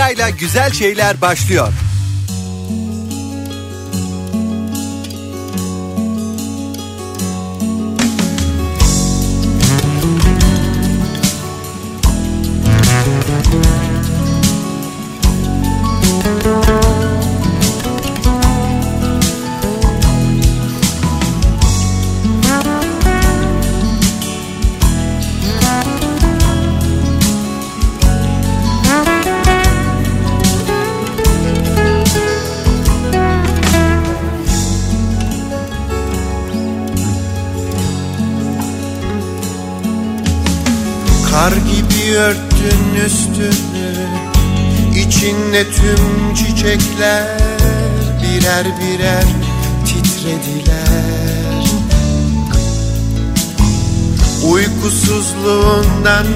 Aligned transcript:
yayla 0.00 0.30
güzel 0.30 0.72
şeyler 0.72 1.20
başlıyor. 1.20 1.72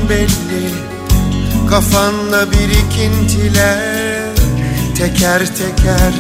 Belli. 0.09 0.71
Kafanda 1.71 2.53
birikintiler 2.53 4.05
Teker 4.95 5.47
teker 5.47 6.13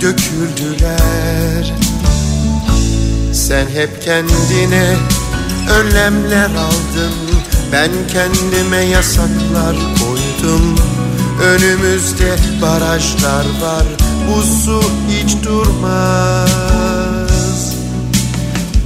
döküldüler. 0.00 1.72
Sen 3.32 3.66
hep 3.66 4.02
kendine 4.02 4.96
önlemler 5.70 6.50
aldın. 6.50 7.12
Ben 7.72 7.90
kendime 8.12 8.76
yasaklar 8.76 9.76
koydum. 9.76 10.78
Önümüzde 11.42 12.36
barajlar 12.62 13.44
var. 13.62 13.84
Bu 14.28 14.42
su 14.42 14.82
hiç 15.08 15.44
durmaz. 15.44 16.50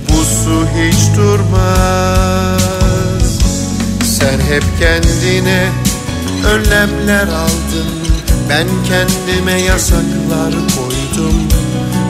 Bu 0.08 0.24
su 0.24 0.66
hiç 0.76 1.16
durmaz 1.16 2.75
Sen 4.20 4.40
hep 4.40 4.64
kendine 4.80 5.68
önlemler 6.46 7.28
aldın. 7.28 7.86
Ben 8.48 8.66
kendime 8.88 9.60
yasaklar 9.60 10.52
koydum. 10.52 11.48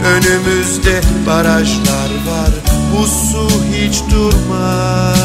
Önümüzde 0.06 1.00
barajlar 1.26 2.10
var. 2.26 2.50
Bu 2.92 3.06
su 3.06 3.48
hiç 3.72 4.02
durmaz. 4.12 5.16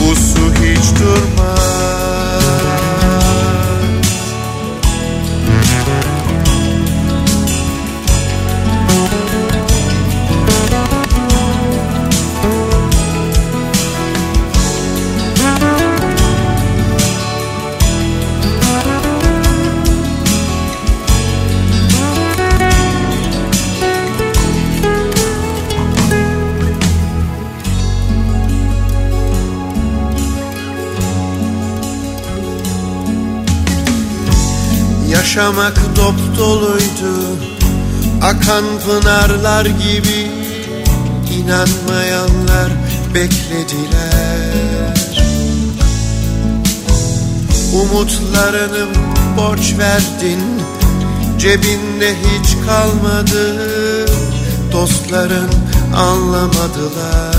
Bu 0.00 0.16
su 0.16 0.52
hiç 0.64 1.00
durmaz 1.00 1.83
Yaşamak 35.34 35.76
dop 35.96 36.38
doluydu. 36.38 37.14
Akan 38.22 38.64
pınarlar 38.86 39.66
gibi 39.66 40.30
inanmayanlar 41.34 42.72
beklediler. 43.14 44.54
Umutlarını 47.74 48.86
borç 49.36 49.74
verdin 49.78 50.40
Cebinde 51.38 52.14
hiç 52.14 52.66
kalmadı. 52.66 53.56
Dostların 54.72 55.50
anlamadılar. 55.96 57.34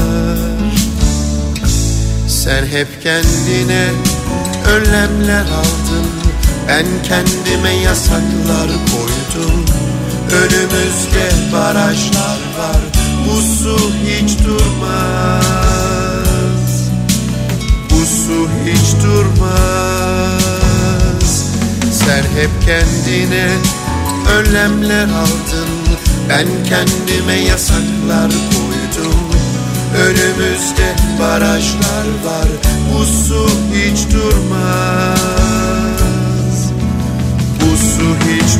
Sen 2.28 2.66
hep 2.66 3.04
kendine 3.04 3.90
önlemler 4.68 5.42
aldın 5.42 6.15
Ben 6.68 6.86
kendime 7.08 7.74
yasaklar 7.74 8.68
koydum. 8.68 9.66
Önümüzde 10.32 11.54
barajlar 11.54 12.40
var. 12.58 12.82
Bu 13.26 13.42
su 13.42 13.92
hiç 14.06 14.40
durmaz. 14.46 15.44
Bu 17.90 17.96
su 18.06 18.50
hiç 18.66 19.04
durmaz. 19.04 20.34
Sen 21.92 22.24
hep 22.24 22.50
kendine 22.66 23.48
önlemler 24.38 25.04
aldın. 25.04 25.70
Ben 26.30 26.48
kendime 26.70 27.36
yasaklar 27.36 28.32
koydum. 28.32 29.20
Önümüzde 29.98 30.96
barajlar 31.20 32.08
var. 32.26 32.48
Bu 32.94 33.06
su 33.06 33.50
hiç 33.74 34.14
durmaz 34.14 35.35
Bu 37.96 38.00
su 38.00 38.16
hiç 38.16 38.52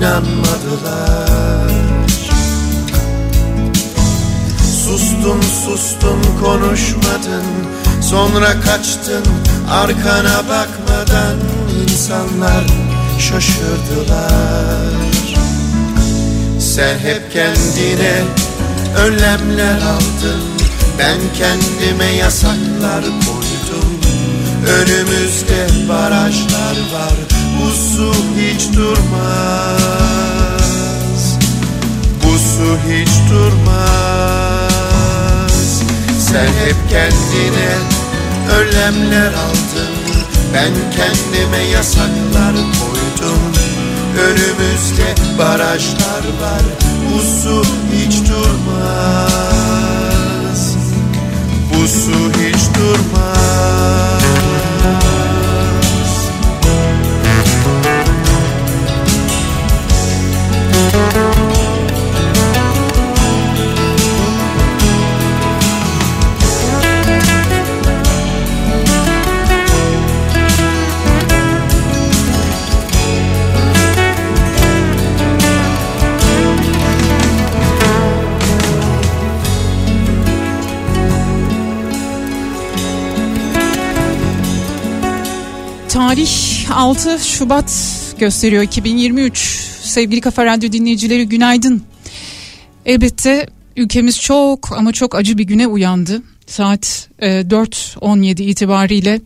inanmadılar. 0.00 1.70
Sustun 4.84 5.40
sustun 5.64 6.22
konuşmadın. 6.44 7.44
Sonra 8.02 8.60
kaçtın 8.60 9.24
arkana 9.70 10.42
bakmadan 10.48 11.36
insanlar 11.82 12.64
şaşırdılar. 13.18 14.94
Sen 16.60 16.98
hep 16.98 17.32
kendine 17.32 18.24
önlemler 18.96 19.76
aldın. 19.76 20.42
Ben 20.98 21.18
kendime 21.38 22.12
yasaklar 22.12 23.02
koydum. 23.02 24.00
Önümüzde 24.66 25.88
barajlar 25.88 26.76
var 26.92 27.39
Bu 27.60 27.70
su 27.70 28.12
hiç 28.36 28.76
durmaz. 28.76 29.80
Bu 32.24 32.38
su 32.38 32.78
hiç 32.88 33.10
durmaz. 33.30 34.70
Sen 36.18 36.46
hep 36.46 36.76
kendine 36.90 37.72
önlemler 38.58 39.26
aldın 39.26 39.94
Ben 40.54 40.72
kendime 40.96 41.62
yasaklar 41.72 42.54
koydum. 42.54 43.42
Önümüzde 44.18 45.14
barajlar 45.38 46.24
var. 46.42 46.62
Bu 47.08 47.18
su 47.20 47.64
hiç 47.92 48.14
durmaz. 48.30 49.40
Bu 51.74 51.88
su 51.88 52.18
hiç 52.40 52.62
durmaz 52.78 54.09
Tarih 86.10 86.70
6 86.70 87.18
Şubat 87.18 87.72
gösteriyor 88.18 88.62
2023. 88.62 89.69
Sevgili 89.90 90.20
Kafa 90.20 90.44
Radyo 90.44 90.72
dinleyicileri 90.72 91.28
günaydın. 91.28 91.82
Elbette 92.86 93.46
ülkemiz 93.76 94.20
çok 94.20 94.72
ama 94.78 94.92
çok 94.92 95.14
acı 95.14 95.38
bir 95.38 95.44
güne 95.44 95.66
uyandı. 95.66 96.22
Saat 96.46 97.08
4.17 97.20 98.42
e, 98.42 98.44
itibariyle 98.44 99.20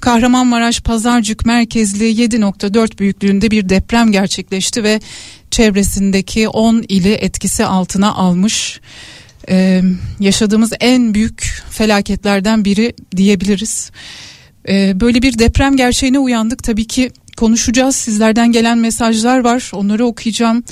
Kahramanmaraş 0.00 0.80
Pazarcık 0.80 1.46
merkezli 1.46 2.04
7.4 2.04 2.98
büyüklüğünde 2.98 3.50
bir 3.50 3.68
deprem 3.68 4.12
gerçekleşti 4.12 4.84
ve 4.84 5.00
çevresindeki 5.50 6.48
10 6.48 6.84
ili 6.88 7.12
etkisi 7.12 7.64
altına 7.64 8.14
almış. 8.14 8.80
Ee, 9.48 9.82
yaşadığımız 10.20 10.72
en 10.80 11.14
büyük 11.14 11.62
felaketlerden 11.70 12.64
biri 12.64 12.94
diyebiliriz. 13.16 13.90
Ee, 14.68 15.00
böyle 15.00 15.22
bir 15.22 15.38
deprem 15.38 15.76
gerçeğine 15.76 16.18
uyandık. 16.18 16.62
Tabii 16.62 16.86
ki 16.86 17.12
konuşacağız. 17.38 17.96
Sizlerden 17.96 18.52
gelen 18.52 18.78
mesajlar 18.78 19.38
var. 19.38 19.70
Onları 19.74 20.06
okuyacağım. 20.06 20.64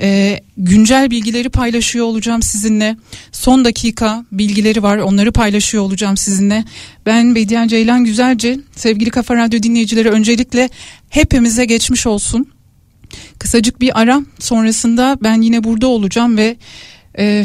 Ee, 0.00 0.40
güncel 0.56 1.10
bilgileri 1.10 1.48
paylaşıyor 1.48 2.06
olacağım 2.06 2.42
sizinle. 2.42 2.96
Son 3.32 3.64
dakika 3.64 4.24
bilgileri 4.32 4.82
var. 4.82 4.98
Onları 4.98 5.32
paylaşıyor 5.32 5.82
olacağım 5.82 6.16
sizinle. 6.16 6.64
Ben 7.06 7.34
Bediyen 7.34 7.68
Ceylan 7.68 8.04
Güzelce. 8.04 8.58
Sevgili 8.76 9.10
Kafa 9.10 9.36
Radyo 9.36 9.62
dinleyicileri 9.62 10.10
öncelikle 10.10 10.70
hepimize 11.08 11.64
geçmiş 11.64 12.06
olsun. 12.06 12.46
Kısacık 13.38 13.80
bir 13.80 14.00
ara 14.00 14.20
sonrasında 14.38 15.18
ben 15.22 15.42
yine 15.42 15.64
burada 15.64 15.86
olacağım 15.86 16.36
ve 16.36 16.56
e, 17.18 17.44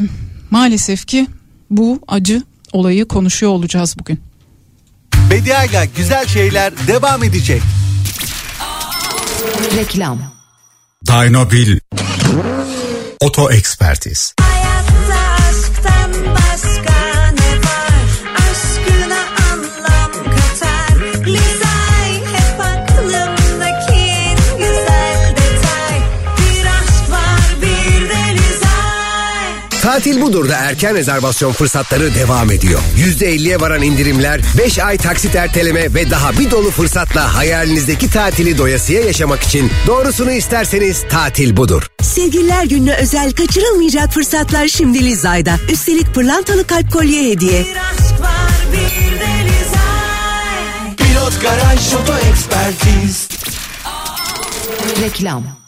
maalesef 0.52 1.08
ki 1.08 1.28
bu 1.70 2.00
acı 2.08 2.42
olayı 2.74 3.06
konuşuyor 3.06 3.52
olacağız 3.52 3.96
bugün. 4.00 4.20
Bediayla 5.32 5.86
güzel 5.98 6.28
şeyler 6.28 6.74
devam 6.88 7.24
edecek. 7.24 7.62
Reklam. 9.76 10.32
Dynobil. 11.02 11.80
Oto 13.20 13.50
Ekspertiz. 13.50 14.34
Tatil 30.02 30.22
budur 30.22 30.50
da 30.50 30.56
erken 30.56 30.96
rezervasyon 30.96 31.52
fırsatları 31.52 32.16
devam 32.16 32.52
ediyor. 32.52 32.80
%50'ye 32.98 33.62
varan 33.62 33.82
indirimler, 33.82 34.42
5 34.58 34.80
ay 34.80 34.98
taksit 34.98 35.36
erteleme 35.36 35.94
ve 35.94 36.12
daha 36.12 36.40
bir 36.40 36.52
dolu 36.52 36.72
fırsatla 36.72 37.36
hayalinizdeki 37.36 38.10
tatili 38.10 38.58
doyasıya 38.58 39.02
yaşamak 39.02 39.44
için 39.44 39.72
doğrusunu 39.88 40.32
isterseniz 40.32 41.04
tatil 41.10 41.58
budur. 41.58 41.88
Sevgililer 42.02 42.64
gününe 42.64 42.96
özel 42.96 43.32
kaçırılmayacak 43.32 44.14
fırsatlar 44.14 44.68
şimdi 44.68 45.06
Lizay'da. 45.06 45.56
Üstelik 45.72 46.14
pırlantalı 46.14 46.68
kalp 46.68 46.92
kolye 46.92 47.32
hediye. 47.32 47.60
Bir 47.66 47.76
aşk 47.76 48.22
var 48.22 48.52
bir 48.72 49.20
de 49.20 49.50
Lizay. 49.50 50.96
Pilot 50.98 51.42
Garaj 51.42 51.94
Oto 51.94 52.14
Ekspertiz. 52.18 53.28
Reklam. 55.02 55.61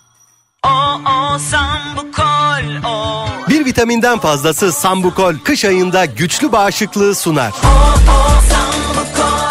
Bir 3.49 3.65
vitaminden 3.65 4.19
fazlası 4.19 4.71
Sambukol 4.71 5.33
kış 5.43 5.65
ayında 5.65 6.05
güçlü 6.05 6.51
bağışıklığı 6.51 7.15
sunar. 7.15 7.51
O, 7.63 7.67
o, 8.11 8.32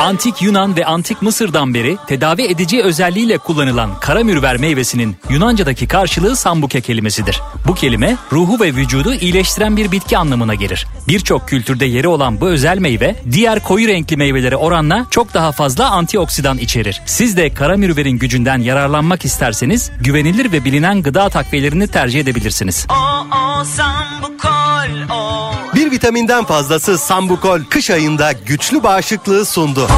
Antik 0.02 0.42
Yunan 0.42 0.76
ve 0.76 0.86
Antik 0.86 1.22
Mısır'dan 1.22 1.74
beri 1.74 1.96
tedavi 2.06 2.42
edici 2.42 2.82
özelliğiyle 2.82 3.38
kullanılan 3.38 4.00
karamürver 4.00 4.56
meyvesinin 4.56 5.16
Yunanca'daki 5.30 5.88
karşılığı 5.88 6.36
sambuke 6.36 6.80
kelimesidir. 6.80 7.40
Bu 7.66 7.74
kelime 7.74 8.16
ruhu 8.32 8.60
ve 8.60 8.74
vücudu 8.74 9.14
iyileştiren 9.14 9.76
bir 9.76 9.92
bitki 9.92 10.18
anlamına 10.18 10.54
gelir. 10.54 10.86
Birçok 11.08 11.48
kültürde 11.48 11.86
yeri 11.86 12.08
olan 12.08 12.40
bu 12.40 12.48
özel 12.48 12.78
meyve 12.78 13.16
diğer 13.32 13.62
koyu 13.62 13.88
renkli 13.88 14.16
meyvelere 14.16 14.56
oranla 14.56 15.06
çok 15.10 15.34
daha 15.34 15.52
fazla 15.52 15.90
antioksidan 15.90 16.58
içerir. 16.58 17.02
Siz 17.06 17.36
de 17.36 17.54
karamürverin 17.54 18.18
gücünden 18.18 18.58
yararlanmak 18.58 19.24
isterseniz 19.24 19.90
güvenilir 20.00 20.52
ve 20.52 20.64
bilinen 20.64 21.02
gıda 21.02 21.28
takviyelerini 21.28 21.88
tercih 21.88 22.20
edebilirsiniz. 22.20 22.86
O, 22.90 23.26
o, 23.36 23.64
sambukol, 23.64 25.14
o. 25.14 25.61
Bir 25.74 25.90
vitaminden 25.90 26.44
fazlası 26.44 26.98
Sambukol 26.98 27.60
kış 27.70 27.90
ayında 27.90 28.32
güçlü 28.32 28.82
bağışıklığı 28.82 29.46
sundu. 29.46 29.88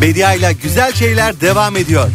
Bedia 0.00 0.34
ile 0.34 0.52
güzel 0.62 0.92
şeyler 0.92 1.40
devam 1.40 1.76
ediyor. 1.76 2.10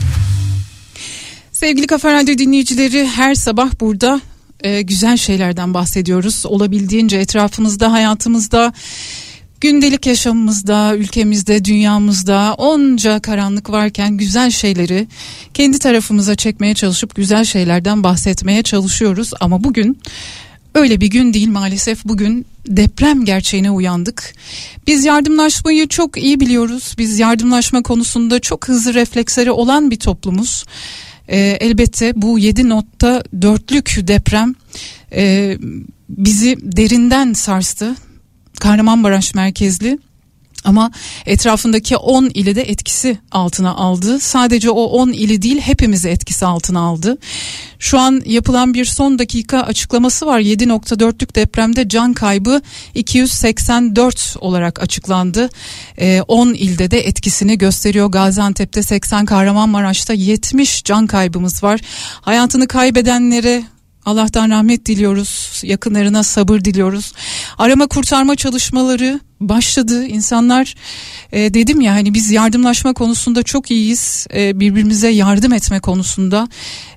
Sevgili 1.51 1.87
Kafa 1.87 2.13
Radyo 2.13 2.37
dinleyicileri 2.37 3.07
her 3.07 3.35
sabah 3.35 3.69
burada 3.79 4.21
e, 4.63 4.81
güzel 4.81 5.17
şeylerden 5.17 5.73
bahsediyoruz. 5.73 6.45
Olabildiğince 6.45 7.17
etrafımızda, 7.17 7.91
hayatımızda, 7.91 8.73
gündelik 9.63 10.05
yaşamımızda, 10.05 10.95
ülkemizde, 10.95 11.65
dünyamızda 11.65 12.53
onca 12.57 13.19
karanlık 13.19 13.69
varken 13.69 14.17
güzel 14.17 14.51
şeyleri 14.51 15.07
kendi 15.53 15.79
tarafımıza 15.79 16.35
çekmeye 16.35 16.73
çalışıp 16.73 17.15
güzel 17.15 17.45
şeylerden 17.45 18.03
bahsetmeye 18.03 18.63
çalışıyoruz. 18.63 19.31
Ama 19.39 19.63
bugün 19.63 19.99
öyle 20.75 21.01
bir 21.01 21.07
gün 21.07 21.33
değil 21.33 21.47
maalesef 21.47 22.05
bugün 22.05 22.45
deprem 22.67 23.25
gerçeğine 23.25 23.71
uyandık. 23.71 24.33
Biz 24.87 25.05
yardımlaşmayı 25.05 25.87
çok 25.87 26.17
iyi 26.17 26.39
biliyoruz. 26.39 26.95
Biz 26.97 27.19
yardımlaşma 27.19 27.83
konusunda 27.83 28.39
çok 28.39 28.67
hızlı 28.67 28.93
refleksleri 28.93 29.51
olan 29.51 29.91
bir 29.91 29.99
toplumuz. 29.99 30.65
Ee, 31.27 31.37
elbette 31.39 32.13
bu 32.15 32.39
7.4'lük 32.39 34.07
deprem 34.07 34.55
e, 35.15 35.57
bizi 36.09 36.57
derinden 36.61 37.33
sarstı. 37.33 37.95
Kahramanmaraş 38.59 39.35
merkezli 39.35 39.99
ama 40.63 40.91
etrafındaki 41.25 41.97
10 41.97 42.31
ili 42.33 42.55
de 42.55 42.61
etkisi 42.61 43.17
altına 43.31 43.75
aldı. 43.75 44.19
Sadece 44.19 44.69
o 44.69 44.83
10 44.83 45.09
ili 45.09 45.41
değil 45.41 45.59
hepimizi 45.59 46.09
etkisi 46.09 46.45
altına 46.45 46.79
aldı. 46.79 47.17
Şu 47.79 47.99
an 47.99 48.21
yapılan 48.25 48.73
bir 48.73 48.85
son 48.85 49.19
dakika 49.19 49.61
açıklaması 49.61 50.25
var. 50.25 50.39
7.4'lük 50.39 51.35
depremde 51.35 51.89
can 51.89 52.13
kaybı 52.13 52.61
284 52.95 54.35
olarak 54.39 54.81
açıklandı. 54.81 55.49
10 56.27 56.53
ee, 56.53 56.57
ilde 56.57 56.91
de 56.91 57.07
etkisini 57.07 57.57
gösteriyor. 57.57 58.07
Gaziantep'te 58.07 58.83
80, 58.83 59.25
Kahramanmaraş'ta 59.25 60.13
70 60.13 60.83
can 60.83 61.07
kaybımız 61.07 61.63
var. 61.63 61.81
Hayatını 62.21 62.67
kaybedenlere 62.67 63.63
Allah'tan 64.05 64.49
rahmet 64.49 64.85
diliyoruz. 64.85 65.61
Yakınlarına 65.63 66.23
sabır 66.23 66.59
diliyoruz. 66.59 67.13
Arama 67.57 67.87
kurtarma 67.87 68.35
çalışmaları 68.35 69.19
başladı. 69.39 70.05
İnsanlar 70.05 70.75
e, 71.31 71.53
dedim 71.53 71.81
ya 71.81 71.93
hani 71.93 72.13
biz 72.13 72.31
yardımlaşma 72.31 72.93
konusunda 72.93 73.43
çok 73.43 73.71
iyiyiz. 73.71 74.27
E, 74.33 74.59
birbirimize 74.59 75.09
yardım 75.09 75.53
etme 75.53 75.79
konusunda 75.79 76.47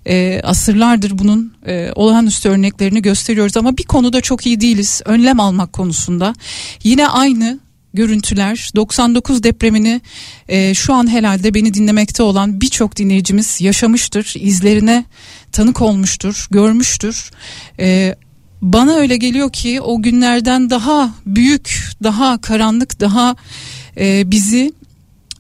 e, 0.07 0.41
asırlardır 0.45 1.19
bunun 1.19 1.53
e, 1.67 1.91
olağanüstü 1.95 2.49
örneklerini 2.49 3.03
gösteriyoruz 3.03 3.57
ama 3.57 3.77
bir 3.77 3.85
konuda 3.85 4.21
çok 4.21 4.47
iyi 4.47 4.61
değiliz. 4.61 5.03
Önlem 5.05 5.41
almak 5.41 5.73
konusunda. 5.73 6.35
Yine 6.85 7.09
aynı 7.09 7.59
görüntüler 7.97 8.71
99 8.77 9.43
depremini 9.43 10.01
e, 10.49 10.75
şu 10.75 10.95
an 10.95 11.11
herhalde 11.11 11.55
beni 11.55 11.75
dinlemekte 11.75 12.23
olan 12.23 12.61
birçok 12.61 12.97
dinleyicimiz 12.97 13.61
yaşamıştır. 13.61 14.35
izlerine 14.37 15.05
tanık 15.53 15.83
olmuştur, 15.83 16.47
görmüştür. 16.51 17.31
E, 17.81 18.15
bana 18.63 18.95
öyle 18.95 19.17
geliyor 19.17 19.53
ki 19.53 19.81
o 19.81 20.03
günlerden 20.03 20.71
daha 20.71 21.15
büyük, 21.27 21.81
daha 22.03 22.41
karanlık, 22.41 23.01
daha 23.01 23.37
e, 23.97 24.31
bizi 24.31 24.73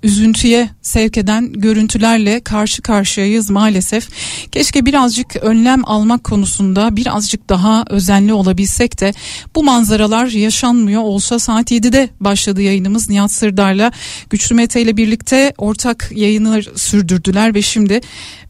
üzüntüye 0.02 0.68
sevk 0.87 1.19
eden 1.19 1.52
görüntülerle 1.52 2.40
karşı 2.40 2.83
karşıyayız 2.83 3.50
maalesef. 3.50 4.09
Keşke 4.52 4.87
birazcık 4.87 5.37
önlem 5.37 5.88
almak 5.88 6.25
konusunda 6.25 6.97
birazcık 6.97 7.49
daha 7.49 7.85
özenli 7.90 8.33
olabilsek 8.33 9.00
de 9.00 9.14
bu 9.55 9.64
manzaralar 9.64 10.26
yaşanmıyor 10.26 11.02
olsa 11.02 11.38
saat 11.38 11.71
7'de 11.71 12.09
başladı 12.21 12.62
yayınımız 12.62 13.11
Nihat 13.11 13.33
Sırdar'la 13.33 13.93
Güçlü 14.31 14.55
Mete 14.55 14.83
ile 14.83 14.97
birlikte 14.97 15.52
ortak 15.59 16.12
yayını 16.14 16.62
sürdürdüler 16.76 17.55
ve 17.55 17.62
şimdi 17.62 18.00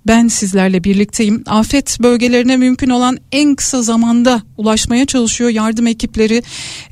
ben 0.07 0.29
sizlerle 0.29 0.85
birlikteyim. 0.85 1.43
Afet 1.47 2.01
bölgelerine 2.01 2.57
mümkün 2.57 2.91
olan 2.91 3.19
en 3.33 3.55
kısa 3.55 3.83
zamanda 3.83 4.43
ulaşmaya 4.57 5.07
çalışıyor 5.07 5.51
yardım 5.51 5.87
ekipleri. 5.87 6.43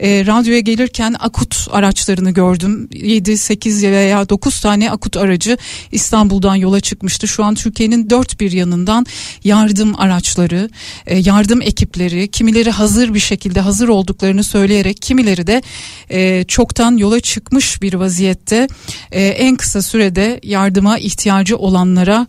E, 0.01 0.27
radyoya 0.27 0.61
gelirken 0.61 1.15
akut 1.21 1.69
araçlarını 1.71 2.31
gördüm. 2.31 2.89
7, 2.93 3.39
8 3.39 3.83
veya 3.83 4.29
9 4.29 4.45
9 4.45 4.61
tane 4.61 4.91
akut 4.91 5.17
aracı 5.17 5.34
İstanbul'dan 5.93 6.55
yola 6.55 6.81
çıkmıştı. 6.81 7.29
Şu 7.29 7.45
an 7.45 7.55
Türkiye'nin 7.55 8.11
dört 8.11 8.41
bir 8.41 8.53
yanından 8.53 9.07
yardım 9.45 10.01
araçları, 10.01 10.71
e, 11.07 11.19
yardım 11.19 11.63
ekipleri, 11.63 12.29
kimileri 12.29 12.71
hazır 12.71 13.15
bir 13.15 13.21
şekilde 13.21 13.61
hazır 13.61 13.89
olduklarını 13.89 14.45
söyleyerek 14.45 15.03
kimileri 15.03 15.47
de 15.47 15.63
e, 16.11 16.45
çoktan 16.45 16.97
yola 16.97 17.21
çıkmış 17.21 17.83
bir 17.83 17.95
vaziyette 17.95 18.69
e, 19.13 19.27
en 19.27 19.57
kısa 19.57 19.83
sürede 19.83 20.41
yardıma 20.43 20.99
ihtiyacı 20.99 21.57
olanlara 21.57 22.27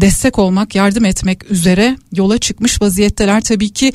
destek 0.00 0.38
olmak, 0.38 0.74
yardım 0.74 1.04
etmek 1.04 1.50
üzere 1.50 1.96
yola 2.12 2.38
çıkmış 2.38 2.82
vaziyetteler. 2.82 3.40
Tabii 3.40 3.70
ki 3.70 3.92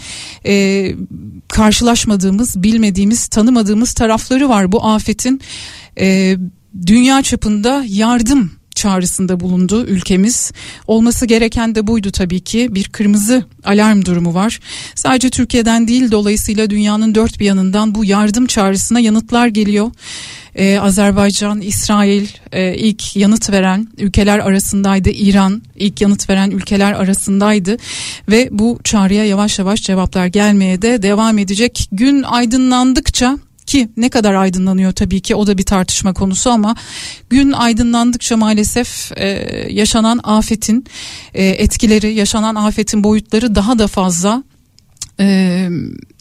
karşılaşmadığımız, 1.48 2.64
bilmediğimiz, 2.64 3.28
tanımadığımız 3.28 3.94
tarafları 3.94 4.50
var 4.50 4.72
bu 4.72 4.86
afetin. 4.86 5.42
Dünya 6.86 7.22
çapında 7.22 7.84
yardım 7.88 8.52
çağrısında 8.78 9.40
bulundu 9.40 9.86
ülkemiz. 9.86 10.52
Olması 10.88 11.26
gereken 11.26 11.76
de 11.76 11.88
buydu 11.88 12.12
tabii 12.12 12.40
ki. 12.40 12.68
Bir 12.76 12.84
kırmızı 12.84 13.46
alarm 13.66 14.06
durumu 14.06 14.34
var. 14.34 14.60
Sadece 14.96 15.30
Türkiye'den 15.30 15.88
değil 15.88 16.12
dolayısıyla 16.12 16.70
dünyanın 16.70 17.16
dört 17.16 17.40
bir 17.40 17.46
yanından 17.46 17.96
bu 17.96 18.06
yardım 18.06 18.46
çağrısına 18.46 19.00
yanıtlar 19.00 19.48
geliyor. 19.48 19.92
Ee, 20.56 20.80
Azerbaycan, 20.80 21.62
İsrail 21.62 22.28
e, 22.52 22.76
ilk 22.76 23.16
yanıt 23.16 23.50
veren 23.50 23.88
ülkeler 23.98 24.40
arasındaydı. 24.40 25.10
İran 25.10 25.62
ilk 25.76 26.02
yanıt 26.02 26.30
veren 26.30 26.52
ülkeler 26.52 26.94
arasındaydı 26.94 27.78
ve 28.30 28.50
bu 28.52 28.80
çağrıya 28.84 29.26
yavaş 29.26 29.60
yavaş 29.60 29.82
cevaplar 29.82 30.28
gelmeye 30.28 30.82
de 30.82 31.02
devam 31.02 31.38
edecek. 31.38 31.90
Gün 31.92 32.24
aydınlandıkça 32.24 33.38
ki 33.68 33.90
ne 33.98 34.10
kadar 34.10 34.34
aydınlanıyor 34.34 34.92
tabii 34.92 35.22
ki 35.22 35.36
o 35.36 35.48
da 35.48 35.58
bir 35.58 35.64
tartışma 35.64 36.14
konusu 36.14 36.50
ama 36.50 36.76
gün 37.30 37.52
aydınlandıkça 37.52 38.38
maalesef 38.38 39.12
e, 39.16 39.28
yaşanan 39.70 40.20
afetin 40.24 40.86
e, 41.34 41.46
etkileri 41.46 42.14
yaşanan 42.14 42.56
afetin 42.56 43.04
boyutları 43.04 43.56
daha 43.56 43.80
da 43.80 43.88
fazla 43.88 44.44
e, 45.20 45.70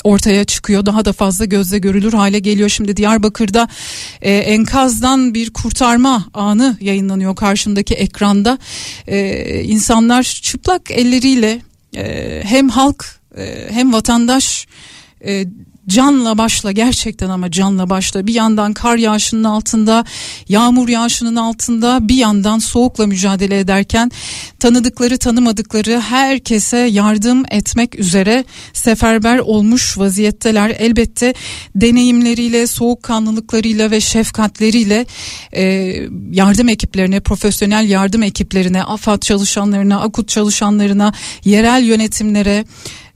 ortaya 0.05 0.45
çıkıyor. 0.45 0.87
Daha 0.87 1.05
da 1.05 1.13
fazla 1.13 1.45
gözle 1.45 1.79
görülür 1.79 2.13
hale 2.13 2.39
geliyor. 2.39 2.69
Şimdi 2.69 2.97
Diyarbakır'da 2.97 3.69
e, 4.23 4.35
enkazdan 4.35 5.35
bir 5.35 5.51
kurtarma 5.51 6.27
anı 6.35 6.77
yayınlanıyor 6.81 7.37
karşımdaki 7.37 7.95
ekranda. 7.95 8.59
E, 9.07 9.63
insanlar 9.63 10.23
çıplak 10.23 10.91
elleriyle 10.91 11.61
e, 11.97 12.43
hem 12.45 12.69
halk 12.69 13.21
e, 13.37 13.67
hem 13.71 13.93
vatandaş 13.93 14.67
e, 15.27 15.47
canla 15.89 16.39
başla 16.39 16.73
gerçekten 16.73 17.29
ama 17.29 17.51
canla 17.51 17.91
başla. 17.91 18.27
Bir 18.27 18.35
yandan 18.35 18.73
kar 18.73 18.97
yağışının 18.97 19.45
altında 19.45 20.05
yağmur 20.49 20.89
yağışının 20.89 21.37
altında 21.37 22.09
bir 22.09 22.15
yandan 22.15 22.59
soğukla 22.59 23.07
mücadele 23.07 23.59
ederken 23.59 24.11
tanıdıkları 24.59 25.19
tanımadıkları 25.19 26.01
herkese 26.01 26.79
yardım 26.79 27.45
etmek 27.51 27.99
üzere 27.99 28.45
seferber 28.73 29.39
olmuş 29.39 29.99
vaziyetteler. 29.99 30.71
Elbette 30.79 31.35
deneyimleriyle 31.75 32.67
soğukkanlılıklarıyla 32.67 33.91
ve 33.91 34.01
şefkatleriyle 34.01 35.07
e, 35.53 35.63
yardım 36.31 36.69
ekiplerine 36.69 37.21
profesyonel 37.21 37.89
yardım 37.89 38.23
ekiplerine 38.23 38.83
AFAD 38.83 39.23
çalışanlarına 39.23 40.01
AKUT 40.01 40.29
çalışanlarına 40.29 41.13
yerel 41.45 41.85
yönetimlere 41.85 42.65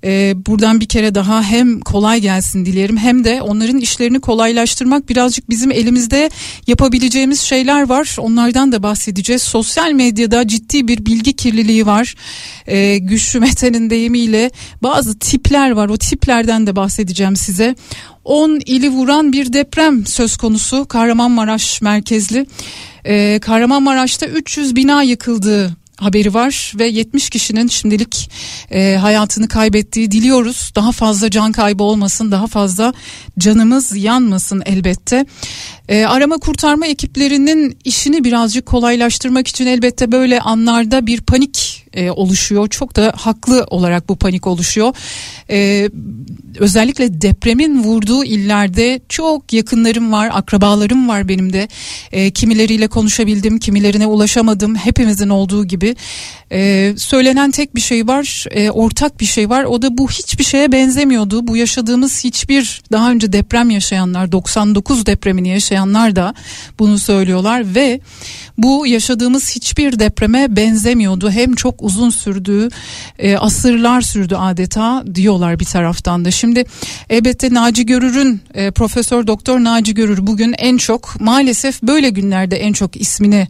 e, 0.05 0.35
buradan 0.47 0.81
bir 0.81 0.87
kere 0.87 1.15
daha 1.15 1.43
hem 1.43 1.81
kolay 1.81 2.21
gelsin 2.21 2.67
dilerim 2.67 2.97
hem 2.97 3.25
de 3.25 3.43
onların 3.43 3.79
işlerini 3.79 4.21
kolaylaştırmak 4.21 5.09
birazcık 5.09 5.51
bizim 5.51 5.71
elimizde 5.71 6.31
yapabileceğimiz 6.67 7.41
şeyler 7.41 7.89
var. 7.89 8.17
Onlardan 8.19 8.73
da 8.73 8.83
bahsedeceğiz. 8.83 9.43
Sosyal 9.43 9.93
medyada 9.93 10.49
ciddi 10.49 10.89
bir 10.89 11.07
bilgi 11.07 11.33
kirliliği 11.33 11.87
var. 11.87 12.15
E, 12.67 12.99
Güçlü 12.99 13.41
Mete'nin 13.41 13.91
deyimiyle 13.91 14.51
bazı 14.83 15.19
tipler 15.19 15.71
var. 15.71 15.89
O 15.89 15.97
tiplerden 15.97 16.67
de 16.67 16.77
bahsedeceğim 16.77 17.37
size. 17.37 17.75
10 18.25 18.61
ili 18.67 18.89
vuran 18.89 19.33
bir 19.33 19.53
deprem 19.53 20.07
söz 20.07 20.37
konusu 20.37 20.87
Kahramanmaraş 20.89 21.83
merkezli. 21.83 22.47
Ee, 23.05 23.39
Kahramanmaraş'ta 23.43 24.27
300 24.27 24.77
bina 24.77 25.03
yıkıldığı 25.03 25.77
haberi 26.01 26.35
var 26.35 26.73
ve 26.79 26.87
70 26.87 27.31
kişinin 27.31 27.69
şimdilik 27.69 28.31
e, 28.71 28.97
hayatını 28.97 29.49
kaybettiği 29.49 30.11
diliyoruz. 30.11 30.73
Daha 30.77 30.93
fazla 30.93 31.31
can 31.31 31.53
kaybı 31.53 31.83
olmasın, 31.83 32.31
daha 32.31 32.47
fazla 32.47 32.93
canımız 33.39 33.97
yanmasın 33.97 34.63
elbette. 34.67 35.27
E, 35.89 36.05
arama 36.05 36.39
kurtarma 36.39 36.87
ekiplerinin 36.87 37.79
işini 37.85 38.25
birazcık 38.25 38.67
kolaylaştırmak 38.67 39.49
için 39.49 39.67
elbette 39.67 40.13
böyle 40.13 40.41
anlarda 40.41 41.07
bir 41.07 41.21
panik 41.21 41.80
e, 41.95 42.11
oluşuyor. 42.11 42.69
Çok 42.69 42.97
da 42.97 43.13
haklı 43.17 43.67
olarak 43.71 44.09
bu 44.09 44.17
panik 44.17 44.47
oluşuyor. 44.47 44.95
E, 45.51 45.91
özellikle 46.59 47.21
depremin 47.21 47.83
vurduğu 47.83 48.25
illerde 48.25 49.01
çok 49.09 49.53
yakınlarım 49.53 50.13
var, 50.13 50.31
akrabalarım 50.33 51.09
var 51.09 51.29
benim 51.29 51.53
de. 51.53 51.69
E, 52.13 52.31
kimileriyle 52.31 52.89
konuşabildim, 52.89 53.59
kimilerine 53.59 54.07
ulaşamadım. 54.07 54.75
Hepimizin 54.75 55.29
olduğu 55.29 55.65
gibi. 55.65 55.97
E, 56.53 56.93
söylenen 56.97 57.51
tek 57.51 57.75
bir 57.75 57.81
şey 57.81 58.07
var, 58.07 58.45
e, 58.51 58.71
ortak 58.71 59.21
bir 59.21 59.27
şey 59.27 59.51
var. 59.51 59.65
O 59.65 59.83
da 59.83 59.99
bu 59.99 60.09
hiçbir 60.09 60.45
şeye 60.45 60.73
benzemiyordu. 60.73 61.47
Bu 61.47 61.57
yaşadığımız 61.57 62.25
hiçbir 62.25 62.83
daha 62.93 63.11
önce 63.11 63.33
deprem 63.33 63.71
yaşayanlar, 63.71 64.33
99 64.33 65.07
depremini 65.07 65.49
yaşayanlar 65.49 66.17
da 66.17 66.35
bunu 66.79 66.99
söylüyorlar 66.99 67.75
ve 67.75 68.01
bu 68.59 68.87
yaşadığımız 68.87 69.51
hiçbir 69.51 69.99
depreme 69.99 70.57
benzemiyordu. 70.57 71.31
Hem 71.31 71.55
çok 71.55 71.80
uzun 71.83 72.11
sürdü, 72.11 72.69
e, 73.19 73.37
asırlar 73.37 74.01
sürdü 74.01 74.35
adeta 74.35 75.05
diyorlar 75.15 75.61
bir 75.61 75.65
taraftan 75.65 76.25
da. 76.25 76.31
Şimdi 76.31 76.65
elbette 77.11 77.55
Naci 77.55 77.87
Görür'ün 77.87 78.41
e, 78.55 78.71
Profesör 78.71 79.27
Doktor 79.27 79.59
Naci 79.65 79.95
Görür 79.95 80.27
bugün 80.27 80.55
en 80.59 80.77
çok 80.77 81.21
maalesef 81.21 81.83
böyle 81.83 82.11
günlerde 82.11 82.57
en 82.57 82.73
çok 82.73 83.01
ismini 83.01 83.49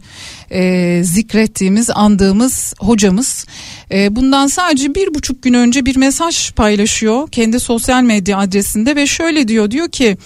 e, 0.51 1.01
zikrettiğimiz, 1.03 1.89
andığımız 1.89 2.73
hocamız. 2.79 3.45
E, 3.91 4.15
bundan 4.15 4.47
sadece 4.47 4.95
bir 4.95 5.13
buçuk 5.13 5.43
gün 5.43 5.53
önce 5.53 5.85
bir 5.85 5.95
mesaj 5.95 6.51
paylaşıyor 6.51 7.27
kendi 7.31 7.59
sosyal 7.59 8.03
medya 8.03 8.37
adresinde 8.37 8.95
ve 8.95 9.07
şöyle 9.07 9.47
diyor 9.47 9.71
diyor 9.71 9.89
ki 9.89 10.17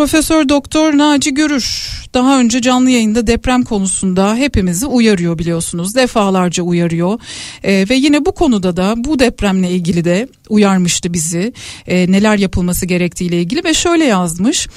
Profesör 0.00 0.48
Doktor 0.48 0.98
Naci 0.98 1.34
Görür 1.34 1.90
daha 2.14 2.40
önce 2.40 2.62
canlı 2.62 2.90
yayında 2.90 3.26
deprem 3.26 3.62
konusunda 3.62 4.36
hepimizi 4.36 4.86
uyarıyor 4.86 5.38
biliyorsunuz 5.38 5.94
defalarca 5.94 6.62
uyarıyor 6.62 7.20
ee, 7.62 7.86
ve 7.90 7.94
yine 7.94 8.24
bu 8.24 8.32
konuda 8.32 8.76
da 8.76 8.94
bu 8.96 9.18
depremle 9.18 9.70
ilgili 9.70 10.04
de 10.04 10.28
uyarmıştı 10.48 11.12
bizi 11.12 11.52
ee, 11.86 12.12
neler 12.12 12.38
yapılması 12.38 12.86
gerektiğiyle 12.86 13.40
ilgili 13.40 13.64
ve 13.64 13.74
şöyle 13.74 14.04
yazmış 14.04 14.68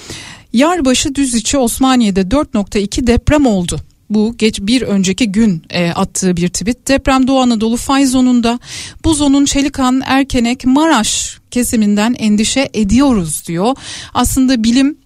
Yarbaşı 0.53 1.15
Düziçi 1.15 1.57
Osmaniye'de 1.57 2.21
4.2 2.21 3.07
deprem 3.07 3.45
oldu 3.45 3.79
bu 4.09 4.35
geç 4.37 4.59
bir 4.61 4.81
önceki 4.81 5.31
gün 5.31 5.63
e, 5.69 5.91
attığı 5.91 6.37
bir 6.37 6.47
tweet. 6.47 6.87
Deprem 6.87 7.27
Doğu 7.27 7.39
Anadolu 7.39 7.77
fay 7.77 8.05
zonunda 8.05 8.59
bu 9.05 9.13
zonun 9.13 9.45
Çelikan, 9.45 10.01
Erkenek, 10.05 10.65
Maraş 10.65 11.37
kesiminden 11.51 12.15
endişe 12.19 12.69
ediyoruz 12.73 13.43
diyor. 13.47 13.75
Aslında 14.13 14.63
bilim 14.63 15.02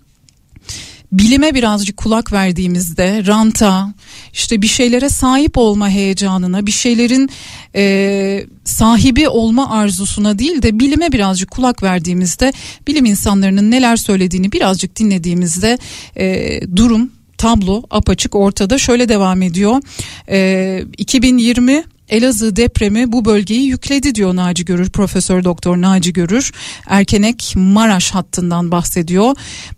bilime 1.12 1.54
birazcık 1.54 1.98
kulak 1.98 2.34
verdiğimizde 2.34 3.26
ranta 3.28 3.94
işte 4.34 4.62
bir 4.62 4.68
şeylere 4.68 5.10
sahip 5.10 5.58
olma 5.58 5.90
heyecanına 5.90 6.66
bir 6.66 6.72
şeylerin 6.72 7.30
e, 7.76 8.46
sahibi 8.64 9.30
olma 9.30 9.72
arzusuna 9.72 10.40
değil 10.40 10.62
de 10.62 10.80
bilime 10.80 11.12
birazcık 11.12 11.52
kulak 11.52 11.84
verdiğimizde 11.84 12.54
bilim 12.88 13.06
insanlarının 13.06 13.72
neler 13.72 13.96
söylediğini 13.96 14.52
birazcık 14.52 14.96
dinlediğimizde 14.96 15.78
e, 16.18 16.60
durum 16.76 17.12
tablo 17.38 17.84
apaçık 17.90 18.36
ortada. 18.36 18.78
Şöyle 18.78 19.10
devam 19.10 19.42
ediyor. 19.42 19.82
E, 20.30 20.84
2020 20.98 21.84
Elazığ 22.10 22.56
depremi 22.56 23.12
bu 23.12 23.26
bölgeyi 23.26 23.68
yükledi 23.68 24.16
diyor 24.16 24.36
Naci 24.36 24.66
Görür 24.66 24.90
Profesör 24.90 25.44
Doktor 25.44 25.82
Naci 25.82 26.14
Görür 26.14 26.52
Erkenek 26.88 27.54
Maraş 27.56 28.12
hattından 28.12 28.72
bahsediyor. 28.72 29.36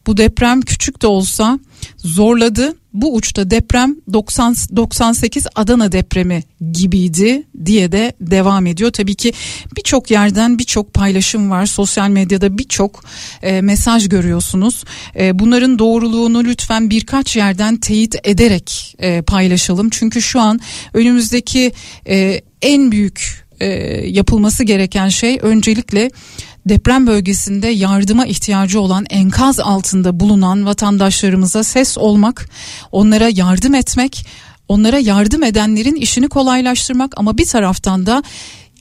Bu 0.08 0.18
deprem 0.18 0.62
küçük 0.62 1.02
de 1.02 1.08
olsa 1.08 1.60
zorladı. 1.98 2.76
Bu 2.94 3.16
uçta 3.16 3.52
deprem 3.52 3.96
90 4.14 4.56
98 4.76 5.48
Adana 5.56 5.92
depremi 5.92 6.44
gibiydi 6.72 7.44
diye 7.66 7.92
de 7.92 8.14
devam 8.22 8.66
ediyor. 8.66 8.92
Tabii 8.92 9.16
ki 9.16 9.34
birçok 9.78 10.12
yerden 10.12 10.60
birçok 10.60 10.94
paylaşım 10.94 11.52
var. 11.52 11.66
Sosyal 11.66 12.10
medyada 12.10 12.58
birçok 12.58 13.04
e, 13.42 13.62
mesaj 13.62 14.10
görüyorsunuz. 14.10 14.84
E, 15.20 15.40
bunların 15.40 15.80
doğruluğunu 15.80 16.44
lütfen 16.44 16.90
birkaç 16.90 17.36
yerden 17.36 17.78
teyit 17.78 18.16
ederek 18.24 18.96
e, 19.00 19.22
paylaşalım. 19.22 19.90
Çünkü 19.90 20.22
şu 20.22 20.40
an 20.40 20.60
önümüzdeki 20.94 21.72
e, 22.08 22.42
en 22.62 22.92
büyük 22.92 23.46
e, 23.60 23.68
yapılması 24.08 24.64
gereken 24.64 25.10
şey 25.10 25.40
öncelikle 25.42 26.12
deprem 26.70 27.08
bölgesinde 27.08 27.68
yardıma 27.68 28.26
ihtiyacı 28.26 28.82
olan 28.82 29.06
enkaz 29.10 29.60
altında 29.60 30.20
bulunan 30.20 30.66
vatandaşlarımıza 30.66 31.64
ses 31.64 31.98
olmak, 31.98 32.50
onlara 32.92 33.30
yardım 33.34 33.76
etmek, 33.76 34.26
onlara 34.68 35.00
yardım 35.00 35.44
edenlerin 35.44 35.96
işini 35.96 36.30
kolaylaştırmak 36.30 37.14
ama 37.18 37.38
bir 37.38 37.46
taraftan 37.46 38.06
da 38.06 38.24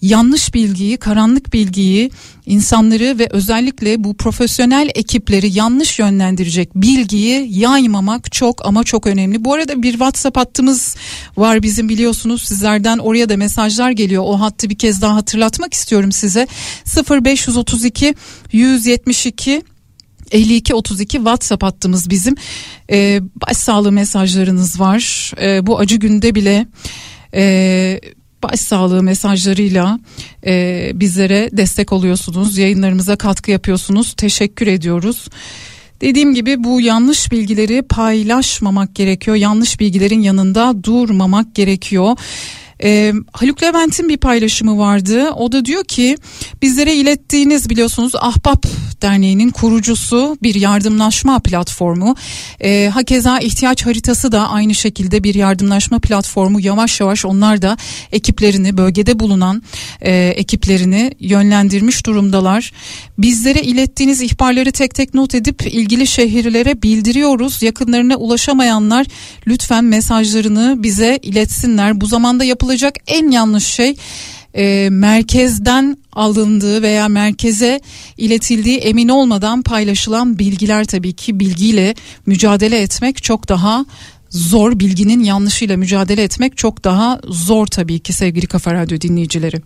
yanlış 0.03 0.55
bilgiyi, 0.55 0.97
karanlık 0.97 1.53
bilgiyi, 1.53 2.11
insanları 2.47 3.19
ve 3.19 3.29
özellikle 3.31 4.05
bu 4.05 4.17
profesyonel 4.17 4.91
ekipleri 4.95 5.59
yanlış 5.59 5.99
yönlendirecek 5.99 6.75
bilgiyi 6.75 7.59
yaymamak 7.59 8.33
çok 8.33 8.67
ama 8.67 8.85
çok 8.85 9.07
önemli. 9.07 9.45
Bu 9.45 9.55
arada 9.55 9.83
bir 9.83 9.93
WhatsApp 9.93 10.37
hattımız 10.37 10.97
var 11.37 11.63
bizim 11.63 11.89
biliyorsunuz 11.89 12.43
sizlerden 12.43 12.99
oraya 12.99 13.29
da 13.29 13.37
mesajlar 13.37 13.91
geliyor. 13.91 14.23
O 14.27 14.41
hattı 14.41 14.71
bir 14.71 14.79
kez 14.79 15.03
daha 15.03 15.15
hatırlatmak 15.15 15.75
istiyorum 15.75 16.13
size. 16.13 16.47
0532 17.11 18.15
172 18.53 19.63
52 20.31 20.75
32 20.75 21.17
WhatsApp 21.17 21.63
hattımız 21.63 22.11
bizim. 22.11 22.35
Ee, 22.91 23.21
başsağlığı 23.35 23.93
mesajlarınız 23.93 24.81
var. 24.81 25.33
Ee, 25.43 25.67
bu 25.67 25.79
acı 25.79 25.97
günde 25.97 26.35
bile 26.35 26.67
e, 27.35 28.01
başsağlığı 28.43 29.03
mesajlarıyla 29.03 29.99
e, 30.47 30.91
bizlere 30.95 31.49
destek 31.53 31.93
oluyorsunuz. 31.93 32.59
Yayınlarımıza 32.59 33.17
katkı 33.17 33.51
yapıyorsunuz. 33.51 34.15
Teşekkür 34.17 34.67
ediyoruz. 34.67 35.29
Dediğim 36.01 36.35
gibi 36.35 36.65
bu 36.65 36.81
yanlış 36.81 37.33
bilgileri 37.33 37.83
paylaşmamak 37.83 38.95
gerekiyor. 38.95 39.37
Yanlış 39.37 39.81
bilgilerin 39.81 40.23
yanında 40.23 40.85
durmamak 40.85 41.55
gerekiyor. 41.55 42.17
E, 42.83 43.13
Haluk 43.33 43.63
Levent'in 43.63 44.09
bir 44.09 44.17
paylaşımı 44.17 44.79
vardı. 44.79 45.31
O 45.31 45.53
da 45.53 45.65
diyor 45.65 45.85
ki 45.85 46.17
bizlere 46.63 46.95
ilettiğiniz 46.95 47.71
biliyorsunuz 47.71 48.13
Ahbap 48.15 48.67
Derneği'nin 49.03 49.51
kurucusu 49.51 50.37
bir 50.43 50.55
yardımlaşma 50.55 51.39
platformu. 51.39 52.17
E, 52.61 52.91
hakeza 52.95 53.39
ihtiyaç 53.39 53.87
haritası 53.87 54.33
da 54.33 54.49
aynı 54.49 54.75
şekilde 54.75 55.25
bir 55.25 55.35
yardımlaşma 55.35 55.99
platformu. 55.99 56.61
Yavaş 56.61 57.01
yavaş 57.01 57.25
onlar 57.25 57.63
da 57.63 57.77
ekiplerini 58.13 58.77
bölgede 58.77 59.19
bulunan 59.19 59.63
e, 60.01 60.13
ekiplerini 60.37 61.13
yönlendirmiş 61.21 62.07
durumdalar. 62.07 62.73
Bizlere 63.19 63.63
ilettiğiniz 63.63 64.23
ihbarları 64.23 64.73
tek 64.73 64.95
tek 64.95 65.15
not 65.15 65.35
edip 65.35 65.67
ilgili 65.67 66.07
şehirlere 66.07 66.83
bildiriyoruz. 66.83 67.63
Yakınlarına 67.63 68.17
ulaşamayanlar 68.17 69.07
lütfen 69.47 69.85
mesajlarını 69.85 70.83
bize 70.83 71.19
iletsinler. 71.23 72.01
Bu 72.01 72.07
zamanda 72.07 72.45
yapılacak 72.45 72.95
en 73.07 73.31
yanlış 73.31 73.65
şey 73.65 73.97
e, 74.55 74.89
merkezden 74.91 75.97
alındığı 76.13 76.83
veya 76.83 77.09
merkeze 77.09 77.81
iletildiği 78.17 78.79
emin 78.79 79.09
olmadan 79.09 79.63
paylaşılan 79.63 80.39
bilgiler 80.39 80.85
tabii 80.85 81.13
ki 81.13 81.41
bilgiyle 81.41 81.95
mücadele 82.27 82.83
etmek 82.83 83.23
çok 83.23 83.49
daha 83.49 83.87
zor 84.31 84.81
bilginin 84.81 85.25
yanlışıyla 85.25 85.77
mücadele 85.77 86.23
etmek 86.23 86.57
çok 86.57 86.85
daha 86.85 87.21
zor 87.25 87.67
tabii 87.67 87.99
ki 87.99 88.13
sevgili 88.13 88.47
Kafa 88.47 88.75
Radyo 88.75 89.01
dinleyicileri. 89.01 89.63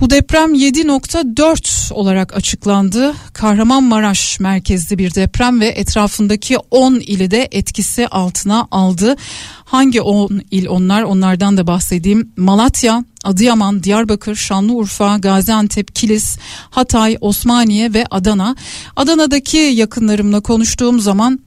Bu 0.00 0.10
deprem 0.10 0.54
7.4 0.54 1.92
olarak 1.94 2.36
açıklandı. 2.36 3.14
Kahramanmaraş 3.32 4.40
merkezli 4.40 4.98
bir 4.98 5.14
deprem 5.14 5.60
ve 5.60 5.66
etrafındaki 5.66 6.58
10 6.70 6.94
ili 6.94 7.30
de 7.30 7.48
etkisi 7.52 8.08
altına 8.08 8.68
aldı. 8.70 9.16
Hangi 9.64 10.00
10 10.02 10.42
il 10.50 10.66
onlar? 10.66 11.02
Onlardan 11.02 11.56
da 11.56 11.66
bahsedeyim. 11.66 12.32
Malatya, 12.36 13.04
Adıyaman, 13.24 13.82
Diyarbakır, 13.82 14.36
Şanlıurfa, 14.36 15.18
Gaziantep, 15.18 15.94
Kilis, 15.94 16.38
Hatay, 16.70 17.16
Osmaniye 17.20 17.94
ve 17.94 18.06
Adana. 18.10 18.56
Adana'daki 18.96 19.58
yakınlarımla 19.58 20.40
konuştuğum 20.40 21.00
zaman 21.00 21.40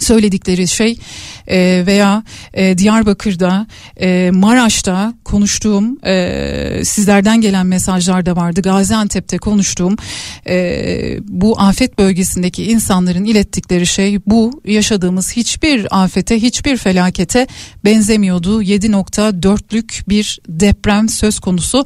söyledikleri 0.00 0.68
şey 0.68 0.98
e, 1.46 1.82
veya 1.86 2.22
e, 2.54 2.78
Diyarbakır'da 2.78 3.66
e, 4.00 4.30
Maraş'ta 4.34 5.14
konuştuğum 5.24 6.06
e, 6.06 6.84
sizlerden 6.84 7.40
gelen 7.40 7.66
mesajlar 7.66 8.26
da 8.26 8.36
vardı. 8.36 8.62
Gaziantep'te 8.62 9.38
konuştuğum 9.38 9.96
e, 10.48 11.18
bu 11.28 11.60
afet 11.60 11.98
bölgesindeki 11.98 12.64
insanların 12.64 13.24
ilettikleri 13.24 13.86
şey 13.86 14.18
bu 14.26 14.62
yaşadığımız 14.64 15.32
hiçbir 15.32 16.02
afete 16.02 16.42
hiçbir 16.42 16.76
felakete 16.76 17.46
benzemiyordu. 17.84 18.62
7.4'lük 18.62 20.08
bir 20.08 20.38
deprem 20.48 21.08
söz 21.08 21.40
konusu. 21.40 21.84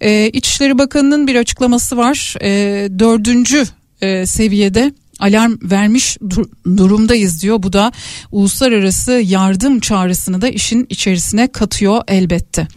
E, 0.00 0.30
İçişleri 0.32 0.78
Bakanı'nın 0.78 1.26
bir 1.26 1.36
açıklaması 1.36 1.96
var. 1.96 2.34
E, 2.42 2.88
dördüncü 2.98 3.64
e, 4.00 4.26
seviyede 4.26 4.92
alarm 5.18 5.58
vermiş 5.62 6.16
dur- 6.30 6.48
durumdayız 6.76 7.42
diyor. 7.42 7.62
Bu 7.62 7.72
da 7.72 7.92
uluslararası 8.32 9.12
yardım 9.12 9.80
çağrısını 9.80 10.42
da 10.42 10.48
işin 10.48 10.86
içerisine 10.90 11.52
katıyor 11.52 12.02
elbette. 12.08 12.68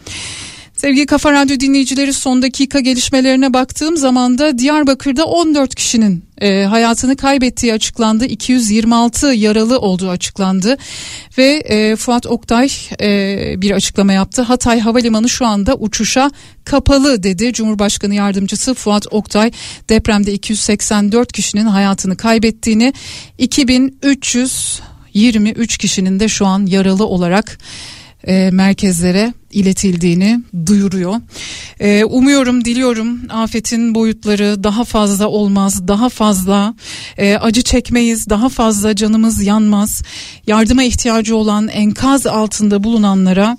Sevgili 0.77 1.05
Kafa 1.05 1.31
Radyo 1.31 1.59
dinleyicileri 1.59 2.13
son 2.13 2.41
dakika 2.41 2.79
gelişmelerine 2.79 3.53
baktığım 3.53 3.97
zaman 3.97 4.37
da 4.37 4.57
Diyarbakır'da 4.57 5.25
14 5.25 5.75
kişinin 5.75 6.25
e, 6.41 6.63
hayatını 6.63 7.15
kaybettiği 7.15 7.73
açıklandı. 7.73 8.25
226 8.25 9.27
yaralı 9.27 9.79
olduğu 9.79 10.09
açıklandı. 10.09 10.77
Ve 11.37 11.63
e, 11.65 11.95
Fuat 11.95 12.25
Oktay 12.25 12.69
e, 13.01 13.53
bir 13.57 13.71
açıklama 13.71 14.13
yaptı. 14.13 14.41
Hatay 14.41 14.79
Havalimanı 14.79 15.29
şu 15.29 15.45
anda 15.45 15.75
uçuşa 15.75 16.31
kapalı 16.65 17.23
dedi. 17.23 17.53
Cumhurbaşkanı 17.53 18.15
Yardımcısı 18.15 18.73
Fuat 18.73 19.07
Oktay 19.11 19.51
depremde 19.89 20.33
284 20.33 21.31
kişinin 21.31 21.65
hayatını 21.65 22.17
kaybettiğini 22.17 22.93
2323 23.37 25.77
kişinin 25.77 26.19
de 26.19 26.27
şu 26.27 26.45
an 26.45 26.65
yaralı 26.65 27.05
olarak 27.05 27.57
e, 28.23 28.49
merkezlere 28.51 29.33
iletildiğini 29.51 30.39
duyuruyor. 30.65 31.15
E, 31.79 32.03
umuyorum, 32.03 32.65
diliyorum 32.65 33.19
afetin 33.29 33.95
boyutları 33.95 34.63
daha 34.63 34.83
fazla 34.83 35.27
olmaz, 35.27 35.87
daha 35.87 36.09
fazla 36.09 36.75
e, 37.17 37.35
acı 37.35 37.61
çekmeyiz, 37.61 38.29
daha 38.29 38.49
fazla 38.49 38.95
canımız 38.95 39.43
yanmaz. 39.43 40.03
Yardıma 40.47 40.83
ihtiyacı 40.83 41.35
olan 41.35 41.67
enkaz 41.67 42.27
altında 42.27 42.83
bulunanlara 42.83 43.57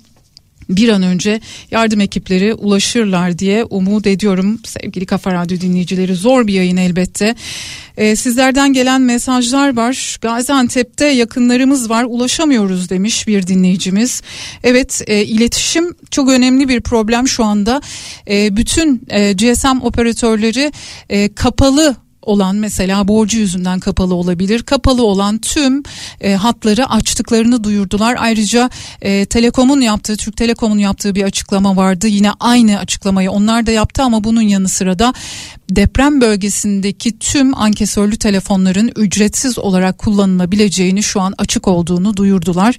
bir 0.69 0.89
an 0.89 1.03
önce 1.03 1.41
yardım 1.71 2.01
ekipleri 2.01 2.53
ulaşırlar 2.53 3.39
diye 3.39 3.63
umut 3.63 4.07
ediyorum. 4.07 4.59
Sevgili 4.65 5.05
Kafa 5.05 5.33
Radyo 5.33 5.59
dinleyicileri 5.59 6.15
zor 6.15 6.47
bir 6.47 6.53
yayın 6.53 6.77
elbette. 6.77 7.35
Ee, 7.97 8.15
sizlerden 8.15 8.73
gelen 8.73 9.01
mesajlar 9.01 9.75
var. 9.75 10.17
Gaziantep'te 10.21 11.05
yakınlarımız 11.05 11.89
var 11.89 12.03
ulaşamıyoruz 12.03 12.89
demiş 12.89 13.27
bir 13.27 13.47
dinleyicimiz. 13.47 14.21
Evet 14.63 15.01
e, 15.07 15.25
iletişim 15.25 15.95
çok 16.11 16.29
önemli 16.29 16.69
bir 16.69 16.81
problem 16.81 17.27
şu 17.27 17.43
anda. 17.43 17.81
E, 18.29 18.57
bütün 18.57 19.01
e, 19.09 19.33
GSM 19.33 19.81
operatörleri 19.81 20.71
e, 21.09 21.33
kapalı 21.33 21.95
olan 22.21 22.55
mesela 22.55 23.07
borcu 23.07 23.37
yüzünden 23.37 23.79
kapalı 23.79 24.15
olabilir. 24.15 24.63
Kapalı 24.63 25.03
olan 25.03 25.37
tüm 25.37 25.83
e, 26.21 26.33
hatları 26.33 26.89
açtıklarını 26.89 27.63
duyurdular. 27.63 28.15
Ayrıca 28.19 28.69
e, 29.01 29.25
Telekom'un 29.25 29.81
yaptığı, 29.81 30.17
Türk 30.17 30.37
Telekom'un 30.37 30.77
yaptığı 30.77 31.15
bir 31.15 31.23
açıklama 31.23 31.75
vardı. 31.77 32.07
Yine 32.07 32.31
aynı 32.39 32.79
açıklamayı 32.79 33.31
onlar 33.31 33.65
da 33.65 33.71
yaptı 33.71 34.03
ama 34.03 34.23
bunun 34.23 34.41
yanı 34.41 34.69
sıra 34.69 34.99
da 34.99 35.13
deprem 35.69 36.21
bölgesindeki 36.21 37.19
tüm 37.19 37.57
ankesörlü 37.57 38.17
telefonların 38.17 38.91
ücretsiz 38.95 39.59
olarak 39.59 39.97
kullanılabileceğini 39.97 41.03
şu 41.03 41.21
an 41.21 41.33
açık 41.37 41.67
olduğunu 41.67 42.17
duyurdular. 42.17 42.77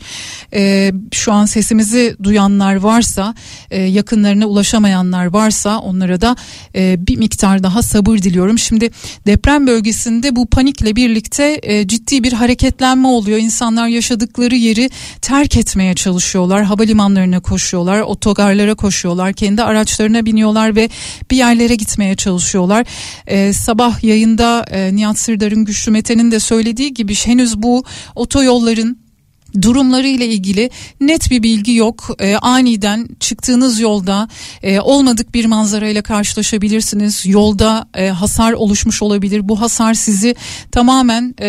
E, 0.55 0.93
şu 1.13 1.33
an 1.33 1.47
sesimizi 1.47 2.17
duyanlar 2.23 2.75
varsa 2.75 3.35
e, 3.71 3.83
yakınlarına 3.83 4.47
ulaşamayanlar 4.47 5.27
varsa 5.27 5.79
onlara 5.79 6.21
da 6.21 6.37
e, 6.75 7.07
bir 7.07 7.17
miktar 7.17 7.63
daha 7.63 7.83
sabır 7.83 8.19
diliyorum. 8.19 8.59
Şimdi 8.59 8.91
deprem 9.27 9.67
bölgesinde 9.67 10.37
bu 10.37 10.47
panikle 10.47 10.97
birlikte 10.97 11.61
e, 11.63 11.89
ciddi 11.89 12.25
bir 12.25 12.33
hareketlenme 12.33 13.09
oluyor. 13.09 13.39
İnsanlar 13.39 13.89
yaşadıkları 13.89 14.57
yeri 14.57 14.91
terk 15.23 15.57
etmeye 15.57 15.95
çalışıyorlar. 15.95 16.65
Havalimanlarına 16.65 17.41
koşuyorlar, 17.41 18.01
otogarlara 18.01 18.75
koşuyorlar, 18.75 19.33
kendi 19.33 19.63
araçlarına 19.63 20.27
biniyorlar 20.27 20.77
ve 20.77 20.89
bir 21.31 21.37
yerlere 21.37 21.75
gitmeye 21.75 22.17
çalışıyorlar. 22.17 22.80
E, 23.27 23.53
sabah 23.53 24.05
yayında 24.05 24.65
e, 24.71 24.97
Nihat 24.97 25.19
Sırdar'ın 25.19 25.65
Güçlü 25.65 25.93
Mete'nin 25.93 26.31
de 26.31 26.41
söylediği 26.41 26.95
gibi 26.95 27.15
henüz 27.15 27.63
bu 27.63 27.85
otoyolların 28.15 29.00
durumları 29.63 30.09
ile 30.09 30.27
ilgili 30.27 30.71
net 31.01 31.31
bir 31.31 31.43
bilgi 31.43 31.75
yok. 31.75 32.17
E, 32.19 32.37
aniden 32.37 33.09
çıktığınız 33.21 33.81
yolda 33.81 34.29
e, 34.63 34.81
olmadık 34.81 35.35
bir 35.35 35.45
manzara 35.45 35.89
ile 35.89 36.03
karşılaşabilirsiniz. 36.03 37.27
Yolda 37.27 37.89
e, 37.95 38.09
hasar 38.09 38.53
oluşmuş 38.53 39.03
olabilir. 39.03 39.49
Bu 39.49 39.61
hasar 39.61 39.95
sizi 39.95 40.35
tamamen 40.73 41.35
e, 41.39 41.49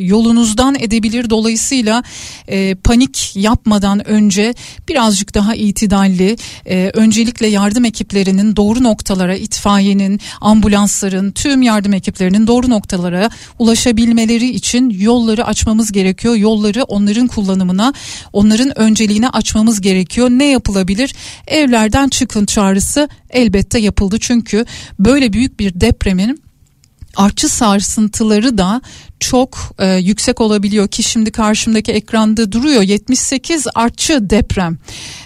yolunuzdan 0.00 0.76
edebilir. 0.78 1.30
Dolayısıyla 1.30 2.02
e, 2.48 2.74
panik 2.74 3.36
yapmadan 3.36 4.08
önce 4.08 4.54
birazcık 4.88 5.34
daha 5.34 5.54
itidalli, 5.54 6.36
e, 6.66 6.90
öncelikle 6.94 7.46
yardım 7.46 7.84
ekiplerinin 7.84 8.56
doğru 8.56 8.82
noktalara, 8.82 9.34
itfaiyenin, 9.34 10.20
ambulansların, 10.40 11.30
tüm 11.30 11.62
yardım 11.62 11.94
ekiplerinin 11.94 12.46
doğru 12.46 12.70
noktalara 12.70 13.30
ulaşabilmeleri 13.58 14.48
için 14.48 14.90
yolları 14.90 15.46
açmamız 15.46 15.92
gerekiyor. 15.92 16.36
Yolları 16.36 16.82
onları 16.84 17.09
onların 17.10 17.26
kullanımına, 17.26 17.92
onların 18.32 18.78
önceliğine 18.78 19.28
açmamız 19.28 19.80
gerekiyor. 19.80 20.30
Ne 20.30 20.44
yapılabilir? 20.44 21.14
Evlerden 21.46 22.08
çıkın 22.08 22.46
çağrısı 22.46 23.08
elbette 23.30 23.78
yapıldı. 23.78 24.16
Çünkü 24.20 24.64
böyle 24.98 25.32
büyük 25.32 25.60
bir 25.60 25.80
depremin 25.80 26.42
artçı 27.16 27.48
sarsıntıları 27.48 28.58
da 28.58 28.82
çok 29.20 29.58
e, 29.78 29.96
yüksek 29.96 30.40
olabiliyor 30.40 30.88
ki 30.88 31.02
şimdi 31.02 31.32
karşımdaki 31.32 31.92
ekranda 31.92 32.52
duruyor 32.52 32.82
78 32.82 33.66
artçı 33.74 34.30
deprem 34.30 34.78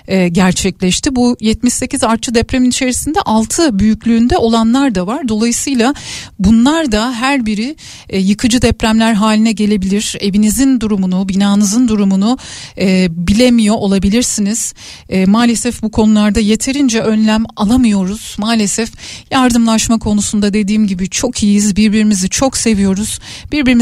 e, 0.09 0.29
gerçekleşti. 0.29 1.17
Bu 1.17 1.37
78 1.41 2.05
artçı 2.05 2.35
depremin 2.35 2.71
içerisinde 2.71 3.21
6 3.21 3.79
büyüklüğünde 3.79 4.37
olanlar 4.39 4.95
da 4.95 5.07
var. 5.07 5.29
Dolayısıyla 5.29 5.95
bunlar 6.39 6.93
da 6.93 7.13
her 7.13 7.47
biri 7.47 7.77
e, 8.09 8.19
yıkıcı 8.19 8.63
depremler 8.63 9.15
haline 9.15 9.53
gelebilir. 9.53 10.17
Evinizin 10.21 10.81
durumunu, 10.81 11.29
binanızın 11.29 11.89
durumunu 11.89 12.39
e, 12.79 13.09
bilemiyor 13.11 13.75
olabilirsiniz. 13.75 14.75
E, 15.09 15.27
maalesef 15.27 15.83
bu 15.83 15.91
konularda 15.91 16.41
yeterince 16.41 17.01
önlem 17.01 17.45
alamıyoruz. 17.57 18.37
Maalesef 18.39 18.93
yardımlaşma 19.31 19.99
konusunda 19.99 20.55
dediğim 20.55 20.87
gibi 20.87 21.11
çok 21.11 21.43
iyiyiz. 21.43 21.77
Birbirimizi 21.77 22.29
çok 22.29 22.57
seviyoruz. 22.57 23.19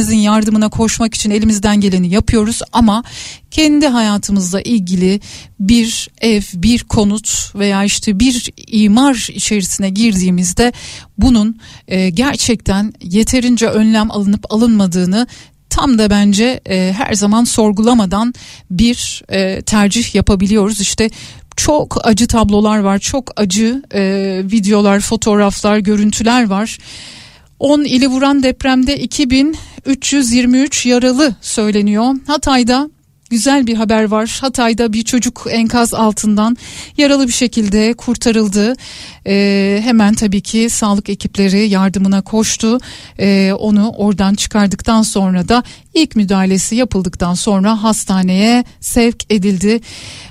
Birbirimizin 0.03 0.23
yardımına 0.23 0.69
koşmak 0.69 1.15
için 1.15 1.31
elimizden 1.31 1.81
geleni 1.81 2.09
yapıyoruz 2.09 2.61
ama 2.73 3.05
kendi 3.51 3.87
hayatımızla 3.87 4.61
ilgili 4.61 5.21
bir 5.61 6.09
ev, 6.21 6.43
bir 6.55 6.85
konut 6.85 7.55
veya 7.55 7.85
işte 7.85 8.21
bir 8.21 8.51
imar 8.67 9.29
içerisine 9.35 9.91
girdiğimizde 9.91 10.73
bunun 11.19 11.59
e, 11.89 12.11
gerçekten 12.11 12.93
yeterince 13.03 13.67
önlem 13.67 14.11
alınıp 14.11 14.53
alınmadığını 14.53 15.27
tam 15.71 15.99
da 15.99 16.11
bence 16.11 16.61
e, 16.69 16.95
her 16.97 17.15
zaman 17.15 17.45
sorgulamadan 17.45 18.35
bir 18.71 19.23
e, 19.29 19.63
tercih 19.63 20.15
yapabiliyoruz. 20.15 20.81
İşte 20.81 21.11
çok 21.57 22.07
acı 22.07 22.27
tablolar 22.27 22.79
var, 22.79 22.99
çok 22.99 23.41
acı 23.41 23.83
e, 23.95 24.03
videolar, 24.45 25.01
fotoğraflar, 25.01 25.79
görüntüler 25.79 26.47
var. 26.47 26.79
10 27.63 27.85
ili 27.85 28.07
vuran 28.07 28.43
depremde 28.43 28.97
2323 28.97 30.87
yaralı 30.87 31.35
söyleniyor. 31.41 32.15
Hatay'da 32.27 32.91
güzel 33.33 33.67
bir 33.67 33.75
haber 33.75 34.05
var. 34.05 34.39
Hatay'da 34.41 34.93
bir 34.93 35.03
çocuk 35.03 35.47
enkaz 35.51 35.95
altından 35.95 36.57
yaralı 36.99 37.29
bir 37.29 37.33
şekilde 37.33 37.95
kurtarıldı. 37.95 38.75
Ee, 39.27 39.81
hemen 39.85 40.15
tabii 40.15 40.41
ki 40.41 40.71
sağlık 40.71 41.09
ekipleri 41.09 41.69
yardımına 41.69 42.23
koştu. 42.23 42.79
Ee, 43.19 43.53
onu 43.59 43.93
oradan 43.97 44.35
çıkardıktan 44.35 45.03
sonra 45.03 45.49
da 45.49 45.63
ilk 45.95 46.17
müdahalesi 46.17 46.77
yapıldıktan 46.77 47.35
sonra 47.35 47.83
hastaneye 47.83 48.65
sevk 48.81 49.33
edildi. 49.33 49.81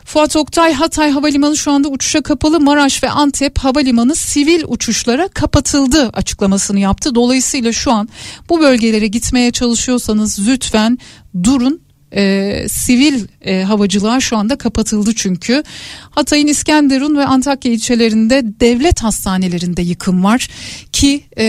Fuat 0.06 0.36
Oktay 0.36 0.74
Hatay 0.74 1.12
Havalimanı 1.12 1.58
şu 1.58 1.72
anda 1.72 1.88
uçuşa 1.90 2.22
kapalı. 2.22 2.60
Maraş 2.60 3.04
ve 3.04 3.10
Antep 3.10 3.58
Havalimanı 3.58 4.16
sivil 4.16 4.64
uçuşlara 4.68 5.28
kapatıldı 5.28 6.10
açıklamasını 6.14 6.80
yaptı. 6.80 7.16
Dolayısıyla 7.16 7.72
şu 7.72 7.92
an 7.92 8.10
bu 8.50 8.60
bölgelere 8.60 9.08
gitmeye 9.08 9.52
çalışıyorsanız 9.52 10.48
lütfen 10.48 10.98
durun 11.44 11.82
e, 12.16 12.66
sivil 12.70 13.28
e, 13.42 13.64
havacılığa 13.64 14.20
şu 14.20 14.38
anda 14.38 14.58
kapatıldı 14.58 15.12
çünkü. 15.16 15.64
Hatay'ın 16.10 16.48
İskenderun 16.48 17.18
ve 17.18 17.26
Antakya 17.26 17.72
ilçelerinde 17.72 18.44
devlet 18.60 19.04
hastanelerinde 19.04 19.82
yıkım 19.82 20.24
var 20.24 20.50
ki 20.92 21.24
e, 21.38 21.46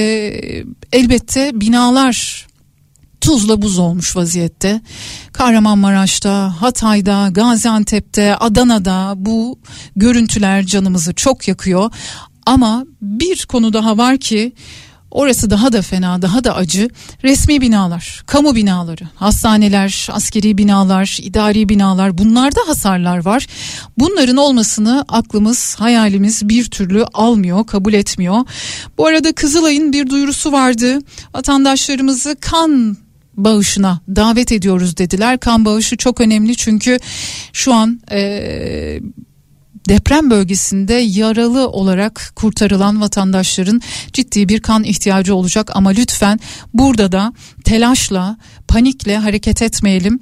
elbette 0.93 1.61
binalar 1.61 2.47
tuzla 3.21 3.63
buz 3.63 3.79
olmuş 3.79 4.17
vaziyette. 4.17 4.81
Kahramanmaraş'ta, 5.33 6.63
Hatay'da, 6.63 7.29
Gaziantep'te, 7.33 8.37
Adana'da 8.37 9.15
bu 9.17 9.59
görüntüler 9.97 10.67
canımızı 10.67 11.15
çok 11.15 11.49
yakıyor. 11.49 11.91
Ama 12.47 12.85
bir 13.03 13.47
konu 13.47 13.73
daha 13.73 13.99
var 13.99 14.19
ki 14.19 14.53
Orası 15.13 15.51
daha 15.51 15.73
da 15.73 15.83
fena, 15.83 16.23
daha 16.23 16.45
da 16.45 16.57
acı. 16.57 16.89
Resmi 17.23 17.61
binalar, 17.61 18.23
kamu 18.27 18.55
binaları, 18.55 19.05
hastaneler, 19.15 20.09
askeri 20.13 20.59
binalar, 20.59 21.19
idari 21.23 21.69
binalar 21.69 22.19
bunlarda 22.19 22.61
hasarlar 22.67 23.25
var. 23.25 23.47
Bunların 23.99 24.37
olmasını 24.37 25.05
aklımız, 25.09 25.75
hayalimiz 25.79 26.49
bir 26.49 26.65
türlü 26.65 27.05
almıyor, 27.05 27.67
kabul 27.67 27.93
etmiyor. 27.93 28.37
Bu 28.99 29.07
arada 29.07 29.33
Kızılay'ın 29.33 29.93
bir 29.93 30.11
duyurusu 30.11 30.53
vardı. 30.53 30.99
Vatandaşlarımızı 31.35 32.37
kan 32.41 32.97
bağışına 33.37 34.01
davet 34.17 34.53
ediyoruz 34.53 34.97
dediler. 34.97 35.39
Kan 35.39 35.65
bağışı 35.65 35.97
çok 35.97 36.21
önemli 36.21 36.57
çünkü 36.57 36.99
şu 37.53 37.75
an 37.75 38.01
e, 38.13 39.01
deprem 39.89 40.31
bölgesinde 40.31 40.95
yaralı 40.95 41.69
olarak 41.69 42.33
kurtarılan 42.37 43.01
vatandaşların 43.01 43.81
ciddi 44.13 44.49
bir 44.49 44.61
kan 44.61 44.85
ihtiyacı 44.85 45.35
olacak 45.35 45.71
ama 45.75 45.91
lütfen 45.91 46.41
burada 46.75 47.13
da 47.13 47.33
telaşla, 47.65 48.37
panikle 48.69 49.17
hareket 49.17 49.63
etmeyelim 49.63 50.21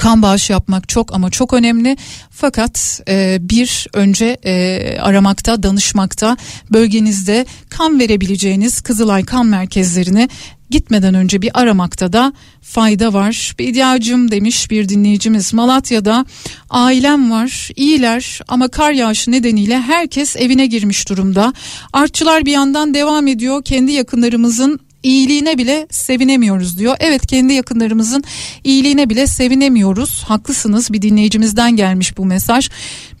kan 0.00 0.22
bağışı 0.22 0.52
yapmak 0.52 0.88
çok 0.88 1.14
ama 1.14 1.30
çok 1.30 1.52
önemli. 1.52 1.96
Fakat 2.30 3.00
e, 3.08 3.38
bir 3.40 3.86
önce 3.94 4.26
e, 4.44 4.98
aramakta, 5.00 5.62
danışmakta, 5.62 6.36
bölgenizde 6.72 7.46
kan 7.70 8.00
verebileceğiniz 8.00 8.80
Kızılay 8.80 9.24
kan 9.24 9.46
merkezlerini 9.46 10.28
gitmeden 10.70 11.14
önce 11.14 11.42
bir 11.42 11.50
aramakta 11.54 12.12
da 12.12 12.32
fayda 12.62 13.12
var. 13.12 13.54
Bediacım 13.58 14.30
demiş 14.30 14.70
bir 14.70 14.88
dinleyicimiz 14.88 15.54
Malatya'da 15.54 16.24
ailem 16.70 17.30
var 17.30 17.70
iyiler 17.76 18.40
ama 18.48 18.68
kar 18.68 18.92
yağışı 18.92 19.30
nedeniyle 19.30 19.80
herkes 19.80 20.36
evine 20.36 20.66
girmiş 20.66 21.08
durumda. 21.08 21.52
Artçılar 21.92 22.46
bir 22.46 22.52
yandan 22.52 22.94
devam 22.94 23.26
ediyor 23.26 23.64
kendi 23.64 23.92
yakınlarımızın 23.92 24.80
iyiliğine 25.02 25.58
bile 25.58 25.86
sevinemiyoruz 25.90 26.78
diyor. 26.78 26.96
Evet 27.00 27.26
kendi 27.26 27.52
yakınlarımızın 27.52 28.24
iyiliğine 28.64 29.10
bile 29.10 29.26
sevinemiyoruz. 29.26 30.24
Haklısınız 30.24 30.92
bir 30.92 31.02
dinleyicimizden 31.02 31.76
gelmiş 31.76 32.18
bu 32.18 32.24
mesaj. 32.24 32.70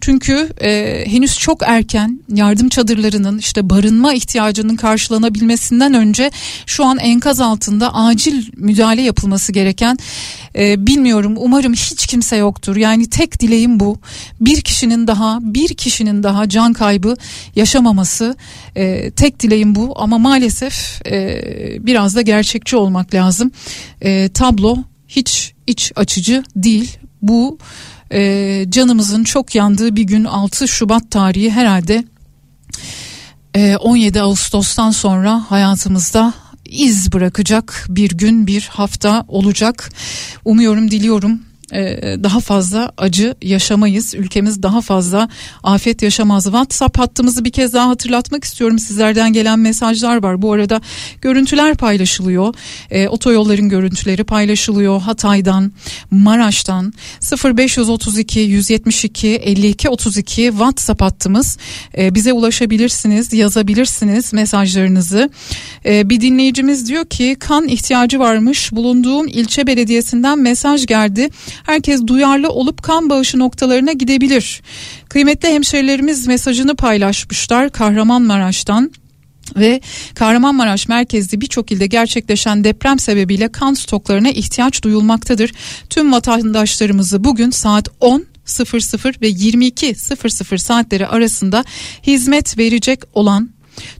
Çünkü 0.00 0.52
e, 0.60 1.02
henüz 1.06 1.38
çok 1.38 1.62
erken 1.66 2.20
yardım 2.34 2.68
çadırlarının 2.68 3.38
işte 3.38 3.70
barınma 3.70 4.14
ihtiyacının 4.14 4.76
karşılanabilmesinden 4.76 5.94
önce 5.94 6.30
şu 6.66 6.84
an 6.84 6.98
enkaz 6.98 7.40
altında 7.40 7.94
acil 7.94 8.44
müdahale 8.56 9.02
yapılması 9.02 9.52
gereken 9.52 9.98
e, 10.58 10.86
bilmiyorum 10.86 11.34
umarım 11.36 11.72
hiç 11.72 12.06
kimse 12.06 12.36
yoktur. 12.36 12.76
Yani 12.76 13.10
tek 13.10 13.40
dileğim 13.40 13.80
bu. 13.80 13.98
Bir 14.40 14.60
kişinin 14.60 15.06
daha 15.06 15.38
bir 15.42 15.74
kişinin 15.74 16.22
daha 16.22 16.48
can 16.48 16.72
kaybı 16.72 17.16
yaşamaması 17.56 18.36
e, 18.76 19.10
tek 19.10 19.40
dileğim 19.40 19.74
bu 19.74 19.92
ama 19.96 20.18
maalesef 20.18 21.06
e, 21.06 21.42
biraz 21.80 22.16
da 22.16 22.22
gerçekçi 22.22 22.76
olmak 22.76 23.14
lazım. 23.14 23.50
E, 24.00 24.28
tablo 24.28 24.76
hiç 25.08 25.52
iç 25.66 25.92
açıcı 25.96 26.42
değil. 26.56 26.98
Bu 27.22 27.58
e, 28.12 28.64
canımızın 28.68 29.24
çok 29.24 29.54
yandığı 29.54 29.96
bir 29.96 30.02
gün 30.02 30.24
6 30.24 30.68
Şubat 30.68 31.10
tarihi 31.10 31.50
herhalde 31.50 32.04
e, 33.54 33.76
17 33.76 34.20
Ağustos'tan 34.20 34.90
sonra 34.90 35.44
hayatımızda 35.48 36.34
iz 36.70 37.12
bırakacak 37.12 37.86
bir 37.88 38.10
gün 38.10 38.46
bir 38.46 38.68
hafta 38.72 39.24
olacak. 39.28 39.90
Umuyorum 40.44 40.90
diliyorum 40.90 41.49
daha 42.22 42.40
fazla 42.40 42.92
acı 42.98 43.34
yaşamayız. 43.42 44.14
Ülkemiz 44.14 44.62
daha 44.62 44.80
fazla 44.80 45.28
afet 45.62 46.02
yaşamaz. 46.02 46.44
WhatsApp 46.44 46.98
hattımızı 46.98 47.44
bir 47.44 47.50
kez 47.50 47.74
daha 47.74 47.88
hatırlatmak 47.88 48.44
istiyorum. 48.44 48.78
Sizlerden 48.78 49.32
gelen 49.32 49.58
mesajlar 49.58 50.22
var. 50.22 50.42
Bu 50.42 50.52
arada 50.52 50.80
görüntüler 51.20 51.74
paylaşılıyor. 51.74 52.54
E, 52.90 53.08
otoyolların 53.08 53.68
görüntüleri 53.68 54.24
paylaşılıyor. 54.24 55.00
Hatay'dan, 55.00 55.72
Maraş'tan 56.10 56.92
0532 57.44 58.40
172 58.40 59.28
52 59.28 59.88
32 59.88 60.42
WhatsApp 60.42 61.02
hattımız. 61.02 61.58
E, 61.98 62.14
bize 62.14 62.32
ulaşabilirsiniz, 62.32 63.32
yazabilirsiniz 63.32 64.32
mesajlarınızı. 64.32 65.30
E, 65.84 66.10
bir 66.10 66.20
dinleyicimiz 66.20 66.88
diyor 66.88 67.04
ki 67.04 67.36
kan 67.40 67.68
ihtiyacı 67.68 68.18
varmış. 68.18 68.72
Bulunduğum 68.72 69.28
ilçe 69.28 69.66
belediyesinden 69.66 70.38
mesaj 70.38 70.86
geldi 70.86 71.28
Herkes 71.66 72.06
duyarlı 72.06 72.48
olup 72.48 72.82
kan 72.82 73.10
bağışı 73.10 73.38
noktalarına 73.38 73.92
gidebilir. 73.92 74.62
Kıymetli 75.08 75.48
hemşerilerimiz 75.48 76.26
mesajını 76.26 76.76
paylaşmışlar 76.76 77.70
Kahramanmaraş'tan 77.70 78.92
ve 79.56 79.80
Kahramanmaraş 80.14 80.88
merkezli 80.88 81.40
birçok 81.40 81.72
ilde 81.72 81.86
gerçekleşen 81.86 82.64
deprem 82.64 82.98
sebebiyle 82.98 83.52
kan 83.52 83.74
stoklarına 83.74 84.30
ihtiyaç 84.30 84.82
duyulmaktadır. 84.82 85.52
Tüm 85.90 86.12
vatandaşlarımızı 86.12 87.24
bugün 87.24 87.50
saat 87.50 87.88
10 88.00 88.26
00 88.44 89.20
ve 89.22 89.30
22.00 89.30 90.58
saatleri 90.58 91.06
arasında 91.06 91.64
hizmet 92.06 92.58
verecek 92.58 93.00
olan 93.14 93.50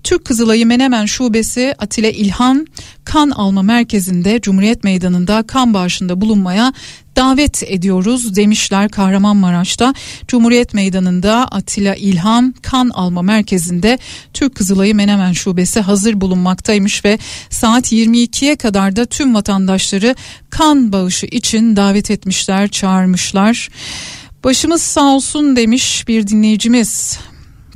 Türk 0.02 0.24
Kızılayı 0.24 0.66
Menemen 0.66 1.06
Şubesi 1.06 1.74
Atile 1.78 2.12
İlhan 2.12 2.66
kan 3.04 3.30
alma 3.30 3.62
merkezinde 3.62 4.40
Cumhuriyet 4.40 4.84
Meydanı'nda 4.84 5.42
kan 5.42 5.74
bağışında 5.74 6.20
bulunmaya 6.20 6.72
davet 7.20 7.62
ediyoruz 7.66 8.36
demişler 8.36 8.88
Kahramanmaraş'ta. 8.88 9.94
Cumhuriyet 10.28 10.74
Meydanı'nda 10.74 11.48
Atilla 11.48 11.94
İlhan 11.94 12.54
kan 12.62 12.88
alma 12.88 13.22
merkezinde 13.22 13.98
Türk 14.34 14.54
Kızılayı 14.54 14.94
Menemen 14.94 15.32
Şubesi 15.32 15.80
hazır 15.80 16.20
bulunmaktaymış 16.20 17.04
ve 17.04 17.18
saat 17.50 17.92
22'ye 17.92 18.56
kadar 18.56 18.96
da 18.96 19.04
tüm 19.04 19.34
vatandaşları 19.34 20.14
kan 20.50 20.92
bağışı 20.92 21.26
için 21.26 21.76
davet 21.76 22.10
etmişler, 22.10 22.68
çağırmışlar. 22.68 23.68
Başımız 24.44 24.82
sağ 24.82 25.04
olsun 25.04 25.56
demiş 25.56 26.08
bir 26.08 26.26
dinleyicimiz 26.26 27.18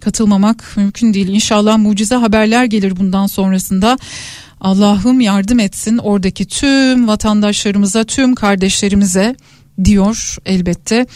katılmamak 0.00 0.72
mümkün 0.76 1.14
değil. 1.14 1.28
İnşallah 1.28 1.78
mucize 1.78 2.14
haberler 2.14 2.64
gelir 2.64 2.96
bundan 2.96 3.26
sonrasında. 3.26 3.98
Allah'ım 4.60 5.20
yardım 5.20 5.58
etsin 5.58 5.98
oradaki 5.98 6.44
tüm 6.44 7.08
vatandaşlarımıza, 7.08 8.04
tüm 8.04 8.34
kardeşlerimize 8.34 9.36
diyor 9.84 10.36
elbette. 10.46 11.06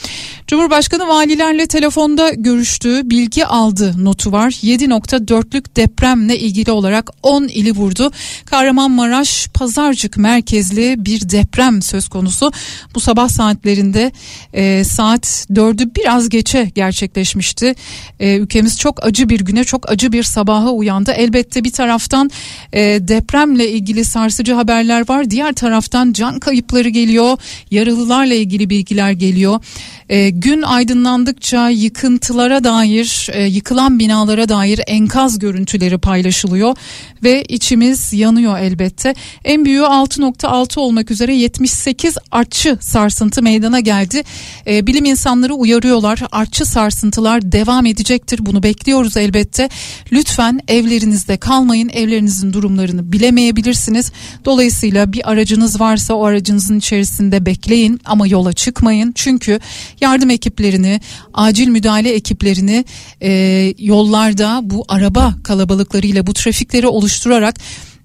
Cumhurbaşkanı 0.46 1.08
valilerle 1.08 1.66
telefonda 1.66 2.30
görüştü, 2.30 3.10
bilgi 3.10 3.46
aldı 3.46 4.04
notu 4.04 4.32
var. 4.32 4.50
7.4'lük 4.50 5.76
depremle 5.76 6.38
ilgili 6.38 6.72
olarak 6.72 7.10
10 7.22 7.44
ili 7.44 7.72
vurdu. 7.72 8.10
Kahramanmaraş 8.44 9.48
Pazarcık 9.54 10.16
merkezli 10.16 10.94
bir 10.98 11.30
deprem 11.30 11.82
söz 11.82 12.08
konusu. 12.08 12.52
Bu 12.94 13.00
sabah 13.00 13.28
saatlerinde 13.28 14.12
e, 14.52 14.84
saat 14.84 15.46
4'ü 15.50 15.94
biraz 15.94 16.28
geçe 16.28 16.70
gerçekleşmişti. 16.74 17.74
E, 18.20 18.36
ülkemiz 18.36 18.78
çok 18.78 19.06
acı 19.06 19.28
bir 19.28 19.40
güne, 19.40 19.64
çok 19.64 19.90
acı 19.90 20.12
bir 20.12 20.22
sabaha 20.22 20.70
uyandı. 20.70 21.10
Elbette 21.10 21.64
bir 21.64 21.72
taraftan 21.72 22.30
e, 22.72 22.80
depremle 22.82 23.70
ilgili 23.70 24.04
sarsıcı 24.04 24.54
haberler 24.54 25.08
var. 25.08 25.30
Diğer 25.30 25.52
taraftan 25.52 26.12
can 26.12 26.38
kayıpları 26.38 26.88
geliyor. 26.88 27.38
Yaralılarla 27.70 28.34
ilgili 28.34 28.47
ilgili 28.48 28.70
bilgiler 28.70 29.12
geliyor. 29.12 29.60
E, 30.08 30.30
gün 30.30 30.62
aydınlandıkça 30.62 31.68
yıkıntılara 31.68 32.64
dair, 32.64 33.28
e, 33.32 33.44
yıkılan 33.44 33.98
binalara 33.98 34.48
dair 34.48 34.80
enkaz 34.86 35.38
görüntüleri 35.38 35.98
paylaşılıyor 35.98 36.76
ve 37.22 37.44
içimiz 37.44 38.12
yanıyor 38.12 38.58
elbette. 38.58 39.14
En 39.44 39.64
büyüğü 39.64 39.82
6.6 39.82 40.80
olmak 40.80 41.10
üzere 41.10 41.34
78 41.34 42.16
artçı 42.30 42.78
sarsıntı 42.80 43.42
meydana 43.42 43.80
geldi. 43.80 44.22
E, 44.66 44.86
bilim 44.86 45.04
insanları 45.04 45.54
uyarıyorlar. 45.54 46.20
Artçı 46.32 46.64
sarsıntılar 46.64 47.52
devam 47.52 47.86
edecektir. 47.86 48.46
Bunu 48.46 48.62
bekliyoruz 48.62 49.16
elbette. 49.16 49.68
Lütfen 50.12 50.60
evlerinizde 50.68 51.36
kalmayın. 51.36 51.88
Evlerinizin 51.88 52.52
durumlarını 52.52 53.12
bilemeyebilirsiniz. 53.12 54.12
Dolayısıyla 54.44 55.12
bir 55.12 55.30
aracınız 55.30 55.80
varsa 55.80 56.14
o 56.14 56.24
aracınızın 56.24 56.78
içerisinde 56.78 57.46
bekleyin 57.46 58.00
ama 58.04 58.26
yola 58.38 58.52
çıkmayın. 58.52 59.12
Çünkü 59.14 59.60
yardım 60.00 60.30
ekiplerini, 60.30 61.00
acil 61.34 61.68
müdahale 61.68 62.12
ekiplerini 62.12 62.84
e, 63.22 63.30
yollarda 63.78 64.60
bu 64.62 64.84
araba 64.88 65.34
kalabalıklarıyla 65.44 66.26
bu 66.26 66.34
trafikleri 66.34 66.86
oluşturarak 66.86 67.54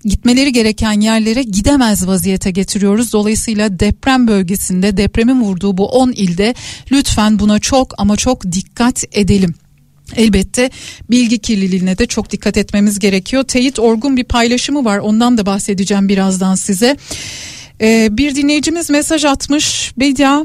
gitmeleri 0.06 0.52
gereken 0.52 1.02
yerlere 1.02 1.44
gidemez 1.44 2.08
vaziyete 2.08 2.52
getiriyoruz. 2.52 3.14
Dolayısıyla 3.14 3.80
deprem 3.80 4.28
bölgesinde 4.28 4.98
depremin 4.98 5.42
vurduğu 5.42 5.78
bu 5.78 5.86
10 5.88 6.12
ilde 6.12 6.56
lütfen 6.92 7.40
buna 7.40 7.60
çok 7.60 7.94
ama 7.98 8.18
çok 8.18 8.52
dikkat 8.52 9.04
edelim. 9.12 9.56
Elbette 10.16 10.70
bilgi 11.10 11.40
kirliliğine 11.40 11.98
de 11.98 12.06
çok 12.06 12.32
dikkat 12.32 12.58
etmemiz 12.58 13.00
gerekiyor. 13.00 13.44
Teyit 13.44 13.80
Orgun 13.80 14.18
bir 14.18 14.24
paylaşımı 14.24 14.86
var 14.86 14.98
ondan 14.98 15.38
da 15.38 15.46
bahsedeceğim 15.46 16.10
birazdan 16.10 16.56
size. 16.56 16.98
Ee, 17.84 18.08
bir 18.12 18.36
dinleyicimiz 18.36 18.90
mesaj 18.90 19.26
atmış. 19.26 19.94
Bedia 19.98 20.44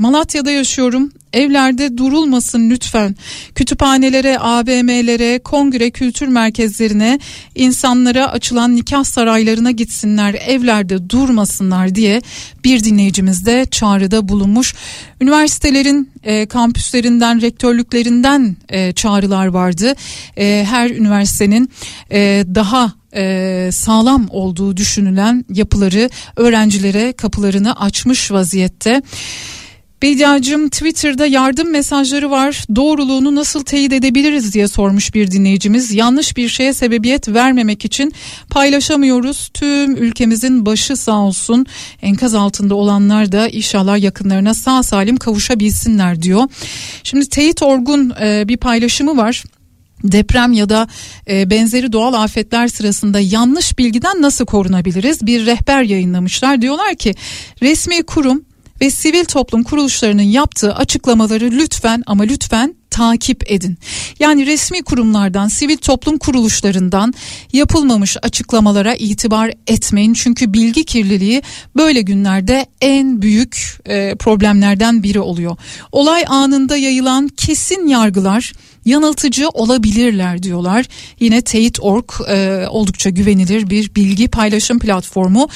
Malatya'da 0.00 0.50
yaşıyorum. 0.50 1.12
Evlerde 1.32 1.98
durulmasın 1.98 2.70
lütfen. 2.70 3.16
Kütüphanelere, 3.54 4.38
AVM'lere, 4.38 5.38
kongre 5.38 5.90
kültür 5.90 6.28
merkezlerine, 6.28 7.18
insanlara 7.54 8.30
açılan 8.30 8.76
nikah 8.76 9.04
saraylarına 9.04 9.70
gitsinler. 9.70 10.34
Evlerde 10.34 11.10
durmasınlar 11.10 11.94
diye 11.94 12.22
bir 12.64 12.84
dinleyicimiz 12.84 13.46
de 13.46 13.66
çağrıda 13.70 14.28
bulunmuş. 14.28 14.74
Üniversitelerin 15.20 16.10
e, 16.22 16.46
kampüslerinden, 16.46 17.40
rektörlüklerinden 17.40 18.56
e, 18.68 18.92
çağrılar 18.92 19.46
vardı. 19.46 19.94
E, 20.36 20.66
her 20.68 20.90
üniversitenin 20.90 21.70
e, 22.12 22.44
daha 22.54 22.92
e, 23.16 23.68
sağlam 23.72 24.26
olduğu 24.30 24.76
düşünülen 24.76 25.44
yapıları 25.54 26.10
öğrencilere 26.36 27.12
kapılarını 27.12 27.80
açmış 27.80 28.30
vaziyette. 28.32 29.02
Bediacığım 30.02 30.68
Twitter'da 30.68 31.26
yardım 31.26 31.70
mesajları 31.70 32.30
var. 32.30 32.64
Doğruluğunu 32.76 33.34
nasıl 33.34 33.64
teyit 33.64 33.92
edebiliriz 33.92 34.54
diye 34.54 34.68
sormuş 34.68 35.14
bir 35.14 35.30
dinleyicimiz. 35.30 35.92
Yanlış 35.92 36.36
bir 36.36 36.48
şeye 36.48 36.72
sebebiyet 36.72 37.28
vermemek 37.28 37.84
için 37.84 38.12
paylaşamıyoruz. 38.50 39.50
Tüm 39.54 39.96
ülkemizin 39.96 40.66
başı 40.66 40.96
sağ 40.96 41.18
olsun. 41.18 41.66
Enkaz 42.02 42.34
altında 42.34 42.74
olanlar 42.74 43.32
da 43.32 43.48
inşallah 43.48 44.02
yakınlarına 44.02 44.54
sağ 44.54 44.82
salim 44.82 45.16
kavuşabilsinler 45.16 46.22
diyor. 46.22 46.48
Şimdi 47.02 47.28
Teyit 47.28 47.62
Orgun 47.62 48.12
e, 48.20 48.48
bir 48.48 48.56
paylaşımı 48.56 49.16
var 49.16 49.44
deprem 50.04 50.52
ya 50.52 50.68
da 50.68 50.88
e, 51.30 51.50
benzeri 51.50 51.92
doğal 51.92 52.12
afetler 52.12 52.68
sırasında 52.68 53.20
yanlış 53.20 53.78
bilgiden 53.78 54.22
nasıl 54.22 54.46
korunabiliriz? 54.46 55.26
Bir 55.26 55.46
rehber 55.46 55.82
yayınlamışlar. 55.82 56.62
Diyorlar 56.62 56.94
ki 56.94 57.14
resmi 57.62 58.02
kurum 58.02 58.44
ve 58.80 58.90
sivil 58.90 59.24
toplum 59.24 59.62
kuruluşlarının 59.62 60.22
yaptığı 60.22 60.74
açıklamaları 60.74 61.50
lütfen 61.50 62.02
ama 62.06 62.22
lütfen 62.22 62.74
takip 62.90 63.50
edin. 63.50 63.78
Yani 64.18 64.46
resmi 64.46 64.82
kurumlardan, 64.82 65.48
sivil 65.48 65.76
toplum 65.76 66.18
kuruluşlarından 66.18 67.14
yapılmamış 67.52 68.16
açıklamalara 68.22 68.94
itibar 68.94 69.52
etmeyin. 69.66 70.14
Çünkü 70.14 70.52
bilgi 70.52 70.84
kirliliği 70.84 71.42
böyle 71.76 72.00
günlerde 72.00 72.66
en 72.80 73.22
büyük 73.22 73.78
e, 73.86 74.14
problemlerden 74.14 75.02
biri 75.02 75.20
oluyor. 75.20 75.56
Olay 75.92 76.24
anında 76.28 76.76
yayılan 76.76 77.28
kesin 77.28 77.86
yargılar 77.86 78.52
yanıltıcı 78.84 79.48
olabilirler 79.48 80.42
diyorlar. 80.42 80.86
Yine 81.20 81.42
Teyit.org 81.42 82.10
e, 82.28 82.66
oldukça 82.68 83.10
güvenilir 83.10 83.70
bir 83.70 83.94
bilgi 83.94 84.28
paylaşım 84.28 84.78
platformu 84.78 85.48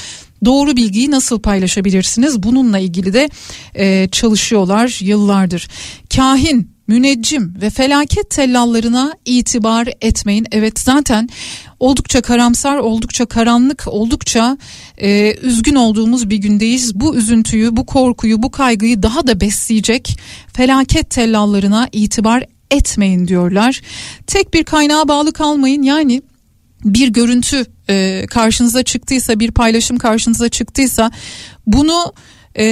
doğru 0.45 0.77
bilgiyi 0.77 1.11
nasıl 1.11 1.39
paylaşabilirsiniz? 1.39 2.43
Bununla 2.43 2.79
ilgili 2.79 3.13
de 3.13 3.29
e, 3.75 4.07
çalışıyorlar 4.11 4.97
yıllardır. 5.01 5.67
Kahin 6.15 6.75
müneccim 6.87 7.53
ve 7.61 7.69
felaket 7.69 8.29
tellallarına 8.29 9.13
itibar 9.25 9.87
etmeyin. 10.01 10.47
Evet 10.51 10.79
zaten 10.79 11.29
oldukça 11.79 12.21
karamsar, 12.21 12.77
oldukça 12.77 13.25
karanlık, 13.25 13.83
oldukça 13.87 14.57
e, 14.97 15.35
üzgün 15.41 15.75
olduğumuz 15.75 16.29
bir 16.29 16.37
gündeyiz. 16.37 16.95
Bu 16.95 17.15
üzüntüyü, 17.15 17.75
bu 17.75 17.85
korkuyu, 17.85 18.43
bu 18.43 18.51
kaygıyı 18.51 19.03
daha 19.03 19.27
da 19.27 19.41
besleyecek 19.41 20.19
felaket 20.53 21.09
tellallarına 21.09 21.89
itibar 21.91 22.43
etmeyin 22.71 23.27
diyorlar. 23.27 23.81
Tek 24.27 24.53
bir 24.53 24.63
kaynağa 24.63 25.07
bağlı 25.07 25.33
kalmayın. 25.33 25.83
Yani 25.83 26.21
bir 26.83 27.07
görüntü 27.07 27.65
e, 27.89 28.25
karşınıza 28.29 28.83
çıktıysa 28.83 29.39
bir 29.39 29.51
paylaşım 29.51 29.97
karşınıza 29.97 30.49
çıktıysa 30.49 31.11
bunu 31.67 32.13
e, 32.55 32.65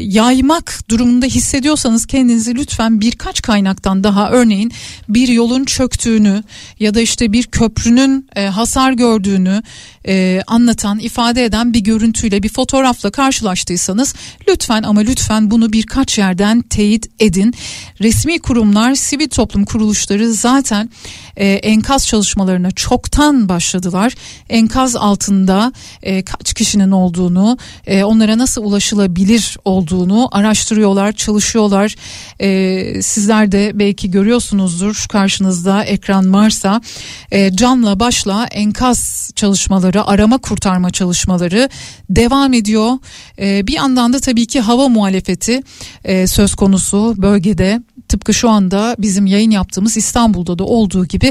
yaymak 0.00 0.80
durumunda 0.90 1.26
hissediyorsanız 1.26 2.06
kendinizi 2.06 2.54
lütfen 2.54 3.00
birkaç 3.00 3.42
kaynaktan 3.42 4.04
daha 4.04 4.30
örneğin 4.30 4.72
bir 5.08 5.28
yolun 5.28 5.64
çöktüğünü 5.64 6.42
ya 6.80 6.94
da 6.94 7.00
işte 7.00 7.32
bir 7.32 7.44
köprünün 7.44 8.28
e, 8.36 8.46
hasar 8.46 8.92
gördüğünü 8.92 9.62
e, 10.06 10.40
anlatan 10.46 10.98
ifade 10.98 11.44
eden 11.44 11.74
bir 11.74 11.80
görüntüyle 11.80 12.42
bir 12.42 12.48
fotoğrafla 12.48 13.10
karşılaştıysanız 13.10 14.14
lütfen 14.48 14.82
ama 14.82 15.00
lütfen 15.00 15.50
bunu 15.50 15.72
birkaç 15.72 16.18
yerden 16.18 16.62
teyit 16.62 17.10
edin. 17.18 17.54
Resmi 18.00 18.38
kurumlar 18.38 18.94
sivil 18.94 19.28
toplum 19.28 19.64
kuruluşları 19.64 20.32
zaten 20.32 20.90
e, 21.38 21.46
enkaz 21.46 22.06
çalışmalarına 22.06 22.70
çoktan 22.70 23.48
başladılar. 23.48 24.14
Enkaz 24.48 24.96
altında 24.96 25.72
e, 26.02 26.22
kaç 26.22 26.54
kişinin 26.54 26.90
olduğunu 26.90 27.58
e, 27.86 28.04
onlara 28.04 28.38
nasıl 28.38 28.64
ulaşılabilir 28.64 29.56
olduğunu 29.64 30.28
araştırıyorlar, 30.32 31.12
çalışıyorlar. 31.12 31.94
E, 32.40 33.02
sizler 33.02 33.52
de 33.52 33.70
belki 33.74 34.10
görüyorsunuzdur 34.10 35.06
karşınızda 35.08 35.84
ekran 35.84 36.32
varsa 36.32 36.80
e, 37.30 37.56
canla 37.56 38.00
başla 38.00 38.46
enkaz 38.46 39.30
çalışmaları, 39.36 40.06
arama 40.06 40.38
kurtarma 40.38 40.90
çalışmaları 40.90 41.68
devam 42.10 42.52
ediyor. 42.52 42.92
E, 43.38 43.66
bir 43.66 43.72
yandan 43.72 44.12
da 44.12 44.20
tabii 44.20 44.46
ki 44.46 44.60
hava 44.60 44.88
muhalefeti 44.88 45.62
e, 46.04 46.26
söz 46.26 46.54
konusu 46.54 47.14
bölgede 47.16 47.82
tıpkı 48.08 48.34
şu 48.34 48.48
anda 48.50 48.96
bizim 48.98 49.26
yayın 49.26 49.50
yaptığımız 49.50 49.96
İstanbul'da 49.96 50.58
da 50.58 50.64
olduğu 50.64 51.06
gibi 51.06 51.27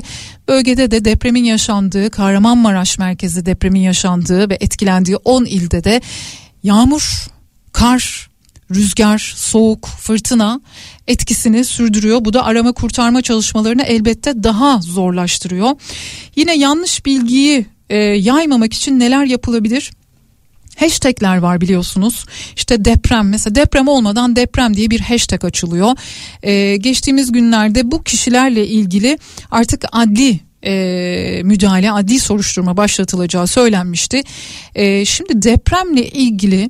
bölgede 0.47 0.91
de 0.91 1.05
depremin 1.05 1.43
yaşandığı 1.43 2.09
Kahramanmaraş 2.09 2.99
merkezi 2.99 3.45
depremin 3.45 3.81
yaşandığı 3.81 4.49
ve 4.49 4.57
etkilendiği 4.61 5.17
10 5.17 5.45
ilde 5.45 5.83
de 5.83 6.01
yağmur, 6.63 7.27
kar, 7.71 8.29
rüzgar, 8.75 9.33
soğuk, 9.35 9.87
fırtına 9.87 10.61
etkisini 11.07 11.65
sürdürüyor. 11.65 12.25
Bu 12.25 12.33
da 12.33 12.45
arama 12.45 12.71
kurtarma 12.71 13.21
çalışmalarını 13.21 13.83
elbette 13.83 14.43
daha 14.43 14.81
zorlaştırıyor. 14.81 15.69
Yine 16.35 16.57
yanlış 16.57 17.05
bilgiyi 17.05 17.65
e, 17.89 17.97
yaymamak 17.97 18.73
için 18.73 18.99
neler 18.99 19.25
yapılabilir? 19.25 19.91
Hashtagler 20.79 21.37
var 21.37 21.61
biliyorsunuz. 21.61 22.25
İşte 22.55 22.85
deprem 22.85 23.29
mesela 23.29 23.55
deprem 23.55 23.87
olmadan 23.87 24.35
deprem 24.35 24.73
diye 24.77 24.89
bir 24.89 24.99
hashtag 24.99 25.45
açılıyor. 25.45 25.91
Ee, 26.43 26.77
geçtiğimiz 26.77 27.31
günlerde 27.31 27.91
bu 27.91 28.03
kişilerle 28.03 28.67
ilgili 28.67 29.17
artık 29.51 29.85
adli 29.91 30.39
e, 30.65 31.41
müdahale 31.43 31.91
adli 31.91 32.19
soruşturma 32.19 32.77
başlatılacağı 32.77 33.47
söylenmişti. 33.47 34.23
E, 34.75 35.05
şimdi 35.05 35.41
depremle 35.41 36.07
ilgili 36.07 36.69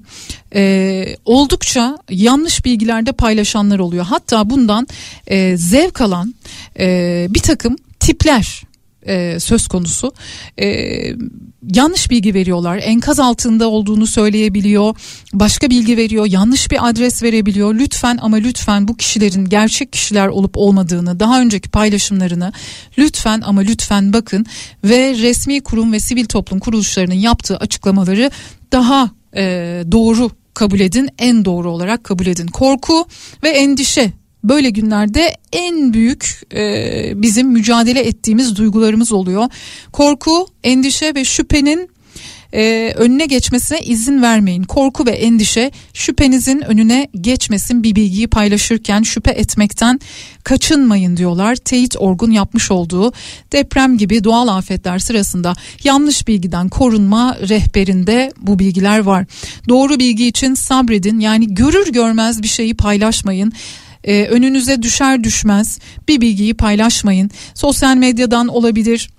e, 0.55 1.15
oldukça 1.25 1.97
yanlış 2.09 2.65
bilgilerde 2.65 3.11
paylaşanlar 3.11 3.79
oluyor. 3.79 4.05
Hatta 4.05 4.49
bundan 4.49 4.87
e, 5.27 5.57
zevk 5.57 6.01
alan 6.01 6.35
e, 6.79 7.27
bir 7.29 7.39
takım 7.39 7.75
tipler 7.99 8.63
e, 9.07 9.39
söz 9.39 9.67
konusu. 9.67 10.13
E, 10.61 10.67
yanlış 11.73 12.11
bilgi 12.11 12.33
veriyorlar. 12.33 12.79
Enkaz 12.83 13.19
altında 13.19 13.69
olduğunu 13.69 14.07
söyleyebiliyor. 14.07 14.95
Başka 15.33 15.69
bilgi 15.69 15.97
veriyor. 15.97 16.25
Yanlış 16.25 16.71
bir 16.71 16.89
adres 16.89 17.23
verebiliyor. 17.23 17.75
Lütfen 17.75 18.19
ama 18.21 18.37
lütfen 18.37 18.87
bu 18.87 18.97
kişilerin 18.97 19.45
gerçek 19.45 19.93
kişiler 19.93 20.27
olup 20.27 20.57
olmadığını, 20.57 21.19
daha 21.19 21.41
önceki 21.41 21.69
paylaşımlarını 21.69 22.51
lütfen 22.97 23.41
ama 23.45 23.61
lütfen 23.61 24.13
bakın 24.13 24.45
ve 24.83 25.13
resmi 25.13 25.61
kurum 25.61 25.93
ve 25.93 25.99
sivil 25.99 26.25
toplum 26.25 26.59
kuruluşlarının 26.59 27.13
yaptığı 27.13 27.57
açıklamaları 27.57 28.31
daha 28.71 29.11
e, 29.35 29.43
doğru 29.91 30.31
kabul 30.53 30.79
edin, 30.79 31.09
en 31.19 31.45
doğru 31.45 31.71
olarak 31.71 32.03
kabul 32.03 32.25
edin. 32.25 32.47
Korku 32.47 33.07
ve 33.43 33.49
endişe 33.49 34.11
böyle 34.49 34.69
günlerde 34.69 35.35
en 35.53 35.93
büyük 35.93 36.41
e, 36.53 37.11
bizim 37.21 37.47
mücadele 37.47 37.99
ettiğimiz 37.99 38.55
duygularımız 38.55 39.11
oluyor. 39.11 39.49
Korku, 39.91 40.47
endişe 40.63 41.15
ve 41.15 41.25
şüphenin 41.25 41.89
e, 42.53 42.93
önüne 42.95 43.25
geçmesine 43.25 43.79
izin 43.79 44.21
vermeyin. 44.21 44.63
Korku 44.63 45.05
ve 45.05 45.11
endişe 45.11 45.71
şüphenizin 45.93 46.61
önüne 46.61 47.07
geçmesin 47.21 47.83
bir 47.83 47.95
bilgiyi 47.95 48.27
paylaşırken 48.27 49.01
şüphe 49.03 49.31
etmekten 49.31 49.99
kaçınmayın 50.43 51.17
diyorlar. 51.17 51.55
Teyit 51.55 51.95
Orgun 51.99 52.31
yapmış 52.31 52.71
olduğu 52.71 53.13
deprem 53.51 53.97
gibi 53.97 54.23
doğal 54.23 54.47
afetler 54.47 54.99
sırasında 54.99 55.53
yanlış 55.83 56.27
bilgiden 56.27 56.69
korunma 56.69 57.37
rehberinde 57.49 58.31
bu 58.41 58.59
bilgiler 58.59 58.99
var. 58.99 59.25
Doğru 59.69 59.99
bilgi 59.99 60.27
için 60.27 60.53
sabredin 60.53 61.19
yani 61.19 61.55
görür 61.55 61.91
görmez 61.91 62.43
bir 62.43 62.47
şeyi 62.47 62.73
paylaşmayın 62.77 63.53
e, 64.03 64.25
önünüze 64.25 64.81
düşer 64.81 65.23
düşmez 65.23 65.79
bir 66.07 66.21
bilgiyi 66.21 66.53
paylaşmayın. 66.53 67.31
Sosyal 67.53 67.95
medyadan 67.95 68.47
olabilir 68.47 69.09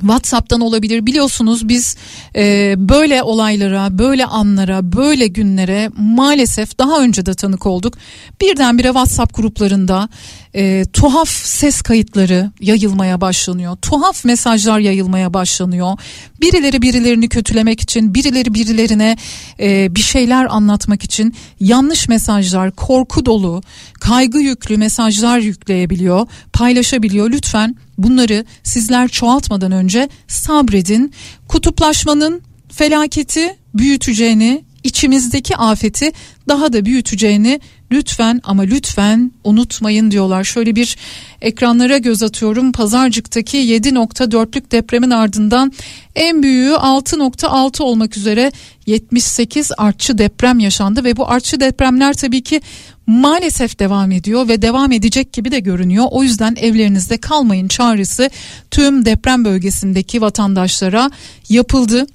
WhatsApp'tan 0.00 0.60
olabilir 0.60 1.06
biliyorsunuz 1.06 1.68
biz 1.68 1.96
e, 2.36 2.74
böyle 2.78 3.22
olaylara 3.22 3.98
böyle 3.98 4.26
anlara 4.26 4.92
böyle 4.92 5.26
günlere 5.26 5.90
maalesef 5.96 6.78
daha 6.78 7.00
önce 7.00 7.26
de 7.26 7.34
tanık 7.34 7.66
olduk 7.66 7.94
birdenbire 8.40 8.88
WhatsApp 8.88 9.34
gruplarında 9.34 10.08
e, 10.54 10.84
tuhaf 10.92 11.28
ses 11.28 11.82
kayıtları 11.82 12.50
yayılmaya 12.60 13.20
başlanıyor. 13.20 13.76
Tuhaf 13.76 14.24
mesajlar 14.24 14.78
yayılmaya 14.78 15.34
başlanıyor. 15.34 15.98
Birileri 16.40 16.82
birilerini 16.82 17.28
kötülemek 17.28 17.80
için 17.80 18.14
birileri 18.14 18.54
birilerine 18.54 19.16
e, 19.60 19.94
bir 19.94 20.00
şeyler 20.00 20.46
anlatmak 20.50 21.02
için 21.02 21.34
yanlış 21.60 22.08
mesajlar 22.08 22.70
korku 22.70 23.26
dolu 23.26 23.62
kaygı 24.00 24.38
yüklü 24.38 24.76
mesajlar 24.76 25.38
yükleyebiliyor 25.38 26.26
paylaşabiliyor. 26.52 27.30
Lütfen 27.30 27.76
bunları 27.98 28.44
sizler 28.62 29.08
çoğaltmadan 29.08 29.72
önce 29.72 30.08
sabredin. 30.28 31.12
Kutuplaşmanın 31.48 32.42
felaketi 32.72 33.56
büyüteceğini, 33.74 34.64
içimizdeki 34.84 35.56
afeti 35.56 36.12
daha 36.48 36.72
da 36.72 36.84
büyüteceğini 36.84 37.60
lütfen 37.92 38.40
ama 38.44 38.62
lütfen 38.62 39.32
unutmayın 39.44 40.10
diyorlar. 40.10 40.44
Şöyle 40.44 40.76
bir 40.76 40.96
ekranlara 41.40 41.98
göz 41.98 42.22
atıyorum. 42.22 42.72
Pazarcık'taki 42.72 43.58
7.4'lük 43.58 44.70
depremin 44.70 45.10
ardından 45.10 45.72
en 46.14 46.42
büyüğü 46.42 46.72
6.6 46.72 47.82
olmak 47.82 48.16
üzere 48.16 48.52
78 48.86 49.72
artçı 49.78 50.18
deprem 50.18 50.58
yaşandı 50.58 51.04
ve 51.04 51.16
bu 51.16 51.30
artçı 51.30 51.60
depremler 51.60 52.14
tabii 52.14 52.42
ki 52.42 52.60
maalesef 53.06 53.78
devam 53.78 54.12
ediyor 54.12 54.48
ve 54.48 54.62
devam 54.62 54.92
edecek 54.92 55.32
gibi 55.32 55.50
de 55.50 55.60
görünüyor. 55.60 56.06
O 56.10 56.22
yüzden 56.22 56.56
evlerinizde 56.60 57.16
kalmayın 57.16 57.68
çağrısı 57.68 58.30
tüm 58.70 59.04
deprem 59.04 59.44
bölgesindeki 59.44 60.20
vatandaşlara 60.20 61.10
yapıldı. 61.48 62.06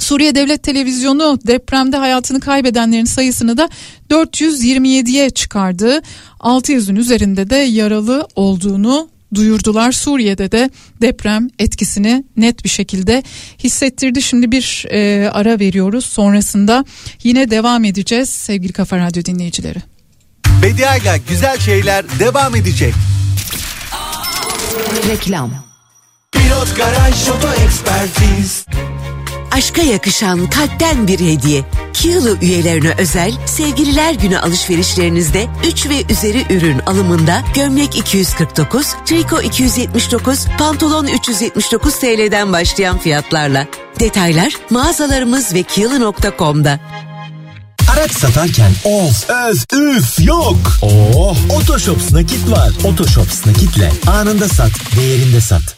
Suriye 0.00 0.34
Devlet 0.34 0.62
Televizyonu 0.62 1.38
depremde 1.46 1.96
hayatını 1.96 2.40
kaybedenlerin 2.40 3.04
sayısını 3.04 3.56
da 3.56 3.68
427'ye 4.10 5.30
çıkardı. 5.30 6.00
600'ün 6.40 6.96
üzerinde 6.96 7.50
de 7.50 7.56
yaralı 7.56 8.28
olduğunu 8.36 9.08
duyurdular. 9.34 9.92
Suriye'de 9.92 10.52
de 10.52 10.70
deprem 11.02 11.48
etkisini 11.58 12.24
net 12.36 12.64
bir 12.64 12.68
şekilde 12.68 13.22
hissettirdi. 13.64 14.22
Şimdi 14.22 14.52
bir 14.52 14.86
e, 14.90 15.30
ara 15.30 15.60
veriyoruz. 15.60 16.04
Sonrasında 16.06 16.84
yine 17.24 17.50
devam 17.50 17.84
edeceğiz 17.84 18.28
sevgili 18.28 18.72
Kafa 18.72 18.98
Radyo 18.98 19.24
dinleyicileri. 19.24 19.78
Bediayla 20.62 21.16
güzel 21.28 21.58
şeyler 21.58 22.04
devam 22.18 22.56
edecek. 22.56 22.94
Reklam 25.08 25.50
Pilot 26.32 26.76
Garaj 26.76 27.28
Oto 27.28 27.48
Ekspertiz 27.64 28.64
Aşka 29.50 29.82
yakışan 29.82 30.50
kalpten 30.50 31.08
bir 31.08 31.20
hediye. 31.20 31.64
Kiyılı 31.92 32.38
üyelerine 32.42 32.94
özel 32.98 33.32
sevgililer 33.46 34.14
günü 34.14 34.38
alışverişlerinizde 34.38 35.46
3 35.66 35.88
ve 35.88 36.12
üzeri 36.12 36.44
ürün 36.50 36.78
alımında 36.78 37.42
gömlek 37.54 37.96
249, 37.98 38.86
triko 39.06 39.40
279, 39.40 40.46
pantolon 40.58 41.06
379 41.06 41.94
TL'den 41.98 42.52
başlayan 42.52 42.98
fiyatlarla. 42.98 43.66
Detaylar 44.00 44.52
mağazalarımız 44.70 45.54
ve 45.54 45.62
kiyılı.com'da. 45.62 46.80
Araç 47.92 48.12
satarken 48.12 48.72
of, 48.84 49.30
öz, 49.30 49.64
üf 49.72 50.20
yok. 50.20 50.56
Oh, 50.82 51.36
Otoshops 51.56 52.12
nakit 52.12 52.50
var. 52.50 52.70
Otoshops 52.84 53.46
nakitle 53.46 53.92
anında 54.06 54.48
sat, 54.48 54.70
değerinde 54.96 55.40
sat. 55.40 55.76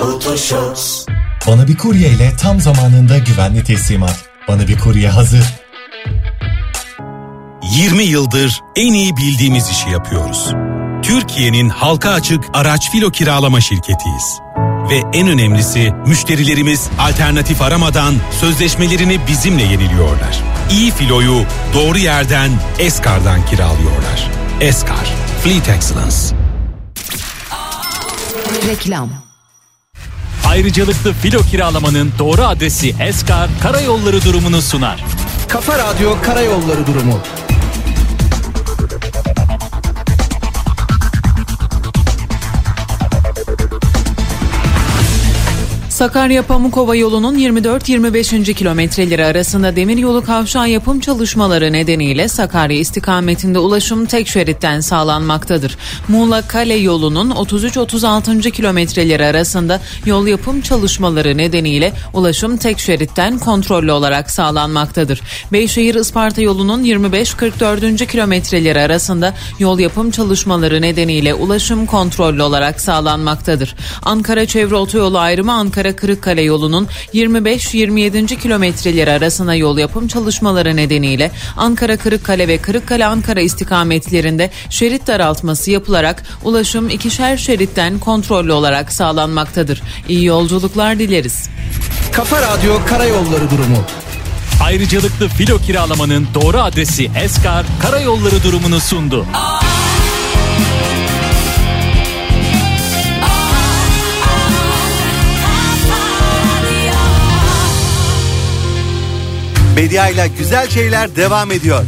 Otoshops 0.00 1.06
Bana 1.46 1.68
bir 1.68 1.76
kurye 1.76 2.08
ile 2.08 2.36
tam 2.36 2.60
zamanında 2.60 3.18
güvenli 3.18 3.64
teslimat. 3.64 4.24
Bana 4.48 4.68
bir 4.68 4.78
kurye 4.78 5.08
hazır. 5.08 5.44
20 7.62 8.02
yıldır 8.02 8.60
en 8.76 8.92
iyi 8.92 9.16
bildiğimiz 9.16 9.68
işi 9.70 9.90
yapıyoruz. 9.90 10.54
Türkiye'nin 11.02 11.68
halka 11.68 12.10
açık 12.10 12.44
araç 12.54 12.90
filo 12.90 13.10
kiralama 13.10 13.60
şirketiyiz. 13.60 14.40
Ve 14.90 15.02
en 15.18 15.28
önemlisi 15.28 15.92
müşterilerimiz 16.06 16.88
alternatif 16.98 17.62
aramadan 17.62 18.14
sözleşmelerini 18.40 19.20
bizimle 19.28 19.62
yeniliyorlar. 19.62 20.42
İyi 20.70 20.90
filoyu 20.90 21.44
doğru 21.74 21.98
yerden 21.98 22.50
Eskar'dan 22.78 23.46
kiralıyorlar. 23.46 24.30
Eskar, 24.60 25.12
Fleet 25.42 25.68
Excellence. 25.68 26.16
Reklam 28.68 29.23
Ayrıcalıklı 30.54 31.12
filo 31.12 31.40
kiralamanın 31.42 32.12
doğru 32.18 32.42
adresi 32.42 32.94
Eskar 33.00 33.50
Karayolları 33.62 34.24
durumunu 34.24 34.62
sunar. 34.62 35.04
Kafa 35.48 35.78
Radyo 35.78 36.16
Karayolları 36.22 36.86
durumu. 36.86 37.20
Sakarya 45.94 46.42
Pamukova 46.42 46.96
yolunun 46.96 47.38
24-25. 47.38 48.54
kilometreleri 48.54 49.24
arasında 49.24 49.76
demir 49.76 49.98
yolu 49.98 50.24
kavşağı 50.24 50.70
yapım 50.70 51.00
çalışmaları 51.00 51.72
nedeniyle 51.72 52.28
Sakarya 52.28 52.78
istikametinde 52.78 53.58
ulaşım 53.58 54.06
tek 54.06 54.28
şeritten 54.28 54.80
sağlanmaktadır. 54.80 55.76
Muğla 56.08 56.42
Kale 56.42 56.74
yolunun 56.74 57.30
33-36. 57.30 58.50
kilometreleri 58.50 59.24
arasında 59.24 59.80
yol 60.06 60.26
yapım 60.26 60.60
çalışmaları 60.60 61.36
nedeniyle 61.36 61.92
ulaşım 62.12 62.56
tek 62.56 62.78
şeritten 62.78 63.38
kontrollü 63.38 63.92
olarak 63.92 64.30
sağlanmaktadır. 64.30 65.20
Beyşehir 65.52 65.94
Isparta 65.94 66.42
yolunun 66.42 66.84
25-44. 66.84 68.06
kilometreleri 68.06 68.80
arasında 68.80 69.34
yol 69.58 69.78
yapım 69.78 70.10
çalışmaları 70.10 70.82
nedeniyle 70.82 71.34
ulaşım 71.34 71.86
kontrollü 71.86 72.42
olarak 72.42 72.80
sağlanmaktadır. 72.80 73.74
Ankara 74.02 74.46
Çevre 74.46 74.74
Otoyolu 74.74 75.18
ayrımı 75.18 75.52
Ankara 75.52 75.83
Kırıkkale 75.92 76.42
yolunun 76.42 76.88
25-27. 77.14 78.40
kilometreleri 78.40 79.10
arasında 79.10 79.54
yol 79.54 79.78
yapım 79.78 80.08
çalışmaları 80.08 80.76
nedeniyle 80.76 81.30
Ankara 81.56 81.96
Kırıkkale 81.96 82.48
ve 82.48 82.58
Kırıkkale 82.58 83.06
Ankara 83.06 83.40
istikametlerinde 83.40 84.50
şerit 84.70 85.06
daraltması 85.06 85.70
yapılarak 85.70 86.22
ulaşım 86.44 86.90
ikişer 86.90 87.36
şeritten 87.36 87.98
kontrollü 87.98 88.52
olarak 88.52 88.92
sağlanmaktadır. 88.92 89.82
İyi 90.08 90.24
yolculuklar 90.24 90.98
dileriz. 90.98 91.48
Kafa 92.12 92.42
Radyo 92.42 92.78
Karayolları 92.86 93.50
durumu. 93.50 93.84
Ayrıcalıklı 94.62 95.28
filo 95.28 95.58
kiralamanın 95.58 96.28
doğru 96.34 96.58
adresi 96.58 97.10
Eskar 97.24 97.66
Karayolları 97.82 98.42
durumunu 98.42 98.80
sundu. 98.80 99.26
Medya 109.76 110.08
ile 110.08 110.30
güzel 110.38 110.68
şeyler 110.68 111.16
devam 111.16 111.52
ediyor. 111.52 111.84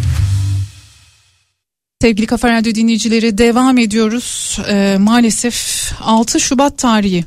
Sevgili 2.03 2.26
Kafa 2.26 2.53
Radyo 2.53 2.74
dinleyicileri 2.74 3.39
devam 3.39 3.78
ediyoruz. 3.78 4.59
Ee, 4.68 4.97
maalesef 5.01 5.93
6 6.01 6.41
Şubat 6.41 6.78
tarihi 6.78 7.24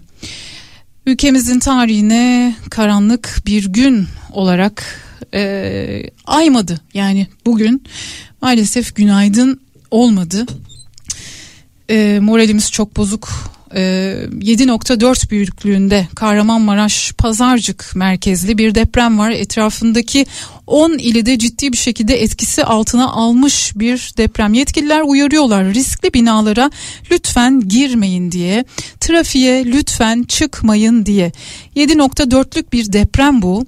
ülkemizin 1.05 1.59
tarihine 1.59 2.55
karanlık 2.69 3.41
bir 3.45 3.65
gün 3.65 4.07
olarak 4.31 4.83
e, 5.33 6.03
aymadı. 6.25 6.81
Yani 6.93 7.27
bugün 7.45 7.83
maalesef 8.41 8.95
günaydın 8.95 9.61
olmadı. 9.91 10.45
E, 11.89 12.19
moralimiz 12.21 12.71
çok 12.71 12.97
bozuk. 12.97 13.29
E, 13.75 13.79
7.4 13.81 15.29
büyüklüğünde 15.29 16.07
Kahramanmaraş 16.15 17.13
Pazarcık 17.17 17.91
merkezli 17.95 18.57
bir 18.57 18.75
deprem 18.75 19.19
var. 19.19 19.31
Etrafındaki 19.31 20.25
10 20.67 20.91
ili 20.91 21.25
de 21.25 21.39
ciddi 21.39 21.71
bir 21.71 21.77
şekilde 21.77 22.21
etkisi 22.21 22.63
altına 22.63 23.11
almış 23.11 23.71
bir 23.75 24.11
deprem. 24.17 24.53
Yetkililer 24.53 25.01
uyarıyorlar 25.01 25.73
riskli 25.73 26.13
binalara 26.13 26.71
lütfen 27.11 27.59
girmeyin 27.67 28.31
diye, 28.31 28.65
trafiğe 28.99 29.65
lütfen 29.65 30.23
çıkmayın 30.23 31.05
diye. 31.05 31.31
7.4'lük 31.75 32.71
bir 32.73 32.93
deprem 32.93 33.41
bu 33.41 33.65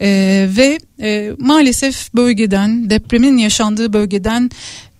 ee, 0.00 0.48
ve 0.56 0.78
e, 1.02 1.32
maalesef 1.38 2.14
bölgeden 2.14 2.90
depremin 2.90 3.36
yaşandığı 3.36 3.92
bölgeden 3.92 4.50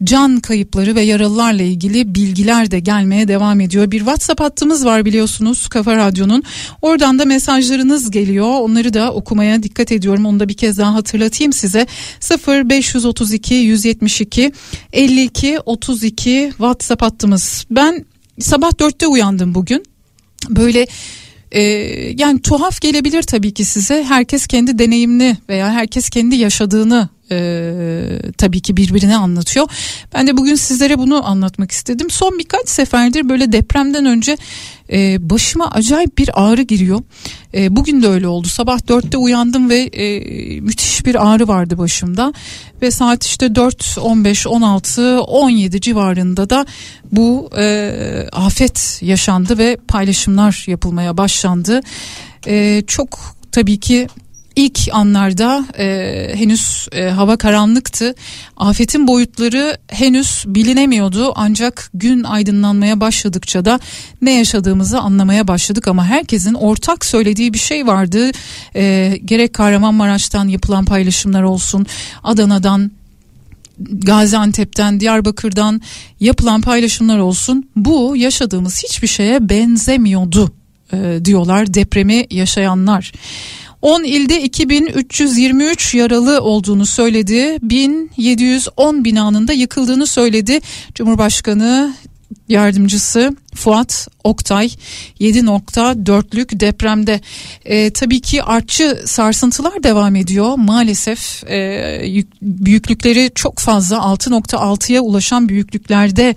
can 0.04 0.40
kayıpları 0.40 0.94
ve 0.94 1.00
yaralılarla 1.00 1.62
ilgili 1.62 2.14
bilgiler 2.14 2.70
de 2.70 2.80
gelmeye 2.80 3.28
devam 3.28 3.60
ediyor. 3.60 3.90
Bir 3.90 3.98
WhatsApp 3.98 4.40
hattımız 4.40 4.84
var 4.84 5.04
biliyorsunuz 5.04 5.68
Kafa 5.68 5.96
Radyo'nun. 5.96 6.42
Oradan 6.82 7.18
da 7.18 7.24
mesajlarınız 7.24 8.10
geliyor. 8.10 8.60
Onları 8.60 8.94
da 8.94 9.12
okumaya 9.12 9.62
dikkat 9.62 9.92
ediyorum. 9.92 10.26
Onu 10.26 10.40
da 10.40 10.48
bir 10.48 10.54
kez 10.54 10.78
daha 10.78 10.94
hatırlatayım 10.94 11.52
size. 11.52 11.86
0 12.20 12.68
532 12.68 13.54
172 13.54 14.52
52 14.92 15.58
32 15.66 16.48
WhatsApp 16.50 17.02
hattımız. 17.02 17.66
Ben 17.70 18.04
sabah 18.40 18.78
dörtte 18.80 19.06
uyandım 19.06 19.54
bugün. 19.54 19.84
Böyle 20.50 20.86
e, 21.52 21.62
yani 22.18 22.42
tuhaf 22.42 22.80
gelebilir 22.80 23.22
tabii 23.22 23.54
ki 23.54 23.64
size. 23.64 24.04
Herkes 24.04 24.46
kendi 24.46 24.78
deneyimini 24.78 25.36
veya 25.48 25.72
herkes 25.72 26.08
kendi 26.10 26.36
yaşadığını 26.36 27.08
e, 27.34 28.32
tabii 28.38 28.60
ki 28.60 28.76
birbirine 28.76 29.16
anlatıyor. 29.16 29.66
Ben 30.14 30.26
de 30.26 30.36
bugün 30.36 30.54
sizlere 30.54 30.98
bunu 30.98 31.28
anlatmak 31.28 31.70
istedim. 31.70 32.10
Son 32.10 32.38
birkaç 32.38 32.68
seferdir 32.68 33.28
böyle 33.28 33.52
depremden 33.52 34.04
önce 34.04 34.36
e, 34.92 35.30
başıma 35.30 35.70
acayip 35.70 36.18
bir 36.18 36.30
ağrı 36.34 36.62
giriyor. 36.62 37.02
E, 37.54 37.76
bugün 37.76 38.02
de 38.02 38.08
öyle 38.08 38.28
oldu. 38.28 38.48
Sabah 38.48 38.88
dörtte 38.88 39.16
uyandım 39.16 39.70
ve 39.70 39.78
e, 39.78 40.20
müthiş 40.60 41.06
bir 41.06 41.28
ağrı 41.28 41.48
vardı 41.48 41.78
başımda. 41.78 42.32
Ve 42.82 42.90
saat 42.90 43.24
işte 43.24 43.54
4, 43.54 43.98
15, 44.02 44.46
16, 44.46 45.20
17 45.20 45.80
civarında 45.80 46.50
da 46.50 46.66
bu 47.12 47.50
e, 47.58 47.92
afet 48.32 48.98
yaşandı 49.02 49.58
ve 49.58 49.76
paylaşımlar 49.88 50.64
yapılmaya 50.66 51.16
başlandı. 51.16 51.80
E, 52.46 52.82
çok 52.86 53.36
tabii 53.52 53.80
ki 53.80 54.08
İlk 54.56 54.88
anlarda 54.92 55.64
e, 55.78 56.30
henüz 56.34 56.88
e, 56.92 57.10
hava 57.10 57.36
karanlıktı. 57.36 58.14
Afetin 58.56 59.06
boyutları 59.06 59.78
henüz 59.88 60.44
bilinemiyordu. 60.46 61.32
Ancak 61.36 61.90
gün 61.94 62.24
aydınlanmaya 62.24 63.00
başladıkça 63.00 63.64
da 63.64 63.80
ne 64.22 64.32
yaşadığımızı 64.38 65.00
anlamaya 65.00 65.48
başladık. 65.48 65.88
Ama 65.88 66.06
herkesin 66.06 66.54
ortak 66.54 67.04
söylediği 67.04 67.54
bir 67.54 67.58
şey 67.58 67.86
vardı. 67.86 68.30
E, 68.76 69.14
gerek 69.24 69.54
Kahramanmaraş'tan 69.54 70.48
yapılan 70.48 70.84
paylaşımlar 70.84 71.42
olsun, 71.42 71.86
Adana'dan 72.24 72.90
Gaziantep'ten, 73.78 75.00
Diyarbakır'dan 75.00 75.80
yapılan 76.20 76.60
paylaşımlar 76.60 77.18
olsun. 77.18 77.68
Bu 77.76 78.16
yaşadığımız 78.16 78.82
hiçbir 78.82 79.08
şeye 79.08 79.48
benzemiyordu 79.48 80.52
e, 80.92 81.24
diyorlar 81.24 81.74
depremi 81.74 82.26
yaşayanlar. 82.30 83.12
10 83.84 84.04
ilde 84.04 84.42
2323 84.42 85.94
yaralı 85.94 86.40
olduğunu 86.40 86.86
söyledi. 86.86 87.58
1710 87.62 89.04
binanın 89.04 89.48
da 89.48 89.52
yıkıldığını 89.52 90.06
söyledi. 90.06 90.60
Cumhurbaşkanı 90.94 91.94
yardımcısı 92.48 93.36
Fuat 93.54 94.08
Oktay 94.24 94.70
7.4'lük 95.20 96.60
depremde. 96.60 97.20
E, 97.64 97.90
tabii 97.90 98.20
ki 98.20 98.42
artçı 98.42 99.02
sarsıntılar 99.06 99.82
devam 99.82 100.16
ediyor. 100.16 100.54
Maalesef 100.56 101.44
e, 101.46 101.56
yük, 102.06 102.42
büyüklükleri 102.42 103.30
çok 103.34 103.58
fazla. 103.58 103.96
6.6'ya 103.96 105.00
ulaşan 105.00 105.48
büyüklüklerde 105.48 106.34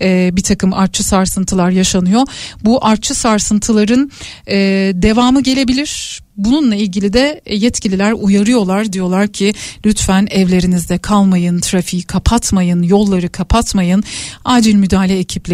e, 0.00 0.30
bir 0.36 0.42
takım 0.42 0.72
artçı 0.72 1.04
sarsıntılar 1.04 1.70
yaşanıyor. 1.70 2.22
Bu 2.64 2.84
artçı 2.84 3.14
sarsıntıların 3.14 4.10
e, 4.46 4.56
devamı 4.94 5.42
gelebilir. 5.42 6.20
Bununla 6.36 6.74
ilgili 6.74 7.12
de 7.12 7.40
yetkililer 7.50 8.12
uyarıyorlar. 8.12 8.92
Diyorlar 8.92 9.28
ki 9.28 9.52
lütfen 9.86 10.28
evlerinizde 10.30 10.98
kalmayın, 10.98 11.60
trafiği 11.60 12.02
kapatmayın, 12.02 12.82
yolları 12.82 13.32
kapatmayın. 13.32 14.04
Acil 14.44 14.74
müdahale 14.74 15.18
ekipleri, 15.18 15.49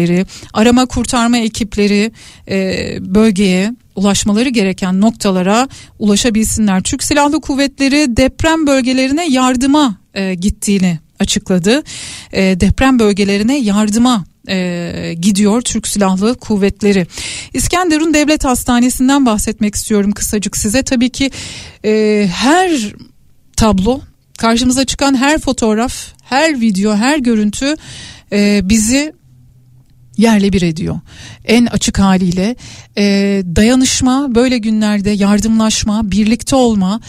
arama 0.53 0.85
kurtarma 0.85 1.37
ekipleri 1.37 2.11
e, 2.49 2.97
bölgeye 3.01 3.73
ulaşmaları 3.95 4.49
gereken 4.49 5.01
noktalara 5.01 5.69
ulaşabilsinler. 5.99 6.83
Türk 6.83 7.03
Silahlı 7.03 7.41
Kuvvetleri 7.41 8.17
deprem 8.17 8.67
bölgelerine 8.67 9.27
yardıma 9.29 9.97
e, 10.13 10.33
gittiğini 10.33 10.99
açıkladı. 11.19 11.83
E, 12.31 12.59
deprem 12.59 12.99
bölgelerine 12.99 13.57
yardıma 13.57 14.25
e, 14.49 15.15
gidiyor 15.19 15.61
Türk 15.61 15.87
Silahlı 15.87 16.35
Kuvvetleri. 16.35 17.07
İskenderun 17.53 18.13
Devlet 18.13 18.45
Hastanesi'nden 18.45 19.25
bahsetmek 19.25 19.75
istiyorum 19.75 20.11
kısacık 20.11 20.57
size. 20.57 20.83
Tabii 20.83 21.09
ki 21.09 21.31
e, 21.85 22.27
her 22.33 22.93
tablo 23.57 24.01
karşımıza 24.37 24.85
çıkan 24.85 25.15
her 25.17 25.39
fotoğraf, 25.39 25.93
her 26.23 26.61
video, 26.61 26.95
her 26.95 27.17
görüntü 27.17 27.75
e, 28.31 28.61
bizi 28.63 29.13
yerle 30.17 30.53
bir 30.53 30.61
ediyor. 30.61 30.99
En 31.45 31.65
açık 31.65 31.99
haliyle 31.99 32.55
e, 32.97 33.03
dayanışma, 33.55 34.35
böyle 34.35 34.57
günlerde 34.57 35.09
yardımlaşma, 35.09 36.11
birlikte 36.11 36.55
olma, 36.55 36.99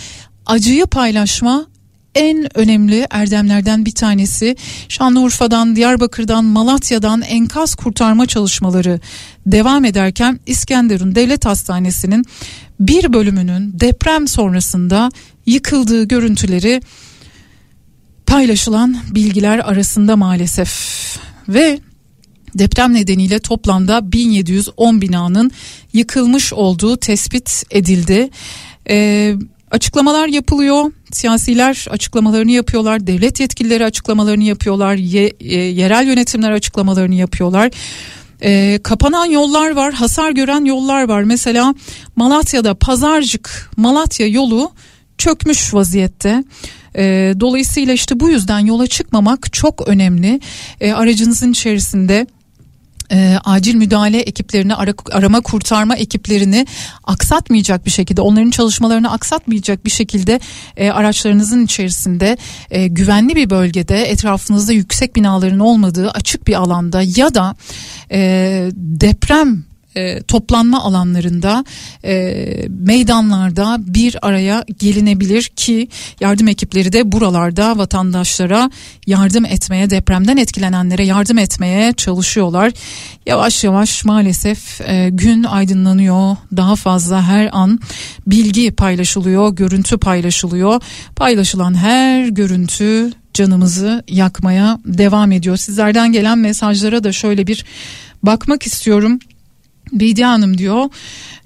acıyı 0.46 0.86
paylaşma 0.86 1.66
en 2.14 2.58
önemli 2.58 3.06
erdemlerden 3.10 3.86
bir 3.86 3.94
tanesi 3.94 4.56
Şanlıurfa'dan, 4.88 5.76
Diyarbakır'dan, 5.76 6.44
Malatya'dan 6.44 7.22
enkaz 7.22 7.74
kurtarma 7.74 8.26
çalışmaları 8.26 9.00
devam 9.46 9.84
ederken 9.84 10.40
İskenderun 10.46 11.14
Devlet 11.14 11.46
Hastanesi'nin 11.46 12.24
bir 12.80 13.12
bölümünün 13.12 13.80
deprem 13.80 14.28
sonrasında 14.28 15.10
yıkıldığı 15.46 16.04
görüntüleri 16.04 16.80
paylaşılan 18.26 18.96
bilgiler 19.10 19.58
arasında 19.58 20.16
maalesef 20.16 20.72
ve 21.48 21.80
Deprem 22.54 22.94
nedeniyle 22.94 23.38
toplamda 23.38 24.12
1710 24.12 25.00
binanın 25.00 25.50
yıkılmış 25.92 26.52
olduğu 26.52 26.96
tespit 26.96 27.64
edildi. 27.70 28.30
Ee, 28.90 29.34
açıklamalar 29.70 30.28
yapılıyor. 30.28 30.92
Siyasiler 31.12 31.86
açıklamalarını 31.90 32.50
yapıyorlar. 32.50 33.06
Devlet 33.06 33.40
yetkilileri 33.40 33.84
açıklamalarını 33.84 34.44
yapıyorlar. 34.44 34.94
Ye, 34.94 35.32
e, 35.40 35.54
yerel 35.54 36.06
yönetimler 36.06 36.50
açıklamalarını 36.50 37.14
yapıyorlar. 37.14 37.70
E, 38.42 38.80
kapanan 38.82 39.26
yollar 39.26 39.70
var, 39.70 39.92
hasar 39.92 40.30
gören 40.30 40.64
yollar 40.64 41.08
var. 41.08 41.22
Mesela 41.22 41.74
Malatya'da 42.16 42.74
Pazarcık 42.74 43.70
Malatya 43.76 44.26
yolu 44.26 44.72
çökmüş 45.18 45.74
vaziyette. 45.74 46.44
E, 46.96 47.34
dolayısıyla 47.40 47.94
işte 47.94 48.20
bu 48.20 48.30
yüzden 48.30 48.58
yola 48.58 48.86
çıkmamak 48.86 49.52
çok 49.52 49.88
önemli. 49.88 50.40
E, 50.80 50.92
aracınızın 50.92 51.52
içerisinde 51.52 52.26
e, 53.12 53.38
acil 53.44 53.74
müdahale 53.74 54.20
ekiplerini 54.20 54.74
ara, 54.74 54.92
arama 55.12 55.40
kurtarma 55.40 55.96
ekiplerini 55.96 56.66
aksatmayacak 57.04 57.86
bir 57.86 57.90
şekilde 57.90 58.20
onların 58.20 58.50
çalışmalarını 58.50 59.12
aksatmayacak 59.12 59.84
bir 59.84 59.90
şekilde 59.90 60.40
e, 60.76 60.90
araçlarınızın 60.90 61.64
içerisinde 61.64 62.36
e, 62.70 62.86
güvenli 62.86 63.36
bir 63.36 63.50
bölgede 63.50 64.02
etrafınızda 64.10 64.72
yüksek 64.72 65.16
binaların 65.16 65.58
olmadığı 65.58 66.10
açık 66.10 66.46
bir 66.46 66.54
alanda 66.54 67.02
ya 67.16 67.34
da 67.34 67.56
e, 68.10 68.70
deprem 68.74 69.67
e, 69.98 70.22
toplanma 70.22 70.82
alanlarında 70.82 71.64
e, 72.04 72.44
meydanlarda 72.68 73.76
bir 73.80 74.16
araya 74.26 74.64
gelinebilir 74.78 75.42
ki 75.42 75.88
yardım 76.20 76.48
ekipleri 76.48 76.92
de 76.92 77.12
buralarda 77.12 77.78
vatandaşlara 77.78 78.70
yardım 79.06 79.44
etmeye 79.44 79.90
depremden 79.90 80.36
etkilenenlere 80.36 81.04
yardım 81.06 81.38
etmeye 81.38 81.92
çalışıyorlar. 81.92 82.72
Yavaş 83.26 83.64
yavaş 83.64 84.04
maalesef 84.04 84.80
e, 84.80 85.08
gün 85.12 85.44
aydınlanıyor 85.44 86.36
daha 86.56 86.76
fazla 86.76 87.22
her 87.22 87.48
an 87.52 87.80
bilgi 88.26 88.70
paylaşılıyor 88.70 89.56
görüntü 89.56 89.98
paylaşılıyor 89.98 90.82
paylaşılan 91.16 91.74
her 91.74 92.28
görüntü 92.28 93.12
canımızı 93.34 94.02
yakmaya 94.08 94.78
devam 94.84 95.32
ediyor. 95.32 95.56
Sizlerden 95.56 96.12
gelen 96.12 96.38
mesajlara 96.38 97.04
da 97.04 97.12
şöyle 97.12 97.46
bir 97.46 97.64
bakmak 98.22 98.66
istiyorum. 98.66 99.18
Bediye 99.92 100.26
Hanım 100.26 100.58
diyor 100.58 100.88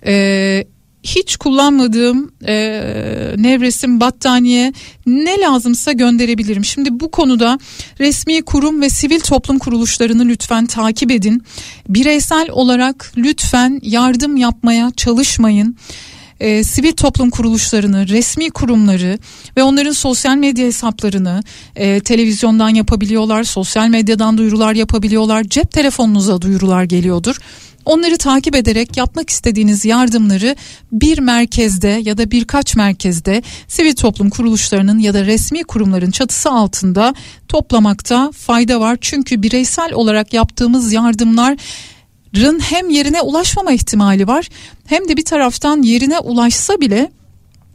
e, 0.07 0.65
hiç 1.03 1.37
kullanmadığım 1.37 2.33
e, 2.47 2.55
nevresim 3.37 4.01
battaniye 4.01 4.73
ne 5.07 5.41
lazımsa 5.41 5.93
gönderebilirim. 5.93 6.65
Şimdi 6.65 7.01
bu 7.01 7.11
konuda 7.11 7.59
resmi 8.01 8.43
kurum 8.43 8.83
ve 8.83 8.91
sivil 8.91 9.21
toplum 9.21 9.59
kuruluşlarını 9.59 10.29
lütfen 10.29 10.67
takip 10.67 11.11
edin. 11.11 11.43
Bireysel 11.89 12.51
olarak 12.51 13.13
lütfen 13.17 13.81
yardım 13.83 14.37
yapmaya 14.37 14.91
çalışmayın 14.97 15.77
e, 16.43 16.65
sivil 16.65 16.93
toplum 16.93 17.31
kuruluşlarını, 17.31 18.09
resmi 18.09 18.51
kurumları 18.51 19.19
ve 19.57 19.63
onların 19.63 19.93
sosyal 19.93 20.37
medya 20.37 20.67
hesaplarını 20.67 21.43
e, 21.77 22.01
televizyondan 22.01 22.69
yapabiliyorlar, 22.69 23.45
sosyal 23.45 23.89
medyadan 23.89 24.39
duyurular 24.39 24.75
yapabiliyorlar, 24.75 25.45
cep 25.45 25.71
telefonunuza 25.71 26.43
duyurular 26.43 26.85
geliyordur. 26.85 27.37
Onları 27.85 28.19
takip 28.19 28.57
ederek 28.57 28.97
yapmak 28.97 29.31
istediğiniz 29.31 29.85
yardımları 29.85 30.57
bir 30.93 31.19
merkezde 31.19 32.01
ya 32.05 32.19
da 32.19 32.31
birkaç 32.31 32.77
merkezde 32.77 33.43
sivil 33.69 33.95
toplum 33.95 34.31
kuruluşlarının 34.31 34.99
ya 34.99 35.15
da 35.15 35.27
resmi 35.27 35.65
kurumların 35.65 36.11
çatısı 36.11 36.51
altında 36.51 37.15
toplamakta 37.49 38.31
fayda 38.33 38.81
var. 38.81 38.99
Çünkü 39.01 39.43
bireysel 39.43 39.93
olarak 39.93 40.33
yaptığımız 40.33 40.93
yardımlar 40.93 41.57
hem 42.61 42.91
yerine 42.91 43.21
ulaşmama 43.21 43.73
ihtimali 43.73 44.27
var 44.27 44.49
hem 44.87 45.09
de 45.09 45.17
bir 45.17 45.25
taraftan 45.25 45.83
yerine 45.83 46.19
ulaşsa 46.19 46.81
bile 46.81 47.11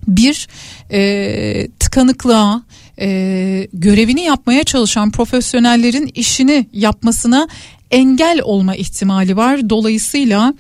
bir 0.08 0.48
e, 0.92 1.68
tıkanıklığa 1.80 2.64
e, 3.00 3.68
görevini 3.74 4.22
yapmaya 4.22 4.64
çalışan 4.64 5.12
profesyonellerin 5.12 6.12
işini 6.16 6.68
yapmasına 6.74 7.48
engel 7.92 8.42
olma 8.44 8.76
ihtimali 8.76 9.38
var. 9.38 9.70
Dolayısıyla 9.70 10.54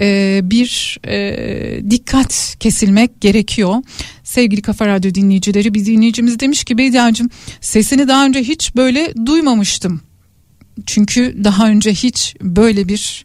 e, 0.00 0.40
bir 0.42 0.98
e, 1.06 1.90
dikkat 1.90 2.56
kesilmek 2.60 3.20
gerekiyor. 3.20 3.74
Sevgili 4.24 4.62
Kafa 4.62 4.86
Radyo 4.86 5.14
dinleyicileri 5.14 5.74
bir 5.74 5.86
dinleyicimiz 5.86 6.40
demiş 6.40 6.64
ki 6.64 6.78
Beydia'cığım 6.78 7.30
sesini 7.60 8.08
daha 8.08 8.26
önce 8.26 8.42
hiç 8.42 8.76
böyle 8.76 9.14
duymamıştım. 9.26 10.00
Çünkü 10.86 11.44
daha 11.44 11.68
önce 11.68 11.94
hiç 11.94 12.36
böyle 12.42 12.88
bir 12.88 13.24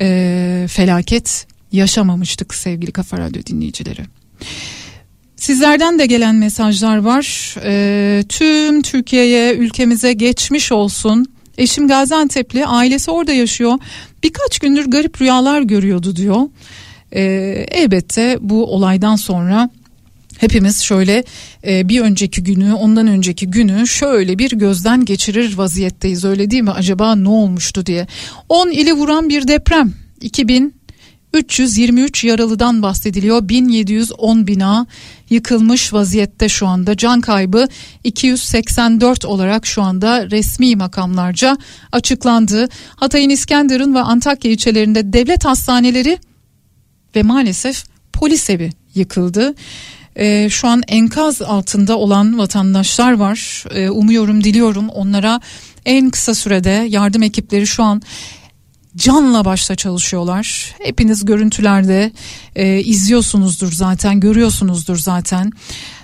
e, 0.00 0.66
felaket 0.70 1.46
yaşamamıştık 1.72 2.54
sevgili 2.54 2.92
Kafa 2.92 3.18
Radyo 3.18 3.42
dinleyicileri. 3.46 4.00
Sizlerden 5.36 5.98
de 5.98 6.06
gelen 6.06 6.34
mesajlar 6.34 6.96
var. 6.96 7.54
E, 7.64 8.24
tüm 8.28 8.82
Türkiye'ye, 8.82 9.54
ülkemize 9.54 10.12
geçmiş 10.12 10.72
olsun. 10.72 11.26
Eşim 11.60 11.88
Gaziantep'li, 11.88 12.66
ailesi 12.66 13.10
orada 13.10 13.32
yaşıyor. 13.32 13.78
Birkaç 14.22 14.58
gündür 14.58 14.86
garip 14.86 15.20
rüyalar 15.20 15.62
görüyordu 15.62 16.16
diyor. 16.16 16.40
E, 17.12 17.22
elbette 17.70 18.38
bu 18.40 18.66
olaydan 18.74 19.16
sonra 19.16 19.70
hepimiz 20.38 20.82
şöyle 20.82 21.24
e, 21.66 21.88
bir 21.88 22.00
önceki 22.00 22.42
günü 22.42 22.72
ondan 22.72 23.06
önceki 23.06 23.46
günü 23.50 23.86
şöyle 23.86 24.38
bir 24.38 24.50
gözden 24.50 25.04
geçirir 25.04 25.58
vaziyetteyiz 25.58 26.24
öyle 26.24 26.50
değil 26.50 26.62
mi 26.62 26.70
acaba 26.70 27.14
ne 27.14 27.28
olmuştu 27.28 27.86
diye 27.86 28.06
10 28.48 28.70
ili 28.70 28.92
vuran 28.92 29.28
bir 29.28 29.48
deprem 29.48 29.92
2000 30.20 30.74
323 31.34 32.24
yaralıdan 32.24 32.82
bahsediliyor. 32.82 33.48
1710 33.48 34.46
bina 34.46 34.86
yıkılmış 35.30 35.92
vaziyette 35.92 36.48
şu 36.48 36.66
anda. 36.66 36.96
Can 36.96 37.20
kaybı 37.20 37.68
284 38.04 39.24
olarak 39.24 39.66
şu 39.66 39.82
anda 39.82 40.30
resmi 40.30 40.76
makamlarca 40.76 41.56
açıklandı. 41.92 42.68
Hatay'ın 42.96 43.30
İskenderun 43.30 43.94
ve 43.94 44.00
Antakya 44.00 44.50
ilçelerinde 44.50 45.12
devlet 45.12 45.44
hastaneleri 45.44 46.18
ve 47.16 47.22
maalesef 47.22 47.84
polis 48.12 48.50
evi 48.50 48.70
yıkıldı. 48.94 49.54
Ee, 50.16 50.48
şu 50.50 50.68
an 50.68 50.82
enkaz 50.88 51.42
altında 51.42 51.98
olan 51.98 52.38
vatandaşlar 52.38 53.12
var. 53.12 53.64
Ee, 53.70 53.90
umuyorum, 53.90 54.44
diliyorum 54.44 54.88
onlara 54.88 55.40
en 55.86 56.10
kısa 56.10 56.34
sürede 56.34 56.86
yardım 56.88 57.22
ekipleri 57.22 57.66
şu 57.66 57.82
an 57.82 58.02
canla 59.00 59.44
başla 59.44 59.74
çalışıyorlar. 59.74 60.74
Hepiniz 60.82 61.24
görüntülerde 61.24 62.12
e, 62.56 62.80
izliyorsunuzdur 62.80 63.72
zaten, 63.72 64.20
görüyorsunuzdur 64.20 64.96
zaten. 64.96 65.52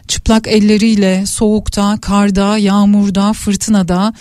Çıplak 0.09 0.47
elleriyle 0.47 1.27
soğukta, 1.27 1.99
karda, 2.01 2.59
yağmurda, 2.59 3.33
fırtınada 3.33 4.15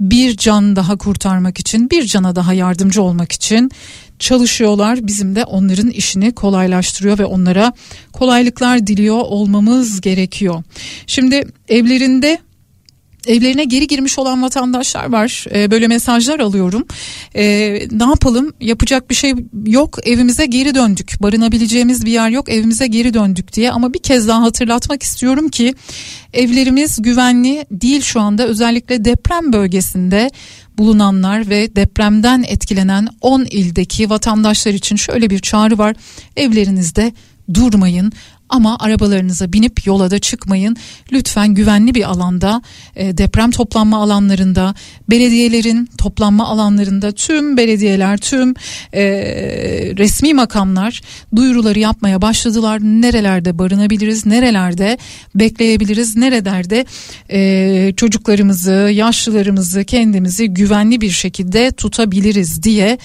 bir 0.00 0.36
can 0.36 0.76
daha 0.76 0.96
kurtarmak 0.96 1.58
için, 1.58 1.90
bir 1.90 2.06
cana 2.06 2.36
daha 2.36 2.52
yardımcı 2.52 3.02
olmak 3.02 3.32
için 3.32 3.70
çalışıyorlar. 4.18 5.06
Bizim 5.06 5.36
de 5.36 5.44
onların 5.44 5.90
işini 5.90 6.32
kolaylaştırıyor 6.34 7.18
ve 7.18 7.24
onlara 7.24 7.72
kolaylıklar 8.12 8.86
diliyor 8.86 9.20
olmamız 9.20 10.00
gerekiyor. 10.00 10.62
Şimdi 11.06 11.44
evlerinde 11.68 12.38
evlerine 13.26 13.64
geri 13.64 13.86
girmiş 13.86 14.18
olan 14.18 14.42
vatandaşlar 14.42 15.12
var. 15.12 15.44
E, 15.54 15.70
böyle 15.70 15.88
mesajlar 15.88 16.40
alıyorum. 16.40 16.86
E, 17.34 17.44
ne 17.90 18.04
yapalım? 18.04 18.52
Yapacak 18.60 19.10
bir 19.10 19.14
şey 19.14 19.34
yok. 19.66 19.98
Evimize 20.04 20.46
geri 20.46 20.74
döndük. 20.74 21.22
Barınabileceğimiz 21.22 22.06
bir 22.06 22.12
yer 22.12 22.30
yok. 22.30 22.48
Evimize 22.48 22.86
geri 22.86 23.14
döndük 23.14 23.52
diye. 23.52 23.70
Ama 23.72 23.94
bir 23.94 23.98
kez 23.98 24.28
daha 24.28 24.42
hatırlatmak 24.42 25.02
istiyorum 25.02 25.48
ki 25.48 25.74
evlerimiz 26.32 27.02
güvenli 27.02 27.66
değil 27.70 28.02
şu 28.02 28.20
anda. 28.20 28.46
Özellikle 28.46 29.04
deprem 29.04 29.52
bölgesinde 29.52 30.30
bulunanlar 30.78 31.48
ve 31.48 31.76
depremden 31.76 32.44
etkilenen 32.48 33.08
10 33.20 33.44
ildeki 33.44 34.10
vatandaşlar 34.10 34.72
için 34.72 34.96
şöyle 34.96 35.30
bir 35.30 35.38
çağrı 35.38 35.78
var. 35.78 35.96
Evlerinizde 36.36 37.12
durmayın 37.54 38.12
ama 38.50 38.78
arabalarınıza 38.78 39.52
binip 39.52 39.86
yola 39.86 40.10
da 40.10 40.18
çıkmayın. 40.18 40.76
Lütfen 41.12 41.54
güvenli 41.54 41.94
bir 41.94 42.10
alanda 42.10 42.62
e, 42.96 43.18
deprem 43.18 43.50
toplanma 43.50 44.02
alanlarında 44.02 44.74
belediyelerin 45.10 45.88
toplanma 45.98 46.48
alanlarında 46.48 47.12
tüm 47.12 47.56
belediyeler 47.56 48.16
tüm 48.18 48.54
e, 48.92 49.02
resmi 49.98 50.34
makamlar 50.34 51.00
duyuruları 51.36 51.78
yapmaya 51.78 52.22
başladılar. 52.22 52.80
Nerelerde 52.80 53.58
barınabiliriz 53.58 54.26
nerelerde 54.26 54.98
bekleyebiliriz 55.34 56.16
nerelerde 56.16 56.86
e, 57.30 57.92
çocuklarımızı 57.96 58.90
yaşlılarımızı 58.92 59.84
kendimizi 59.84 60.48
güvenli 60.48 61.00
bir 61.00 61.10
şekilde 61.10 61.72
tutabiliriz 61.72 62.62
diye 62.62 62.98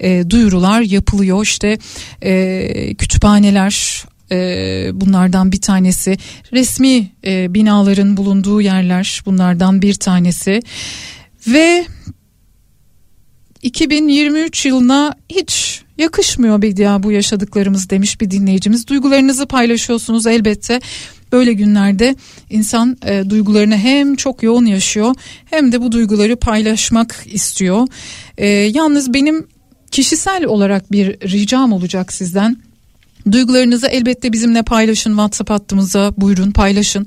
e, 0.00 0.30
duyurular 0.30 0.80
yapılıyor 0.80 1.42
işte 1.42 1.78
e, 2.22 2.94
kütüphaneler 2.94 4.04
e, 4.32 4.90
bunlardan 4.92 5.52
bir 5.52 5.60
tanesi 5.60 6.16
resmi 6.52 7.10
e, 7.24 7.54
binaların 7.54 8.16
bulunduğu 8.16 8.60
yerler 8.60 9.22
bunlardan 9.26 9.82
bir 9.82 9.94
tanesi 9.94 10.62
ve 11.46 11.86
2023 13.62 14.66
yılına 14.66 15.14
hiç 15.28 15.82
yakışmıyor 15.98 16.62
Bedia 16.62 17.02
bu 17.02 17.12
yaşadıklarımız 17.12 17.90
demiş 17.90 18.20
bir 18.20 18.30
dinleyicimiz. 18.30 18.86
Duygularınızı 18.86 19.46
paylaşıyorsunuz 19.46 20.26
elbette. 20.26 20.80
Böyle 21.32 21.52
günlerde 21.52 22.16
insan 22.50 22.96
e, 23.06 23.30
duygularını 23.30 23.76
hem 23.76 24.16
çok 24.16 24.42
yoğun 24.42 24.66
yaşıyor 24.66 25.14
hem 25.44 25.72
de 25.72 25.82
bu 25.82 25.92
duyguları 25.92 26.36
paylaşmak 26.36 27.16
istiyor. 27.26 27.88
E, 28.38 28.46
yalnız 28.48 29.14
benim 29.14 29.46
kişisel 29.90 30.44
olarak 30.44 30.92
bir 30.92 31.06
ricam 31.20 31.72
olacak 31.72 32.12
sizden. 32.12 32.56
Duygularınızı 33.32 33.86
elbette 33.86 34.32
bizimle 34.32 34.62
paylaşın 34.62 35.10
WhatsApp 35.10 35.50
hattımıza 35.50 36.12
buyurun 36.16 36.50
paylaşın. 36.50 37.06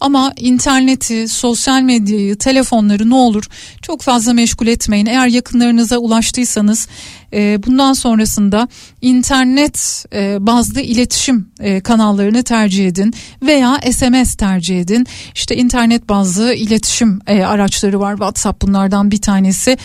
Ama 0.00 0.32
interneti, 0.36 1.28
sosyal 1.28 1.82
medyayı, 1.82 2.38
telefonları 2.38 3.10
ne 3.10 3.14
olur 3.14 3.44
çok 3.82 4.02
fazla 4.02 4.32
meşgul 4.32 4.66
etmeyin. 4.66 5.06
Eğer 5.06 5.26
yakınlarınıza 5.26 5.98
ulaştıysanız 5.98 6.88
e, 7.32 7.62
bundan 7.66 7.92
sonrasında 7.92 8.68
internet 9.00 10.04
e, 10.12 10.46
bazlı 10.46 10.80
iletişim 10.80 11.48
e, 11.60 11.80
kanallarını 11.80 12.42
tercih 12.42 12.88
edin 12.88 13.14
veya 13.42 13.80
SMS 13.92 14.34
tercih 14.34 14.80
edin. 14.80 15.06
İşte 15.34 15.56
internet 15.56 16.08
bazlı 16.08 16.54
iletişim 16.54 17.20
e, 17.26 17.44
araçları 17.44 18.00
var 18.00 18.12
WhatsApp 18.12 18.62
bunlardan 18.62 19.10
bir 19.10 19.20
tanesi. 19.20 19.78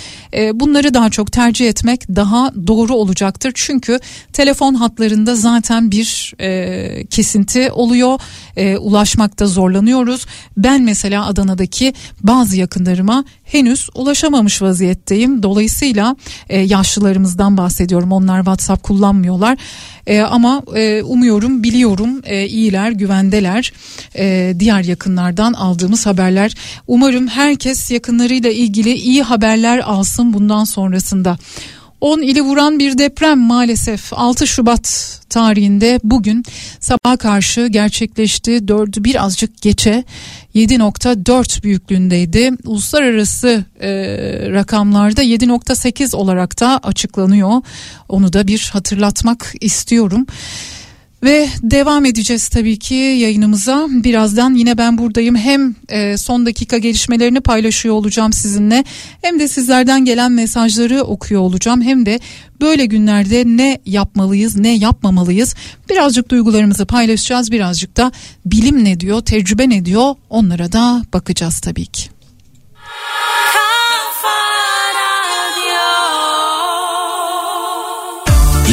Bunları 0.54 0.94
daha 0.94 1.10
çok 1.10 1.32
tercih 1.32 1.70
etmek 1.70 2.08
daha 2.16 2.52
doğru 2.68 2.94
olacaktır. 2.94 3.52
Çünkü 3.56 4.00
telefon 4.34 4.74
hatlarında 4.74 5.36
zaten 5.36 5.92
bir 5.92 6.34
kesinti 7.10 7.72
oluyor. 7.72 8.20
Ulaşmakta 8.80 9.48
zorlanıyoruz. 9.48 10.26
Ben 10.58 10.82
mesela 10.82 11.26
Adana'daki 11.26 11.94
bazı 12.24 12.58
yakınlarıma 12.58 13.26
henüz 13.44 13.90
ulaşamamış 13.96 14.62
vaziyetteyim. 14.62 15.44
Dolayısıyla 15.44 16.16
e, 16.50 16.60
yaşlılarımızdan 17.36 17.58
bahsediyorum. 17.58 18.12
Onlar 18.12 18.40
WhatsApp 18.40 18.84
kullanmıyorlar. 18.84 19.58
E, 20.08 20.22
ama 20.22 20.62
e, 20.76 21.04
umuyorum, 21.04 21.64
biliyorum 21.64 22.22
e, 22.24 22.48
iyiler, 22.48 22.92
güvendeler. 22.92 23.74
E, 24.16 24.54
diğer 24.60 24.84
yakınlardan 24.84 25.54
aldığımız 25.54 26.06
haberler. 26.06 26.56
Umarım 26.88 27.28
herkes 27.28 27.92
yakınlarıyla 27.92 28.50
ilgili 28.52 28.94
iyi 28.94 29.24
haberler 29.24 29.80
alsın 29.80 30.34
bundan 30.34 30.66
sonrasında. 30.66 31.38
10 32.02 32.22
ili 32.22 32.42
vuran 32.42 32.80
bir 32.80 32.98
deprem 32.98 33.40
maalesef 33.40 34.14
6 34.14 34.48
Şubat 34.48 35.20
tarihinde 35.30 36.00
bugün 36.04 36.44
sabah 36.80 37.18
karşı 37.18 37.68
gerçekleşti. 37.68 38.52
4'ü 38.52 39.04
birazcık 39.04 39.62
geçe 39.62 40.04
7.4 40.56 41.64
büyüklüğündeydi. 41.64 42.52
Uluslararası 42.66 43.66
e, 43.80 43.90
rakamlarda 44.52 45.24
7.8 45.24 46.16
olarak 46.16 46.60
da 46.60 46.80
açıklanıyor. 46.84 47.62
Onu 48.10 48.34
da 48.34 48.48
bir 48.48 48.70
hatırlatmak 48.74 49.54
istiyorum. 49.62 50.26
Ve 51.26 51.50
devam 51.64 52.06
edeceğiz 52.06 52.48
tabii 52.48 52.80
ki 52.80 52.96
yayınımıza. 52.96 53.88
Birazdan 53.90 54.54
yine 54.54 54.78
ben 54.78 54.98
buradayım. 54.98 55.36
Hem 55.36 55.76
e, 55.90 56.18
son 56.18 56.46
dakika 56.46 56.78
gelişmelerini 56.78 57.42
paylaşıyor 57.42 57.96
olacağım 57.96 58.34
sizinle. 58.34 58.84
Hem 59.22 59.40
de 59.40 59.48
sizlerden 59.48 60.06
gelen 60.06 60.32
mesajları 60.32 61.02
okuyor 61.02 61.42
olacağım. 61.42 61.82
Hem 61.82 62.06
de 62.06 62.20
böyle 62.62 62.86
günlerde 62.86 63.44
ne 63.46 63.80
yapmalıyız, 63.86 64.58
ne 64.58 64.76
yapmamalıyız? 64.76 65.56
Birazcık 65.90 66.32
duygularımızı 66.32 66.86
paylaşacağız. 66.86 67.52
Birazcık 67.52 67.98
da 67.98 68.12
bilim 68.46 68.84
ne 68.84 69.00
diyor, 69.00 69.22
tecrübe 69.22 69.70
ne 69.70 69.86
diyor? 69.86 70.16
Onlara 70.30 70.72
da 70.72 71.04
bakacağız 71.14 71.60
tabii 71.60 71.86
ki. 71.86 72.15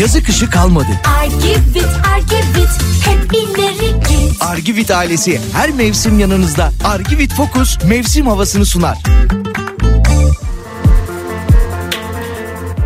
Yazı 0.00 0.22
kışı 0.22 0.50
kalmadı. 0.50 0.86
Argivit, 1.20 1.86
Argivit, 2.14 2.68
hep 3.04 3.32
ileri 3.34 3.90
git. 4.08 4.42
Argivit 4.42 4.90
ailesi 4.90 5.40
her 5.52 5.70
mevsim 5.70 6.18
yanınızda. 6.18 6.72
Argivit 6.84 7.32
Focus 7.34 7.78
mevsim 7.84 8.26
havasını 8.26 8.66
sunar. 8.66 8.98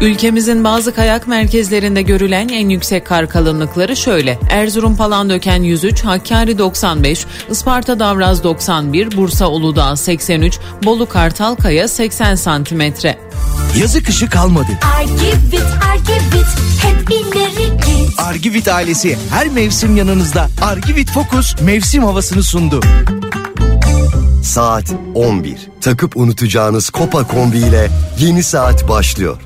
Ülkemizin 0.00 0.64
bazı 0.64 0.94
kayak 0.94 1.28
merkezlerinde 1.28 2.02
görülen 2.02 2.48
en 2.48 2.68
yüksek 2.68 3.06
kar 3.06 3.28
kalınlıkları 3.28 3.96
şöyle. 3.96 4.38
Erzurum 4.50 4.96
Palandöken 4.96 5.62
103, 5.62 6.04
Hakkari 6.04 6.58
95, 6.58 7.26
Isparta 7.50 7.98
Davraz 7.98 8.44
91, 8.44 9.16
Bursa 9.16 9.46
Uludağ 9.48 9.96
83, 9.96 10.58
Bolu 10.84 11.08
Kartalkaya 11.08 11.88
80 11.88 12.34
santimetre. 12.34 13.18
Yazı 13.80 14.02
kışı 14.02 14.30
kalmadı. 14.30 14.68
Argivit, 14.98 15.64
Argivit, 15.92 16.46
hep 16.82 17.10
ileri 17.10 17.76
git. 17.76 18.20
Argivit 18.20 18.68
ailesi 18.68 19.18
her 19.30 19.48
mevsim 19.48 19.96
yanınızda. 19.96 20.48
Argivit 20.62 21.10
Focus 21.10 21.60
mevsim 21.62 22.04
havasını 22.04 22.42
sundu. 22.42 22.80
Saat 24.42 24.94
11. 25.14 25.56
Takıp 25.80 26.16
unutacağınız 26.16 26.90
Kopa 26.90 27.26
kombi 27.26 27.58
ile 27.58 27.90
yeni 28.18 28.42
saat 28.42 28.88
başlıyor. 28.88 29.45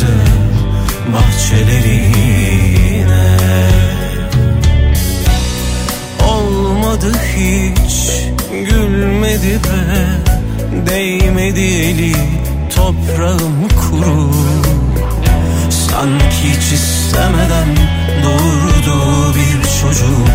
Taze 0.00 0.06
Bahçelerine 1.12 1.70
Olmadı 6.28 7.12
hiç 7.36 8.10
Gülmedi 8.70 9.60
be 9.64 9.80
Değmedi 10.86 11.60
eli 11.60 12.16
Toprağım 12.76 13.68
kuru 13.68 14.30
Sanki 15.70 16.36
hiç 16.42 16.72
istemeden 16.72 17.76
doğurdu 18.24 19.34
bir 19.34 19.62
çocuğum 19.82 20.26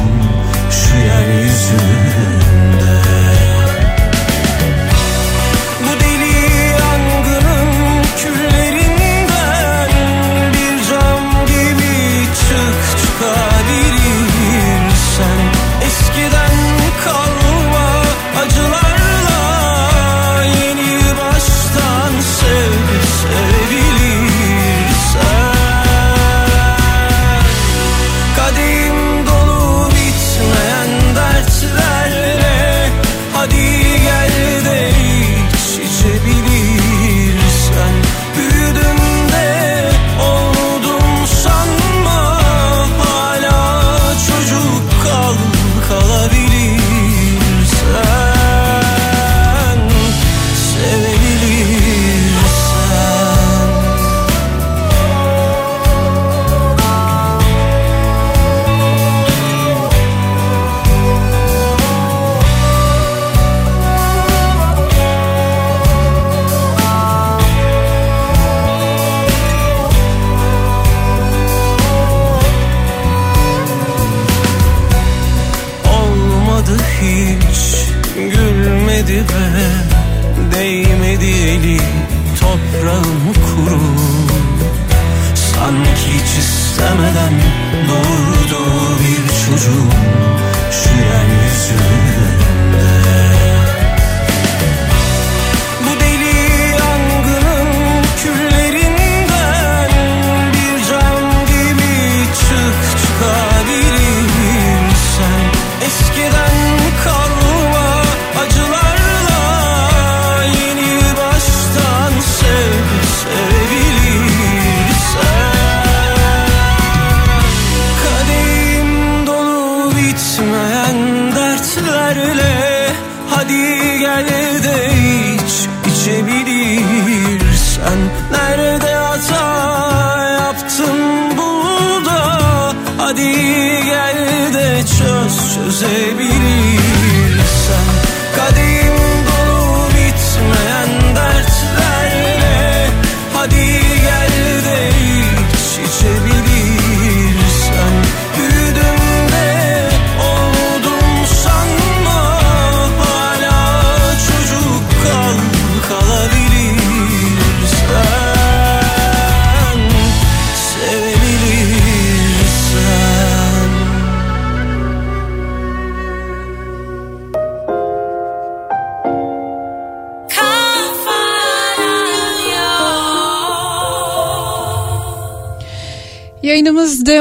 şu 0.71 0.97
yeryüzünde. 0.97 2.54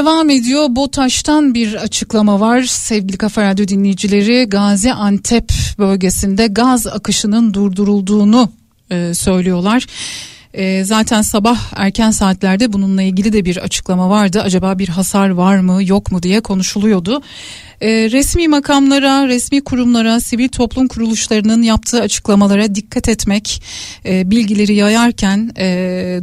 Devam 0.05 0.29
ediyor. 0.29 0.67
BOTAŞ'tan 0.69 1.53
bir 1.53 1.73
açıklama 1.73 2.39
var. 2.39 2.63
Sevgili 2.63 3.17
Kafa 3.17 3.43
Radyo 3.43 3.67
dinleyicileri 3.67 4.45
Gaziantep 4.49 5.51
bölgesinde 5.77 6.47
gaz 6.47 6.87
akışının 6.87 7.53
durdurulduğunu 7.53 8.49
e, 8.91 9.13
söylüyorlar. 9.13 9.85
E, 10.53 10.83
zaten 10.83 11.21
sabah 11.21 11.59
erken 11.75 12.11
saatlerde 12.11 12.73
bununla 12.73 13.01
ilgili 13.01 13.33
de 13.33 13.45
bir 13.45 13.57
açıklama 13.57 14.09
vardı. 14.09 14.41
Acaba 14.41 14.79
bir 14.79 14.87
hasar 14.87 15.29
var 15.29 15.57
mı 15.59 15.83
yok 15.83 16.11
mu 16.11 16.23
diye 16.23 16.41
konuşuluyordu. 16.41 17.21
E, 17.81 18.11
resmi 18.11 18.47
makamlara, 18.47 19.27
resmi 19.27 19.63
kurumlara, 19.63 20.19
sivil 20.19 20.49
toplum 20.49 20.87
kuruluşlarının 20.87 21.61
yaptığı 21.61 22.01
açıklamalara 22.01 22.75
dikkat 22.75 23.09
etmek, 23.09 23.63
e, 24.05 24.31
bilgileri 24.31 24.75
yayarken 24.75 25.51
e, 25.57 25.65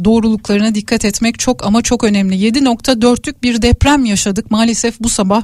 doğruluklarına 0.05 0.75
dikkat 0.75 1.05
etmek 1.05 1.39
çok 1.39 1.65
ama 1.65 1.81
çok 1.81 2.03
önemli. 2.03 2.35
7.4'lük 2.35 3.43
bir 3.43 3.61
deprem 3.61 4.05
yaşadık 4.05 4.51
maalesef 4.51 4.99
bu 4.99 5.09
sabah. 5.09 5.43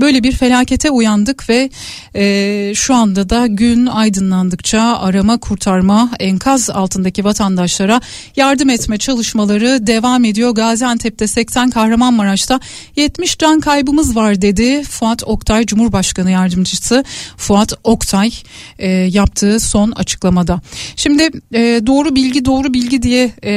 Böyle 0.00 0.22
bir 0.22 0.32
felakete 0.32 0.90
uyandık 0.90 1.48
ve 1.48 1.70
e, 2.14 2.72
şu 2.74 2.94
anda 2.94 3.30
da 3.30 3.46
gün 3.46 3.86
aydınlandıkça 3.86 4.80
arama 4.80 5.38
kurtarma 5.38 6.10
enkaz 6.20 6.70
altındaki 6.70 7.24
vatandaşlara 7.24 8.00
yardım 8.36 8.70
etme 8.70 8.98
çalışmaları 8.98 9.86
devam 9.86 10.24
ediyor. 10.24 10.50
Gaziantep'te 10.50 11.26
80 11.26 11.70
Kahramanmaraş'ta 11.70 12.60
70 12.96 13.38
can 13.38 13.60
kaybımız 13.60 14.16
var 14.16 14.42
dedi 14.42 14.82
Fuat 14.82 15.22
Oktay 15.40 15.66
Cumhurbaşkanı 15.66 16.30
Yardımcısı 16.30 17.04
Fuat 17.36 17.72
Oktay 17.84 18.30
e, 18.78 18.88
yaptığı 18.90 19.60
son 19.60 19.92
açıklamada. 19.92 20.60
Şimdi 20.96 21.30
e, 21.54 21.80
doğru 21.86 22.16
bilgi 22.16 22.44
doğru 22.44 22.74
bilgi 22.74 23.02
diye 23.02 23.32
e, 23.42 23.50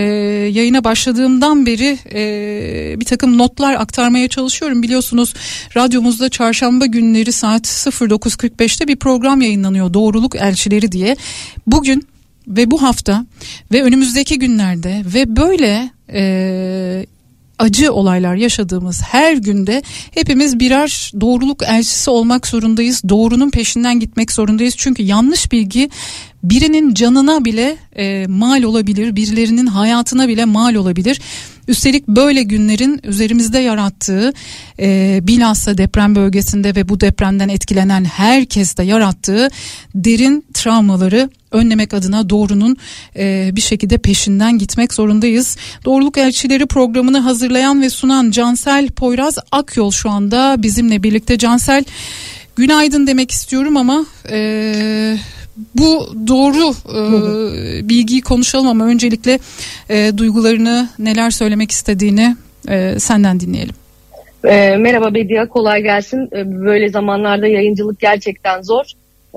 yayına 0.54 0.84
başladığımdan 0.84 1.66
beri 1.66 1.98
e, 2.14 3.00
bir 3.00 3.06
takım 3.06 3.38
notlar 3.38 3.74
aktarmaya 3.74 4.28
çalışıyorum. 4.28 4.84
Biliyorsunuz 4.84 5.34
radyomuzda 5.76 6.30
çarşamba 6.30 6.86
günleri 6.86 7.32
saat 7.32 7.66
09.45'te 7.66 8.88
bir 8.88 8.96
program 8.96 9.42
yayınlanıyor 9.42 9.94
Doğruluk 9.94 10.36
Elçileri 10.36 10.92
diye. 10.92 11.16
Bugün 11.68 12.08
ve 12.48 12.72
bu 12.72 12.82
hafta 12.82 13.26
ve 13.72 13.84
önümüzdeki 13.84 14.40
günlerde 14.40 15.04
ve 15.14 15.36
böyle 15.36 15.90
e, 16.14 17.06
acı 17.64 17.94
olaylar 17.94 18.36
yaşadığımız 18.36 19.02
her 19.02 19.34
günde 19.34 19.84
hepimiz 20.12 20.60
birer 20.60 21.12
doğruluk 21.22 21.64
elçisi 21.64 22.10
olmak 22.10 22.48
zorundayız. 22.48 23.02
Doğrunun 23.10 23.50
peşinden 23.50 24.00
gitmek 24.00 24.32
zorundayız. 24.32 24.76
Çünkü 24.78 25.04
yanlış 25.04 25.52
bilgi 25.52 25.90
birinin 26.44 26.94
canına 26.94 27.46
bile 27.46 27.78
e, 27.98 28.28
mal 28.28 28.64
olabilir, 28.64 29.16
birilerinin 29.16 29.68
hayatına 29.68 30.28
bile 30.28 30.46
mal 30.46 30.76
olabilir. 30.76 31.22
Üstelik 31.68 32.08
böyle 32.08 32.44
günlerin 32.44 33.00
üzerimizde 33.04 33.60
yarattığı 33.60 34.34
e, 34.80 35.20
bilhassa 35.24 35.78
deprem 35.78 36.16
bölgesinde 36.16 36.76
ve 36.76 36.90
bu 36.90 37.00
depremden 37.00 37.50
etkilenen 37.50 38.06
herkes 38.06 38.78
de 38.78 38.84
yarattığı 38.84 39.50
derin 39.96 40.46
travmaları 40.54 41.30
önlemek 41.52 41.94
adına 41.94 42.30
doğrunun 42.30 42.78
e, 43.16 43.52
bir 43.56 43.62
şekilde 43.62 43.98
peşinden 43.98 44.58
gitmek 44.58 44.94
zorundayız. 44.94 45.58
Doğruluk 45.86 46.18
Elçileri 46.18 46.66
programını 46.66 47.20
hazırlayan 47.20 47.82
ve 47.82 47.90
sunan 47.90 48.32
Cansel 48.32 48.88
Poyraz 48.88 49.38
Akyol 49.52 49.92
şu 49.92 50.10
anda 50.10 50.64
bizimle 50.64 51.04
birlikte. 51.04 51.38
Cansel 51.38 51.84
günaydın 52.56 53.08
demek 53.08 53.32
istiyorum 53.32 53.78
ama 53.78 54.06
e, 54.30 55.18
bu 55.76 56.08
doğru 56.28 56.74
e, 56.98 57.90
bilgiyi 57.90 58.22
konuşalım 58.22 58.68
ama 58.68 58.86
öncelikle 58.86 59.40
e, 59.90 60.12
duygularını 60.18 60.90
neler 61.00 61.30
söylemek 61.30 61.72
istediğini 61.72 62.36
e, 62.70 63.00
senden 63.00 63.40
dinleyelim. 63.40 63.76
E, 64.46 64.78
merhaba 64.78 65.14
Bedia 65.14 65.48
kolay 65.48 65.82
gelsin. 65.82 66.30
E, 66.36 66.66
böyle 66.66 66.90
zamanlarda 66.90 67.48
yayıncılık 67.48 68.00
gerçekten 68.00 68.62
zor. 68.62 68.86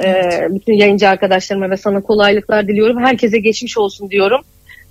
E, 0.04 0.10
bütün 0.50 0.72
yayıncı 0.72 1.08
arkadaşlarıma 1.08 1.70
ve 1.70 1.76
sana 1.76 2.00
kolaylıklar 2.00 2.68
diliyorum. 2.68 3.04
Herkese 3.04 3.38
geçmiş 3.38 3.78
olsun 3.78 4.10
diyorum. 4.10 4.40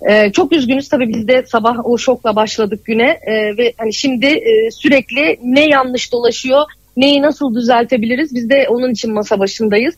E, 0.08 0.32
çok 0.32 0.52
üzgünüz 0.52 0.88
tabii 0.88 1.08
biz 1.08 1.28
de 1.28 1.44
sabah 1.46 1.76
o 1.84 1.98
şokla 1.98 2.36
başladık 2.36 2.84
güne 2.84 3.18
e, 3.26 3.56
ve 3.56 3.72
hani 3.78 3.94
şimdi 3.94 4.26
e, 4.26 4.70
sürekli 4.70 5.38
ne 5.44 5.68
yanlış 5.68 6.12
dolaşıyor, 6.12 6.62
neyi 6.96 7.22
nasıl 7.22 7.54
düzeltebiliriz 7.54 8.34
biz 8.34 8.50
de 8.50 8.66
onun 8.68 8.90
için 8.90 9.12
masa 9.12 9.38
başındayız. 9.38 9.94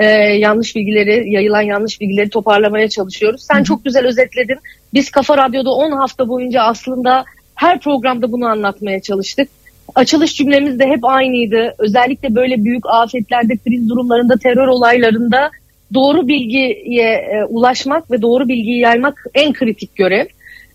E, 0.00 0.04
yanlış 0.38 0.76
bilgileri, 0.76 1.32
yayılan 1.32 1.62
yanlış 1.62 2.00
bilgileri 2.00 2.30
toparlamaya 2.30 2.88
çalışıyoruz. 2.88 3.42
Sen 3.42 3.62
çok 3.62 3.84
güzel 3.84 4.06
özetledin. 4.06 4.58
Biz 4.94 5.10
Kafa 5.10 5.38
Radyo'da 5.38 5.70
10 5.70 5.92
hafta 5.92 6.28
boyunca 6.28 6.62
aslında 6.62 7.24
her 7.54 7.80
programda 7.80 8.32
bunu 8.32 8.46
anlatmaya 8.46 9.02
çalıştık. 9.02 9.48
Açılış 9.94 10.34
cümlemiz 10.34 10.78
de 10.78 10.86
hep 10.86 11.04
aynıydı. 11.04 11.74
Özellikle 11.78 12.34
böyle 12.34 12.64
büyük 12.64 12.84
afetlerde, 12.86 13.56
kriz 13.56 13.88
durumlarında, 13.88 14.36
terör 14.36 14.66
olaylarında 14.66 15.50
doğru 15.94 16.28
bilgiye 16.28 17.12
e, 17.12 17.44
ulaşmak 17.44 18.10
ve 18.10 18.22
doğru 18.22 18.48
bilgiyi 18.48 18.80
yaymak 18.80 19.26
en 19.34 19.52
kritik 19.52 19.96
görev. 19.96 20.26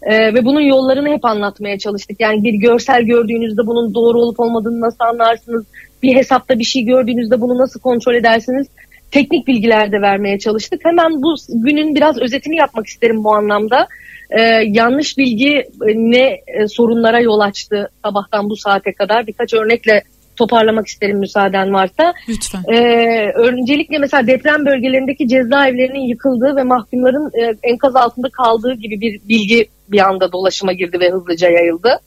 E, 0.03 0.33
ve 0.33 0.45
bunun 0.45 0.61
yollarını 0.61 1.09
hep 1.09 1.25
anlatmaya 1.25 1.79
çalıştık. 1.79 2.19
Yani 2.19 2.43
bir 2.43 2.53
görsel 2.53 3.01
gördüğünüzde 3.01 3.67
bunun 3.67 3.93
doğru 3.93 4.19
olup 4.21 4.39
olmadığını 4.39 4.81
nasıl 4.81 5.03
anlarsınız? 5.03 5.65
Bir 6.03 6.15
hesapta 6.15 6.59
bir 6.59 6.63
şey 6.63 6.83
gördüğünüzde 6.83 7.41
bunu 7.41 7.57
nasıl 7.57 7.79
kontrol 7.79 8.15
edersiniz? 8.15 8.67
Teknik 9.11 9.47
bilgiler 9.47 9.91
de 9.91 10.01
vermeye 10.01 10.39
çalıştık. 10.39 10.85
Hemen 10.85 11.11
bu 11.21 11.35
günün 11.49 11.95
biraz 11.95 12.17
özetini 12.17 12.55
yapmak 12.55 12.87
isterim 12.87 13.23
bu 13.23 13.33
anlamda. 13.33 13.87
Ee, 14.29 14.41
yanlış 14.67 15.17
bilgi 15.17 15.49
e, 15.57 15.95
ne 15.95 16.41
e, 16.47 16.67
sorunlara 16.67 17.19
yol 17.19 17.39
açtı 17.39 17.89
sabahtan 18.05 18.49
bu 18.49 18.55
saate 18.55 18.93
kadar 18.93 19.27
birkaç 19.27 19.53
örnekle 19.53 20.03
toparlamak 20.35 20.87
isterim 20.87 21.19
müsaaden 21.19 21.73
varsa. 21.73 22.13
Lütfen. 22.29 22.63
Ee, 22.73 23.31
öncelikle 23.35 23.97
mesela 23.97 24.27
deprem 24.27 24.65
bölgelerindeki 24.65 25.27
cezaevlerinin 25.27 26.07
yıkıldığı 26.07 26.55
ve 26.55 26.63
mahkumların 26.63 27.31
e, 27.41 27.53
enkaz 27.63 27.95
altında 27.95 28.29
kaldığı 28.29 28.73
gibi 28.73 29.01
bir 29.01 29.21
bilgi 29.29 29.65
bir 29.91 29.99
anda 29.99 30.31
dolaşıma 30.31 30.73
girdi 30.73 30.99
ve 30.99 31.09
hızlıca 31.09 31.49
yayıldı. 31.49 31.99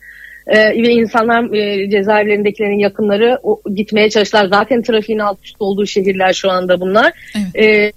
Ee, 0.47 0.59
ve 0.59 0.93
insanlar 0.93 1.53
e, 1.55 1.91
cezaevlerindekilerin 1.91 2.79
yakınları 2.79 3.39
o, 3.43 3.61
gitmeye 3.75 4.11
çalıştılar. 4.11 4.49
Zaten 4.49 4.83
trafiğin 4.83 5.19
alt 5.19 5.39
üst 5.45 5.57
olduğu 5.59 5.87
şehirler 5.87 6.33
şu 6.33 6.51
anda 6.51 6.81
bunlar. 6.81 7.13
Ee, 7.59 7.93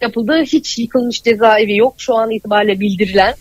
yapıldı. 0.00 0.42
Hiç 0.42 0.78
yıkılmış 0.78 1.22
cezaevi 1.22 1.76
yok. 1.76 1.94
Şu 1.98 2.14
an 2.14 2.30
itibariyle 2.30 2.80
bildirilen 2.80 3.34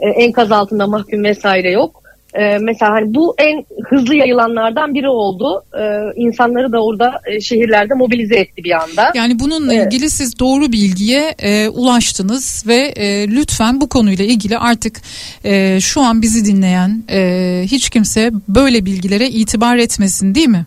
e, 0.00 0.08
enkaz 0.08 0.52
altında 0.52 0.86
mahkum 0.86 1.24
vesaire 1.24 1.70
yok. 1.70 2.01
E, 2.34 2.58
mesela 2.58 2.92
hani 2.92 3.14
bu 3.14 3.34
en 3.38 3.64
hızlı 3.88 4.14
yayılanlardan 4.14 4.94
biri 4.94 5.08
oldu. 5.08 5.64
E, 5.78 5.82
insanları 6.16 6.72
da 6.72 6.84
orada 6.84 7.20
e, 7.26 7.40
şehirlerde 7.40 7.94
mobilize 7.94 8.36
etti 8.36 8.64
bir 8.64 8.70
anda. 8.70 9.12
Yani 9.14 9.38
bununla 9.38 9.74
Evet. 9.74 9.86
ilgili 9.86 10.10
siz 10.10 10.38
doğru 10.38 10.72
bilgiye 10.72 11.34
e, 11.38 11.68
ulaştınız 11.68 12.64
ve 12.66 12.76
e, 12.96 13.28
lütfen 13.28 13.80
bu 13.80 13.88
konuyla 13.88 14.24
ilgili 14.24 14.58
artık 14.58 15.00
e, 15.44 15.80
şu 15.80 16.00
an 16.00 16.22
bizi 16.22 16.44
dinleyen 16.44 17.02
e, 17.10 17.62
hiç 17.66 17.90
kimse 17.90 18.30
böyle 18.48 18.84
bilgilere 18.84 19.28
itibar 19.28 19.76
etmesin 19.76 20.34
değil 20.34 20.48
mi? 20.48 20.66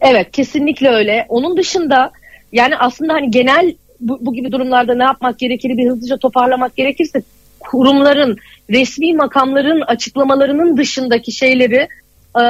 Evet 0.00 0.32
kesinlikle 0.32 0.88
öyle. 0.88 1.26
Onun 1.28 1.56
dışında 1.56 2.10
yani 2.52 2.76
aslında 2.76 3.12
hani 3.14 3.30
genel 3.30 3.74
bu, 4.00 4.18
bu 4.20 4.34
gibi 4.34 4.52
durumlarda 4.52 4.94
ne 4.94 5.02
yapmak 5.04 5.38
gerekir 5.38 5.68
bir 5.68 5.90
hızlıca 5.90 6.16
toparlamak 6.16 6.76
gerekirse 6.76 7.22
kurumların 7.70 8.36
resmi 8.70 9.14
makamların 9.14 9.80
açıklamalarının 9.80 10.76
dışındaki 10.76 11.32
şeyleri 11.32 11.88
e, 12.40 12.42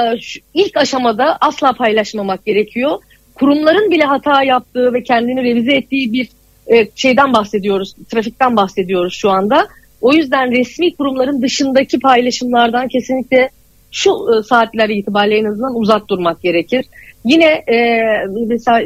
ilk 0.55 0.77
aşamada 0.77 1.39
asla 1.41 1.73
paylaşmamak 1.73 2.47
gerekiyor. 2.47 2.99
Kurumların 3.35 3.91
bile 3.91 4.05
hata 4.05 4.43
yaptığı 4.43 4.93
ve 4.93 5.03
kendini 5.03 5.45
revize 5.45 5.73
ettiği 5.75 6.13
bir 6.13 6.29
e, 6.67 6.89
şeyden 6.95 7.33
bahsediyoruz, 7.33 7.95
trafikten 8.13 8.57
bahsediyoruz 8.57 9.15
şu 9.15 9.31
anda. 9.31 9.69
O 10.01 10.13
yüzden 10.13 10.51
resmi 10.53 10.95
kurumların 10.95 11.43
dışındaki 11.43 11.99
paylaşımlardan 11.99 12.89
kesinlikle 12.89 13.51
şu 13.91 14.11
e, 14.11 14.43
saatler 14.43 14.89
itibariyle 14.89 15.39
en 15.39 15.45
azından 15.45 15.75
uzak 15.75 16.09
durmak 16.09 16.43
gerekir. 16.43 16.85
Yine 17.25 17.45
e, 17.45 18.03
mesela 18.47 18.83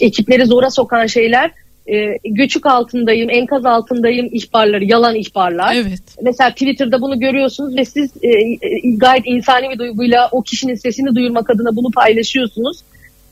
ekipleri 0.00 0.46
zora 0.46 0.70
sokan 0.70 1.06
şeyler 1.06 1.50
e, 1.92 2.18
göçük 2.24 2.66
altındayım, 2.66 3.30
enkaz 3.30 3.66
altındayım 3.66 4.28
ihbarları, 4.32 4.84
yalan 4.84 5.14
ihbarlar. 5.14 5.74
Evet. 5.74 6.02
Mesela 6.22 6.50
Twitter'da 6.50 7.00
bunu 7.00 7.20
görüyorsunuz 7.20 7.76
ve 7.76 7.84
siz 7.84 8.10
e, 8.22 8.28
e, 8.28 8.58
gayet 8.96 9.22
insani 9.26 9.70
bir 9.70 9.78
duyguyla 9.78 10.28
o 10.32 10.42
kişinin 10.42 10.74
sesini 10.74 11.14
duyurmak 11.14 11.50
adına 11.50 11.76
bunu 11.76 11.90
paylaşıyorsunuz. 11.90 12.80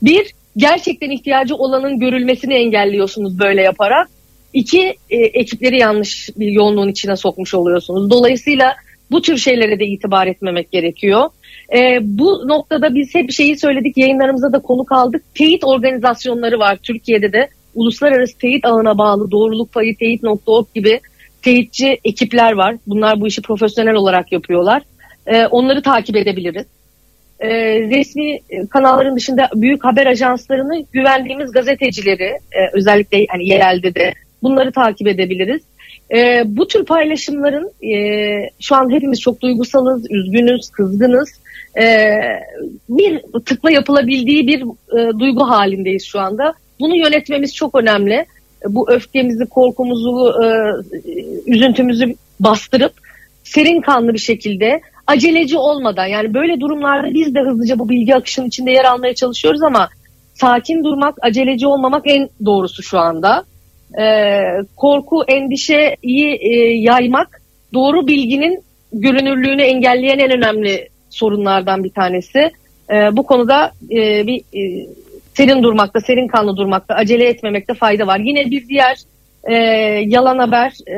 Bir, 0.01 0.33
gerçekten 0.57 1.09
ihtiyacı 1.09 1.55
olanın 1.55 1.99
görülmesini 1.99 2.53
engelliyorsunuz 2.53 3.39
böyle 3.39 3.61
yaparak. 3.61 4.09
İki, 4.53 4.95
e, 5.09 5.17
ekipleri 5.17 5.79
yanlış 5.79 6.29
bir 6.37 6.47
yoğunluğun 6.47 6.89
içine 6.89 7.15
sokmuş 7.15 7.53
oluyorsunuz. 7.53 8.09
Dolayısıyla 8.09 8.75
bu 9.11 9.21
tür 9.21 9.37
şeylere 9.37 9.79
de 9.79 9.85
itibar 9.85 10.27
etmemek 10.27 10.71
gerekiyor. 10.71 11.29
E, 11.75 11.99
bu 12.01 12.47
noktada 12.47 12.95
biz 12.95 13.15
hep 13.15 13.31
şeyi 13.31 13.59
söyledik, 13.59 13.97
yayınlarımıza 13.97 14.53
da 14.53 14.59
konuk 14.59 14.91
aldık. 14.91 15.23
Teyit 15.35 15.63
organizasyonları 15.63 16.59
var 16.59 16.77
Türkiye'de 16.83 17.33
de. 17.33 17.49
Uluslararası 17.75 18.37
teyit 18.37 18.65
ağına 18.65 18.97
bağlı 18.97 19.31
doğruluk 19.31 19.73
payı 19.73 19.97
teyit.org 19.97 20.65
gibi 20.75 20.99
teyitçi 21.41 21.99
ekipler 22.03 22.51
var. 22.51 22.75
Bunlar 22.87 23.21
bu 23.21 23.27
işi 23.27 23.41
profesyonel 23.41 23.95
olarak 23.95 24.31
yapıyorlar. 24.31 24.81
E, 25.27 25.45
onları 25.45 25.81
takip 25.81 26.15
edebiliriz. 26.15 26.65
E, 27.39 27.49
resmi 27.79 28.39
kanalların 28.69 29.15
dışında 29.15 29.49
büyük 29.55 29.83
haber 29.85 30.05
ajanslarını 30.05 30.85
güvendiğimiz 30.93 31.51
gazetecileri 31.51 32.23
e, 32.51 32.69
özellikle 32.73 33.25
hani 33.29 33.47
yerelde 33.47 33.95
de 33.95 34.13
bunları 34.43 34.71
takip 34.71 35.07
edebiliriz. 35.07 35.61
E, 36.15 36.43
bu 36.45 36.67
tür 36.67 36.85
paylaşımların 36.85 37.71
e, 37.93 38.49
şu 38.59 38.75
an 38.75 38.89
hepimiz 38.89 39.21
çok 39.21 39.41
duygusalız, 39.41 40.11
üzgünüz, 40.11 40.69
kızgınız. 40.69 41.29
E, 41.81 42.17
bir 42.89 43.21
tıkla 43.45 43.71
yapılabildiği 43.71 44.47
bir 44.47 44.61
e, 44.99 45.19
duygu 45.19 45.49
halindeyiz 45.49 46.05
şu 46.05 46.19
anda. 46.19 46.53
Bunu 46.79 46.95
yönetmemiz 46.95 47.55
çok 47.55 47.75
önemli. 47.75 48.13
E, 48.13 48.25
Bu 48.69 48.91
öfkemizi, 48.91 49.45
korkumuzu, 49.45 50.33
e, 50.43 50.47
üzüntümüzü 51.51 52.15
bastırıp 52.39 52.93
serin 53.43 53.81
kanlı 53.81 54.13
bir 54.13 54.19
şekilde 54.19 54.81
aceleci 55.07 55.57
olmadan 55.57 56.05
yani 56.05 56.33
böyle 56.33 56.59
durumlarda 56.59 57.13
biz 57.13 57.35
de 57.35 57.39
hızlıca 57.39 57.79
bu 57.79 57.89
bilgi 57.89 58.15
akışının 58.15 58.47
içinde 58.47 58.71
yer 58.71 58.85
almaya 58.85 59.15
çalışıyoruz 59.15 59.63
ama 59.63 59.89
sakin 60.33 60.83
durmak, 60.83 61.15
aceleci 61.21 61.67
olmamak 61.67 62.03
en 62.05 62.29
doğrusu 62.45 62.83
şu 62.83 62.99
anda. 62.99 63.43
Ee, 63.99 64.41
korku, 64.75 65.23
endişeyi 65.27 66.37
e, 66.41 66.55
yaymak 66.77 67.41
doğru 67.73 68.07
bilginin 68.07 68.63
görünürlüğünü 68.93 69.61
engelleyen 69.61 70.19
en 70.19 70.31
önemli 70.31 70.89
sorunlardan 71.09 71.83
bir 71.83 71.89
tanesi. 71.89 72.51
Ee, 72.91 73.17
bu 73.17 73.23
konuda 73.23 73.71
e, 73.91 74.27
bir 74.27 74.39
e, 74.39 74.87
serin 75.39 75.63
durmakta, 75.63 75.99
serin 75.99 76.27
kanlı 76.27 76.57
durmakta, 76.57 76.95
acele 76.95 77.25
etmemekte 77.25 77.73
fayda 77.73 78.07
var. 78.07 78.19
Yine 78.19 78.51
bir 78.51 78.67
diğer 78.67 78.97
e, 79.43 79.53
yalan 80.07 80.39
haber, 80.39 80.71
e, 80.87 80.97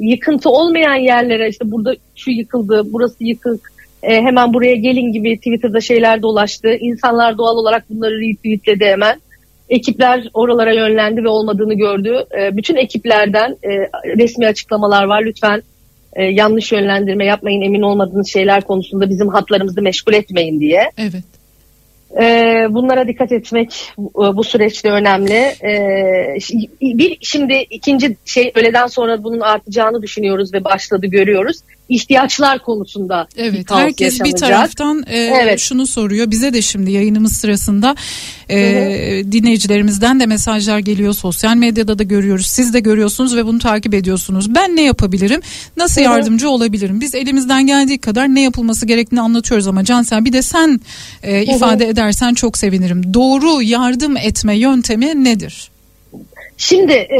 yıkıntı 0.00 0.50
olmayan 0.50 0.94
yerlere 0.94 1.48
işte 1.48 1.70
burada 1.70 1.94
şu 2.16 2.30
yıkıldı, 2.30 2.82
burası 2.92 3.24
yıkık, 3.24 3.72
e, 4.02 4.14
hemen 4.22 4.54
buraya 4.54 4.74
gelin 4.74 5.12
gibi 5.12 5.36
Twitter'da 5.36 5.80
şeyler 5.80 6.22
dolaştı. 6.22 6.76
İnsanlar 6.80 7.38
doğal 7.38 7.56
olarak 7.56 7.90
bunları 7.90 8.20
retweetledi 8.20 8.84
hemen. 8.84 9.20
Ekipler 9.68 10.30
oralara 10.34 10.72
yönlendi 10.72 11.24
ve 11.24 11.28
olmadığını 11.28 11.74
gördü. 11.74 12.24
E, 12.40 12.56
bütün 12.56 12.76
ekiplerden 12.76 13.50
e, 13.50 13.70
resmi 14.18 14.46
açıklamalar 14.46 15.04
var. 15.04 15.22
Lütfen 15.24 15.62
e, 16.16 16.24
yanlış 16.24 16.72
yönlendirme 16.72 17.24
yapmayın, 17.24 17.62
emin 17.62 17.82
olmadığınız 17.82 18.32
şeyler 18.32 18.60
konusunda 18.60 19.10
bizim 19.10 19.28
hatlarımızı 19.28 19.82
meşgul 19.82 20.12
etmeyin 20.12 20.60
diye. 20.60 20.90
Evet. 20.98 21.33
Ee, 22.20 22.66
bunlara 22.70 23.08
dikkat 23.08 23.32
etmek 23.32 23.92
bu, 23.98 24.36
bu 24.36 24.44
süreçte 24.44 24.90
önemli. 24.90 25.54
Şi- 26.38 26.98
bir 26.98 27.18
şimdi 27.20 27.54
ikinci 27.70 28.16
şey 28.24 28.52
öğleden 28.54 28.86
sonra 28.86 29.24
bunun 29.24 29.40
artacağını 29.40 30.02
düşünüyoruz 30.02 30.54
ve 30.54 30.64
başladı 30.64 31.06
görüyoruz. 31.06 31.56
İhtiyaçlar 31.88 32.62
konusunda 32.62 33.28
bir 33.36 33.42
Evet 33.42 33.66
kaos 33.66 33.80
herkes 33.80 34.14
bir 34.20 34.24
yaşanacak. 34.24 34.38
taraftan 34.50 35.04
e, 35.06 35.18
Evet. 35.18 35.60
şunu 35.60 35.86
soruyor 35.86 36.30
bize 36.30 36.54
de 36.54 36.62
şimdi 36.62 36.90
yayınımız 36.90 37.32
sırasında 37.32 37.94
e, 38.50 38.56
dinleyicilerimizden 39.32 40.20
de 40.20 40.26
mesajlar 40.26 40.78
geliyor 40.78 41.14
sosyal 41.14 41.56
medyada 41.56 41.98
da 41.98 42.02
görüyoruz 42.02 42.46
siz 42.46 42.74
de 42.74 42.80
görüyorsunuz 42.80 43.36
ve 43.36 43.46
bunu 43.46 43.58
takip 43.58 43.94
ediyorsunuz 43.94 44.54
ben 44.54 44.76
ne 44.76 44.82
yapabilirim 44.82 45.40
nasıl 45.76 46.00
yardımcı 46.00 46.48
olabilirim 46.50 47.00
biz 47.00 47.14
elimizden 47.14 47.66
geldiği 47.66 47.98
kadar 47.98 48.28
ne 48.34 48.40
yapılması 48.42 48.86
gerektiğini 48.86 49.20
anlatıyoruz 49.20 49.66
ama 49.66 49.84
Cansel 49.84 50.24
bir 50.24 50.32
de 50.32 50.42
sen 50.42 50.80
e, 51.22 51.42
ifade 51.44 51.88
edersen 51.88 52.34
çok 52.34 52.58
sevinirim 52.58 53.14
doğru 53.14 53.62
yardım 53.62 54.16
etme 54.16 54.58
yöntemi 54.58 55.24
nedir? 55.24 55.73
Şimdi 56.56 56.92
e, 56.92 57.16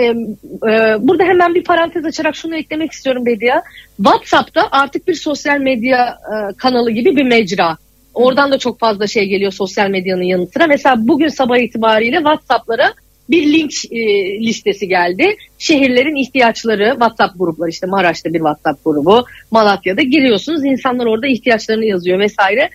e, 0.70 0.96
burada 1.00 1.24
hemen 1.24 1.54
bir 1.54 1.64
parantez 1.64 2.04
açarak 2.04 2.36
şunu 2.36 2.56
eklemek 2.56 2.92
istiyorum 2.92 3.26
Bedia. 3.26 3.62
WhatsApp'ta 3.96 4.68
artık 4.70 5.08
bir 5.08 5.14
sosyal 5.14 5.58
medya 5.58 6.08
e, 6.08 6.54
kanalı 6.56 6.90
gibi 6.90 7.16
bir 7.16 7.24
mecra. 7.24 7.76
Oradan 8.14 8.52
da 8.52 8.58
çok 8.58 8.80
fazla 8.80 9.06
şey 9.06 9.26
geliyor 9.26 9.52
sosyal 9.52 9.90
medyanın 9.90 10.22
yanı 10.22 10.46
sıra. 10.46 10.66
Mesela 10.66 10.96
bugün 10.98 11.28
sabah 11.28 11.58
itibariyle 11.58 12.16
WhatsApp'lara 12.16 12.94
bir 13.30 13.52
link 13.52 13.72
e, 13.90 13.98
listesi 14.40 14.88
geldi. 14.88 15.36
Şehirlerin 15.58 16.14
ihtiyaçları 16.14 16.90
WhatsApp 16.90 17.38
grupları 17.38 17.70
işte 17.70 17.86
Maraş'ta 17.86 18.32
bir 18.32 18.38
WhatsApp 18.38 18.84
grubu, 18.84 19.24
Malatya'da 19.50 20.02
giriyorsunuz. 20.02 20.64
insanlar 20.64 21.06
orada 21.06 21.26
ihtiyaçlarını 21.26 21.84
yazıyor 21.84 22.18
vesaire. 22.18 22.70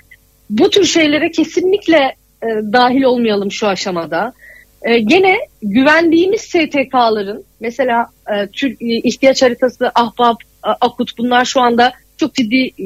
Bu 0.49 0.69
tür 0.69 0.85
şeylere 0.85 1.31
kesinlikle 1.31 2.15
e, 2.43 2.47
dahil 2.73 3.03
olmayalım 3.03 3.51
şu 3.51 3.67
aşamada. 3.67 4.33
E, 4.81 4.99
gene 4.99 5.37
güvendiğimiz 5.61 6.41
STK'ların 6.41 7.43
mesela 7.59 8.07
e, 8.33 8.47
Türk 8.47 8.81
e, 8.81 8.85
ihtiyaç 8.85 9.41
haritası, 9.41 9.91
Ahbap, 9.95 10.37
Akut 10.63 11.17
bunlar 11.17 11.45
şu 11.45 11.61
anda 11.61 11.93
çok 12.17 12.35
ciddi 12.35 12.71
e, 12.79 12.85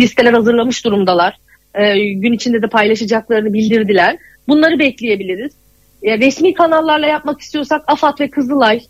listeler 0.00 0.32
hazırlamış 0.32 0.84
durumdalar. 0.84 1.36
E, 1.74 1.98
gün 2.12 2.32
içinde 2.32 2.62
de 2.62 2.66
paylaşacaklarını 2.66 3.52
bildirdiler. 3.52 4.16
Bunları 4.48 4.78
bekleyebiliriz. 4.78 5.52
E, 6.02 6.18
resmi 6.18 6.54
kanallarla 6.54 7.06
yapmak 7.06 7.40
istiyorsak 7.40 7.84
AFAD 7.86 8.20
ve 8.20 8.30
Kızılay 8.30 8.80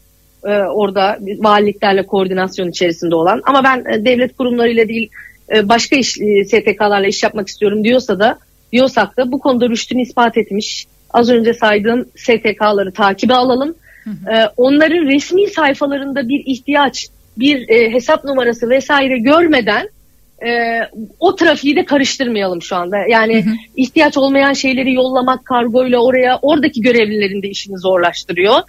e, 0.45 0.49
orada 0.51 1.19
valiliklerle 1.39 2.07
koordinasyon 2.07 2.69
içerisinde 2.69 3.15
olan 3.15 3.43
ama 3.45 3.65
ben 3.65 3.85
e, 3.93 4.05
devlet 4.05 4.37
kurumlarıyla 4.37 4.89
değil 4.89 5.11
e, 5.55 5.69
başka 5.69 5.97
iş, 5.97 6.21
e, 6.21 6.45
STK'larla 6.45 7.07
iş 7.07 7.23
yapmak 7.23 7.49
istiyorum 7.49 7.85
diyorsa 7.85 8.19
da 8.19 8.39
diyorsak 8.73 9.17
da 9.17 9.33
bu 9.33 9.39
konuda 9.39 9.69
rüştünü 9.69 10.03
ispat 10.03 10.37
etmiş 10.37 10.87
az 11.13 11.31
önce 11.31 11.55
saydığım 11.55 12.05
STK'ları 12.17 12.93
takibe 12.93 13.35
alalım. 13.35 13.75
E, 14.07 14.45
onların 14.57 15.07
resmi 15.07 15.47
sayfalarında 15.47 16.29
bir 16.29 16.43
ihtiyaç, 16.47 17.07
bir 17.39 17.69
e, 17.69 17.93
hesap 17.93 18.25
numarası 18.25 18.71
vesaire 18.71 19.19
görmeden 19.19 19.89
e, 20.47 20.81
o 21.21 21.37
trafiği 21.37 21.77
de 21.77 21.85
karıştırmayalım 21.85 22.63
şu 22.63 22.77
anda. 22.77 22.97
Yani 23.09 23.45
ihtiyaç 23.77 24.17
olmayan 24.17 24.53
şeyleri 24.53 24.95
yollamak 24.95 25.45
kargoyla 25.45 25.99
oraya 25.99 26.39
oradaki 26.43 26.81
görevlilerin 26.81 27.43
de 27.43 27.49
işini 27.49 27.79
zorlaştırıyor. 27.79 28.61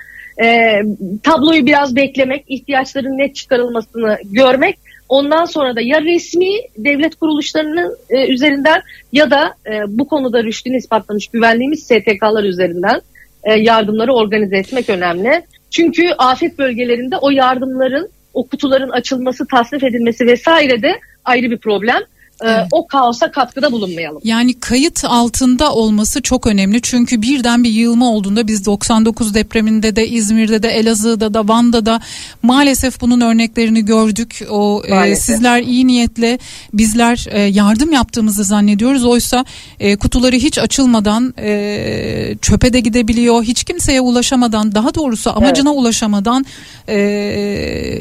E, 0.43 0.81
tabloyu 1.23 1.65
biraz 1.65 1.95
beklemek, 1.95 2.45
ihtiyaçların 2.47 3.17
net 3.17 3.35
çıkarılmasını 3.35 4.17
görmek. 4.23 4.77
Ondan 5.11 5.45
sonra 5.45 5.75
da 5.75 5.81
ya 5.81 6.01
resmi 6.01 6.51
devlet 6.77 7.15
kuruluşlarının 7.15 7.97
e, 8.09 8.33
üzerinden 8.33 8.81
ya 9.11 9.31
da 9.31 9.53
e, 9.65 9.71
bu 9.87 10.07
konuda 10.07 10.43
rüştünü 10.43 10.77
ispatlamış 10.77 11.27
güvenliğimiz 11.27 11.83
STK'lar 11.83 12.43
üzerinden 12.43 13.01
e, 13.43 13.53
yardımları 13.53 14.13
organize 14.13 14.57
etmek 14.57 14.89
önemli. 14.89 15.41
Çünkü 15.71 16.09
afet 16.17 16.59
bölgelerinde 16.59 17.17
o 17.17 17.29
yardımların, 17.29 18.09
o 18.33 18.47
kutuların 18.47 18.89
açılması, 18.89 19.47
tasnif 19.47 19.83
edilmesi 19.83 20.27
vesaire 20.27 20.81
de 20.81 20.99
ayrı 21.25 21.51
bir 21.51 21.57
problem. 21.57 22.01
E, 22.47 22.67
O 22.71 22.87
kaosa 22.87 23.31
katkıda 23.31 23.71
bulunmayalım. 23.71 24.21
Yani 24.23 24.53
kayıt 24.59 25.05
altında 25.05 25.73
olması 25.73 26.21
çok 26.21 26.47
önemli. 26.47 26.81
Çünkü 26.81 27.21
birden 27.21 27.63
bir 27.63 27.69
yığılma 27.69 28.11
olduğunda 28.11 28.47
biz 28.47 28.65
99 28.65 29.33
depreminde 29.33 29.95
de 29.95 30.07
İzmir'de 30.07 30.63
de 30.63 30.69
Elazığ'da 30.69 31.33
da 31.33 31.47
Van'da 31.47 31.85
da 31.85 32.01
maalesef 32.43 33.01
bunun 33.01 33.21
örneklerini 33.21 33.85
gördük. 33.85 34.41
O 34.49 34.83
e, 34.85 35.15
sizler 35.15 35.61
iyi 35.61 35.87
niyetle 35.87 36.39
bizler 36.73 37.25
e, 37.29 37.41
yardım 37.41 37.91
yaptığımızı 37.91 38.43
zannediyoruz. 38.43 39.05
Oysa 39.05 39.45
e, 39.79 39.95
kutuları 39.95 40.35
hiç 40.35 40.57
açılmadan 40.57 41.33
e, 41.39 42.35
çöpe 42.41 42.73
de 42.73 42.79
gidebiliyor. 42.79 43.43
Hiç 43.43 43.63
kimseye 43.63 44.01
ulaşamadan 44.01 44.75
daha 44.75 44.95
doğrusu 44.95 45.37
amacına 45.37 45.71
ulaşamadan 45.71 46.45
e, 46.87 46.97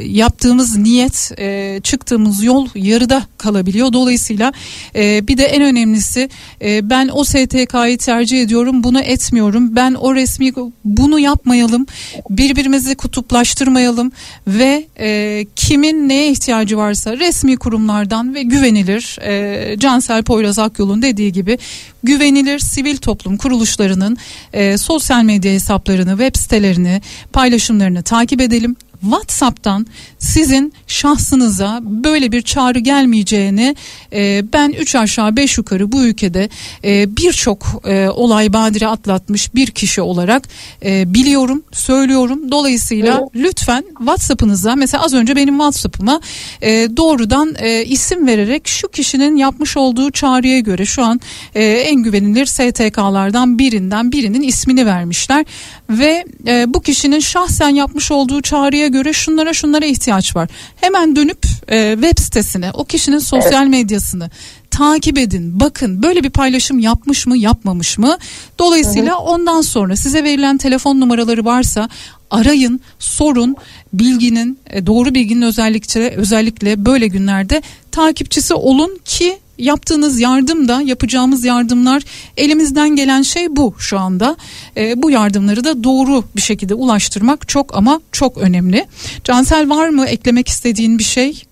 yaptığımız 0.07 0.77
niyet 0.77 1.33
e, 1.39 1.81
çıktığımız 1.83 2.45
yol 2.45 2.69
yarıda 2.75 3.23
kalabiliyor. 3.39 3.93
Dolayısıyla 3.93 4.30
Dolayısıyla 4.31 4.53
e, 4.95 5.29
bir 5.29 5.39
de 5.39 5.45
en 5.45 5.63
önemlisi 5.63 6.29
e, 6.63 6.91
ben 6.91 7.11
o 7.13 7.25
STK'yı 7.25 7.99
tercih 7.99 8.43
ediyorum 8.43 8.85
bunu 8.85 9.01
etmiyorum. 9.01 9.77
Ben 9.77 9.95
o 9.95 10.15
resmi 10.15 10.53
bunu 10.85 11.19
yapmayalım. 11.19 11.87
Birbirimizi 12.31 12.95
kutuplaştırmayalım 12.95 14.13
ve 14.47 14.87
e, 15.01 15.47
kimin 15.57 16.09
neye 16.09 16.31
ihtiyacı 16.31 16.77
varsa 16.77 17.19
resmi 17.19 17.57
kurumlardan 17.57 18.35
ve 18.35 18.43
güvenilir 18.43 19.19
e, 19.23 19.79
Cansel 19.79 20.23
Poyraz 20.23 20.59
Akyol'un 20.59 21.03
dediği 21.03 21.33
gibi 21.33 21.59
güvenilir 22.03 22.59
sivil 22.59 22.97
toplum 22.97 23.37
kuruluşlarının 23.37 24.17
e, 24.53 24.79
sosyal 24.79 25.23
medya 25.23 25.53
hesaplarını, 25.53 26.11
web 26.11 26.37
sitelerini, 26.37 27.01
paylaşımlarını 27.33 28.03
takip 28.03 28.41
edelim. 28.41 28.77
WhatsApp'tan 29.01 29.87
sizin 30.19 30.73
şahsınıza 30.87 31.81
böyle 31.83 32.33
bir 32.33 32.43
çağrı 32.43 32.79
gelmeyeceğini 32.79 33.77
e, 34.13 34.45
ben 34.53 34.71
3 34.71 34.95
aşağı 34.95 35.37
5 35.37 35.59
yukarı 35.59 35.93
bu 35.93 36.05
ülkede 36.05 36.49
e, 36.85 37.17
birçok 37.17 37.83
e, 37.85 38.09
olay 38.09 38.53
badire 38.53 38.87
atlatmış 38.87 39.55
bir 39.55 39.67
kişi 39.67 40.03
olarak 40.03 40.49
e, 40.85 41.15
biliyorum, 41.15 41.63
söylüyorum. 41.73 42.51
Dolayısıyla 42.51 43.29
lütfen 43.35 43.85
WhatsApp'ınıza 43.99 44.77
mesela 44.77 45.05
az 45.05 45.15
önce 45.15 45.37
benim 45.37 45.55
WhatsApp'ıma 45.55 46.21
e, 46.63 46.89
doğrudan 46.97 47.55
e, 47.59 47.85
isim 47.85 48.27
vererek 48.27 48.69
şu 48.69 48.89
kişinin 48.89 49.37
yapmış 49.37 49.77
olduğu 49.77 50.11
çağrıya 50.11 50.59
göre 50.59 50.85
şu 50.85 51.05
an 51.05 51.21
e, 51.55 51.65
en 51.65 52.03
güvenilir 52.03 52.47
STK'lardan 52.47 53.59
birinden 53.59 54.13
birinin 54.13 54.43
ismini 54.43 54.87
vermişler 54.87 55.45
ve 55.91 56.25
e, 56.47 56.75
bu 56.75 56.81
kişinin 56.81 57.21
şahsen 57.21 57.69
yapmış 57.69 58.11
olduğu 58.11 58.43
çağrıya 58.43 58.87
göre 58.87 59.13
şunlara 59.13 59.53
şunlara 59.53 59.85
ihtiyaç 59.85 60.37
var. 60.37 60.49
Hemen 60.77 61.17
dönüp 61.17 61.47
e, 61.69 61.93
web 61.93 62.19
sitesine 62.19 62.71
o 62.75 62.85
kişinin 62.85 63.19
sosyal 63.19 63.67
medyasını 63.67 64.31
takip 64.71 65.19
edin 65.19 65.61
bakın 65.61 66.03
böyle 66.03 66.25
bir 66.25 66.31
paylaşım 66.31 66.79
yapmış 66.79 67.27
mı 67.27 67.39
yapmamış 67.39 67.99
mı? 67.99 68.17
Dolayısıyla 68.59 69.17
ondan 69.19 69.61
sonra 69.61 69.97
size 69.97 70.25
verilen 70.25 70.57
telefon 70.57 71.01
numaraları 71.01 71.45
varsa 71.45 71.89
arayın 72.31 72.81
sorun 72.99 73.57
bilginin 73.93 74.59
e, 74.67 74.87
doğru 74.87 75.15
bilginin 75.15 75.43
özellikle 75.43 76.11
özellikle 76.11 76.87
böyle 76.87 77.07
günlerde 77.07 77.63
takipçisi 77.93 78.55
olun 78.55 78.99
ki 79.05 79.39
yaptığınız 79.61 80.21
yardım 80.21 80.69
da 80.69 80.83
yapacağımız 80.83 81.45
yardımlar 81.45 82.03
elimizden 82.37 82.97
gelen 82.97 83.23
şey 83.23 83.57
bu 83.57 83.75
şu 83.79 83.99
anda. 83.99 84.37
E, 84.77 85.03
bu 85.03 85.11
yardımları 85.11 85.65
da 85.65 85.85
doğru 85.85 86.25
bir 86.37 86.41
şekilde 86.41 86.75
ulaştırmak 86.75 87.49
çok 87.49 87.77
ama 87.77 88.01
çok 88.13 88.39
önemli. 88.39 88.87
Cansel 89.25 89.71
var 89.71 89.89
mı 89.89 90.07
eklemek 90.07 90.49
istediğin 90.49 90.99
bir 90.99 91.05
şey? 91.05 91.43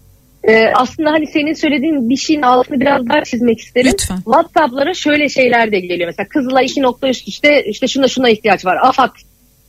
Ee, 0.44 0.66
aslında 0.74 1.10
hani 1.10 1.26
senin 1.26 1.52
söylediğin 1.52 2.10
bir 2.10 2.16
şeyin 2.16 2.42
altını 2.42 2.80
biraz 2.80 3.08
daha 3.08 3.24
çizmek 3.24 3.60
isterim. 3.60 3.90
Lütfen. 3.92 4.16
WhatsApp'lara 4.16 4.94
şöyle 4.94 5.28
şeyler 5.28 5.72
de 5.72 5.80
geliyor. 5.80 6.08
Mesela 6.08 6.28
Kızılay 6.28 6.64
iki 6.64 6.82
nokta 6.82 7.08
üst 7.08 7.28
üste 7.28 7.64
işte 7.64 7.88
şuna 7.88 8.08
şuna 8.08 8.28
ihtiyaç 8.28 8.64
var. 8.64 8.78
AFAD 8.82 9.10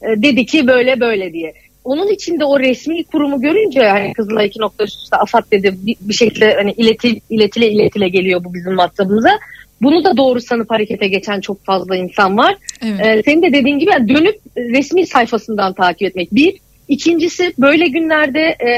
e, 0.02 0.22
dedi 0.22 0.46
ki 0.46 0.68
böyle 0.68 1.00
böyle 1.00 1.34
diye. 1.34 1.54
Onun 1.84 2.08
içinde 2.08 2.46
o 2.46 2.60
resmi 2.60 3.04
kurumu 3.04 3.42
görünce 3.42 3.88
hani 3.88 4.14
Kızılay 4.14 4.48
iki 4.48 4.60
nokta 4.60 4.84
üst 4.84 5.00
üste 5.00 5.18
AFAD 5.18 5.52
dedi 5.52 5.76
bir, 5.86 5.96
bir 6.02 6.14
şekilde 6.14 6.54
hani 6.54 6.72
ileti, 6.72 7.22
iletile 7.30 7.72
iletile 7.72 8.10
geliyor 8.10 8.44
bu 8.44 8.54
bizim 8.54 8.72
WhatsApp'ımıza. 8.72 9.40
Bunu 9.82 10.04
da 10.04 10.18
doğru 10.18 10.42
sanıp 10.42 10.72
harekete 10.72 11.08
geçen 11.08 11.42
çok 11.42 11.66
fazla 11.66 11.96
insan 11.96 12.38
var. 12.38 12.56
Evet. 12.82 13.06
Ee, 13.06 13.22
senin 13.26 13.42
de 13.42 13.54
dediğin 13.54 13.80
gibi 13.80 13.92
yani 13.92 14.10
dönüp 14.10 14.40
resmi 14.58 15.08
sayfasından 15.08 15.74
takip 15.74 16.08
etmek 16.08 16.36
bir. 16.36 16.58
İkincisi 16.88 17.54
böyle 17.60 17.88
günlerde 17.88 18.40
e, 18.40 18.72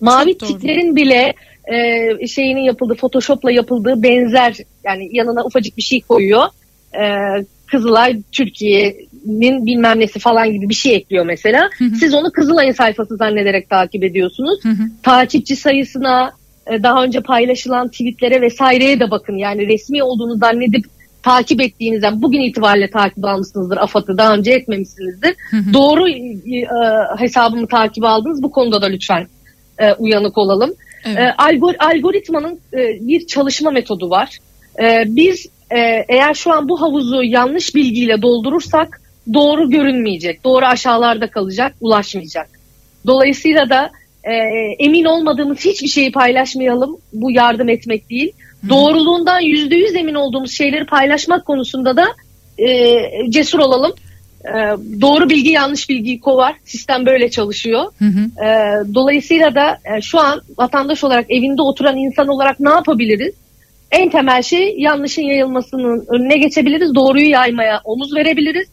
mavi 0.00 0.38
tiklerin 0.38 0.96
bile 0.96 1.34
e, 1.72 2.26
şeyinin 2.26 2.60
yapıldığı 2.60 2.94
Photoshop'la 2.94 3.52
yapıldığı 3.52 4.02
benzer 4.02 4.56
yani 4.84 5.08
yanına 5.12 5.44
ufacık 5.44 5.76
bir 5.76 5.82
şey 5.82 6.00
koyuyor. 6.00 6.44
E, 6.94 7.04
Kızılay 7.66 8.22
Türkiye'nin 9.28 9.66
bilmem 9.66 10.00
nesi 10.00 10.18
falan 10.18 10.52
gibi 10.52 10.68
bir 10.68 10.74
şey 10.74 10.94
ekliyor 10.94 11.26
mesela. 11.26 11.70
Siz 11.98 12.14
onu 12.14 12.30
Kızılay'ın 12.32 12.72
sayfası 12.72 13.16
zannederek 13.16 13.70
takip 13.70 14.04
ediyorsunuz. 14.04 14.60
Takipçi 15.02 15.56
sayısına 15.56 16.32
e, 16.66 16.82
daha 16.82 17.04
önce 17.04 17.20
paylaşılan 17.20 17.88
tweetlere 17.88 18.40
vesaireye 18.40 19.00
de 19.00 19.10
bakın. 19.10 19.36
Yani 19.36 19.66
resmi 19.68 20.02
olduğunu 20.02 20.36
zannedip 20.36 20.84
takip 21.22 21.60
ettiğinizden 21.62 22.22
bugün 22.22 22.40
itibariyle 22.40 22.90
takip 22.90 23.24
almışsınızdır 23.24 23.76
AFAD'ı 23.76 24.18
daha 24.18 24.34
önce 24.34 24.52
etmemişsinizdir. 24.52 25.34
Doğru 25.72 26.08
e, 26.08 26.12
e, 26.56 26.66
hesabımı 27.18 27.66
takip 27.66 28.04
aldınız 28.04 28.42
bu 28.42 28.50
konuda 28.50 28.82
da 28.82 28.86
lütfen 28.86 29.26
e, 29.78 29.92
uyanık 29.92 30.38
olalım. 30.38 30.74
Evet. 31.06 31.18
E, 31.18 31.22
algor- 31.22 31.76
algoritmanın 31.78 32.60
e, 32.74 32.78
bir 33.00 33.26
çalışma 33.26 33.70
metodu 33.70 34.10
var. 34.10 34.38
E, 34.82 35.04
biz 35.06 35.46
e, 35.70 36.04
eğer 36.08 36.34
şu 36.34 36.52
an 36.52 36.68
bu 36.68 36.80
havuzu 36.80 37.22
yanlış 37.22 37.74
bilgiyle 37.74 38.22
doldurursak 38.22 39.00
doğru 39.32 39.70
görünmeyecek, 39.70 40.44
doğru 40.44 40.64
aşağılarda 40.64 41.30
kalacak, 41.30 41.74
ulaşmayacak. 41.80 42.48
Dolayısıyla 43.06 43.70
da 43.70 43.90
e, 44.24 44.32
emin 44.78 45.04
olmadığımız 45.04 45.64
hiçbir 45.64 45.88
şeyi 45.88 46.12
paylaşmayalım. 46.12 46.96
Bu 47.12 47.30
yardım 47.30 47.68
etmek 47.68 48.10
değil. 48.10 48.32
Doğruluğundan 48.68 49.40
yüzde 49.40 49.76
yüz 49.76 49.94
emin 49.94 50.14
olduğumuz 50.14 50.52
şeyleri 50.52 50.86
paylaşmak 50.86 51.46
konusunda 51.46 51.96
da 51.96 52.04
e, 52.58 52.98
cesur 53.30 53.58
olalım. 53.58 53.92
E, 54.44 54.52
doğru 55.00 55.30
bilgi 55.30 55.50
yanlış 55.50 55.88
bilgiyi 55.88 56.20
kovar. 56.20 56.54
Sistem 56.64 57.06
böyle 57.06 57.30
çalışıyor. 57.30 57.92
E, 58.46 58.48
dolayısıyla 58.94 59.54
da 59.54 59.78
e, 59.84 60.00
şu 60.00 60.20
an 60.20 60.40
vatandaş 60.58 61.04
olarak 61.04 61.30
evinde 61.30 61.62
oturan 61.62 61.96
insan 61.96 62.28
olarak 62.28 62.60
ne 62.60 62.70
yapabiliriz? 62.70 63.34
En 63.90 64.10
temel 64.10 64.42
şey 64.42 64.74
yanlışın 64.78 65.22
yayılmasının 65.22 66.04
önüne 66.08 66.36
geçebiliriz. 66.36 66.94
Doğruyu 66.94 67.30
yaymaya 67.30 67.80
omuz 67.84 68.14
verebiliriz. 68.14 68.68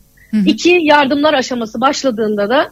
İki 0.46 0.80
yardımlar 0.82 1.34
aşaması 1.34 1.82
başladığında 1.82 2.50
da 2.50 2.72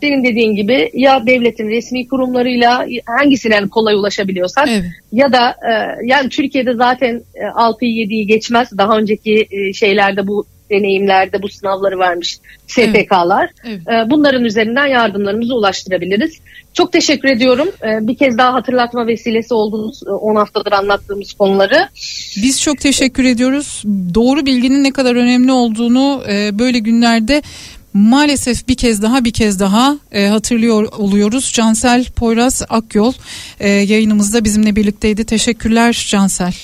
senin 0.00 0.24
dediğin 0.24 0.56
gibi 0.56 0.90
ya 0.94 1.26
devletin 1.26 1.68
resmi 1.68 2.08
kurumlarıyla 2.08 2.86
hangisine 3.06 3.54
yani 3.54 3.68
kolay 3.68 3.94
ulaşabiliyorsak 3.94 4.68
ya 5.12 5.32
da 5.32 5.50
e, 5.50 5.72
yani 6.04 6.28
Türkiye'de 6.28 6.74
zaten 6.74 7.22
e, 7.34 7.40
6'yı 7.40 8.06
7'yi 8.06 8.26
geçmez. 8.26 8.78
Daha 8.78 8.98
önceki 8.98 9.46
e, 9.50 9.72
şeylerde 9.72 10.26
bu 10.26 10.46
deneyimlerde 10.70 11.42
bu 11.42 11.48
sınavları 11.48 11.98
vermiş 11.98 12.38
STK'lar. 12.66 13.50
E, 13.66 14.10
bunların 14.10 14.44
üzerinden 14.44 14.86
yardımlarımızı 14.86 15.54
ulaştırabiliriz. 15.54 16.38
Çok 16.74 16.92
teşekkür 16.92 17.28
ediyorum. 17.28 17.68
E, 17.82 18.06
bir 18.06 18.16
kez 18.16 18.38
daha 18.38 18.54
hatırlatma 18.54 19.06
vesilesi 19.06 19.54
oldunuz 19.54 20.02
e, 20.06 20.10
10 20.10 20.36
haftadır 20.36 20.72
anlattığımız 20.72 21.32
konuları. 21.32 21.88
Biz 22.42 22.62
çok 22.62 22.80
teşekkür 22.80 23.24
ediyoruz. 23.24 23.82
Doğru 24.14 24.46
bilginin 24.46 24.84
ne 24.84 24.92
kadar 24.92 25.14
önemli 25.14 25.52
olduğunu 25.52 26.22
e, 26.28 26.58
böyle 26.58 26.78
günlerde 26.78 27.42
maalesef 27.94 28.68
bir 28.68 28.74
kez 28.74 29.02
daha 29.02 29.24
bir 29.24 29.32
kez 29.32 29.60
daha 29.60 29.98
e, 30.12 30.26
hatırlıyor 30.26 30.92
oluyoruz. 30.98 31.52
Cansel 31.54 32.04
Poyraz 32.04 32.62
Akyol 32.68 33.12
e, 33.60 33.68
yayınımızda 33.68 34.44
bizimle 34.44 34.76
birlikteydi. 34.76 35.24
Teşekkürler 35.24 36.06
Cansel. 36.10 36.54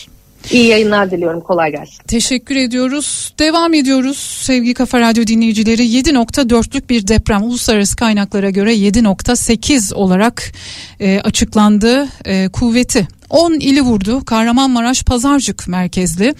İyi 0.51 0.67
yayınlar 0.67 1.11
diliyorum. 1.11 1.41
Kolay 1.41 1.71
gelsin. 1.71 2.03
Teşekkür 2.07 2.57
ediyoruz. 2.57 3.35
Devam 3.39 3.75
ediyoruz 3.75 4.19
sevgili 4.19 4.75
Kafa 4.75 5.01
Radyo 5.01 5.27
dinleyicileri. 5.27 5.83
7.4'lük 5.83 6.89
bir 6.89 7.09
deprem 7.09 7.43
uluslararası 7.43 7.97
kaynaklara 7.97 8.51
göre 8.51 8.75
7.8 8.75 9.95
olarak 9.95 10.53
e, 11.01 11.21
açıklandı 11.21 12.09
e, 12.25 12.49
kuvveti. 12.49 13.09
10 13.31 13.53
ili 13.53 13.81
vurdu. 13.81 14.25
Kahramanmaraş 14.25 15.03
Pazarcık 15.03 15.69
merkezli. 15.69 16.35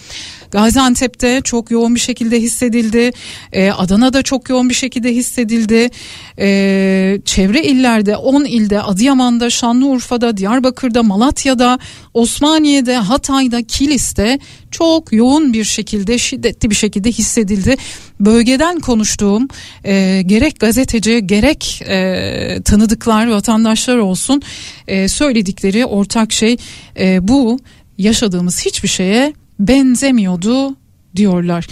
Gaziantep'te 0.51 1.41
çok 1.45 1.71
yoğun 1.71 1.95
bir 1.95 2.01
şekilde 2.01 2.41
hissedildi. 2.41 3.11
Ee, 3.53 3.71
Adana'da 3.71 4.23
çok 4.23 4.49
yoğun 4.49 4.69
bir 4.69 4.75
şekilde 4.75 5.15
hissedildi. 5.15 5.91
Ee, 6.39 7.19
çevre 7.25 7.63
illerde 7.63 8.17
10 8.17 8.45
ilde 8.45 8.83
Adıyaman'da, 8.83 9.51
Şanlıurfa'da, 9.51 10.37
Diyarbakır'da, 10.37 11.03
Malatya'da, 11.03 11.79
Osmaniye'de, 12.15 12.97
Hatay'da, 12.97 13.63
Kilis'te 13.63 14.39
çok 14.71 15.13
yoğun 15.13 15.53
bir 15.53 15.65
şekilde 15.65 16.19
şiddetli 16.19 16.71
bir 16.71 16.75
şekilde 16.75 17.13
hissedildi. 17.13 17.77
Bölgeden 18.21 18.81
konuştuğum 18.81 19.49
e, 19.85 20.23
gerek 20.27 20.61
gazeteci 20.61 21.27
gerek 21.27 21.83
e, 21.87 22.63
tanıdıklar 22.65 23.31
vatandaşlar 23.31 23.97
olsun 23.97 24.43
e, 24.89 25.09
söyledikleri 25.09 25.87
ortak 25.87 26.33
şey 26.33 26.57
e, 26.99 27.29
bu 27.29 27.59
yaşadığımız 27.99 28.67
hiçbir 28.67 28.89
şeye 28.89 29.33
benzemiyordu 29.61 30.77
diyorlar. 31.17 31.67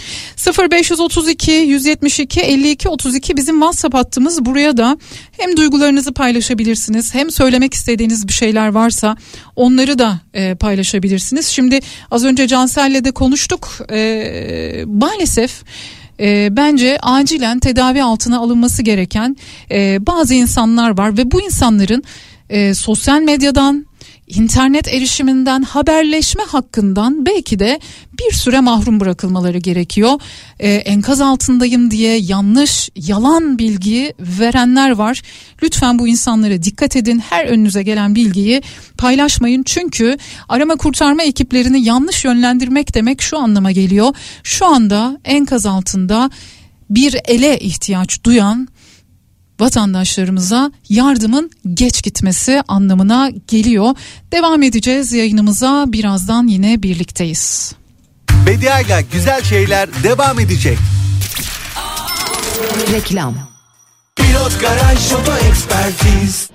0532 0.71 1.51
172 1.51 2.41
52 2.41 2.89
32 2.89 3.37
bizim 3.37 3.55
WhatsApp 3.55 3.95
hattımız. 3.95 4.45
Buraya 4.45 4.77
da 4.77 4.97
hem 5.31 5.57
duygularınızı 5.57 6.13
paylaşabilirsiniz 6.13 7.15
hem 7.15 7.31
söylemek 7.31 7.73
istediğiniz 7.73 8.27
bir 8.27 8.33
şeyler 8.33 8.67
varsa 8.67 9.17
onları 9.55 9.99
da 9.99 10.19
e, 10.33 10.55
paylaşabilirsiniz. 10.55 11.47
Şimdi 11.47 11.79
az 12.11 12.25
önce 12.25 12.47
Cansel'le 12.47 13.03
de 13.03 13.11
konuştuk. 13.11 13.69
E, 13.91 14.83
maalesef 14.87 15.63
e, 16.19 16.47
bence 16.51 16.97
acilen 17.01 17.59
tedavi 17.59 18.03
altına 18.03 18.39
alınması 18.39 18.83
gereken 18.83 19.37
e, 19.71 19.97
bazı 20.07 20.33
insanlar 20.33 20.97
var 20.97 21.17
ve 21.17 21.31
bu 21.31 21.41
insanların 21.41 22.03
e, 22.49 22.73
sosyal 22.73 23.21
medyadan 23.21 23.85
internet 24.27 24.87
erişiminden, 24.87 25.61
haberleşme 25.61 26.43
hakkından 26.43 27.25
belki 27.25 27.59
de 27.59 27.79
bir 28.19 28.35
süre 28.35 28.59
mahrum 28.59 28.99
bırakılmaları 28.99 29.57
gerekiyor. 29.57 30.21
Ee, 30.59 30.73
enkaz 30.73 31.21
altındayım 31.21 31.91
diye 31.91 32.17
yanlış, 32.17 32.89
yalan 32.95 33.59
bilgi 33.59 34.13
verenler 34.19 34.91
var. 34.91 35.21
Lütfen 35.63 35.99
bu 35.99 36.07
insanlara 36.07 36.63
dikkat 36.63 36.95
edin. 36.95 37.19
Her 37.19 37.45
önünüze 37.45 37.83
gelen 37.83 38.15
bilgiyi 38.15 38.61
paylaşmayın. 38.97 39.63
Çünkü 39.63 40.17
arama 40.49 40.75
kurtarma 40.75 41.23
ekiplerini 41.23 41.83
yanlış 41.83 42.25
yönlendirmek 42.25 42.95
demek 42.95 43.21
şu 43.21 43.37
anlama 43.37 43.71
geliyor. 43.71 44.15
Şu 44.43 44.65
anda 44.65 45.17
enkaz 45.25 45.65
altında 45.65 46.29
bir 46.89 47.15
ele 47.25 47.59
ihtiyaç 47.59 48.23
duyan 48.23 48.67
vatandaşlarımıza 49.59 50.71
yardımın 50.89 51.51
geç 51.73 52.03
gitmesi 52.03 52.61
anlamına 52.67 53.31
geliyor. 53.47 53.95
Devam 54.31 54.63
edeceğiz 54.63 55.13
yayınımıza 55.13 55.85
birazdan 55.87 56.47
yine 56.47 56.83
birlikteyiz. 56.83 57.75
Bediayla 58.45 59.01
güzel 59.01 59.43
şeyler 59.43 59.89
devam 60.03 60.39
edecek. 60.39 60.77
Reklam. 62.91 63.35
Pilot 64.15 64.61
Garaj 64.61 65.13
Oto 65.13 65.33
Ekspertiz. 65.49 66.49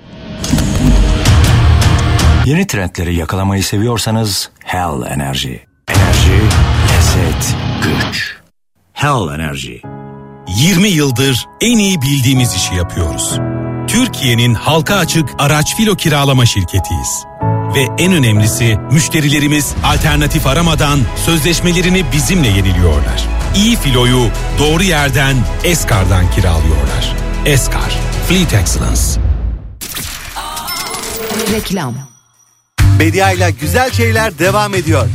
Yeni 2.47 2.67
trendleri 2.67 3.15
yakalamayı 3.15 3.65
seviyorsanız 3.65 4.51
Hell 4.65 5.03
Enerji. 5.11 5.67
Enerji, 5.89 6.41
lezzet, 6.93 7.57
güç. 7.83 8.37
Hell 8.93 9.35
Enerji. 9.35 9.83
20 10.57 10.89
yıldır 10.89 11.49
en 11.61 11.79
iyi 11.79 12.03
bildiğimiz 12.03 12.55
işi 12.55 12.75
yapıyoruz. 12.75 13.39
Türkiye'nin 13.89 14.55
halka 14.55 14.95
açık 14.97 15.29
araç 15.39 15.77
filo 15.77 15.97
kiralama 15.97 16.47
şirketiyiz. 16.47 17.25
Ve 17.75 17.87
en 17.99 18.13
önemlisi 18.13 18.77
müşterilerimiz 18.93 19.75
alternatif 19.85 20.47
aramadan 20.47 21.01
sözleşmelerini 21.27 22.05
bizimle 22.13 22.49
yeniliyorlar. 22.49 23.29
İyi 23.57 23.77
filoyu 23.77 24.29
doğru 24.59 24.83
yerden 24.83 25.37
Eskar'dan 25.65 26.31
kiralıyorlar. 26.31 27.17
Eskar, 27.47 27.99
Fleet 28.29 28.55
Excellence. 28.55 29.03
Reklam. 31.53 31.95
Bediayla 32.99 33.51
güzel 33.51 33.91
şeyler 33.91 34.39
devam 34.39 34.75
ediyor. 34.75 35.09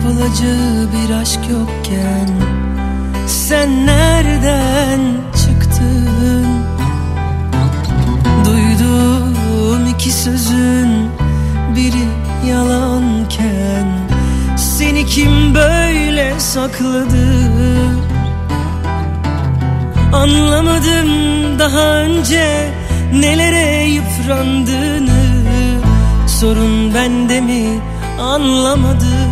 Kapılacağı 0.00 0.88
bir 0.92 1.14
aşk 1.14 1.40
yokken 1.50 2.28
Sen 3.26 3.86
nereden 3.86 5.00
çıktın? 5.36 6.46
Duyduğum 8.44 9.86
iki 9.94 10.12
sözün 10.12 11.10
biri 11.76 12.08
yalanken 12.48 13.86
Seni 14.56 15.06
kim 15.06 15.54
böyle 15.54 16.40
sakladı? 16.40 17.28
Anlamadım 20.12 21.08
daha 21.58 21.94
önce 21.94 22.68
nelere 23.14 23.84
yıprandığını 23.84 25.20
Sorun 26.26 26.94
bende 26.94 27.40
mi 27.40 27.80
anlamadım 28.20 29.30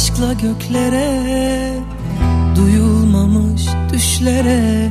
aşkla 0.00 0.32
göklere 0.32 1.74
Duyulmamış 2.56 3.62
düşlere 3.92 4.90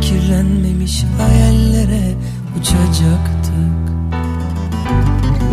Kirlenmemiş 0.00 1.04
hayallere 1.18 2.14
uçacaktık. 2.60 3.72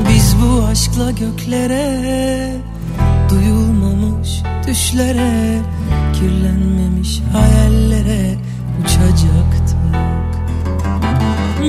Biz 0.10 0.36
bu 0.42 0.66
aşkla 0.66 1.12
göklere 1.12 2.56
Duyulmamış 3.30 4.30
düşlere 4.68 5.60
Kirlenmemiş 6.14 7.22
hayallere 7.34 8.36
uçacaktık. 8.82 9.78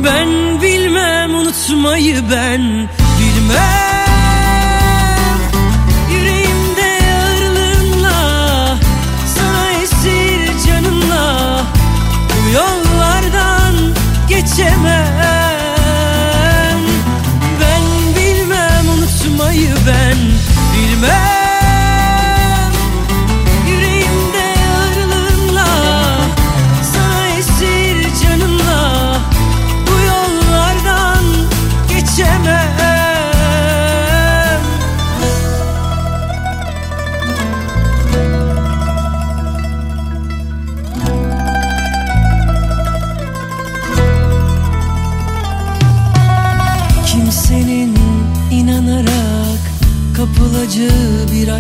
Ben 0.05 0.29
bilmem 0.63 1.35
unutmayı 1.35 2.23
ben 2.31 2.89
bilmem 3.21 4.08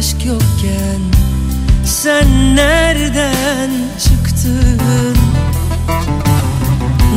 aşk 0.09 0.27
yokken 0.27 1.01
Sen 1.85 2.57
nereden 2.57 3.71
çıktın? 3.99 5.17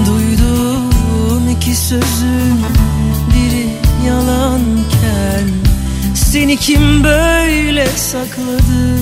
Duyduğum 0.06 1.50
iki 1.50 1.76
sözün 1.76 2.66
biri 3.34 3.68
yalanken 4.08 5.48
Seni 6.16 6.58
kim 6.58 7.04
böyle 7.04 7.88
sakladı? 7.88 8.98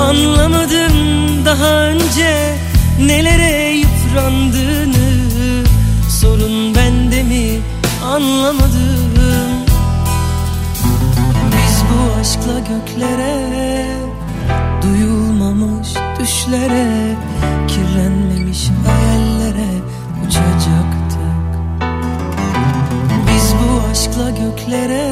Anlamadım 0.00 0.94
daha 1.44 1.82
önce 1.82 2.54
nelere 3.06 3.74
yıprandığını. 3.74 5.10
Sorun 6.20 6.74
bende 6.74 7.22
mi? 7.22 7.60
Anlamadım 8.04 8.79
göklere 12.70 13.86
Duyulmamış 14.82 15.88
düşlere 16.20 17.16
Kirlenmemiş 17.68 18.70
hayallere 18.86 19.70
uçacaktık. 20.26 21.20
Biz 23.28 23.54
bu 23.54 23.90
aşkla 23.90 24.30
göklere 24.30 25.09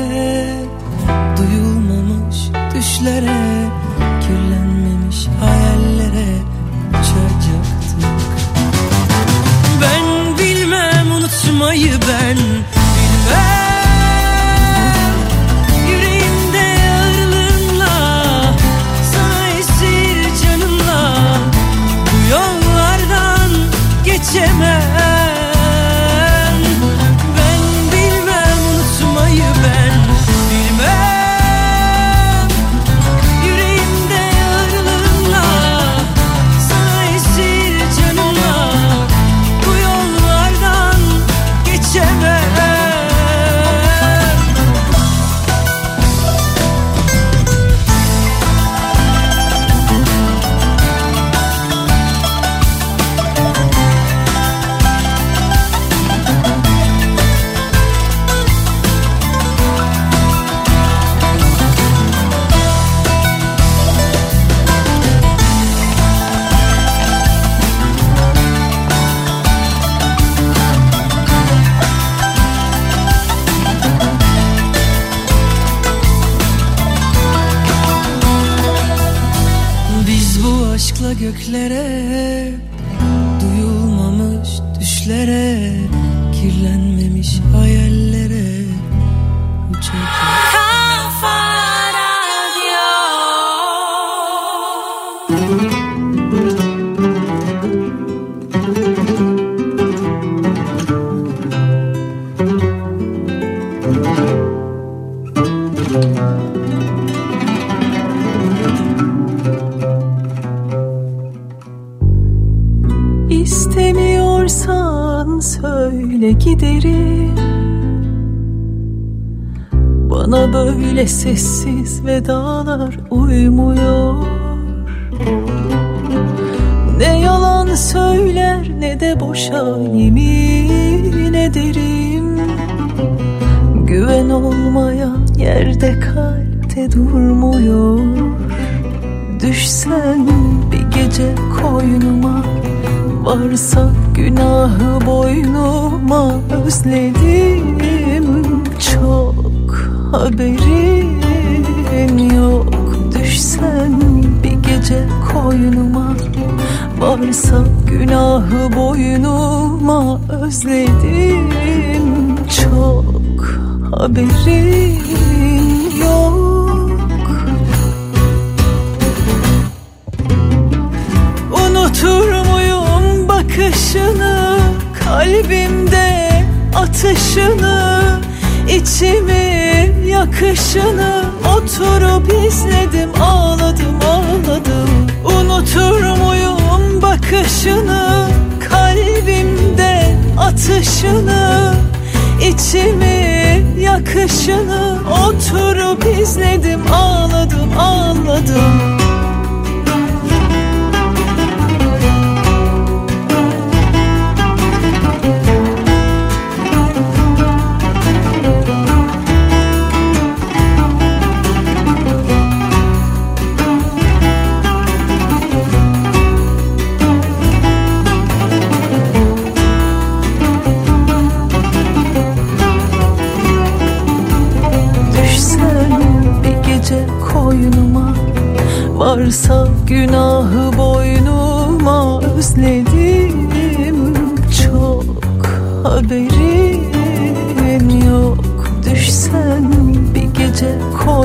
sessiz 121.36 122.06
vedalar 122.06 122.98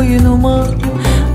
koynuma 0.04 0.68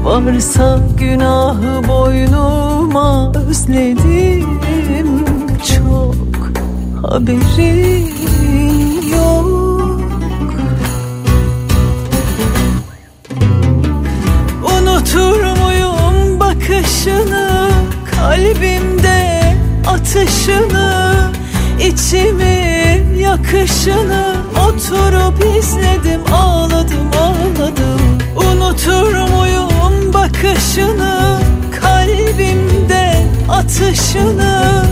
Varsa 0.04 0.78
günahı 0.98 1.88
boynuma. 1.88 3.32
Özledim 3.34 5.24
çok 5.76 6.14
haberin 7.02 8.06
yok. 9.16 10.00
Unutur 14.62 15.40
muyum 15.40 16.40
bakışını 16.40 17.70
Kalbimde 18.10 19.54
atışını 19.86 21.14
içimi 21.80 22.68
yakışını? 23.18 24.36
Oturup 24.68 25.56
izledim 25.58 26.20
ağladım 26.32 27.10
ağladım 27.20 28.07
Unutur 28.68 29.14
muyum 29.14 30.12
bakışını 30.14 31.40
Kalbimde 31.80 33.26
atışını 33.48 34.84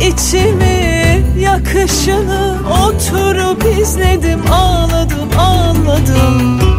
içimi 0.00 1.24
yakışını? 1.40 2.56
Oturup 2.84 3.78
izledim 3.80 4.52
ağladım 4.52 5.38
ağladım 5.38 6.75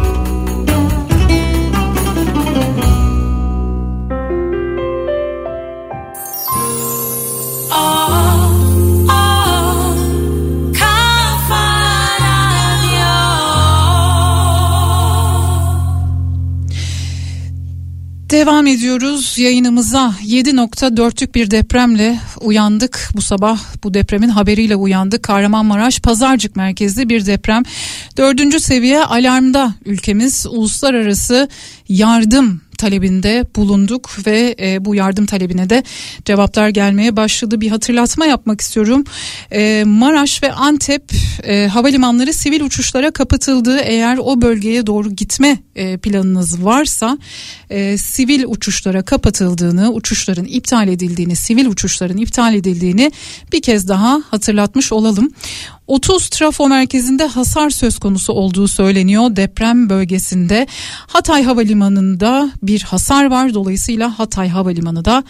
Devam 18.48 18.66
ediyoruz 18.66 19.38
yayınımıza. 19.38 20.14
7.4'lük 20.24 21.34
bir 21.34 21.50
depremle 21.50 22.18
uyandık 22.40 23.08
bu 23.14 23.20
sabah. 23.20 23.60
Bu 23.84 23.94
depremin 23.94 24.28
haberiyle 24.28 24.76
uyandık. 24.76 25.22
Kahramanmaraş 25.22 26.00
Pazarcık 26.00 26.56
merkezli 26.56 27.08
bir 27.08 27.26
deprem. 27.26 27.62
Dördüncü 28.16 28.60
seviye 28.60 29.04
alarmda 29.04 29.74
ülkemiz. 29.84 30.46
Uluslararası 30.46 31.48
yardım 31.88 32.60
talebinde 32.78 33.46
bulunduk 33.56 34.10
ve 34.26 34.56
e, 34.60 34.84
bu 34.84 34.94
yardım 34.94 35.26
talebine 35.26 35.70
de 35.70 35.82
cevaplar 36.24 36.68
gelmeye 36.68 37.16
başladı. 37.16 37.60
Bir 37.60 37.68
hatırlatma 37.68 38.26
yapmak 38.26 38.60
istiyorum. 38.60 39.04
E, 39.52 39.84
Maraş 39.86 40.42
ve 40.42 40.52
Antep 40.52 41.12
e, 41.44 41.66
havalimanları 41.66 42.32
sivil 42.32 42.60
uçuşlara 42.60 43.10
kapatıldı. 43.10 43.78
Eğer 43.78 44.18
o 44.22 44.42
bölgeye 44.42 44.86
doğru 44.86 45.10
gitme 45.10 45.58
e, 45.76 45.96
planınız 45.96 46.64
varsa 46.64 47.18
e, 47.70 47.98
sivil 47.98 48.44
uçuşlara 48.46 49.02
kapatıldığını, 49.02 49.92
uçuşların 49.92 50.44
iptal 50.44 50.88
edildiğini, 50.88 51.36
sivil 51.36 51.66
uçuşların 51.66 52.16
iptal 52.16 52.54
edildiğini 52.54 53.12
bir 53.52 53.62
kez 53.62 53.88
daha 53.88 54.22
hatırlatmış 54.30 54.92
olalım. 54.92 55.30
30 55.88 56.28
trafo 56.28 56.68
merkezinde 56.68 57.26
hasar 57.26 57.70
söz 57.70 57.98
konusu 57.98 58.32
olduğu 58.32 58.68
söyleniyor 58.68 59.36
deprem 59.36 59.90
bölgesinde. 59.90 60.66
Hatay 61.06 61.44
Havalimanı'nda 61.44 62.50
bir 62.62 62.82
hasar 62.82 63.30
var 63.30 63.54
dolayısıyla 63.54 64.18
Hatay 64.18 64.48
Havalimanı 64.48 65.04
da 65.04 65.24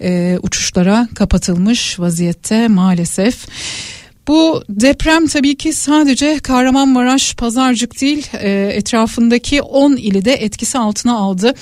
e, 0.00 0.38
uçuşlara 0.42 1.08
kapatılmış 1.14 2.00
vaziyette 2.00 2.68
maalesef. 2.68 3.46
Bu 4.28 4.64
deprem 4.68 5.26
tabii 5.26 5.56
ki 5.56 5.72
sadece 5.72 6.38
Kahramanmaraş, 6.38 7.34
Pazarcık 7.34 8.00
değil 8.00 8.26
e, 8.32 8.72
etrafındaki 8.74 9.62
10 9.62 9.96
ili 9.96 10.24
de 10.24 10.32
etkisi 10.32 10.78
altına 10.78 11.16
aldı. 11.16 11.54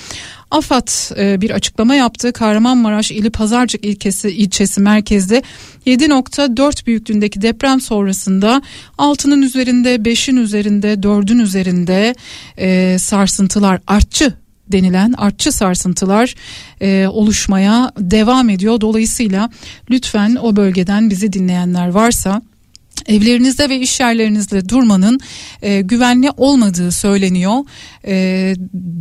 AFAD 0.51 1.17
e, 1.17 1.41
bir 1.41 1.51
açıklama 1.51 1.95
yaptı. 1.95 2.33
Kahramanmaraş 2.33 3.11
ili 3.11 3.29
Pazarcık 3.29 3.85
ilkesi, 3.85 4.29
ilçesi 4.29 4.81
merkezde 4.81 5.43
7.4 5.85 6.85
büyüklüğündeki 6.85 7.41
deprem 7.41 7.81
sonrasında 7.81 8.61
6'nın 8.97 9.41
üzerinde, 9.41 9.95
5'in 9.95 10.35
üzerinde, 10.35 10.93
4'ün 10.93 11.39
üzerinde 11.39 12.15
e, 12.57 12.97
sarsıntılar 12.99 13.81
artçı 13.87 14.33
denilen 14.71 15.13
artçı 15.17 15.51
sarsıntılar 15.51 16.35
e, 16.81 17.07
oluşmaya 17.07 17.91
devam 17.97 18.49
ediyor. 18.49 18.81
Dolayısıyla 18.81 19.49
lütfen 19.89 20.37
o 20.41 20.55
bölgeden 20.55 21.09
bizi 21.09 21.33
dinleyenler 21.33 21.87
varsa 21.87 22.41
evlerinizde 23.07 23.69
ve 23.69 23.79
iş 23.79 23.99
yerlerinizde 23.99 24.69
durmanın 24.69 25.19
e, 25.61 25.81
güvenli 25.81 26.31
olmadığı 26.37 26.91
söyleniyor. 26.91 27.53
E, 28.05 28.55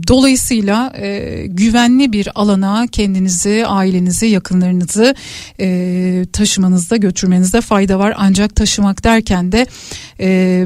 dolayısıyla 0.09 0.93
e, 0.97 1.45
güvenli 1.47 2.13
bir 2.13 2.29
alana 2.35 2.87
kendinizi, 2.93 3.67
ailenizi, 3.67 4.27
yakınlarınızı 4.27 5.15
e, 5.61 6.27
taşımanızda, 6.33 6.97
götürmenizde 6.97 7.61
fayda 7.61 7.99
var. 7.99 8.15
Ancak 8.17 8.57
taşımak 8.57 9.05
derken 9.05 9.53
de 9.53 9.67
e, 10.21 10.65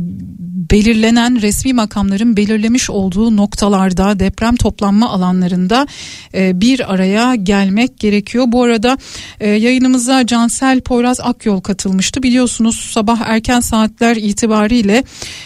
belirlenen 0.70 1.43
resmi 1.43 1.73
makamların 1.73 2.36
belirlemiş 2.36 2.90
olduğu 2.90 3.36
noktalarda 3.36 4.19
deprem 4.20 4.56
toplanma 4.56 5.11
alanlarında 5.11 5.86
e, 6.35 6.61
bir 6.61 6.93
araya 6.94 7.35
gelmek 7.35 7.98
gerekiyor. 7.98 8.44
Bu 8.48 8.62
arada 8.62 8.98
e, 9.40 9.48
yayınımıza 9.48 10.27
Cansel 10.27 10.81
Poyraz 10.81 11.20
Akyol 11.20 11.61
katılmıştı. 11.61 12.23
Biliyorsunuz 12.23 12.90
sabah 12.93 13.20
erken 13.27 13.61
saatler 13.61 14.17
itibariyle 14.17 15.05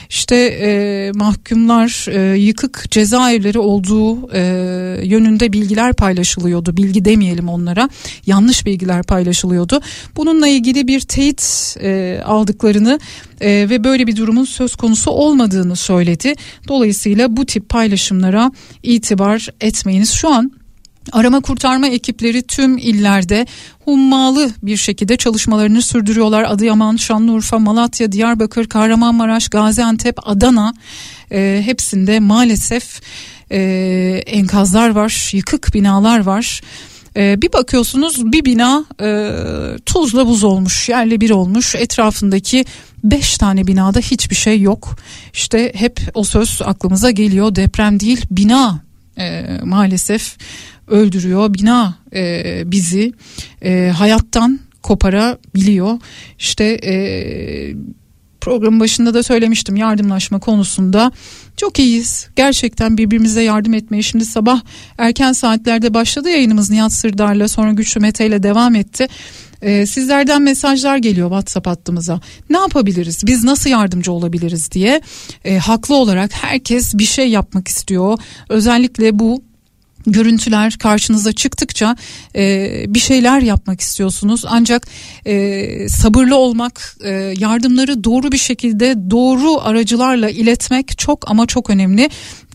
işte 0.08 0.36
e, 0.36 1.12
mahkumlar 1.14 2.06
e, 2.08 2.38
yıkık 2.38 2.90
cezaevleri 2.90 3.58
olduğu 3.58 4.32
e, 4.32 4.40
yönünde 5.04 5.52
bilgiler 5.52 5.92
paylaşılıyordu. 5.92 6.76
Bilgi 6.76 7.04
demeyelim 7.04 7.48
onlara. 7.48 7.88
Yanlış 8.26 8.66
bilgiler 8.66 9.02
paylaşılıyordu. 9.02 9.80
Bununla 10.16 10.48
ilgili 10.48 10.88
bir 10.88 11.00
teyit 11.00 11.76
e, 11.82 12.20
aldıklarını 12.24 13.00
e, 13.40 13.50
ve 13.70 13.84
böyle 13.84 14.06
bir 14.06 14.16
durumun 14.16 14.44
söz 14.44 14.76
konusu 14.76 15.10
olmadığını 15.10 15.76
söyledi. 15.76 16.34
Dolayısıyla 16.68 17.36
bu 17.36 17.46
tip 17.46 17.68
paylaşımlara 17.68 18.52
itibar 18.82 19.48
etmeyiniz. 19.60 20.10
Şu 20.10 20.28
an 20.28 20.57
Arama 21.12 21.40
kurtarma 21.40 21.86
ekipleri 21.88 22.42
tüm 22.42 22.78
illerde 22.78 23.46
hummalı 23.84 24.50
bir 24.62 24.76
şekilde 24.76 25.16
çalışmalarını 25.16 25.82
sürdürüyorlar. 25.82 26.42
Adıyaman, 26.42 26.96
Şanlıurfa, 26.96 27.58
Malatya, 27.58 28.12
Diyarbakır, 28.12 28.68
Kahramanmaraş, 28.68 29.48
Gaziantep, 29.48 30.28
Adana 30.28 30.74
e, 31.32 31.62
hepsinde 31.64 32.20
maalesef 32.20 33.00
e, 33.50 33.60
enkazlar 34.26 34.88
var, 34.90 35.30
yıkık 35.32 35.74
binalar 35.74 36.20
var. 36.20 36.60
E, 37.16 37.42
bir 37.42 37.52
bakıyorsunuz 37.52 38.32
bir 38.32 38.44
bina 38.44 38.84
e, 39.00 39.30
tuzla 39.86 40.26
buz 40.26 40.44
olmuş, 40.44 40.88
yerle 40.88 41.20
bir 41.20 41.30
olmuş. 41.30 41.74
Etrafındaki 41.74 42.64
beş 43.04 43.38
tane 43.38 43.66
binada 43.66 44.00
hiçbir 44.00 44.36
şey 44.36 44.60
yok. 44.60 44.96
İşte 45.32 45.72
hep 45.74 46.00
o 46.14 46.24
söz 46.24 46.60
aklımıza 46.64 47.10
geliyor. 47.10 47.54
Deprem 47.54 48.00
değil, 48.00 48.20
bina 48.30 48.80
e, 49.18 49.46
maalesef 49.64 50.36
öldürüyor. 50.90 51.54
Bina 51.54 51.94
e, 52.14 52.62
bizi 52.66 53.12
e, 53.62 53.92
hayattan 53.96 54.60
koparabiliyor. 54.82 55.98
İşte 56.38 56.64
e, 56.64 56.94
programın 58.40 58.80
başında 58.80 59.14
da 59.14 59.22
söylemiştim 59.22 59.76
yardımlaşma 59.76 60.40
konusunda 60.40 61.12
çok 61.56 61.78
iyiyiz. 61.78 62.28
Gerçekten 62.36 62.98
birbirimize 62.98 63.42
yardım 63.42 63.74
etmeye. 63.74 64.02
Şimdi 64.02 64.24
sabah 64.24 64.60
erken 64.98 65.32
saatlerde 65.32 65.94
başladı 65.94 66.28
yayınımız 66.28 66.70
Nihat 66.70 66.92
Sırdar'la 66.92 67.48
sonra 67.48 67.72
Güçlü 67.72 68.00
Mete 68.00 68.26
ile 68.26 68.42
devam 68.42 68.74
etti. 68.74 69.06
Ee, 69.62 69.86
sizlerden 69.86 70.42
mesajlar 70.42 70.96
geliyor 70.96 71.28
WhatsApp 71.28 71.66
hattımıza. 71.66 72.20
Ne 72.50 72.58
yapabiliriz? 72.58 73.26
Biz 73.26 73.44
nasıl 73.44 73.70
yardımcı 73.70 74.12
olabiliriz 74.12 74.72
diye. 74.72 75.00
Ee, 75.44 75.58
haklı 75.58 75.96
olarak 75.96 76.32
herkes 76.32 76.94
bir 76.94 77.04
şey 77.04 77.28
yapmak 77.28 77.68
istiyor. 77.68 78.18
Özellikle 78.48 79.18
bu 79.18 79.47
görüntüler 80.12 80.78
karşınıza 80.78 81.32
çıktıkça 81.32 81.96
e, 82.36 82.84
bir 82.88 82.98
şeyler 82.98 83.40
yapmak 83.40 83.80
istiyorsunuz. 83.80 84.44
Ancak 84.48 84.88
e, 85.26 85.88
sabırlı 85.88 86.36
olmak 86.36 86.96
e, 87.04 87.10
yardımları 87.38 88.04
doğru 88.04 88.32
bir 88.32 88.38
şekilde 88.38 89.10
doğru 89.10 89.60
aracılarla 89.60 90.30
iletmek 90.30 90.98
çok 90.98 91.30
ama 91.30 91.46
çok 91.46 91.70
önemli 91.70 92.10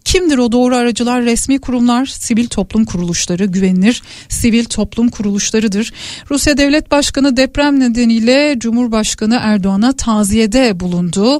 Kimdir 0.05 0.37
o 0.37 0.51
doğru 0.51 0.75
aracılar? 0.75 1.21
Resmi 1.21 1.59
kurumlar, 1.59 2.05
sivil 2.05 2.47
toplum 2.47 2.85
kuruluşları, 2.85 3.45
güvenilir 3.45 4.01
sivil 4.29 4.65
toplum 4.65 5.09
kuruluşlarıdır. 5.09 5.93
Rusya 6.31 6.57
Devlet 6.57 6.91
Başkanı 6.91 7.37
deprem 7.37 7.79
nedeniyle 7.79 8.55
Cumhurbaşkanı 8.57 9.39
Erdoğan'a 9.41 9.93
taziyede 9.93 10.79
bulundu. 10.79 11.39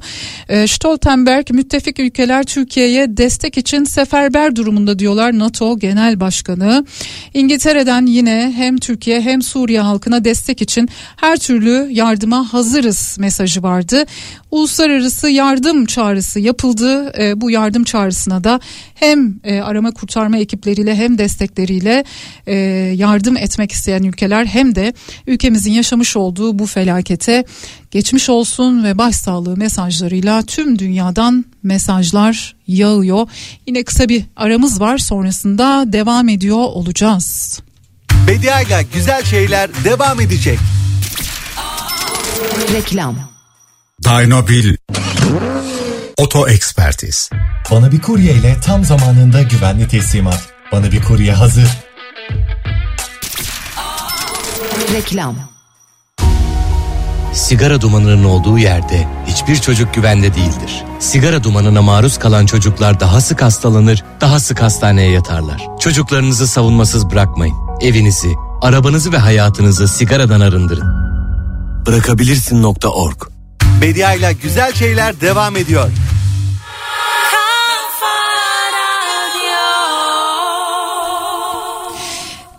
E, 0.49 0.68
Stoltenberg 0.68 1.52
müttefik 1.52 1.99
ülkeler 1.99 2.44
Türkiye'ye 2.44 3.18
destek 3.18 3.57
için 3.57 3.84
seferber 3.84 4.56
durumunda 4.56 4.99
diyorlar 4.99 5.40
NATO 5.40 5.80
Genel 5.80 6.19
Başkanı. 6.19 6.85
İngiltere'den 7.34 8.06
yine 8.06 8.53
hem 8.56 8.77
Türkiye 8.77 9.22
hem 9.22 9.41
Suriye 9.41 9.81
halkına 9.81 10.26
destek 10.26 10.61
için 10.61 10.90
her 11.15 11.38
türlü 11.38 11.88
yardıma 11.91 12.53
hazırız 12.53 13.18
mesajı 13.19 13.64
vardı. 13.64 14.06
Uluslararası 14.52 15.30
yardım 15.30 15.85
çağrısı 15.85 16.40
yapıldı. 16.40 17.14
E, 17.19 17.41
bu 17.41 17.52
yardım 17.52 17.84
çağrısına 17.84 18.44
da 18.44 18.52
hem 18.95 19.39
e, 19.43 19.59
arama 19.59 19.91
kurtarma 19.91 20.38
ekipleriyle 20.38 20.95
hem 20.95 21.17
destekleriyle 21.17 22.03
e, 22.47 22.55
yardım 22.95 23.38
etmek 23.38 23.71
isteyen 23.71 24.03
ülkeler 24.03 24.45
hem 24.45 24.75
de 24.75 24.93
ülkemizin 25.27 25.71
yaşamış 25.71 26.17
olduğu 26.17 26.59
bu 26.59 26.65
felakete 26.65 27.45
geçmiş 27.91 28.30
olsun 28.30 28.84
ve 28.84 28.97
başsağlığı 28.97 29.57
mesajlarıyla 29.57 30.41
tüm 30.41 30.80
dünyadan 30.80 31.45
mesajlar 31.63 32.55
yağıyor. 32.67 33.27
Yine 33.67 33.84
kısa 33.84 34.09
bir 34.09 34.23
aramız 34.35 34.80
var 34.80 34.97
sonrasında 34.97 35.93
devam 35.93 36.30
ediyor 36.30 36.57
olacağız. 36.57 37.59
Bediayla 38.27 38.81
güzel 38.81 39.23
şeyler 39.23 39.69
devam 39.84 40.21
edecek. 40.21 40.59
Reklam 42.73 43.15
Dynobil 44.03 44.75
Oto 46.18 46.48
Ekspertiz 46.48 47.30
Bana 47.72 47.91
bir 47.91 48.02
kurye 48.02 48.34
ile 48.34 48.56
tam 48.65 48.84
zamanında 48.84 49.41
güvenli 49.41 49.88
teslimat. 49.88 50.49
Bana 50.72 50.91
bir 50.91 51.02
kurye 51.02 51.34
hazır. 51.34 51.68
Reklam 54.94 55.35
Sigara 57.34 57.81
dumanının 57.81 58.23
olduğu 58.23 58.57
yerde 58.57 59.07
hiçbir 59.27 59.56
çocuk 59.56 59.94
güvende 59.94 60.34
değildir. 60.35 60.84
Sigara 60.99 61.44
dumanına 61.44 61.81
maruz 61.81 62.19
kalan 62.19 62.45
çocuklar 62.45 62.99
daha 62.99 63.22
sık 63.22 63.41
hastalanır, 63.41 64.03
daha 64.22 64.40
sık 64.40 64.61
hastaneye 64.61 65.11
yatarlar. 65.11 65.68
Çocuklarınızı 65.80 66.48
savunmasız 66.48 67.10
bırakmayın. 67.10 67.56
Evinizi, 67.81 68.34
arabanızı 68.61 69.11
ve 69.11 69.18
hayatınızı 69.18 69.88
sigaradan 69.88 70.41
arındırın. 70.41 71.03
Bırakabilirsin.org 71.85 73.32
Bediayla 73.84 74.31
güzel 74.31 74.73
şeyler 74.73 75.22
devam 75.22 75.55
ediyor. 75.55 75.89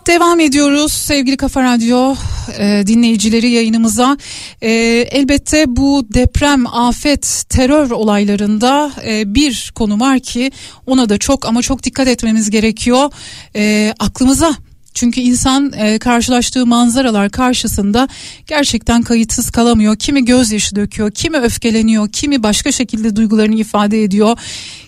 Devam 0.07 0.39
ediyoruz 0.39 0.93
sevgili 0.93 1.37
Kafa 1.37 1.63
Radyo 1.63 2.15
e, 2.59 2.83
dinleyicileri 2.87 3.49
yayınımıza. 3.49 4.17
E, 4.61 4.71
elbette 5.11 5.65
bu 5.67 6.07
deprem, 6.13 6.67
afet, 6.67 7.43
terör 7.49 7.91
olaylarında 7.91 8.91
e, 9.05 9.35
bir 9.35 9.71
konu 9.75 9.99
var 9.99 10.19
ki 10.19 10.51
ona 10.85 11.09
da 11.09 11.17
çok 11.17 11.45
ama 11.45 11.61
çok 11.61 11.83
dikkat 11.83 12.07
etmemiz 12.07 12.49
gerekiyor. 12.49 13.11
E, 13.55 13.93
aklımıza 13.99 14.55
çünkü 14.95 15.21
insan 15.21 15.73
e, 15.77 15.99
karşılaştığı 15.99 16.65
manzaralar 16.65 17.29
karşısında 17.29 18.07
gerçekten 18.47 19.01
kayıtsız 19.01 19.51
kalamıyor. 19.51 19.95
Kimi 19.95 20.25
gözyaşı 20.25 20.75
döküyor, 20.75 21.11
kimi 21.11 21.37
öfkeleniyor, 21.37 22.09
kimi 22.09 22.43
başka 22.43 22.71
şekilde 22.71 23.15
duygularını 23.15 23.55
ifade 23.55 24.03
ediyor. 24.03 24.37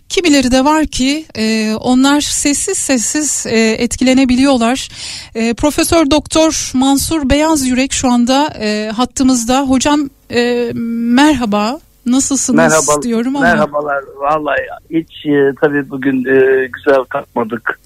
Kimileri 0.10 0.52
de 0.52 0.66
var 0.66 0.86
ki 0.86 1.26
e, 1.38 1.76
onlar 1.76 2.22
sessiz 2.22 2.78
sessiz 2.78 3.46
e, 3.48 3.72
etkilenebiliyorlar. 3.72 4.90
E, 5.36 5.54
Profesör 5.54 6.12
Doktor 6.12 6.72
Mansur 6.74 7.30
Beyaz 7.30 7.68
Yürek 7.68 7.94
şu 7.94 8.12
anda 8.12 8.54
e, 8.60 8.92
hattımızda. 8.96 9.62
Hocam 9.62 10.10
e, 10.32 10.72
merhaba. 11.16 11.80
Nasılsınız 12.06 12.58
Merhaba, 12.58 13.04
diyorum 13.04 13.36
ama. 13.36 13.46
Merhabalar. 13.46 14.04
Vallahi 14.18 14.62
hiç 14.90 15.26
e, 15.26 15.54
tabii 15.62 15.90
bugün 15.90 16.26
e, 16.26 16.68
güzel 16.68 17.04
kalkmadık. 17.04 17.80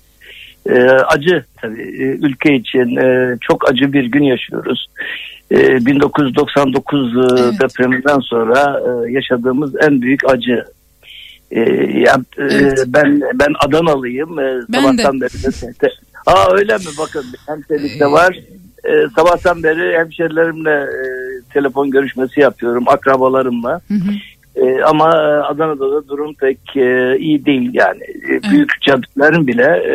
E, 0.70 0.80
acı 0.90 1.44
tabii 1.62 1.82
e, 1.82 2.04
ülke 2.04 2.56
için 2.56 2.96
e, 2.96 3.38
çok 3.42 3.70
acı 3.72 3.94
bir 3.94 4.06
gün 4.06 4.24
yaşıyoruz. 4.24 4.88
E, 5.52 5.86
1999 5.86 7.16
e, 7.18 7.20
Evet. 7.44 7.54
depreminden 7.62 8.20
sonra 8.20 8.82
e, 8.88 9.12
yaşadığımız 9.12 9.76
en 9.82 10.02
büyük 10.02 10.30
acı. 10.30 10.66
E, 11.52 11.60
ya, 12.00 12.16
e, 12.38 12.44
Evet. 12.44 12.84
ben 12.88 13.22
ben 13.34 13.54
Adanalıyım. 13.66 14.40
E, 14.40 14.54
Ben 14.70 14.82
sabahtan 14.82 15.20
de. 15.22 15.22
beri 15.26 15.44
de 15.44 15.74
te- 15.80 15.92
Aa 16.26 16.54
öyle 16.54 16.78
mi? 16.78 16.84
Bakın 17.00 17.26
hemşerilikte 17.48 18.06
var. 18.06 18.40
E, 18.84 18.92
sabahtan 19.16 19.64
beri 19.64 19.98
hemşerilerimle 19.98 20.72
e, 20.72 21.04
telefon 21.54 21.92
görüşmesi 21.92 22.40
yapıyorum 22.40 22.84
akrabalarımla. 22.88 23.82
E, 24.56 24.82
ama 24.82 25.06
Adana'da 25.48 25.92
da 25.92 26.08
durum 26.08 26.34
pek 26.34 26.58
e, 26.78 27.18
iyi 27.20 27.46
değil 27.46 27.70
yani. 27.74 28.04
E, 28.04 28.52
büyük 28.52 28.82
caddelerin 28.82 29.48
bile 29.48 29.64
e, 29.64 29.94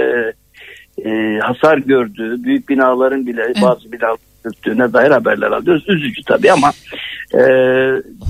e, 1.05 1.39
hasar 1.43 1.79
gördüğü, 1.79 2.45
büyük 2.45 2.69
binaların 2.69 3.27
bile 3.27 3.53
bazı 3.63 3.93
binaların 3.93 4.19
çöktüğüne 4.43 4.93
dair 4.93 5.11
haberler 5.11 5.51
alıyoruz. 5.51 5.85
Üzücü 5.89 6.23
tabii 6.23 6.53
ama 6.53 6.73
e, 7.35 7.41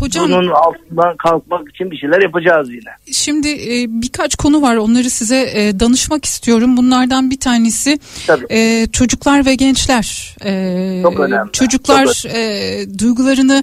Hocam- 0.00 0.28
bunun 0.28 0.48
altından 0.48 1.16
kalkmak 1.16 1.68
için 1.68 1.90
bir 1.90 1.96
şeyler 1.96 2.22
yapacağız 2.22 2.70
yine. 2.70 3.12
Şimdi 3.12 3.48
e, 3.48 3.86
birkaç 3.88 4.36
konu 4.36 4.62
var 4.62 4.76
onları 4.76 5.10
size 5.10 5.50
e, 5.54 5.80
danışmak 5.80 6.24
istiyorum. 6.24 6.76
Bunlardan 6.76 7.30
bir 7.30 7.40
tanesi 7.40 7.98
e, 8.50 8.86
çocuklar 8.92 9.46
ve 9.46 9.54
gençler. 9.54 10.36
E, 10.44 11.02
Çok 11.02 11.20
önemli. 11.20 11.52
Çocuklar 11.52 12.06
Çok 12.06 12.32
e, 12.34 12.78
duygularını 12.98 13.62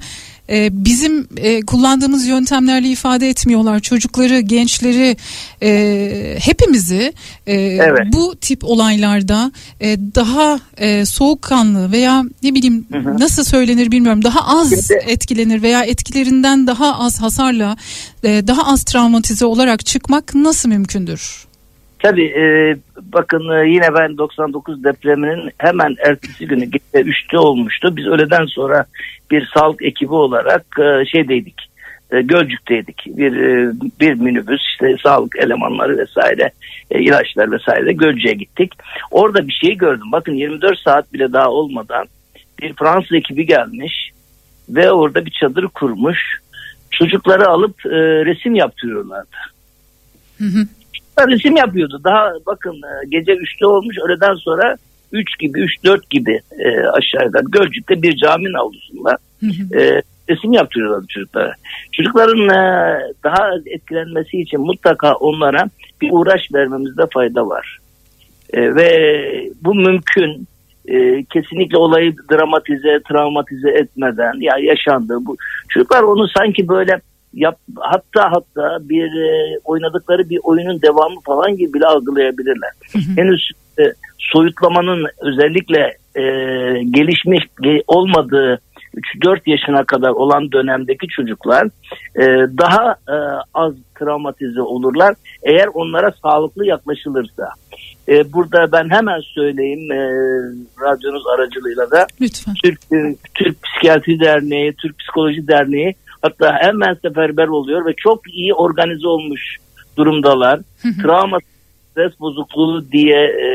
e, 0.49 0.85
bizim 0.85 1.27
e, 1.37 1.61
kullandığımız 1.61 2.27
yöntemlerle 2.27 2.87
ifade 2.87 3.29
etmiyorlar. 3.29 3.79
Çocukları, 3.79 4.39
gençleri, 4.39 5.17
e, 5.63 6.37
hepimizi 6.39 7.13
e, 7.47 7.53
Evet. 7.55 8.13
bu 8.13 8.35
tip 8.35 8.63
olaylarda 8.63 9.51
e, 9.81 9.97
daha 10.15 10.59
e, 10.77 11.05
soğukkanlı 11.05 11.91
veya 11.91 12.23
ne 12.43 12.55
bileyim 12.55 12.85
hı. 12.93 13.19
nasıl 13.19 13.43
söylenir 13.43 13.91
bilmiyorum 13.91 14.23
daha 14.23 14.59
az 14.59 14.91
etkilenir 14.91 15.61
veya 15.61 15.83
etkilerinden 15.83 16.67
daha 16.67 16.99
az 16.99 17.21
hasarla 17.21 17.77
e, 18.23 18.47
daha 18.47 18.65
az 18.65 18.83
travmatize 18.83 19.45
olarak 19.45 19.85
çıkmak 19.85 20.35
nasıl 20.35 20.69
mümkündür? 20.69 21.52
Tabii 22.03 22.25
e, 22.25 22.75
bakın 23.01 23.49
e, 23.49 23.69
yine 23.69 23.93
ben 23.93 24.17
99 24.17 24.83
depreminin 24.83 25.51
hemen 25.57 25.95
ertesi 26.05 26.47
günü 26.47 26.65
gece 26.65 27.09
3'te 27.09 27.37
olmuştu. 27.37 27.97
Biz 27.97 28.07
öğleden 28.07 28.45
sonra 28.45 28.85
bir 29.31 29.49
sağlık 29.53 29.81
ekibi 29.81 30.13
olarak 30.13 30.65
e, 30.79 31.05
şeydeydik. 31.05 31.69
E, 32.11 32.21
Gölcük'teydik. 32.21 33.03
Bir 33.07 33.35
e, 33.35 33.71
bir 33.99 34.13
minibüs 34.13 34.61
işte 34.71 34.95
sağlık 35.03 35.35
elemanları 35.35 35.97
vesaire 35.97 36.51
e, 36.91 36.99
ilaçlar 36.99 37.51
vesaire 37.51 37.93
Gölcük'e 37.93 38.33
gittik. 38.33 38.73
Orada 39.11 39.47
bir 39.47 39.53
şey 39.63 39.77
gördüm. 39.77 40.11
Bakın 40.11 40.33
24 40.33 40.79
saat 40.79 41.13
bile 41.13 41.33
daha 41.33 41.49
olmadan 41.49 42.05
bir 42.61 42.73
Fransız 42.73 43.11
ekibi 43.11 43.45
gelmiş 43.45 44.11
ve 44.69 44.91
orada 44.91 45.25
bir 45.25 45.31
çadır 45.31 45.67
kurmuş. 45.67 46.19
Çocukları 46.91 47.47
alıp 47.47 47.85
e, 47.85 47.89
resim 48.25 48.55
yaptırıyorlardı. 48.55 49.37
Resim 51.19 51.55
yapıyordu. 51.55 52.01
Daha 52.03 52.33
bakın 52.45 52.75
e, 52.75 53.07
gece 53.09 53.31
3'te 53.31 53.65
olmuş 53.65 53.95
öğleden 54.05 54.33
sonra 54.33 54.77
3 55.11 55.39
gibi 55.39 55.59
3-4 55.59 55.99
gibi 56.09 56.41
e, 56.59 56.87
aşağıda 56.87 57.41
Gölcük'te 57.49 58.01
bir 58.01 58.15
caminin 58.15 58.53
avlusunda 58.53 59.17
e, 59.75 60.01
resim 60.29 60.53
yaptırıyorlardı 60.53 61.05
çocuklara. 61.09 61.53
Çocukların 61.91 62.49
e, 62.49 62.99
daha 63.23 63.49
etkilenmesi 63.65 64.41
için 64.41 64.61
mutlaka 64.61 65.13
onlara 65.13 65.69
bir 66.01 66.09
uğraş 66.11 66.41
vermemizde 66.53 67.03
fayda 67.13 67.47
var. 67.47 67.77
E, 68.53 68.75
ve 68.75 69.51
bu 69.61 69.75
mümkün. 69.75 70.47
E, 70.87 71.23
kesinlikle 71.23 71.77
olayı 71.77 72.15
dramatize, 72.31 72.99
travmatize 73.09 73.69
etmeden 73.69 74.41
ya 74.41 74.55
yaşandı 74.57 75.17
bu. 75.21 75.37
Çocuklar 75.69 76.03
onu 76.03 76.27
sanki 76.27 76.67
böyle 76.67 76.99
yap, 77.33 77.57
hatta 77.75 78.31
hatta 78.31 78.89
bir 78.89 79.05
e, 79.05 79.59
oynadıkları 79.63 80.29
bir 80.29 80.39
oyunun 80.43 80.81
devamı 80.81 81.21
falan 81.25 81.57
gibi 81.57 81.73
bile 81.73 81.85
algılayabilirler. 81.85 82.71
Henüz 83.15 83.51
e, 83.79 83.83
soyutlamanın 84.17 85.05
özellikle 85.21 85.79
e, 86.15 86.23
gelişmiş 86.83 87.43
ge- 87.61 87.83
olmadığı 87.87 88.61
3-4 89.21 89.39
yaşına 89.45 89.83
kadar 89.83 90.09
olan 90.09 90.51
dönemdeki 90.51 91.07
çocuklar 91.07 91.67
e, 92.15 92.23
daha 92.57 92.91
e, 92.91 93.15
az 93.53 93.73
travmatize 93.99 94.61
olurlar 94.61 95.15
eğer 95.43 95.67
onlara 95.73 96.11
sağlıklı 96.21 96.65
yaklaşılırsa. 96.65 97.49
E, 98.07 98.33
burada 98.33 98.71
ben 98.71 98.89
hemen 98.89 99.19
söyleyeyim 99.19 99.91
e, 99.91 99.97
radyonuz 100.81 101.23
aracılığıyla 101.27 101.91
da 101.91 102.07
Lütfen. 102.21 102.53
Türk, 102.63 102.79
e, 102.93 103.15
Türk 103.33 103.57
Psikiyatri 103.63 104.19
Derneği, 104.19 104.73
Türk 104.73 104.99
Psikoloji 104.99 105.47
Derneği 105.47 105.95
hatta 106.23 106.57
hemen 106.61 106.93
seferber 106.93 107.47
oluyor 107.47 107.85
ve 107.85 107.93
çok 107.97 108.33
iyi 108.33 108.53
organize 108.53 109.07
olmuş 109.07 109.57
durumdalar. 109.97 110.59
Travma 111.01 111.37
stres 111.91 112.19
bozukluğu 112.19 112.91
diye 112.91 113.23
e, 113.23 113.47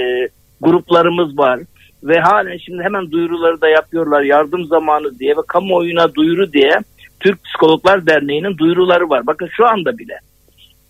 gruplarımız 0.61 1.39
var 1.39 1.61
ve 2.03 2.21
halen 2.21 2.57
şimdi 2.57 2.83
hemen 2.83 3.11
duyuruları 3.11 3.61
da 3.61 3.69
yapıyorlar 3.69 4.23
yardım 4.23 4.65
zamanı 4.65 5.19
diye 5.19 5.37
ve 5.37 5.41
kamuoyuna 5.49 6.15
duyuru 6.15 6.53
diye 6.53 6.79
Türk 7.21 7.45
Psikologlar 7.45 8.07
Derneği'nin 8.07 8.59
duyuruları 8.59 9.09
var. 9.09 9.27
Bakın 9.27 9.49
şu 9.57 9.67
anda 9.67 9.99
bile. 9.99 10.19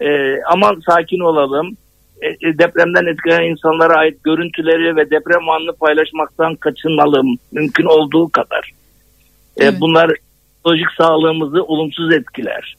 E, 0.00 0.38
aman 0.42 0.82
sakin 0.88 1.20
olalım. 1.20 1.76
E, 2.22 2.28
e, 2.28 2.58
depremden 2.58 3.06
etkilenen 3.06 3.50
insanlara 3.50 3.94
ait 3.94 4.24
görüntüleri 4.24 4.96
ve 4.96 5.10
deprem 5.10 5.48
anını 5.48 5.72
paylaşmaktan 5.72 6.54
kaçınalım 6.54 7.36
mümkün 7.52 7.84
olduğu 7.84 8.28
kadar. 8.28 8.72
E, 9.60 9.80
bunlar 9.80 10.10
psikolojik 10.58 10.90
sağlığımızı 10.98 11.62
olumsuz 11.62 12.12
etkiler. 12.12 12.76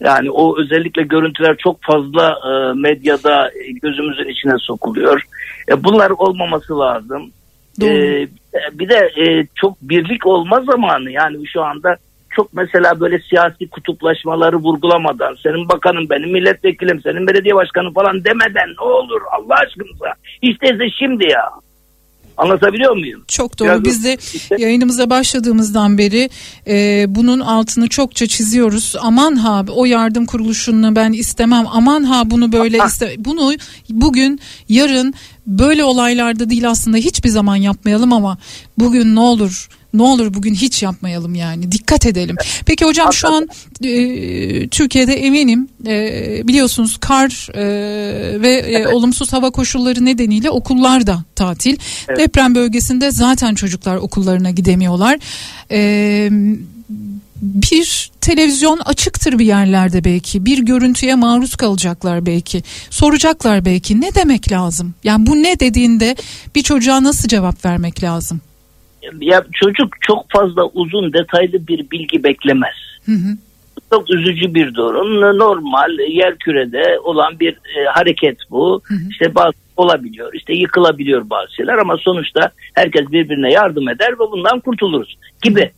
Yani 0.00 0.30
o 0.30 0.60
özellikle 0.60 1.02
görüntüler 1.02 1.56
çok 1.56 1.82
fazla 1.82 2.38
e, 2.44 2.72
medyada 2.74 3.50
gözümüzün 3.82 4.28
içine 4.28 4.58
sokuluyor. 4.58 5.22
E, 5.68 5.84
bunlar 5.84 6.10
olmaması 6.10 6.78
lazım. 6.78 7.30
E, 7.82 7.88
bir 8.72 8.88
de 8.88 9.10
e, 9.16 9.46
çok 9.54 9.76
birlik 9.82 10.26
olma 10.26 10.60
zamanı 10.60 11.10
yani 11.10 11.46
şu 11.46 11.62
anda 11.62 11.96
çok 12.30 12.54
mesela 12.54 13.00
böyle 13.00 13.18
siyasi 13.18 13.68
kutuplaşmaları 13.68 14.56
vurgulamadan 14.56 15.36
senin 15.42 15.68
bakanın 15.68 16.10
benim 16.10 16.32
milletvekilim 16.32 17.00
senin 17.00 17.26
belediye 17.26 17.54
başkanın 17.54 17.92
falan 17.92 18.24
demeden 18.24 18.68
ne 18.80 18.84
olur 18.84 19.20
Allah 19.32 19.54
aşkınıza 19.54 20.14
değilse 20.42 20.90
şimdi 20.98 21.24
ya 21.24 21.50
anlatabiliyor 22.40 22.96
muyum? 22.96 23.22
Çok 23.28 23.58
doğru. 23.58 23.68
Biraz 23.68 23.84
Biz 23.84 24.04
de 24.04 24.16
yayınımıza 24.58 25.10
başladığımızdan 25.10 25.98
beri 25.98 26.30
e, 26.66 27.04
bunun 27.08 27.40
altını 27.40 27.88
çokça 27.88 28.26
çiziyoruz. 28.26 28.94
Aman 29.00 29.36
ha 29.36 29.64
o 29.68 29.84
yardım 29.84 30.26
kuruluşunu 30.26 30.96
ben 30.96 31.12
istemem. 31.12 31.64
Aman 31.72 32.04
ha 32.04 32.30
bunu 32.30 32.52
böyle 32.52 32.78
iste. 32.86 33.14
Bunu 33.18 33.52
bugün, 33.90 34.40
yarın 34.68 35.14
böyle 35.46 35.84
olaylarda 35.84 36.50
değil 36.50 36.70
aslında 36.70 36.96
hiçbir 36.96 37.28
zaman 37.28 37.56
yapmayalım 37.56 38.12
ama 38.12 38.38
bugün 38.78 39.14
ne 39.14 39.20
olur 39.20 39.68
ne 39.94 40.02
olur 40.02 40.34
bugün 40.34 40.54
hiç 40.54 40.82
yapmayalım 40.82 41.34
yani 41.34 41.72
dikkat 41.72 42.06
edelim. 42.06 42.36
Peki 42.66 42.84
hocam 42.84 43.12
şu 43.12 43.28
an 43.28 43.48
e, 43.84 44.68
Türkiye'de 44.68 45.14
eminim 45.14 45.68
e, 45.86 46.48
biliyorsunuz 46.48 46.96
kar 47.00 47.48
e, 47.54 47.62
ve 48.40 48.50
e, 48.50 48.88
olumsuz 48.88 49.32
hava 49.32 49.50
koşulları 49.50 50.04
nedeniyle 50.04 50.50
okullar 50.50 51.06
da 51.06 51.24
tatil. 51.34 51.76
Evet. 52.08 52.18
Deprem 52.18 52.54
bölgesinde 52.54 53.10
zaten 53.10 53.54
çocuklar 53.54 53.96
okullarına 53.96 54.50
gidemiyorlar. 54.50 55.18
E, 55.70 56.30
bir 57.42 58.10
televizyon 58.20 58.78
açıktır 58.78 59.38
bir 59.38 59.44
yerlerde 59.44 60.04
belki. 60.04 60.46
Bir 60.46 60.58
görüntüye 60.58 61.14
maruz 61.14 61.56
kalacaklar 61.56 62.26
belki. 62.26 62.62
Soracaklar 62.90 63.64
belki 63.64 64.00
ne 64.00 64.14
demek 64.14 64.52
lazım? 64.52 64.94
Yani 65.04 65.26
bu 65.26 65.36
ne 65.36 65.60
dediğinde 65.60 66.16
bir 66.54 66.62
çocuğa 66.62 67.02
nasıl 67.02 67.28
cevap 67.28 67.64
vermek 67.64 68.02
lazım? 68.02 68.40
Ya 69.20 69.44
çocuk 69.52 69.88
çok 70.00 70.30
fazla 70.30 70.64
uzun 70.64 71.12
detaylı 71.12 71.66
bir 71.66 71.90
bilgi 71.90 72.24
beklemez. 72.24 72.74
Hı 73.06 73.12
hı. 73.12 73.36
Çok 73.92 74.10
üzücü 74.10 74.54
bir 74.54 74.74
durum. 74.74 75.38
Normal 75.38 75.98
yer 76.08 76.38
kürede 76.38 76.98
olan 77.04 77.40
bir 77.40 77.52
e, 77.52 77.84
hareket 77.94 78.38
bu. 78.50 78.82
İşte 79.10 79.34
bazı 79.34 79.54
olabiliyor. 79.76 80.34
İşte 80.34 80.52
yıkılabiliyor 80.52 81.30
bazı 81.30 81.54
şeyler 81.54 81.78
ama 81.78 81.96
sonuçta 81.96 82.50
herkes 82.74 83.12
birbirine 83.12 83.52
yardım 83.52 83.88
eder 83.88 84.12
ve 84.12 84.18
bundan 84.32 84.60
kurtuluruz 84.60 85.16
gibi. 85.42 85.70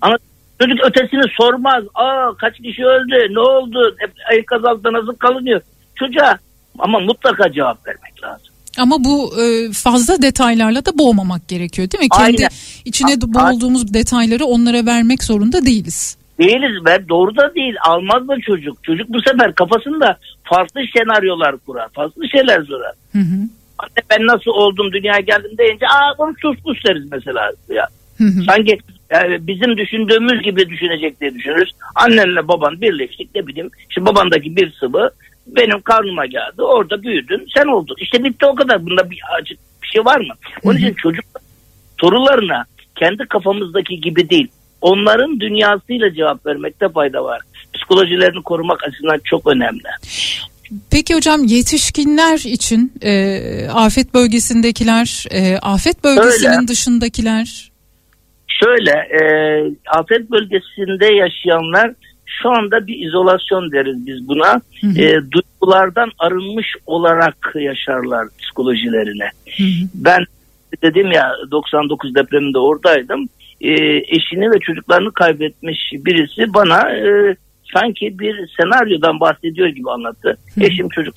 Ama 0.00 0.16
çocuk 0.60 0.84
ötesini 0.84 1.22
sormaz. 1.36 1.84
Aa 1.94 2.32
kaç 2.38 2.56
kişi 2.56 2.84
öldü? 2.86 3.34
Ne 3.34 3.40
oldu? 3.40 3.96
Hep 3.98 4.12
enkaz 4.38 4.64
altında 4.64 4.92
nasıl 4.92 5.16
kalınıyor? 5.16 5.60
Çocuğa 5.94 6.38
ama 6.78 6.98
mutlaka 7.00 7.52
cevap 7.52 7.86
vermek 7.86 8.22
lazım. 8.22 8.54
Ama 8.78 9.04
bu 9.04 9.42
e, 9.42 9.72
fazla 9.72 10.22
detaylarla 10.22 10.84
da 10.84 10.98
boğmamak 10.98 11.48
gerekiyor 11.48 11.90
değil 11.90 12.04
mi? 12.04 12.08
Kendi 12.08 12.36
Aynen. 12.36 12.50
içine 12.84 13.20
de 13.20 13.34
boğulduğumuz 13.34 13.94
detayları 13.94 14.44
onlara 14.44 14.86
vermek 14.86 15.22
zorunda 15.22 15.66
değiliz. 15.66 16.16
Değiliz 16.38 16.86
ve 16.86 17.08
doğru 17.08 17.36
da 17.36 17.54
değil. 17.54 17.74
Almaz 17.86 18.28
da 18.28 18.40
çocuk. 18.40 18.84
Çocuk 18.84 19.08
bu 19.08 19.18
sefer 19.22 19.54
kafasında 19.54 20.18
farklı 20.44 20.80
senaryolar 20.96 21.56
kurar. 21.58 21.88
Farklı 21.88 22.28
şeyler 22.28 22.62
sorar. 22.62 22.92
Hı 23.12 23.18
hı. 23.18 23.38
Anne 23.78 24.02
ben 24.10 24.26
nasıl 24.26 24.50
oldum 24.50 24.92
dünyaya 24.92 25.20
geldim 25.20 25.58
deyince 25.58 25.86
aa 25.86 26.18
bunu 26.18 26.34
sus 26.42 26.62
pus 26.62 26.84
deriz 26.84 27.12
mesela. 27.12 27.50
Ya. 27.68 27.88
Sanki 28.46 28.78
yani 29.10 29.46
bizim 29.46 29.76
düşündüğümüz 29.76 30.42
gibi 30.42 30.68
düşünecek 30.68 31.20
diye 31.20 31.34
düşünürüz. 31.34 31.70
Annenle 31.94 32.48
baban 32.48 32.80
birleştik 32.80 33.34
ne 33.34 33.46
bileyim. 33.46 33.70
Şimdi 33.88 34.06
babandaki 34.06 34.56
bir 34.56 34.72
sıvı 34.72 35.10
benim 35.46 35.80
karnıma 35.80 36.26
geldi. 36.26 36.62
Orada 36.62 37.02
büyüdün 37.02 37.46
sen 37.56 37.66
oldun. 37.66 37.96
İşte 37.98 38.24
bitti 38.24 38.46
o 38.46 38.54
kadar. 38.54 38.86
Bunda 38.86 39.10
bir 39.10 39.20
acı 39.38 39.54
bir 39.82 39.88
şey 39.88 40.04
var 40.04 40.20
mı? 40.20 40.34
Onun 40.64 40.76
için 40.76 40.94
çocuk 40.94 41.24
sorularına 42.00 42.64
kendi 42.96 43.26
kafamızdaki 43.28 44.00
gibi 44.00 44.30
değil. 44.30 44.48
Onların 44.80 45.40
dünyasıyla 45.40 46.14
cevap 46.14 46.46
vermekte 46.46 46.88
fayda 46.88 47.24
var. 47.24 47.40
psikolojilerini 47.74 48.42
korumak 48.42 48.84
açısından 48.84 49.20
çok 49.24 49.46
önemli. 49.46 49.88
Peki 50.90 51.14
hocam 51.14 51.44
yetişkinler 51.44 52.38
için 52.38 52.92
e, 53.02 53.40
afet 53.72 54.14
bölgesindekiler, 54.14 55.24
e, 55.30 55.58
afet 55.58 56.04
bölgesinin 56.04 56.56
Öyle. 56.58 56.68
dışındakiler 56.68 57.70
Şöyle 58.62 58.90
e, 58.90 59.20
afet 59.86 60.30
bölgesinde 60.30 61.14
yaşayanlar 61.14 61.92
şu 62.42 62.50
anda 62.50 62.86
bir 62.86 63.06
izolasyon 63.06 63.72
deriz 63.72 64.06
biz 64.06 64.28
buna. 64.28 64.60
E, 64.98 65.14
duygulardan 65.30 66.10
arınmış 66.18 66.66
olarak 66.86 67.52
yaşarlar 67.54 68.28
psikolojilerine. 68.38 69.28
Ben 69.94 70.24
dedim 70.82 71.12
ya 71.12 71.32
99 71.50 72.14
depreminde 72.14 72.58
oradaydım. 72.58 73.28
E, 73.60 73.72
eşini 73.96 74.50
ve 74.50 74.60
çocuklarını 74.60 75.12
kaybetmiş 75.12 75.78
birisi 75.92 76.54
bana 76.54 76.90
e, 76.90 77.36
sanki 77.74 78.18
bir 78.18 78.50
senaryodan 78.56 79.20
bahsediyor 79.20 79.68
gibi 79.68 79.90
anlattı. 79.90 80.38
Eşim 80.60 80.88
çocuk 80.88 81.14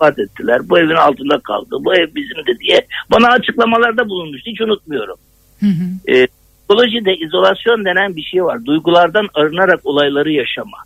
vefat 0.00 0.18
ettiler. 0.18 0.60
Bu 0.68 0.78
evin 0.78 0.94
altında 0.94 1.38
kaldı. 1.38 1.76
Bu 1.80 1.94
ev 1.94 2.14
bizimdi 2.14 2.58
diye 2.60 2.86
bana 3.10 3.28
açıklamalarda 3.28 4.08
bulunmuştu. 4.08 4.50
Hiç 4.50 4.60
unutmuyorum. 4.60 5.16
E, 6.08 6.26
psikolojide 6.70 7.16
izolasyon 7.16 7.84
denen 7.84 8.16
bir 8.16 8.22
şey 8.22 8.44
var. 8.44 8.64
Duygulardan 8.64 9.28
arınarak 9.34 9.80
olayları 9.84 10.32
yaşama. 10.32 10.76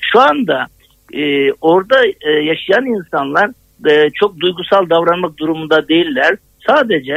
Şu 0.00 0.20
anda 0.20 0.66
e, 1.12 1.52
orada 1.52 2.06
e, 2.06 2.30
yaşayan 2.30 2.86
insanlar 2.86 3.50
e, 3.90 4.10
çok 4.10 4.40
duygusal 4.40 4.90
davranmak 4.90 5.38
durumunda 5.38 5.88
değiller. 5.88 6.36
Sadece 6.66 7.14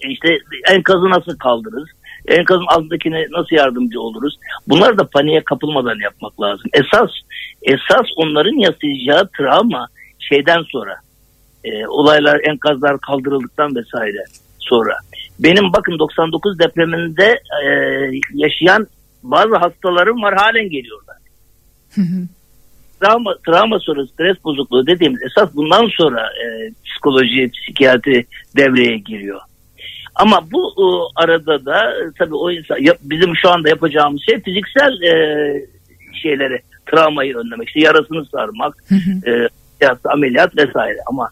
e, 0.00 0.08
işte 0.08 0.38
enkazı 0.72 1.10
nasıl 1.10 1.38
kaldırırız? 1.38 1.88
Enkazın 2.28 2.66
altındakine 2.68 3.26
nasıl 3.30 3.56
yardımcı 3.56 4.00
oluruz? 4.00 4.36
Bunlar 4.68 4.98
da 4.98 5.04
paniğe 5.04 5.44
kapılmadan 5.44 5.98
yapmak 6.02 6.40
lazım. 6.40 6.70
Esas 6.72 7.10
esas 7.62 8.06
onların 8.16 8.56
yaşayacağı 8.56 9.28
travma 9.38 9.86
şeyden 10.18 10.62
sonra 10.62 10.96
e, 11.64 11.86
olaylar 11.86 12.40
enkazlar 12.48 13.00
kaldırıldıktan 13.00 13.76
vesaire 13.76 14.24
sonra. 14.58 14.94
Benim 15.42 15.72
bakın 15.72 15.98
99 15.98 16.58
depreminde 16.58 17.40
e, 17.64 17.68
yaşayan 18.34 18.86
bazı 19.22 19.56
hastalarım 19.56 20.22
var 20.22 20.34
halen 20.34 20.70
geliyorlar. 20.70 21.16
travma, 23.00 23.34
travma 23.46 23.78
sonrası 23.78 24.12
stres 24.12 24.44
bozukluğu 24.44 24.86
dediğimiz 24.86 25.22
esas 25.22 25.54
bundan 25.54 25.88
sonra 25.88 26.20
e, 26.20 26.70
psikoloji, 26.84 27.50
psikiyatri 27.50 28.26
devreye 28.56 28.98
giriyor. 28.98 29.40
Ama 30.14 30.50
bu 30.52 30.74
e, 30.78 30.84
arada 31.22 31.64
da 31.64 31.90
e, 31.90 32.02
tabii 32.18 32.34
o 32.34 32.50
insan 32.50 32.76
yap- 32.80 32.98
bizim 33.02 33.36
şu 33.36 33.50
anda 33.50 33.68
yapacağımız 33.68 34.22
şey 34.28 34.40
fiziksel 34.40 35.02
e, 35.02 35.12
şeyleri 36.22 36.60
travmayı 36.86 37.36
önlemek. 37.36 37.68
İşte 37.68 37.80
yarasını 37.80 38.26
sarmak, 38.26 38.84
e, 39.26 39.88
ameliyat 40.04 40.56
vesaire 40.56 40.98
ama 41.06 41.28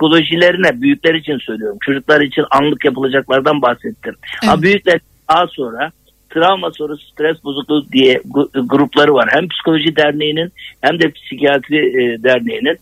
psikolojilerine 0.00 0.82
büyükler 0.82 1.14
için 1.14 1.38
söylüyorum. 1.38 1.78
Çocuklar 1.86 2.20
için 2.20 2.44
anlık 2.50 2.84
yapılacaklardan 2.84 3.62
bahsettim. 3.62 4.14
Ama 4.42 4.62
büyükler 4.62 5.00
daha 5.28 5.46
sonra 5.46 5.92
travma 6.30 6.70
sonrası 6.70 7.02
stres 7.12 7.44
bozukluğu 7.44 7.86
diye 7.92 8.22
grupları 8.54 9.14
var. 9.14 9.28
Hem 9.32 9.48
psikoloji 9.48 9.96
derneğinin 9.96 10.52
hem 10.80 11.00
de 11.00 11.10
psikiyatri 11.10 11.76
e, 11.76 12.22
derneğinin. 12.22 12.78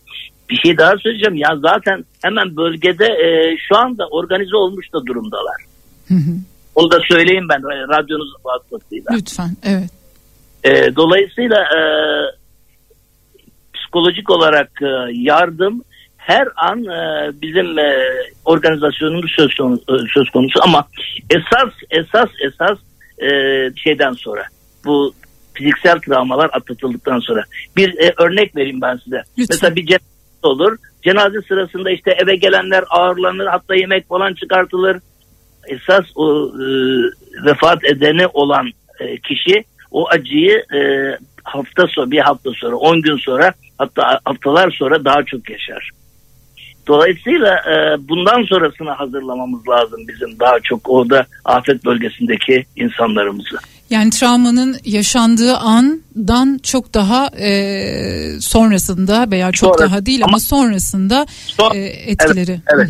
Bir 0.49 0.55
şey 0.55 0.77
daha 0.77 0.97
söyleyeceğim. 0.97 1.35
Ya 1.35 1.49
zaten 1.61 2.05
hemen 2.23 2.55
bölgede 2.55 3.05
e, 3.05 3.57
şu 3.67 3.77
anda 3.77 4.07
organize 4.07 4.55
olmuş 4.55 4.93
da 4.93 5.05
durumdalar. 5.05 5.61
Onu 6.75 6.91
da 6.91 6.99
söyleyeyim 7.11 7.47
ben 7.49 7.61
radyonuz 7.89 8.33
vasıtasıyla. 8.43 9.13
lütfen 9.13 9.49
evet. 9.63 9.89
E, 10.63 10.95
dolayısıyla 10.95 11.57
e, 11.57 11.81
psikolojik 13.73 14.29
olarak 14.29 14.71
e, 14.81 15.11
yardım 15.13 15.83
her 16.19 16.47
an 16.55 16.83
e, 16.83 17.31
bizim 17.41 17.79
e, 17.79 17.95
organizasyonumuz 18.45 19.31
söz 19.35 19.55
konusu, 19.55 20.07
söz 20.13 20.29
konusu 20.29 20.59
ama 20.63 20.87
esas 21.29 21.73
esas 21.89 22.29
esas 22.45 22.77
e, 23.21 23.29
şeyden 23.75 24.11
sonra 24.11 24.43
bu 24.85 25.13
fiziksel 25.53 25.99
travmalar 25.99 26.49
atlatıldıktan 26.53 27.19
sonra 27.19 27.43
bir 27.77 27.97
e, 27.99 28.13
örnek 28.17 28.55
vereyim 28.55 28.81
ben 28.81 28.97
size. 29.03 29.21
Mesela 29.37 29.75
bir 29.75 29.85
cenaze 29.85 30.03
olur. 30.43 30.77
Cenaze 31.03 31.41
sırasında 31.47 31.91
işte 31.91 32.11
eve 32.11 32.35
gelenler 32.35 32.83
ağırlanır 32.89 33.45
hatta 33.45 33.75
yemek 33.75 34.07
falan 34.07 34.33
çıkartılır. 34.33 34.97
Esas 35.67 36.05
o 36.15 36.47
e, 36.47 36.65
vefat 37.45 37.85
edeni 37.85 38.27
olan 38.27 38.71
e, 38.99 39.17
kişi 39.17 39.63
o 39.91 40.09
acıyı 40.09 40.63
e, 40.75 40.79
hafta 41.43 41.87
sonra 41.87 42.11
bir 42.11 42.19
hafta 42.19 42.51
sonra 42.55 42.75
10 42.75 43.01
gün 43.01 43.17
sonra 43.17 43.53
hatta 43.77 44.19
haftalar 44.25 44.71
sonra 44.71 45.05
daha 45.05 45.23
çok 45.23 45.49
yaşar. 45.49 45.89
Dolayısıyla 46.89 47.55
e, 47.55 48.07
bundan 48.09 48.43
sonrasını 48.43 48.89
hazırlamamız 48.89 49.67
lazım 49.67 49.99
bizim 50.07 50.39
daha 50.39 50.59
çok 50.63 50.89
orada 50.89 51.25
afet 51.45 51.85
bölgesindeki 51.85 52.65
insanlarımızı. 52.75 53.57
Yani 53.89 54.09
travmanın 54.09 54.77
yaşandığı 54.85 55.57
andan 55.57 56.59
çok 56.63 56.93
daha 56.93 57.27
e, 57.27 57.51
sonrasında 58.39 59.31
veya 59.31 59.51
çok 59.51 59.75
Sonra- 59.75 59.89
daha 59.89 60.05
değil 60.05 60.23
ama, 60.23 60.39
sonrasında 60.39 61.25
e, 61.73 61.79
etkileri. 61.79 62.51
Evet. 62.51 62.87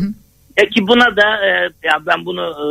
E 0.56 0.68
ki 0.68 0.86
buna 0.86 1.16
da 1.16 1.46
e, 1.46 1.48
ya 1.84 1.98
ben 2.06 2.24
bunu 2.24 2.42
e, 2.42 2.64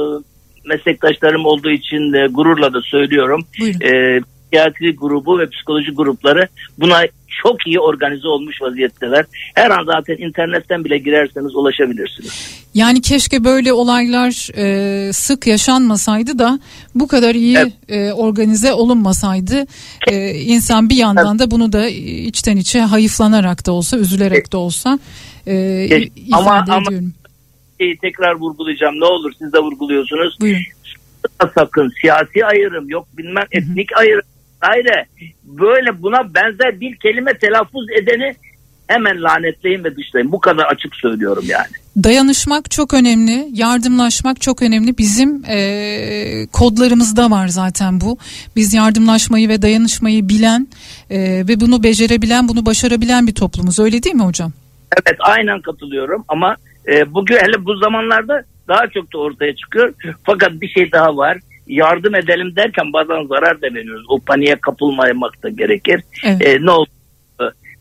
meslektaşlarım 0.68 1.46
olduğu 1.46 1.72
için 1.72 2.14
de 2.14 2.28
gururla 2.32 2.74
da 2.74 2.82
söylüyorum. 2.82 3.42
E, 3.82 4.22
psikiyatri 4.50 4.96
grubu 4.96 5.40
ve 5.40 5.50
psikoloji 5.50 5.92
grupları 5.92 6.48
buna 6.80 7.02
çok 7.44 7.68
iyi 7.68 7.80
organize 7.80 8.28
olmuş 8.28 8.62
vaziyetteler. 8.62 9.26
Her 9.56 9.70
an 9.70 9.86
zaten 9.86 10.18
internetten 10.18 10.86
bile 10.86 10.98
girerseniz 10.98 11.56
ulaşabilirsiniz. 11.56 12.60
Yani 12.74 13.02
keşke 13.02 13.44
böyle 13.44 13.74
olaylar 13.74 14.58
e, 14.58 15.14
sık 15.14 15.48
yaşanmasaydı 15.48 16.40
da 16.40 16.60
bu 16.96 17.08
kadar 17.08 17.36
iyi 17.36 17.58
e, 17.88 18.12
organize 18.12 18.74
olunmasaydı. 18.74 19.66
E, 20.08 20.32
insan 20.32 20.90
bir 20.90 20.96
yandan 20.96 21.40
da 21.40 21.52
bunu 21.52 21.72
da 21.72 21.88
içten 21.90 22.58
içe 22.58 22.80
hayıflanarak 22.80 23.66
da 23.66 23.72
olsa, 23.72 23.98
üzülerek 23.98 24.54
de 24.54 24.58
olsa 24.58 25.00
e, 25.48 25.54
Keş- 25.90 26.12
ifade 26.16 26.36
ama, 26.36 26.52
ama 26.52 26.82
ediyorum. 26.88 27.14
şeyi 27.82 27.98
tekrar 27.98 28.36
vurgulayacağım. 28.36 29.00
Ne 29.00 29.06
olur 29.06 29.32
siz 29.40 29.54
de 29.54 29.60
vurguluyorsunuz. 29.60 30.38
Sakın 31.56 31.92
siyasi 32.02 32.46
ayrım 32.46 32.90
yok 32.90 33.08
bilmem 33.18 33.46
etnik 33.52 33.98
ayrım. 33.98 34.26
Hayır. 34.60 34.86
Böyle 35.44 36.02
buna 36.02 36.34
benzer 36.34 36.80
bir 36.80 36.96
kelime 36.96 37.34
telaffuz 37.34 37.86
edeni 38.02 38.36
hemen 38.88 39.24
lanetleyin 39.24 39.84
ve 39.84 39.96
dışlayın. 39.96 40.32
Bu 40.32 40.40
kadar 40.40 40.64
açık 40.64 40.96
söylüyorum 40.96 41.44
yani. 41.48 42.04
Dayanışmak 42.04 42.72
çok 42.72 42.94
önemli, 42.94 43.48
yardımlaşmak 43.54 44.42
çok 44.42 44.62
önemli. 44.62 44.98
Bizim 44.98 45.44
e, 45.48 46.48
kodlarımızda 46.54 47.32
var 47.32 47.48
zaten 47.48 48.02
bu. 48.02 48.18
Biz 48.56 48.74
yardımlaşmayı 48.74 49.50
ve 49.50 49.62
dayanışmayı 49.62 50.30
bilen 50.30 50.68
e, 51.10 51.20
ve 51.48 51.60
bunu 51.60 51.84
becerebilen, 51.84 52.48
bunu 52.48 52.66
başarabilen 52.66 53.28
bir 53.28 53.36
toplumuz. 53.36 53.80
Öyle 53.80 54.04
değil 54.04 54.16
mi 54.16 54.24
hocam? 54.24 54.52
Evet 54.94 55.20
aynen 55.20 55.62
katılıyorum 55.62 56.26
ama 56.28 56.56
e, 56.88 57.14
bugün 57.14 57.36
hele 57.36 57.66
bu 57.66 57.76
zamanlarda 57.76 58.44
daha 58.68 58.88
çok 58.88 59.14
da 59.14 59.18
ortaya 59.18 59.56
çıkıyor. 59.56 59.94
Fakat 60.24 60.52
bir 60.52 60.68
şey 60.68 60.92
daha 60.92 61.18
var. 61.18 61.38
Yardım 61.70 62.16
edelim 62.16 62.56
derken 62.56 62.94
bazen 62.94 63.28
zarar 63.28 63.62
da 63.62 63.74
veriyoruz. 63.74 64.06
O 64.10 64.20
paniğe 64.20 64.56
kapılmamak 64.56 65.44
da 65.44 65.50
gerekir. 65.50 66.02
Evet. 66.26 66.48
E, 66.48 66.66
ne 66.66 66.72
oldu? 66.72 66.90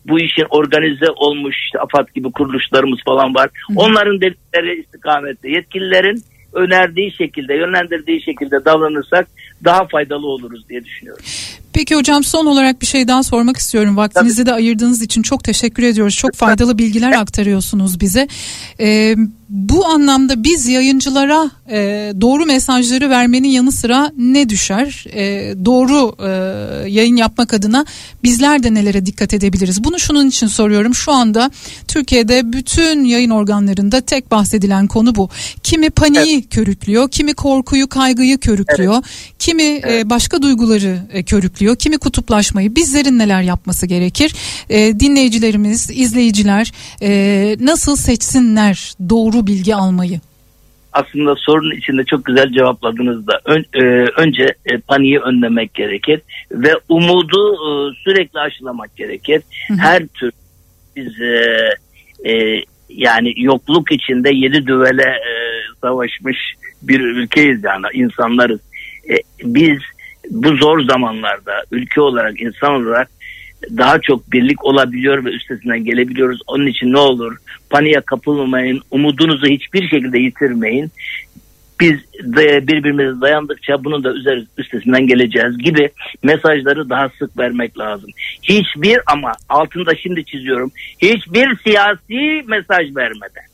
Bu 0.05 0.19
işin 0.19 0.45
organize 0.49 1.11
olmuş 1.15 1.55
işte 1.65 1.79
AFAD 1.79 2.07
gibi 2.15 2.31
kuruluşlarımız 2.31 2.99
falan 3.05 3.35
var. 3.35 3.49
Onların 3.75 4.21
dedikleri 4.21 4.81
istikamette 4.81 5.49
yetkililerin 5.49 6.23
önerdiği 6.53 7.11
şekilde, 7.11 7.53
yönlendirdiği 7.53 8.23
şekilde 8.23 8.65
davranırsak 8.65 9.27
daha 9.63 9.87
faydalı 9.87 10.27
oluruz 10.27 10.69
diye 10.69 10.85
düşünüyorum. 10.85 11.23
Peki 11.73 11.95
hocam 11.95 12.23
son 12.23 12.45
olarak 12.45 12.81
bir 12.81 12.85
şey 12.85 13.07
daha 13.07 13.23
sormak 13.23 13.57
istiyorum. 13.57 13.97
Vaktinizi 13.97 14.45
de 14.45 14.53
ayırdığınız 14.53 15.01
için 15.01 15.21
çok 15.21 15.43
teşekkür 15.43 15.83
ediyoruz. 15.83 16.15
Çok 16.15 16.35
faydalı 16.35 16.77
bilgiler 16.77 17.11
aktarıyorsunuz 17.11 17.99
bize. 17.99 18.27
Ee, 18.79 19.15
bu 19.49 19.85
anlamda 19.85 20.43
biz 20.43 20.67
yayıncılara 20.67 21.51
e, 21.71 21.77
doğru 22.21 22.45
mesajları 22.45 23.09
vermenin 23.09 23.47
yanı 23.47 23.71
sıra 23.71 24.11
ne 24.17 24.49
düşer? 24.49 25.05
E, 25.13 25.53
doğru 25.65 26.15
e, 26.19 26.29
yayın 26.89 27.15
yapmak 27.15 27.53
adına 27.53 27.85
bizler 28.23 28.63
de 28.63 28.73
nelere 28.73 29.05
dikkat 29.05 29.33
edebiliriz? 29.33 29.83
Bunu 29.83 29.99
şunun 29.99 30.27
için 30.27 30.47
soruyorum. 30.47 30.95
Şu 30.95 31.11
anda 31.11 31.51
Türkiye'de 31.87 32.53
bütün 32.53 33.03
yayın 33.03 33.29
organlarında 33.29 34.01
tek 34.01 34.31
bahsedilen 34.31 34.87
konu 34.87 35.15
bu. 35.15 35.29
Kimi 35.63 35.89
paniği 35.89 36.47
körüklüyor, 36.47 37.11
kimi 37.11 37.33
korkuyu, 37.33 37.89
kaygıyı 37.89 38.37
körüklüyor, 38.37 39.03
kimi 39.39 39.63
e, 39.63 40.09
başka 40.09 40.41
duyguları 40.41 40.99
e, 41.13 41.23
körüklüyor, 41.23 41.58
kimi 41.75 41.97
kutuplaşmayı. 41.97 42.75
Bizlerin 42.75 43.19
neler 43.19 43.41
yapması 43.41 43.87
gerekir? 43.87 44.35
E, 44.69 44.99
dinleyicilerimiz, 44.99 45.89
izleyiciler 45.89 46.71
e, 47.01 47.55
nasıl 47.59 47.95
seçsinler 47.95 48.93
doğru 49.09 49.47
bilgi 49.47 49.75
almayı? 49.75 50.19
aslında 50.93 51.35
sorunun 51.35 51.75
içinde 51.75 52.03
çok 52.03 52.25
güzel 52.25 52.51
cevapladınız 52.51 53.27
da 53.27 53.41
Ön- 53.45 53.65
e, 53.73 53.83
önce 54.17 54.53
e, 54.65 54.77
paniği 54.77 55.19
önlemek 55.19 55.73
gerekir 55.73 56.21
ve 56.51 56.73
umudu 56.89 57.53
e, 57.53 57.69
sürekli 58.03 58.39
aşılamak 58.39 58.95
gerekir. 58.97 59.41
Her 59.79 60.07
tür 60.07 60.31
biz 60.95 61.21
e, 61.21 61.69
e, 62.31 62.63
yani 62.89 63.33
yokluk 63.37 63.91
içinde 63.91 64.29
yedi 64.33 64.67
düvele 64.67 65.09
e, 65.09 65.31
savaşmış 65.81 66.37
bir 66.81 66.99
ülkeyiz 66.99 67.63
yani 67.63 67.85
insanlarız. 67.93 68.59
E, 69.09 69.15
biz 69.43 69.79
bu 70.29 70.55
zor 70.55 70.83
zamanlarda 70.83 71.63
ülke 71.71 72.01
olarak 72.01 72.41
insan 72.41 72.73
olarak 72.73 73.09
daha 73.77 73.99
çok 73.99 74.31
birlik 74.31 74.65
olabiliyor 74.65 75.25
ve 75.25 75.29
üstesinden 75.29 75.83
gelebiliyoruz. 75.83 76.39
Onun 76.47 76.67
için 76.67 76.93
ne 76.93 76.97
olur 76.97 77.37
paniğe 77.69 78.01
kapılmayın, 78.01 78.81
umudunuzu 78.91 79.47
hiçbir 79.47 79.89
şekilde 79.89 80.19
yitirmeyin. 80.19 80.91
Biz 81.79 81.95
de 82.23 82.67
birbirimize 82.67 83.21
dayandıkça 83.21 83.83
bunun 83.83 84.03
da 84.03 84.13
üzeri, 84.13 84.45
üstesinden 84.57 85.07
geleceğiz 85.07 85.57
gibi 85.57 85.89
mesajları 86.23 86.89
daha 86.89 87.09
sık 87.19 87.37
vermek 87.37 87.79
lazım. 87.79 88.09
Hiçbir 88.43 88.99
ama 89.07 89.31
altında 89.49 89.95
şimdi 89.95 90.25
çiziyorum 90.25 90.71
hiçbir 90.99 91.57
siyasi 91.63 92.43
mesaj 92.47 92.95
vermeden. 92.95 93.49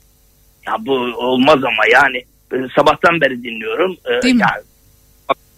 Ya 0.68 0.74
bu 0.80 0.94
olmaz 1.18 1.64
ama 1.64 1.84
yani 1.94 2.18
e, 2.54 2.68
sabahtan 2.76 3.22
beri 3.22 3.44
dinliyorum. 3.44 3.98
E, 4.06 4.24
Değil 4.24 4.36
mi? 4.36 4.42
yani 4.42 4.64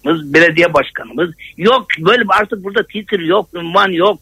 başkanımız, 0.07 0.33
belediye 0.33 0.73
başkanımız 0.73 1.29
yok 1.57 1.85
böyle 1.99 2.23
artık 2.29 2.63
burada 2.63 2.83
titir 2.83 3.19
yok, 3.19 3.49
ünvan 3.53 3.91
yok. 3.91 4.19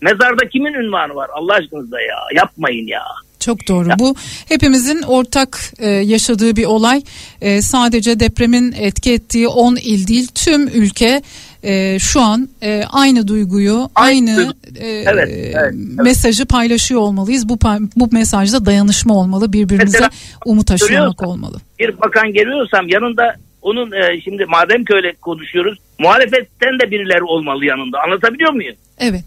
Mezarda 0.00 0.48
kimin 0.48 0.74
ünvanı 0.74 1.14
var 1.14 1.30
Allah 1.34 1.54
aşkınıza 1.54 2.00
ya 2.00 2.16
yapmayın 2.34 2.86
ya. 2.86 3.02
Çok 3.40 3.68
doğru. 3.68 3.88
Bu 3.98 4.14
hepimizin 4.48 5.02
ortak 5.02 5.60
e, 5.78 5.88
yaşadığı 5.88 6.56
bir 6.56 6.64
olay. 6.64 7.02
E, 7.40 7.62
sadece 7.62 8.20
depremin 8.20 8.72
etki 8.72 9.12
ettiği 9.12 9.48
10 9.48 9.76
il 9.76 10.06
değil, 10.06 10.28
tüm 10.34 10.68
ülke 10.68 11.22
e, 11.62 11.98
şu 11.98 12.20
an 12.20 12.48
e, 12.62 12.82
aynı 12.92 13.28
duyguyu, 13.28 13.88
aynı 13.94 14.54
e, 14.76 14.86
Evet, 14.86 15.28
evet, 15.30 15.54
evet. 15.54 15.74
mesajı 15.74 16.46
paylaşıyor 16.46 17.00
olmalıyız. 17.00 17.48
Bu 17.48 17.58
bu 17.96 18.08
mesajda 18.12 18.66
dayanışma 18.66 19.14
olmalı, 19.14 19.52
birbirimize 19.52 19.98
Mesela 19.98 20.10
umut 20.46 20.70
aşılamak 20.70 21.22
olmalı. 21.22 21.56
bir 21.78 22.00
bakan 22.00 22.32
geliyorsam 22.32 22.88
yanında 22.88 23.34
onun 23.64 23.92
e, 23.92 24.20
şimdi 24.20 24.44
madem 24.44 24.84
ki 24.84 24.94
öyle 24.94 25.12
konuşuyoruz 25.12 25.78
muhalefetten 25.98 26.78
de 26.82 26.90
birileri 26.90 27.22
olmalı 27.22 27.64
yanında 27.64 27.98
anlatabiliyor 28.04 28.52
muyum? 28.52 28.76
Evet. 28.98 29.24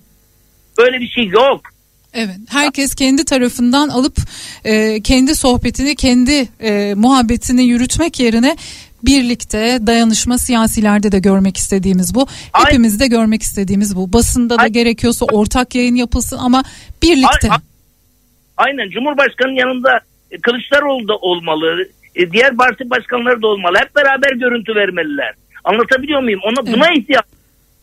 Böyle 0.78 1.00
bir 1.00 1.08
şey 1.08 1.26
yok. 1.26 1.62
Evet. 2.14 2.38
Herkes 2.50 2.96
kendi 2.96 3.26
tarafından 3.26 3.90
alıp 3.90 4.18
e, 4.66 5.02
kendi 5.02 5.36
sohbetini, 5.36 5.96
kendi 5.96 6.48
e, 6.62 6.94
muhabbetini 6.96 7.64
yürütmek 7.64 8.20
yerine 8.20 8.58
birlikte 9.04 9.80
dayanışma 9.88 10.38
siyasilerde 10.38 11.12
de 11.12 11.20
görmek 11.20 11.58
istediğimiz 11.58 12.16
bu. 12.16 12.28
Hepimiz 12.54 13.00
de 13.00 13.08
görmek 13.08 13.42
istediğimiz 13.42 13.96
bu. 13.96 14.14
Basında 14.14 14.60
da 14.60 14.68
gerekiyorsa 14.68 15.26
ortak 15.26 15.76
yayın 15.76 15.96
yapılsın 15.96 16.38
ama 16.38 16.64
birlikte. 17.04 17.50
Aynen 18.58 18.90
Cumhurbaşkanı'nın 18.90 19.56
yanında 19.56 20.00
Kılıçdaroğlu 20.42 21.08
da 21.08 21.16
olmalı. 21.16 21.90
E, 22.18 22.32
diğer 22.32 22.58
parti 22.58 22.90
başkanları 22.90 23.42
da 23.42 23.48
olmalı. 23.48 23.78
Hep 23.80 23.96
beraber 23.96 24.32
görüntü 24.36 24.76
vermeliler. 24.76 25.34
Anlatabiliyor 25.64 26.22
muyum? 26.22 26.40
Ona 26.44 26.68
buna 26.74 26.92
ihtiyaç. 26.94 27.26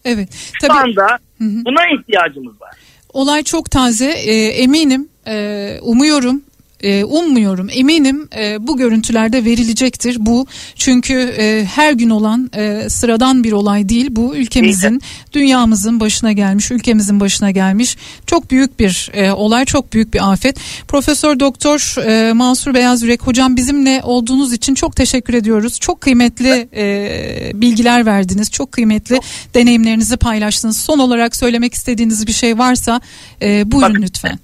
Evet. 0.04 0.28
Şu 0.60 0.72
anda 0.72 1.18
buna 1.40 1.80
ihtiyacımız 1.98 2.60
var. 2.60 2.70
Olay 3.12 3.42
çok 3.42 3.70
taze. 3.70 4.10
E, 4.10 4.34
eminim, 4.46 5.08
e, 5.26 5.78
umuyorum, 5.82 6.42
e, 6.84 7.04
ummuyorum, 7.04 7.68
eminim 7.72 8.28
e, 8.36 8.66
bu 8.66 8.76
görüntülerde 8.76 9.44
verilecektir. 9.44 10.16
Bu 10.20 10.46
çünkü 10.76 11.14
e, 11.38 11.64
her 11.64 11.92
gün 11.92 12.10
olan 12.10 12.50
e, 12.56 12.88
sıradan 12.88 13.44
bir 13.44 13.52
olay 13.52 13.88
değil. 13.88 14.06
Bu 14.10 14.36
ülkemizin, 14.36 15.00
dünyamızın 15.32 16.00
başına 16.00 16.32
gelmiş, 16.32 16.70
ülkemizin 16.70 17.20
başına 17.20 17.50
gelmiş 17.50 17.96
çok 18.26 18.50
büyük 18.50 18.78
bir 18.78 19.10
e, 19.14 19.32
olay, 19.32 19.64
çok 19.64 19.92
büyük 19.92 20.14
bir 20.14 20.32
afet. 20.32 20.60
Profesör 20.88 21.40
Doktor 21.40 22.06
e, 22.06 22.32
Mansur 22.32 22.74
Beyaz 22.74 23.02
Yürek 23.02 23.22
hocam 23.22 23.56
bizimle 23.56 24.00
olduğunuz 24.04 24.52
için 24.52 24.74
çok 24.74 24.96
teşekkür 24.96 25.34
ediyoruz. 25.34 25.80
Çok 25.80 26.00
kıymetli 26.00 26.68
e, 26.76 27.50
bilgiler 27.54 28.06
verdiniz, 28.06 28.50
çok 28.50 28.72
kıymetli 28.72 29.20
deneyimlerinizi 29.54 30.16
paylaştınız. 30.16 30.76
Son 30.76 30.98
olarak 30.98 31.36
söylemek 31.36 31.74
istediğiniz 31.74 32.26
bir 32.26 32.32
şey 32.32 32.58
varsa 32.58 33.00
e, 33.42 33.72
buyurun 33.72 34.02
lütfen. 34.02 34.38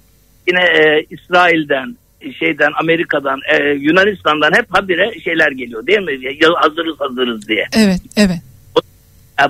Yine 0.47 0.63
e, 0.63 1.05
İsrail'den, 1.09 1.95
şeyden, 2.39 2.71
Amerika'dan, 2.79 3.39
e, 3.53 3.69
Yunanistan'dan 3.69 4.51
hep 4.53 4.65
habire 4.69 5.19
şeyler 5.19 5.51
geliyor 5.51 5.87
değil 5.87 5.99
mi? 5.99 6.35
Ya, 6.41 6.49
hazırız 6.55 6.99
hazırız 6.99 7.47
diye. 7.47 7.67
Evet, 7.73 8.01
evet. 8.17 8.41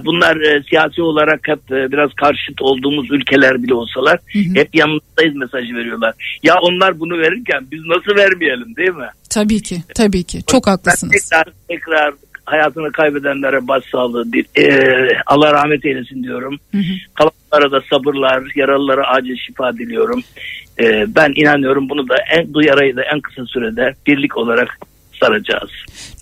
Bunlar 0.05 0.35
e, 0.35 0.63
siyasi 0.69 1.01
olarak 1.01 1.39
hep 1.47 1.71
e, 1.71 1.91
biraz 1.91 2.13
karşıt 2.13 2.61
olduğumuz 2.61 3.11
ülkeler 3.11 3.63
bile 3.63 3.73
olsalar 3.73 4.19
hep 4.55 4.75
yanındayız 4.75 5.35
mesajı 5.35 5.75
veriyorlar. 5.75 6.39
Ya 6.43 6.55
onlar 6.61 6.99
bunu 6.99 7.17
verirken 7.17 7.67
biz 7.71 7.79
nasıl 7.85 8.17
vermeyelim 8.17 8.75
değil 8.75 8.89
mi? 8.89 9.09
Tabii 9.29 9.61
ki, 9.61 9.83
tabii 9.95 10.23
ki. 10.23 10.39
Çok 10.47 10.67
haklısınız. 10.67 11.29
Tekrar 11.29 11.53
tekrar 11.67 12.13
hayatını 12.45 12.91
kaybedenlere 12.91 13.67
başsağlığı, 13.67 14.25
e, 14.57 14.67
Allah 15.25 15.53
rahmet 15.53 15.85
eylesin 15.85 16.23
diyorum. 16.23 16.57
Kalanlara 17.13 17.71
da 17.71 17.81
sabırlar, 17.89 18.43
yaralılara 18.55 19.07
acil 19.07 19.37
şifa 19.37 19.77
diliyorum. 19.77 20.23
E, 20.79 21.15
ben 21.15 21.33
inanıyorum 21.35 21.89
bunu 21.89 22.09
da 22.09 22.15
en, 22.37 22.53
bu 22.53 22.63
yarayı 22.63 22.95
da 22.95 23.01
en 23.13 23.21
kısa 23.21 23.45
sürede 23.45 23.95
birlik 24.07 24.37
olarak 24.37 24.77
saracağız. 25.19 25.69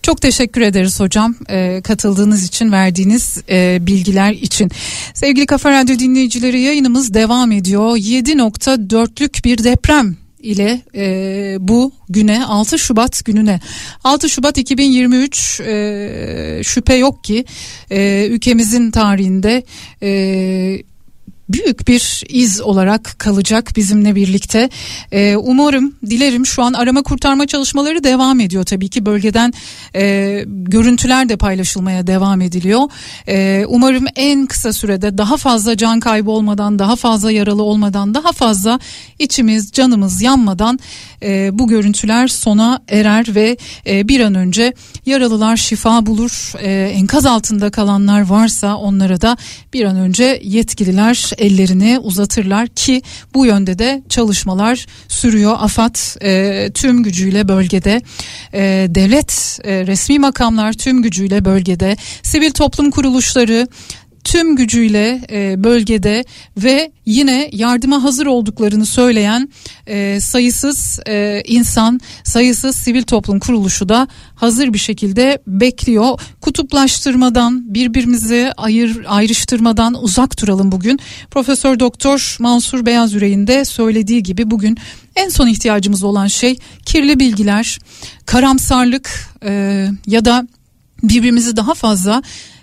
Çok 0.03 0.21
teşekkür 0.21 0.61
ederiz 0.61 0.99
hocam 0.99 1.35
e, 1.49 1.81
katıldığınız 1.81 2.47
için 2.47 2.71
verdiğiniz 2.71 3.43
e, 3.49 3.77
bilgiler 3.81 4.31
için. 4.31 4.69
Sevgili 5.13 5.45
Kafa 5.45 5.71
Radyo 5.71 5.99
dinleyicileri 5.99 6.61
yayınımız 6.61 7.13
devam 7.13 7.51
ediyor. 7.51 7.97
7.4'lük 7.97 9.45
bir 9.45 9.63
deprem 9.63 10.17
ile 10.39 10.81
e, 10.95 11.57
bu 11.59 11.91
güne 12.09 12.45
6 12.45 12.79
Şubat 12.79 13.25
gününe. 13.25 13.59
6 14.03 14.29
Şubat 14.29 14.57
2023 14.57 15.59
e, 15.61 16.61
şüphe 16.63 16.95
yok 16.95 17.23
ki 17.23 17.45
e, 17.91 18.27
ülkemizin 18.27 18.91
tarihinde 18.91 19.63
e, 20.03 20.09
büyük 21.49 21.87
bir 21.87 22.23
iz 22.29 22.61
olarak 22.61 23.15
kalacak 23.17 23.71
bizimle 23.75 24.15
birlikte. 24.15 24.69
Ee, 25.11 25.35
umarım, 25.35 25.95
dilerim 26.05 26.45
şu 26.45 26.63
an 26.63 26.73
arama 26.73 27.03
kurtarma 27.03 27.47
çalışmaları 27.47 28.03
devam 28.03 28.39
ediyor 28.39 28.63
tabii 28.63 28.89
ki 28.89 29.05
bölgeden 29.05 29.53
e, 29.95 30.43
görüntüler 30.47 31.29
de 31.29 31.37
paylaşılmaya 31.37 32.07
devam 32.07 32.41
ediliyor. 32.41 32.81
Ee, 33.27 33.65
umarım 33.67 34.05
en 34.15 34.45
kısa 34.45 34.73
sürede 34.73 35.17
daha 35.17 35.37
fazla 35.37 35.77
can 35.77 35.99
kaybı 35.99 36.31
olmadan, 36.31 36.79
daha 36.79 36.95
fazla 36.95 37.31
yaralı 37.31 37.63
olmadan, 37.63 38.13
daha 38.13 38.31
fazla 38.31 38.79
içimiz, 39.19 39.71
canımız 39.71 40.21
yanmadan 40.21 40.79
e, 41.23 41.49
bu 41.53 41.67
görüntüler 41.67 42.27
sona 42.27 42.79
erer 42.87 43.35
ve 43.35 43.57
e, 43.87 44.07
bir 44.07 44.19
an 44.19 44.35
önce 44.35 44.73
yaralılar 45.05 45.57
şifa 45.57 46.05
bulur. 46.05 46.53
E, 46.61 46.89
enkaz 46.89 47.25
altında 47.25 47.69
kalanlar 47.69 48.21
varsa 48.21 48.75
onlara 48.75 49.21
da 49.21 49.37
bir 49.73 49.85
an 49.85 49.97
önce 49.97 50.41
yetkililer 50.43 51.31
ellerini 51.37 51.99
uzatırlar 51.99 52.67
ki 52.67 53.01
bu 53.33 53.45
yönde 53.45 53.79
de 53.79 54.03
çalışmalar 54.09 54.85
sürüyor. 55.07 55.55
AFAD 55.59 55.95
e, 56.21 56.71
tüm 56.73 57.03
gücüyle 57.03 57.47
bölgede, 57.47 58.01
e, 58.53 58.87
devlet 58.89 59.59
e, 59.63 59.87
resmi 59.87 60.19
makamlar 60.19 60.73
tüm 60.73 61.01
gücüyle 61.01 61.45
bölgede, 61.45 61.97
sivil 62.23 62.51
toplum 62.51 62.91
kuruluşları 62.91 63.67
tüm 64.29 64.55
gücüyle 64.55 65.21
e, 65.31 65.63
bölgede 65.63 66.25
ve 66.57 66.91
yine 67.05 67.49
yardıma 67.51 68.03
hazır 68.03 68.25
olduklarını 68.25 68.85
söyleyen 68.85 69.49
e, 69.87 70.19
sayısız 70.21 70.99
e, 71.07 71.43
insan, 71.47 71.99
sayısız 72.23 72.75
sivil 72.75 73.03
toplum 73.03 73.39
kuruluşu 73.39 73.89
da 73.89 74.07
hazır 74.35 74.73
bir 74.73 74.77
şekilde 74.77 75.41
bekliyor. 75.47 76.19
Kutuplaştırmadan, 76.41 77.73
birbirimizi 77.73 78.51
ayır 78.57 79.05
ayrıştırmadan 79.07 80.03
uzak 80.03 80.41
duralım 80.41 80.71
bugün. 80.71 80.99
Profesör 81.31 81.79
Doktor 81.79 82.37
Mansur 82.39 82.85
Beyaz 82.85 83.13
Yüreğin 83.13 83.47
de 83.47 83.65
söylediği 83.65 84.23
gibi 84.23 84.51
bugün 84.51 84.77
en 85.15 85.29
son 85.29 85.47
ihtiyacımız 85.47 86.03
olan 86.03 86.27
şey 86.27 86.57
kirli 86.85 87.19
bilgiler, 87.19 87.79
karamsarlık 88.25 89.29
e, 89.43 89.87
ya 90.07 90.25
da 90.25 90.47
birbirimizi 91.03 91.55
daha 91.55 91.73
fazla 91.73 92.21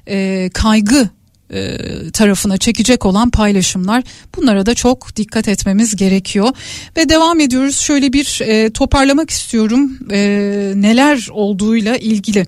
e, 0.08 0.50
kaygı 0.54 1.08
e, 1.50 1.78
tarafına 2.10 2.58
çekecek 2.58 3.06
olan 3.06 3.30
paylaşımlar. 3.30 4.04
Bunlara 4.36 4.66
da 4.66 4.74
çok 4.74 5.16
dikkat 5.16 5.48
etmemiz 5.48 5.96
gerekiyor. 5.96 6.48
Ve 6.96 7.08
devam 7.08 7.40
ediyoruz. 7.40 7.78
Şöyle 7.78 8.12
bir 8.12 8.40
e, 8.42 8.70
toparlamak 8.70 9.30
istiyorum 9.30 9.98
e, 10.10 10.18
neler 10.76 11.28
olduğuyla 11.32 11.96
ilgili. 11.96 12.46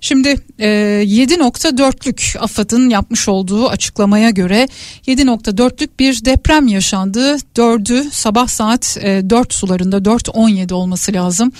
Şimdi 0.00 0.36
e, 0.58 0.68
7.4'lük 1.06 2.38
AFAD'ın 2.38 2.88
yapmış 2.88 3.28
olduğu 3.28 3.68
açıklamaya 3.68 4.30
göre 4.30 4.68
7.4'lük 5.06 5.90
bir 5.98 6.24
deprem 6.24 6.66
yaşandı. 6.68 7.36
4'ü 7.56 8.10
sabah 8.10 8.48
saat 8.48 8.98
e, 9.02 9.30
4 9.30 9.54
sularında 9.54 9.96
4.17 9.96 10.72
olması 10.72 11.12
lazım 11.12 11.52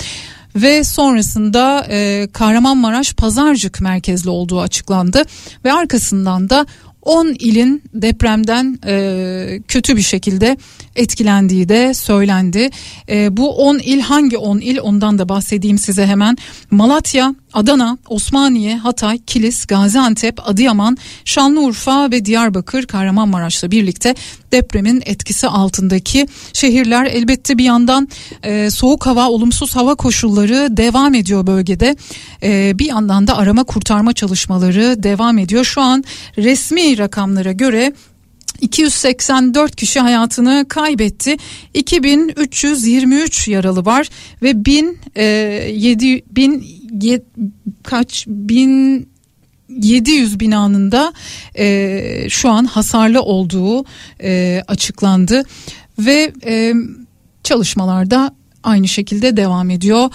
ve 0.63 0.85
sonrasında 0.85 1.87
e, 1.91 2.29
Kahramanmaraş 2.33 3.15
Pazarcık 3.15 3.81
merkezli 3.81 4.31
olduğu 4.31 4.61
açıklandı. 4.61 5.23
Ve 5.65 5.73
arkasından 5.73 6.51
da 6.51 6.67
10 7.03 7.27
ilin 7.39 7.83
depremden 7.95 8.79
e, 8.87 9.61
kötü 9.69 9.97
bir 9.97 10.03
şekilde 10.03 10.57
etkilendiği 10.99 11.69
de 11.69 11.95
söylendi. 11.95 12.71
E, 13.09 13.37
bu 13.37 13.57
10 13.57 13.79
il 13.79 14.01
hangi 14.01 14.39
10 14.39 14.59
il 14.59 14.81
ondan 14.81 15.19
da 15.19 15.29
bahsedeyim 15.29 15.79
size 15.79 16.07
hemen. 16.07 16.37
Malatya, 16.71 17.35
Adana, 17.53 17.99
Osmaniye, 18.09 18.77
Hatay, 18.77 19.19
Kilis, 19.19 19.67
Gaziantep, 19.67 20.49
Adıyaman, 20.49 20.97
Şanlıurfa 21.25 22.11
ve 22.11 22.25
Diyarbakır 22.25 22.87
Kahramanmaraş'la 22.87 23.71
birlikte 23.71 24.15
depremin 24.53 25.03
etkisi 25.07 25.49
altındaki 25.49 26.27
şehirler. 26.53 27.05
Elbette 27.05 27.59
bir 27.59 27.65
yandan 27.65 28.09
e, 28.43 28.71
soğuk 28.71 29.07
hava, 29.07 29.29
olumsuz 29.29 29.77
hava 29.77 29.95
koşulları 29.95 30.77
devam 30.77 31.15
ediyor 31.15 31.47
bölgede. 31.47 31.97
E, 32.43 32.79
bir 32.79 32.87
yandan 32.87 33.27
da 33.27 33.37
arama 33.37 33.65
kurtarma 33.65 34.13
çalışmaları 34.13 35.03
devam 35.03 35.39
ediyor. 35.39 35.65
Şu 35.65 35.81
an 35.81 36.05
resmi 36.39 36.99
rakamlara 36.99 37.53
göre 37.53 37.93
284 38.61 39.77
kişi 39.77 40.01
hayatını 40.01 40.67
kaybetti. 40.69 41.37
2323 41.75 43.49
yaralı 43.49 43.85
var 43.85 44.09
ve 44.43 44.65
1000 44.65 44.99
e, 45.17 45.25
7 45.25 46.25
bin 46.31 46.67
ye, 47.03 47.23
kaç 47.83 48.27
bin 48.27 49.09
700 49.69 50.41
binanın 50.41 50.93
da 50.93 51.13
e, 51.59 52.27
şu 52.31 52.51
an 52.51 52.65
hasarlı 52.65 53.23
olduğu 53.23 53.85
e, 54.23 54.63
açıklandı 54.69 55.43
ve 55.99 56.33
e, 56.47 56.75
çalışmalarda 57.45 58.35
aynı 58.63 58.89
şekilde 58.89 59.37
devam 59.37 59.71
ediyor 59.71 60.11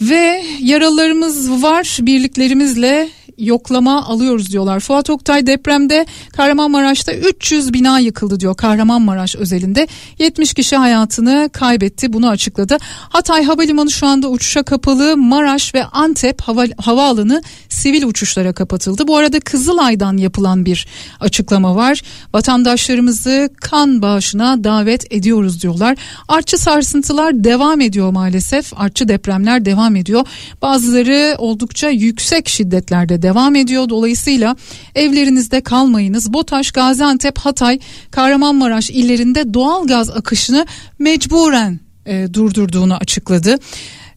ve 0.00 0.42
yaralarımız 0.60 1.62
var 1.62 1.98
birliklerimizle 2.00 3.08
yoklama 3.40 4.04
alıyoruz 4.06 4.52
diyorlar. 4.52 4.80
Fuat 4.80 5.10
Oktay 5.10 5.46
depremde 5.46 6.06
Kahramanmaraş'ta 6.32 7.12
300 7.12 7.72
bina 7.72 7.98
yıkıldı 7.98 8.40
diyor 8.40 8.56
Kahramanmaraş 8.56 9.36
özelinde. 9.36 9.88
70 10.18 10.54
kişi 10.54 10.76
hayatını 10.76 11.50
kaybetti 11.52 12.12
bunu 12.12 12.28
açıkladı. 12.28 12.76
Hatay 13.08 13.44
Havalimanı 13.44 13.90
şu 13.90 14.06
anda 14.06 14.28
uçuşa 14.28 14.62
kapalı. 14.62 15.16
Maraş 15.16 15.74
ve 15.74 15.84
Antep 15.84 16.40
hava, 16.40 16.64
havaalanı 16.78 17.42
sivil 17.68 18.02
uçuşlara 18.02 18.52
kapatıldı. 18.52 19.08
Bu 19.08 19.16
arada 19.16 19.40
Kızılay'dan 19.40 20.16
yapılan 20.16 20.64
bir 20.64 20.86
açıklama 21.20 21.76
var. 21.76 22.02
Vatandaşlarımızı 22.34 23.50
kan 23.60 24.02
bağışına 24.02 24.64
davet 24.64 25.12
ediyoruz 25.12 25.62
diyorlar. 25.62 25.96
Artçı 26.28 26.58
sarsıntılar 26.58 27.44
devam 27.44 27.80
ediyor 27.80 28.10
maalesef. 28.10 28.72
Artçı 28.80 29.08
depremler 29.08 29.64
devam 29.64 29.96
ediyor. 29.96 30.26
Bazıları 30.62 31.34
oldukça 31.38 31.88
yüksek 31.88 32.48
şiddetlerde 32.48 33.22
devam 33.22 33.29
ediyor. 33.56 33.88
Dolayısıyla 33.88 34.56
evlerinizde 34.94 35.60
kalmayınız. 35.60 36.32
BOTAŞ, 36.32 36.70
Gaziantep, 36.72 37.38
Hatay, 37.38 37.78
Kahramanmaraş 38.10 38.90
illerinde 38.90 39.54
doğal 39.54 39.86
gaz 39.86 40.10
akışını 40.10 40.66
mecburen 40.98 41.80
e, 42.06 42.34
durdurduğunu 42.34 42.94
açıkladı. 42.94 43.58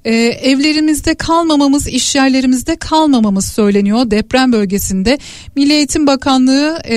Ee, 0.05 0.15
evlerimizde 0.25 1.15
kalmamamız, 1.15 1.87
iş 1.87 2.15
yerlerimizde 2.15 2.75
kalmamamız 2.75 3.45
söyleniyor 3.45 4.11
deprem 4.11 4.53
bölgesinde. 4.53 5.17
Milli 5.55 5.73
Eğitim 5.73 6.07
Bakanlığı 6.07 6.79
e, 6.83 6.95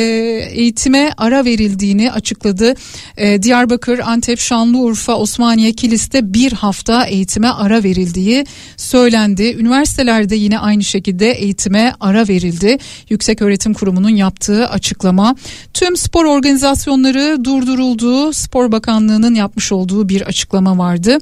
eğitime 0.52 1.12
ara 1.16 1.44
verildiğini 1.44 2.12
açıkladı. 2.12 2.74
E, 3.16 3.42
Diyarbakır, 3.42 3.98
Antep, 3.98 4.38
Şanlıurfa, 4.38 5.14
Osmaniye, 5.14 5.72
Kilis'te 5.72 6.34
bir 6.34 6.52
hafta 6.52 7.04
eğitime 7.04 7.48
ara 7.48 7.82
verildiği 7.82 8.46
söylendi. 8.76 9.56
Üniversitelerde 9.58 10.36
yine 10.36 10.58
aynı 10.58 10.84
şekilde 10.84 11.32
eğitime 11.32 11.94
ara 12.00 12.28
verildi. 12.28 12.78
Yüksek 13.08 13.42
Öğretim 13.42 13.74
Kurumu'nun 13.74 14.16
yaptığı 14.16 14.68
açıklama. 14.68 15.36
Tüm 15.74 15.96
spor 15.96 16.24
organizasyonları 16.24 17.44
durdurulduğu 17.44 18.32
Spor 18.32 18.72
Bakanlığı'nın 18.72 19.34
yapmış 19.34 19.72
olduğu 19.72 20.08
bir 20.08 20.22
açıklama 20.22 20.78
vardı. 20.78 21.18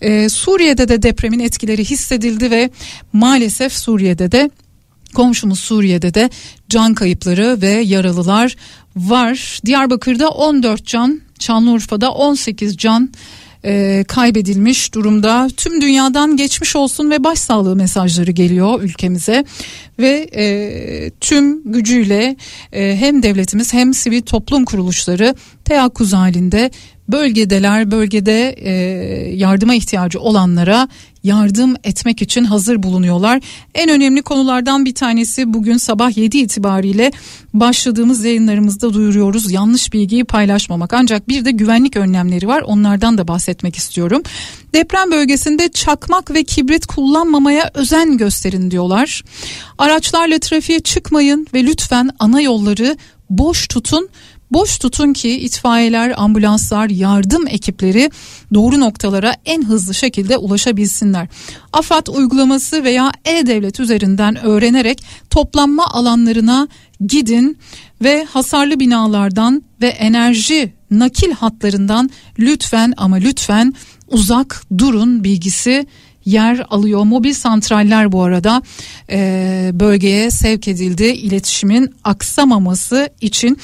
Ee, 0.00 0.28
Suriye'de 0.28 0.88
de 0.88 1.02
depremin 1.16 1.40
etkileri 1.40 1.84
hissedildi 1.84 2.50
ve 2.50 2.70
maalesef 3.12 3.72
Suriye'de 3.72 4.32
de 4.32 4.50
komşumuz 5.14 5.60
Suriye'de 5.60 6.14
de 6.14 6.30
can 6.68 6.94
kayıpları 6.94 7.58
ve 7.62 7.68
yaralılar 7.68 8.56
var. 8.96 9.60
Diyarbakır'da 9.66 10.28
14 10.28 10.86
can, 10.86 11.20
Şanlıurfa'da 11.38 12.12
18 12.12 12.76
can 12.76 13.10
e, 13.64 14.04
kaybedilmiş 14.08 14.94
durumda. 14.94 15.48
Tüm 15.56 15.80
dünyadan 15.80 16.36
geçmiş 16.36 16.76
olsun 16.76 17.10
ve 17.10 17.24
başsağlığı 17.24 17.76
mesajları 17.76 18.30
geliyor 18.30 18.82
ülkemize 18.82 19.44
ve 19.98 20.28
e, 20.34 21.10
tüm 21.20 21.72
gücüyle 21.72 22.36
e, 22.72 22.96
hem 22.96 23.22
devletimiz 23.22 23.72
hem 23.72 23.94
sivil 23.94 24.22
toplum 24.22 24.64
kuruluşları 24.64 25.34
teyakkuz 25.64 26.12
halinde 26.12 26.70
bölgedeler 27.08 27.90
bölgede 27.90 28.50
e, 28.50 28.72
yardıma 29.36 29.74
ihtiyacı 29.74 30.20
olanlara 30.20 30.88
yardım 31.26 31.74
etmek 31.84 32.22
için 32.22 32.44
hazır 32.44 32.82
bulunuyorlar. 32.82 33.40
En 33.74 33.90
önemli 33.90 34.22
konulardan 34.22 34.84
bir 34.84 34.94
tanesi 34.94 35.54
bugün 35.54 35.76
sabah 35.76 36.16
7 36.16 36.38
itibariyle 36.38 37.12
başladığımız 37.54 38.24
yayınlarımızda 38.24 38.94
duyuruyoruz. 38.94 39.52
Yanlış 39.52 39.92
bilgiyi 39.92 40.24
paylaşmamak 40.24 40.94
ancak 40.94 41.28
bir 41.28 41.44
de 41.44 41.50
güvenlik 41.50 41.96
önlemleri 41.96 42.48
var 42.48 42.62
onlardan 42.62 43.18
da 43.18 43.28
bahsetmek 43.28 43.76
istiyorum. 43.76 44.22
Deprem 44.74 45.10
bölgesinde 45.10 45.68
çakmak 45.68 46.34
ve 46.34 46.44
kibrit 46.44 46.86
kullanmamaya 46.86 47.70
özen 47.74 48.18
gösterin 48.18 48.70
diyorlar. 48.70 49.22
Araçlarla 49.78 50.38
trafiğe 50.38 50.80
çıkmayın 50.80 51.46
ve 51.54 51.64
lütfen 51.64 52.10
ana 52.18 52.40
yolları 52.40 52.96
boş 53.30 53.68
tutun 53.68 54.08
Boş 54.50 54.78
tutun 54.78 55.12
ki 55.12 55.30
itfaiyeler, 55.30 56.14
ambulanslar, 56.16 56.88
yardım 56.88 57.46
ekipleri 57.46 58.10
doğru 58.54 58.80
noktalara 58.80 59.34
en 59.44 59.62
hızlı 59.62 59.94
şekilde 59.94 60.36
ulaşabilsinler. 60.36 61.28
AFAD 61.72 62.06
uygulaması 62.06 62.84
veya 62.84 63.12
e-devlet 63.24 63.80
üzerinden 63.80 64.36
öğrenerek 64.36 65.02
toplanma 65.30 65.86
alanlarına 65.86 66.68
gidin 67.06 67.58
ve 68.02 68.24
hasarlı 68.24 68.80
binalardan 68.80 69.62
ve 69.82 69.88
enerji 69.88 70.72
nakil 70.90 71.32
hatlarından 71.32 72.10
lütfen 72.38 72.94
ama 72.96 73.16
lütfen 73.16 73.74
uzak 74.08 74.62
durun 74.78 75.24
bilgisi 75.24 75.86
yer 76.24 76.66
alıyor. 76.70 77.04
Mobil 77.04 77.34
santraller 77.34 78.12
bu 78.12 78.22
arada 78.22 78.62
e, 79.10 79.70
bölgeye 79.74 80.30
sevk 80.30 80.68
edildi 80.68 81.04
iletişimin 81.04 81.94
aksamaması 82.04 83.08
için. 83.20 83.58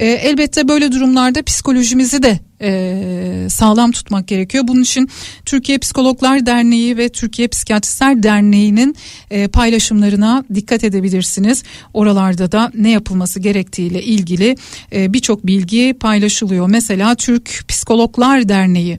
E, 0.00 0.06
elbette 0.06 0.68
böyle 0.68 0.92
durumlarda 0.92 1.42
psikolojimizi 1.42 2.22
de 2.22 2.38
e, 2.62 3.48
sağlam 3.48 3.92
tutmak 3.92 4.28
gerekiyor. 4.28 4.64
Bunun 4.68 4.82
için 4.82 5.08
Türkiye 5.44 5.78
Psikologlar 5.78 6.46
Derneği 6.46 6.96
ve 6.96 7.08
Türkiye 7.08 7.48
Psikiyatristler 7.48 8.22
Derneği'nin 8.22 8.96
e, 9.30 9.48
paylaşımlarına 9.48 10.44
dikkat 10.54 10.84
edebilirsiniz. 10.84 11.62
Oralarda 11.94 12.52
da 12.52 12.70
ne 12.74 12.90
yapılması 12.90 13.40
gerektiğiyle 13.40 14.02
ilgili 14.02 14.56
e, 14.92 15.12
birçok 15.12 15.46
bilgi 15.46 15.94
paylaşılıyor. 16.00 16.68
Mesela 16.68 17.14
Türk 17.14 17.64
Psikologlar 17.68 18.48
Derneği 18.48 18.98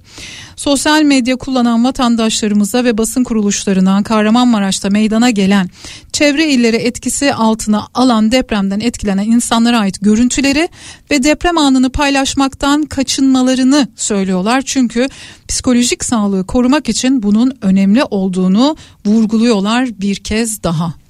sosyal 0.62 1.04
medya 1.04 1.36
kullanan 1.36 1.84
vatandaşlarımıza 1.84 2.84
ve 2.84 2.98
basın 2.98 3.24
kuruluşlarına 3.24 4.04
Kahramanmaraş'ta 4.04 4.90
meydana 4.90 5.30
gelen 5.30 5.70
çevre 6.14 6.48
illeri 6.48 6.76
etkisi 6.76 7.34
altına 7.34 7.88
alan 7.94 8.32
depremden 8.32 8.80
etkilenen 8.80 9.24
insanlara 9.24 9.80
ait 9.80 10.02
görüntüleri 10.02 10.70
ve 11.12 11.24
deprem 11.24 11.58
anını 11.58 11.90
paylaşmaktan 11.90 12.84
kaçınmalarını 12.84 13.88
söylüyorlar. 13.96 14.62
Çünkü 14.66 15.08
psikolojik 15.48 16.06
sağlığı 16.06 16.46
korumak 16.46 16.90
için 16.90 17.24
bunun 17.24 17.54
önemli 17.62 18.04
olduğunu 18.04 18.76
vurguluyorlar 19.06 19.90
bir 20.02 20.16
kez 20.16 20.64
daha. 20.64 21.01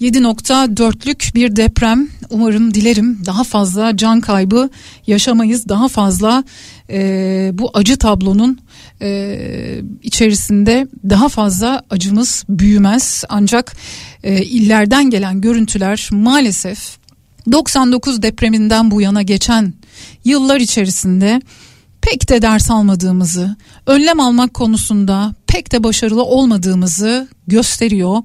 7.4'lük 0.00 1.34
bir 1.34 1.56
deprem. 1.56 2.08
Umarım 2.30 2.74
dilerim 2.74 3.18
daha 3.26 3.44
fazla 3.44 3.96
can 3.96 4.20
kaybı 4.20 4.70
yaşamayız. 5.06 5.68
Daha 5.68 5.88
fazla 5.88 6.44
e, 6.90 7.50
bu 7.54 7.70
acı 7.74 7.96
tablonun 7.96 8.58
e, 9.02 9.82
içerisinde 10.02 10.88
daha 11.10 11.28
fazla 11.28 11.82
acımız 11.90 12.44
büyümez. 12.48 13.24
Ancak 13.28 13.76
e, 14.22 14.42
illerden 14.42 15.10
gelen 15.10 15.40
görüntüler 15.40 16.08
maalesef 16.12 16.98
99 17.52 18.22
depreminden 18.22 18.90
bu 18.90 19.00
yana 19.00 19.22
geçen 19.22 19.74
yıllar 20.24 20.60
içerisinde 20.60 21.40
pek 22.00 22.28
de 22.28 22.42
ders 22.42 22.70
almadığımızı, 22.70 23.56
önlem 23.86 24.20
almak 24.20 24.54
konusunda 24.54 25.34
pek 25.46 25.72
de 25.72 25.84
başarılı 25.84 26.22
olmadığımızı 26.22 27.28
gösteriyor. 27.46 28.22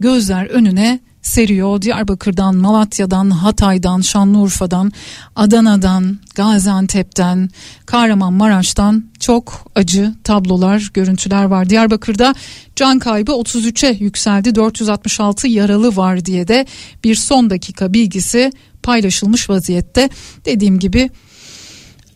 Gözler 0.00 0.46
önüne 0.46 1.00
seriyor. 1.26 1.82
Diyarbakır'dan, 1.82 2.56
Malatya'dan, 2.56 3.30
Hatay'dan, 3.30 4.00
Şanlıurfa'dan, 4.00 4.92
Adana'dan, 5.36 6.18
Gaziantep'ten, 6.34 7.50
Kahramanmaraş'tan 7.86 9.04
çok 9.20 9.70
acı 9.74 10.14
tablolar, 10.24 10.90
görüntüler 10.94 11.44
var. 11.44 11.70
Diyarbakır'da 11.70 12.34
can 12.76 12.98
kaybı 12.98 13.32
33'e 13.32 14.04
yükseldi. 14.04 14.54
466 14.54 15.48
yaralı 15.48 15.96
var 15.96 16.24
diye 16.24 16.48
de 16.48 16.66
bir 17.04 17.14
son 17.14 17.50
dakika 17.50 17.92
bilgisi 17.92 18.52
paylaşılmış 18.82 19.50
vaziyette. 19.50 20.10
Dediğim 20.44 20.78
gibi 20.78 21.10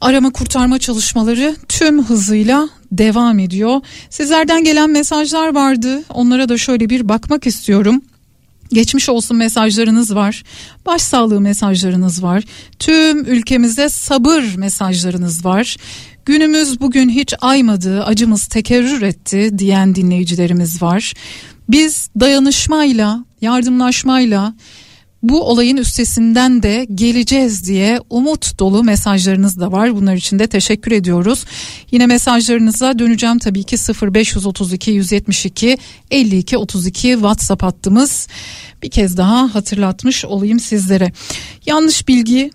arama 0.00 0.32
kurtarma 0.32 0.78
çalışmaları 0.78 1.56
tüm 1.68 2.04
hızıyla 2.04 2.68
devam 2.92 3.38
ediyor. 3.38 3.80
Sizlerden 4.10 4.64
gelen 4.64 4.90
mesajlar 4.90 5.54
vardı. 5.54 6.02
Onlara 6.08 6.48
da 6.48 6.58
şöyle 6.58 6.90
bir 6.90 7.08
bakmak 7.08 7.46
istiyorum. 7.46 8.02
Geçmiş 8.72 9.08
olsun 9.08 9.36
mesajlarınız 9.36 10.14
var. 10.14 10.42
Başsağlığı 10.86 11.40
mesajlarınız 11.40 12.22
var. 12.22 12.44
Tüm 12.78 13.24
ülkemize 13.24 13.88
sabır 13.88 14.54
mesajlarınız 14.56 15.44
var. 15.44 15.76
Günümüz 16.26 16.80
bugün 16.80 17.08
hiç 17.08 17.34
aymadı, 17.40 18.04
acımız 18.04 18.46
tekerrür 18.46 19.02
etti 19.02 19.50
diyen 19.58 19.94
dinleyicilerimiz 19.94 20.82
var. 20.82 21.14
Biz 21.68 22.10
dayanışmayla, 22.20 23.24
yardımlaşmayla 23.40 24.54
bu 25.22 25.42
olayın 25.42 25.76
üstesinden 25.76 26.62
de 26.62 26.86
geleceğiz 26.94 27.66
diye 27.66 28.00
umut 28.10 28.58
dolu 28.58 28.84
mesajlarınız 28.84 29.60
da 29.60 29.72
var. 29.72 29.96
Bunlar 29.96 30.14
için 30.14 30.38
de 30.38 30.46
teşekkür 30.46 30.92
ediyoruz. 30.92 31.44
Yine 31.90 32.06
mesajlarınıza 32.06 32.98
döneceğim 32.98 33.38
tabii 33.38 33.64
ki 33.64 33.76
0532 34.02 34.90
172 34.90 35.78
52 36.10 36.58
32 36.58 37.08
WhatsApp 37.12 37.62
hattımız. 37.62 38.28
Bir 38.82 38.90
kez 38.90 39.16
daha 39.16 39.54
hatırlatmış 39.54 40.24
olayım 40.24 40.60
sizlere. 40.60 41.12
Yanlış 41.66 42.08
bilgi 42.08 42.50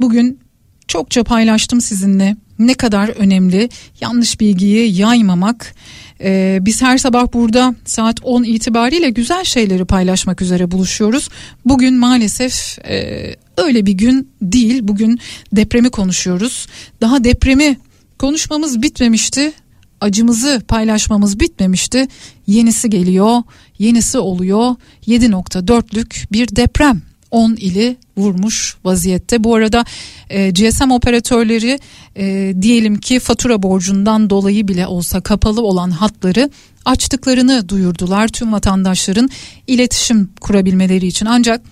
bugün 0.00 0.40
çokça 0.88 1.24
paylaştım 1.24 1.80
sizinle. 1.80 2.36
Ne 2.58 2.74
kadar 2.74 3.08
önemli 3.08 3.68
yanlış 4.00 4.40
bilgiyi 4.40 4.96
yaymamak. 5.00 5.74
Ee, 6.20 6.58
biz 6.60 6.82
her 6.82 6.98
sabah 6.98 7.32
burada 7.32 7.74
saat 7.84 8.20
10 8.22 8.44
itibariyle 8.44 9.10
güzel 9.10 9.44
şeyleri 9.44 9.84
paylaşmak 9.84 10.42
üzere 10.42 10.70
buluşuyoruz. 10.70 11.28
Bugün 11.64 11.94
maalesef 11.94 12.78
e, 12.78 13.36
öyle 13.56 13.86
bir 13.86 13.92
gün 13.92 14.28
değil. 14.42 14.80
Bugün 14.82 15.20
depremi 15.52 15.90
konuşuyoruz. 15.90 16.66
Daha 17.00 17.24
depremi 17.24 17.78
konuşmamız 18.18 18.82
bitmemişti. 18.82 19.52
Acımızı 20.00 20.62
paylaşmamız 20.68 21.40
bitmemişti. 21.40 22.06
Yenisi 22.46 22.90
geliyor, 22.90 23.42
yenisi 23.78 24.18
oluyor. 24.18 24.74
7.4'lük 25.06 26.32
bir 26.32 26.56
deprem 26.56 27.02
10 27.30 27.54
ili 27.54 27.96
vurmuş 28.16 28.76
vaziyette. 28.84 29.44
Bu 29.44 29.54
arada 29.54 29.84
e, 30.30 30.50
GSM 30.50 30.90
operatörleri 30.90 31.78
e, 32.16 32.54
diyelim 32.62 32.96
ki 32.96 33.20
fatura 33.20 33.62
borcundan 33.62 34.30
dolayı 34.30 34.68
bile 34.68 34.86
olsa 34.86 35.20
kapalı 35.20 35.62
olan 35.62 35.90
hatları 35.90 36.50
açtıklarını 36.84 37.68
duyurdular 37.68 38.28
tüm 38.28 38.52
vatandaşların 38.52 39.30
iletişim 39.66 40.30
kurabilmeleri 40.40 41.06
için. 41.06 41.26
Ancak 41.26 41.62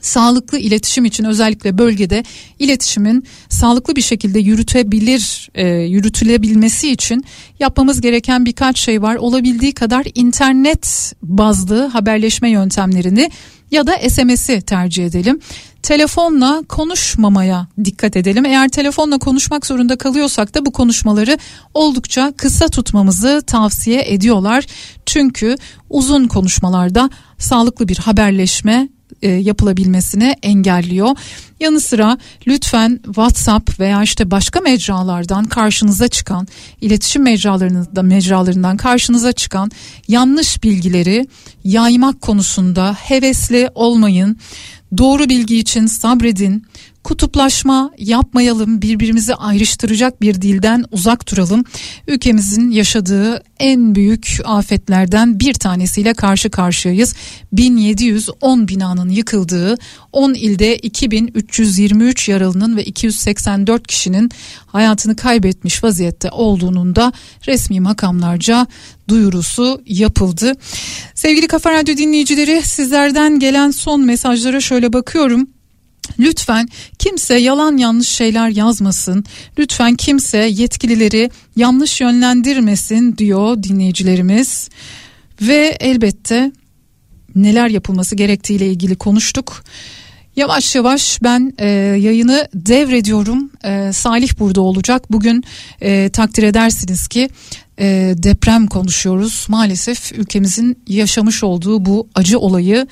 sağlıklı 0.00 0.58
iletişim 0.58 1.04
için 1.04 1.24
özellikle 1.24 1.78
bölgede 1.78 2.24
iletişimin 2.58 3.24
sağlıklı 3.48 3.96
bir 3.96 4.02
şekilde 4.02 4.38
yürütebilir 4.38 5.50
e, 5.54 5.66
yürütülebilmesi 5.68 6.90
için 6.90 7.24
yapmamız 7.60 8.00
gereken 8.00 8.44
birkaç 8.46 8.78
şey 8.78 9.02
var. 9.02 9.16
Olabildiği 9.16 9.72
kadar 9.72 10.06
internet 10.14 11.12
bazlı 11.22 11.86
haberleşme 11.86 12.50
yöntemlerini 12.50 13.30
ya 13.70 13.86
da 13.86 14.10
SMS'i 14.10 14.60
tercih 14.60 15.06
edelim. 15.06 15.40
Telefonla 15.82 16.62
konuşmamaya 16.68 17.66
dikkat 17.84 18.16
edelim. 18.16 18.44
Eğer 18.44 18.68
telefonla 18.68 19.18
konuşmak 19.18 19.66
zorunda 19.66 19.98
kalıyorsak 19.98 20.54
da 20.54 20.66
bu 20.66 20.72
konuşmaları 20.72 21.38
oldukça 21.74 22.32
kısa 22.36 22.68
tutmamızı 22.68 23.42
tavsiye 23.46 24.02
ediyorlar. 24.06 24.66
Çünkü 25.06 25.56
uzun 25.90 26.28
konuşmalarda 26.28 27.10
sağlıklı 27.38 27.88
bir 27.88 27.96
haberleşme 27.96 28.88
e, 29.22 29.30
yapılabilmesini 29.30 30.36
engelliyor. 30.42 31.16
Yanı 31.60 31.80
sıra 31.80 32.18
lütfen 32.46 33.00
WhatsApp 33.04 33.80
veya 33.80 34.02
işte 34.02 34.30
başka 34.30 34.60
mecralardan 34.60 35.44
karşınıza 35.44 36.08
çıkan 36.08 36.48
iletişim 36.80 37.22
mecralarında 37.22 38.02
mecralarından 38.02 38.76
karşınıza 38.76 39.32
çıkan 39.32 39.70
yanlış 40.08 40.62
bilgileri 40.62 41.26
yaymak 41.64 42.20
konusunda 42.20 42.96
hevesli 42.98 43.70
olmayın. 43.74 44.36
Doğru 44.98 45.28
bilgi 45.28 45.58
için 45.58 45.86
sabredin. 45.86 46.64
Kutuplaşma 47.08 47.90
yapmayalım, 47.98 48.82
birbirimizi 48.82 49.34
ayrıştıracak 49.34 50.22
bir 50.22 50.42
dilden 50.42 50.84
uzak 50.90 51.30
duralım. 51.30 51.64
Ülkemizin 52.06 52.70
yaşadığı 52.70 53.42
en 53.58 53.94
büyük 53.94 54.40
afetlerden 54.44 55.40
bir 55.40 55.54
tanesiyle 55.54 56.14
karşı 56.14 56.50
karşıyayız. 56.50 57.14
1710 57.52 58.68
binanın 58.68 59.08
yıkıldığı, 59.08 59.76
10 60.12 60.34
ilde 60.34 60.76
2323 60.76 62.28
yaralının 62.28 62.76
ve 62.76 62.84
284 62.84 63.86
kişinin 63.86 64.30
hayatını 64.66 65.16
kaybetmiş 65.16 65.84
vaziyette 65.84 66.30
olduğunun 66.30 66.96
da 66.96 67.12
resmi 67.46 67.80
makamlarca 67.80 68.66
duyurusu 69.08 69.82
yapıldı. 69.86 70.52
Sevgili 71.14 71.48
Kafa 71.48 71.72
Radyo 71.72 71.96
dinleyicileri 71.96 72.62
sizlerden 72.62 73.38
gelen 73.38 73.70
son 73.70 74.00
mesajlara 74.00 74.60
şöyle 74.60 74.92
bakıyorum. 74.92 75.48
Lütfen 76.18 76.68
kimse 76.98 77.34
yalan 77.34 77.76
yanlış 77.76 78.08
şeyler 78.08 78.48
yazmasın. 78.48 79.24
Lütfen 79.58 79.94
kimse 79.94 80.38
yetkilileri 80.38 81.30
yanlış 81.56 82.00
yönlendirmesin 82.00 83.16
diyor 83.16 83.62
dinleyicilerimiz. 83.62 84.68
Ve 85.42 85.76
elbette 85.80 86.52
neler 87.34 87.68
yapılması 87.68 88.16
gerektiğiyle 88.16 88.66
ilgili 88.66 88.96
konuştuk. 88.96 89.64
Yavaş 90.36 90.74
yavaş 90.74 91.22
ben 91.22 91.52
e, 91.58 91.68
yayını 91.98 92.48
devrediyorum. 92.54 93.50
E, 93.64 93.92
Salih 93.92 94.38
burada 94.38 94.60
olacak. 94.60 95.12
Bugün 95.12 95.44
e, 95.80 96.08
takdir 96.08 96.42
edersiniz 96.42 97.08
ki 97.08 97.28
e, 97.78 98.14
deprem 98.16 98.66
konuşuyoruz. 98.66 99.46
Maalesef 99.48 100.12
ülkemizin 100.12 100.78
yaşamış 100.86 101.44
olduğu 101.44 101.84
bu 101.84 102.08
acı 102.14 102.38
olayı 102.38 102.86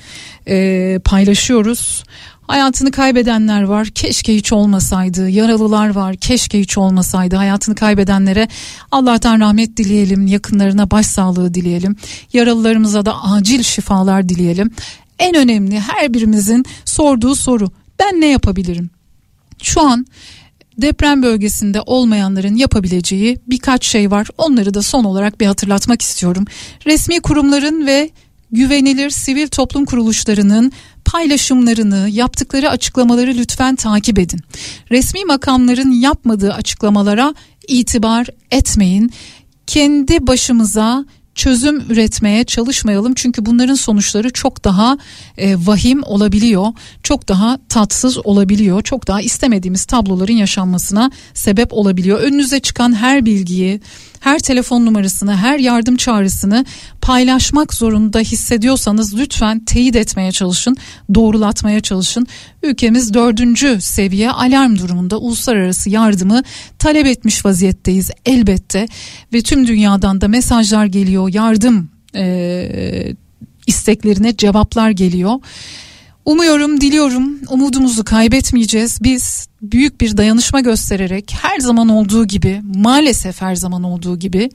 e, 0.47 0.99
paylaşıyoruz. 1.05 2.03
Hayatını 2.47 2.91
kaybedenler 2.91 3.63
var. 3.63 3.87
Keşke 3.87 4.35
hiç 4.35 4.53
olmasaydı. 4.53 5.29
Yaralılar 5.29 5.89
var. 5.89 6.15
Keşke 6.15 6.59
hiç 6.59 6.77
olmasaydı. 6.77 7.35
Hayatını 7.35 7.75
kaybedenlere 7.75 8.47
Allah'tan 8.91 9.39
rahmet 9.39 9.77
dileyelim. 9.77 10.27
Yakınlarına 10.27 10.91
başsağlığı 10.91 11.53
dileyelim. 11.53 11.95
Yaralılarımıza 12.33 13.05
da 13.05 13.23
acil 13.23 13.63
şifalar 13.63 14.29
dileyelim. 14.29 14.71
En 15.19 15.35
önemli 15.35 15.79
her 15.79 16.13
birimizin 16.13 16.65
sorduğu 16.85 17.35
soru. 17.35 17.71
Ben 17.99 18.21
ne 18.21 18.27
yapabilirim? 18.27 18.89
Şu 19.61 19.81
an 19.81 20.05
deprem 20.77 21.23
bölgesinde 21.23 21.81
olmayanların 21.81 22.55
yapabileceği 22.55 23.39
birkaç 23.47 23.85
şey 23.85 24.11
var. 24.11 24.27
Onları 24.37 24.73
da 24.73 24.81
son 24.81 25.03
olarak 25.03 25.41
bir 25.41 25.45
hatırlatmak 25.45 26.01
istiyorum. 26.01 26.45
Resmi 26.85 27.19
kurumların 27.19 27.87
ve 27.87 28.09
güvenilir 28.51 29.09
sivil 29.09 29.47
toplum 29.47 29.85
kuruluşlarının 29.85 30.71
paylaşımlarını, 31.07 32.09
yaptıkları 32.09 32.69
açıklamaları 32.69 33.33
lütfen 33.37 33.75
takip 33.75 34.19
edin. 34.19 34.39
Resmi 34.91 35.25
makamların 35.25 35.91
yapmadığı 35.91 36.53
açıklamalara 36.53 37.33
itibar 37.67 38.27
etmeyin. 38.51 39.11
Kendi 39.67 40.27
başımıza 40.27 41.05
çözüm 41.35 41.83
üretmeye 41.89 42.43
çalışmayalım 42.43 43.13
çünkü 43.13 43.45
bunların 43.45 43.75
sonuçları 43.75 44.29
çok 44.29 44.63
daha 44.63 44.97
e, 45.37 45.55
vahim 45.55 46.03
olabiliyor. 46.03 46.67
Çok 47.03 47.27
daha 47.27 47.59
tatsız 47.69 48.25
olabiliyor. 48.25 48.81
Çok 48.81 49.07
daha 49.07 49.21
istemediğimiz 49.21 49.85
tabloların 49.85 50.33
yaşanmasına 50.33 51.11
sebep 51.33 51.73
olabiliyor. 51.73 52.19
Önünüze 52.19 52.59
çıkan 52.59 52.95
her 52.95 53.25
bilgiyi, 53.25 53.81
her 54.19 54.39
telefon 54.39 54.85
numarasını, 54.85 55.35
her 55.35 55.59
yardım 55.59 55.97
çağrısını 55.97 56.65
paylaşmak 57.01 57.73
zorunda 57.73 58.19
hissediyorsanız 58.19 59.17
lütfen 59.17 59.65
teyit 59.65 59.95
etmeye 59.95 60.31
çalışın, 60.31 60.77
doğrulatmaya 61.15 61.79
çalışın. 61.79 62.27
Ülkemiz 62.63 63.13
dördüncü 63.13 63.81
seviye 63.81 64.31
alarm 64.31 64.77
durumunda 64.77 65.17
uluslararası 65.17 65.89
yardımı 65.89 66.43
talep 66.79 67.05
etmiş 67.05 67.45
vaziyetteyiz 67.45 68.11
elbette 68.25 68.87
ve 69.33 69.41
tüm 69.41 69.67
dünyadan 69.67 70.21
da 70.21 70.27
mesajlar 70.27 70.85
geliyor, 70.85 71.33
yardım 71.33 71.89
e, 72.15 73.15
isteklerine 73.67 74.37
cevaplar 74.37 74.89
geliyor. 74.89 75.39
Umuyorum, 76.27 76.81
diliyorum 76.81 77.39
umudumuzu 77.49 78.03
kaybetmeyeceğiz. 78.03 78.99
Biz 79.03 79.47
büyük 79.61 80.01
bir 80.01 80.17
dayanışma 80.17 80.59
göstererek 80.59 81.33
her 81.41 81.59
zaman 81.59 81.89
olduğu 81.89 82.25
gibi 82.25 82.61
maalesef 82.75 83.41
her 83.41 83.55
zaman 83.55 83.83
olduğu 83.83 84.19
gibi 84.19 84.49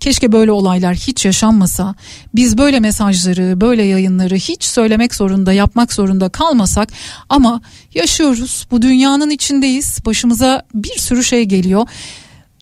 keşke 0.00 0.32
böyle 0.32 0.52
olaylar 0.52 0.94
hiç 0.94 1.24
yaşanmasa 1.24 1.94
biz 2.34 2.58
böyle 2.58 2.80
mesajları 2.80 3.60
böyle 3.60 3.82
yayınları 3.82 4.34
hiç 4.34 4.64
söylemek 4.64 5.14
zorunda 5.14 5.52
yapmak 5.52 5.92
zorunda 5.92 6.28
kalmasak 6.28 6.88
ama 7.28 7.60
yaşıyoruz 7.94 8.66
bu 8.70 8.82
dünyanın 8.82 9.30
içindeyiz 9.30 9.98
başımıza 10.06 10.62
bir 10.74 10.98
sürü 10.98 11.24
şey 11.24 11.44
geliyor. 11.44 11.88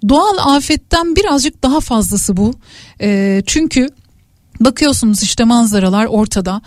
Doğal 0.08 0.56
afetten 0.56 1.16
birazcık 1.16 1.62
daha 1.62 1.80
fazlası 1.80 2.36
bu. 2.36 2.54
Ee, 3.00 3.42
çünkü 3.46 3.88
bakıyorsunuz 4.60 5.22
işte 5.22 5.44
manzaralar 5.44 6.06
ortada 6.06 6.62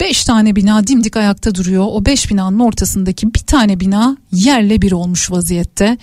Beş 0.00 0.24
tane 0.24 0.56
bina 0.56 0.86
dimdik 0.86 1.16
ayakta 1.16 1.54
duruyor. 1.54 1.86
O 1.88 2.06
beş 2.06 2.30
binanın 2.30 2.58
ortasındaki 2.58 3.34
bir 3.34 3.38
tane 3.38 3.80
bina 3.80 4.16
yerle 4.32 4.82
bir 4.82 4.92
olmuş 4.92 5.30
vaziyette. 5.30 5.98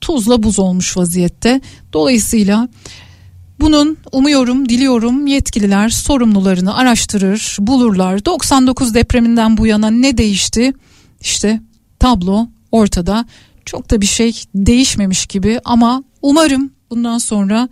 Tuzla 0.00 0.42
buz 0.42 0.58
olmuş 0.58 0.96
vaziyette. 0.96 1.60
Dolayısıyla 1.92 2.68
bunun 3.60 3.96
umuyorum, 4.12 4.68
diliyorum 4.68 5.26
yetkililer 5.26 5.88
sorumlularını 5.88 6.76
araştırır, 6.76 7.56
bulurlar. 7.60 8.24
99 8.24 8.94
depreminden 8.94 9.56
bu 9.56 9.66
yana 9.66 9.90
ne 9.90 10.18
değişti? 10.18 10.72
İşte 11.20 11.60
tablo 11.98 12.48
ortada. 12.72 13.26
Çok 13.64 13.90
da 13.90 14.00
bir 14.00 14.06
şey 14.06 14.42
değişmemiş 14.54 15.26
gibi 15.26 15.60
ama 15.64 16.04
umarım 16.22 16.70
bundan 16.90 17.18
sonra 17.18 17.68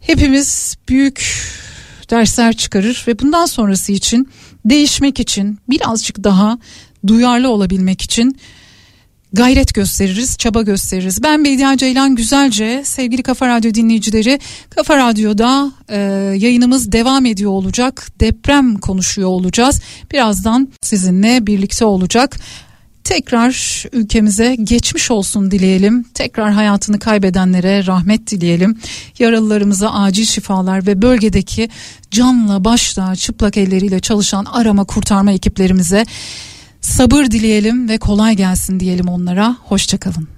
hepimiz 0.00 0.76
büyük 0.88 1.46
dersler 2.10 2.56
çıkarır 2.56 3.04
ve 3.08 3.18
bundan 3.18 3.46
sonrası 3.46 3.92
için 3.92 4.28
değişmek 4.70 5.20
için 5.20 5.58
birazcık 5.70 6.24
daha 6.24 6.58
duyarlı 7.06 7.48
olabilmek 7.48 8.02
için 8.02 8.36
gayret 9.32 9.74
gösteririz, 9.74 10.38
çaba 10.38 10.62
gösteririz. 10.62 11.22
Ben 11.22 11.44
Bediye 11.44 11.76
Ceylan 11.76 12.14
Güzelce, 12.14 12.82
sevgili 12.84 13.22
Kafa 13.22 13.48
Radyo 13.48 13.74
dinleyicileri, 13.74 14.38
Kafa 14.70 14.96
Radyo'da 14.96 15.72
e, 15.88 15.98
yayınımız 16.38 16.92
devam 16.92 17.26
ediyor 17.26 17.50
olacak. 17.50 18.06
Deprem 18.20 18.76
konuşuyor 18.76 19.28
olacağız. 19.28 19.80
Birazdan 20.12 20.68
sizinle 20.82 21.46
birlikte 21.46 21.84
olacak. 21.84 22.36
Tekrar 23.06 23.84
ülkemize 23.92 24.54
geçmiş 24.54 25.10
olsun 25.10 25.50
dileyelim. 25.50 26.02
Tekrar 26.14 26.52
hayatını 26.52 26.98
kaybedenlere 26.98 27.86
rahmet 27.86 28.30
dileyelim. 28.30 28.78
Yaralılarımıza 29.18 29.90
acil 29.90 30.24
şifalar 30.24 30.86
ve 30.86 31.02
bölgedeki 31.02 31.68
canla 32.10 32.64
başla 32.64 33.16
çıplak 33.16 33.56
elleriyle 33.56 34.00
çalışan 34.00 34.44
arama 34.44 34.84
kurtarma 34.84 35.32
ekiplerimize 35.32 36.04
sabır 36.80 37.24
dileyelim 37.24 37.88
ve 37.88 37.98
kolay 37.98 38.36
gelsin 38.36 38.80
diyelim 38.80 39.08
onlara. 39.08 39.56
Hoşçakalın. 39.64 40.35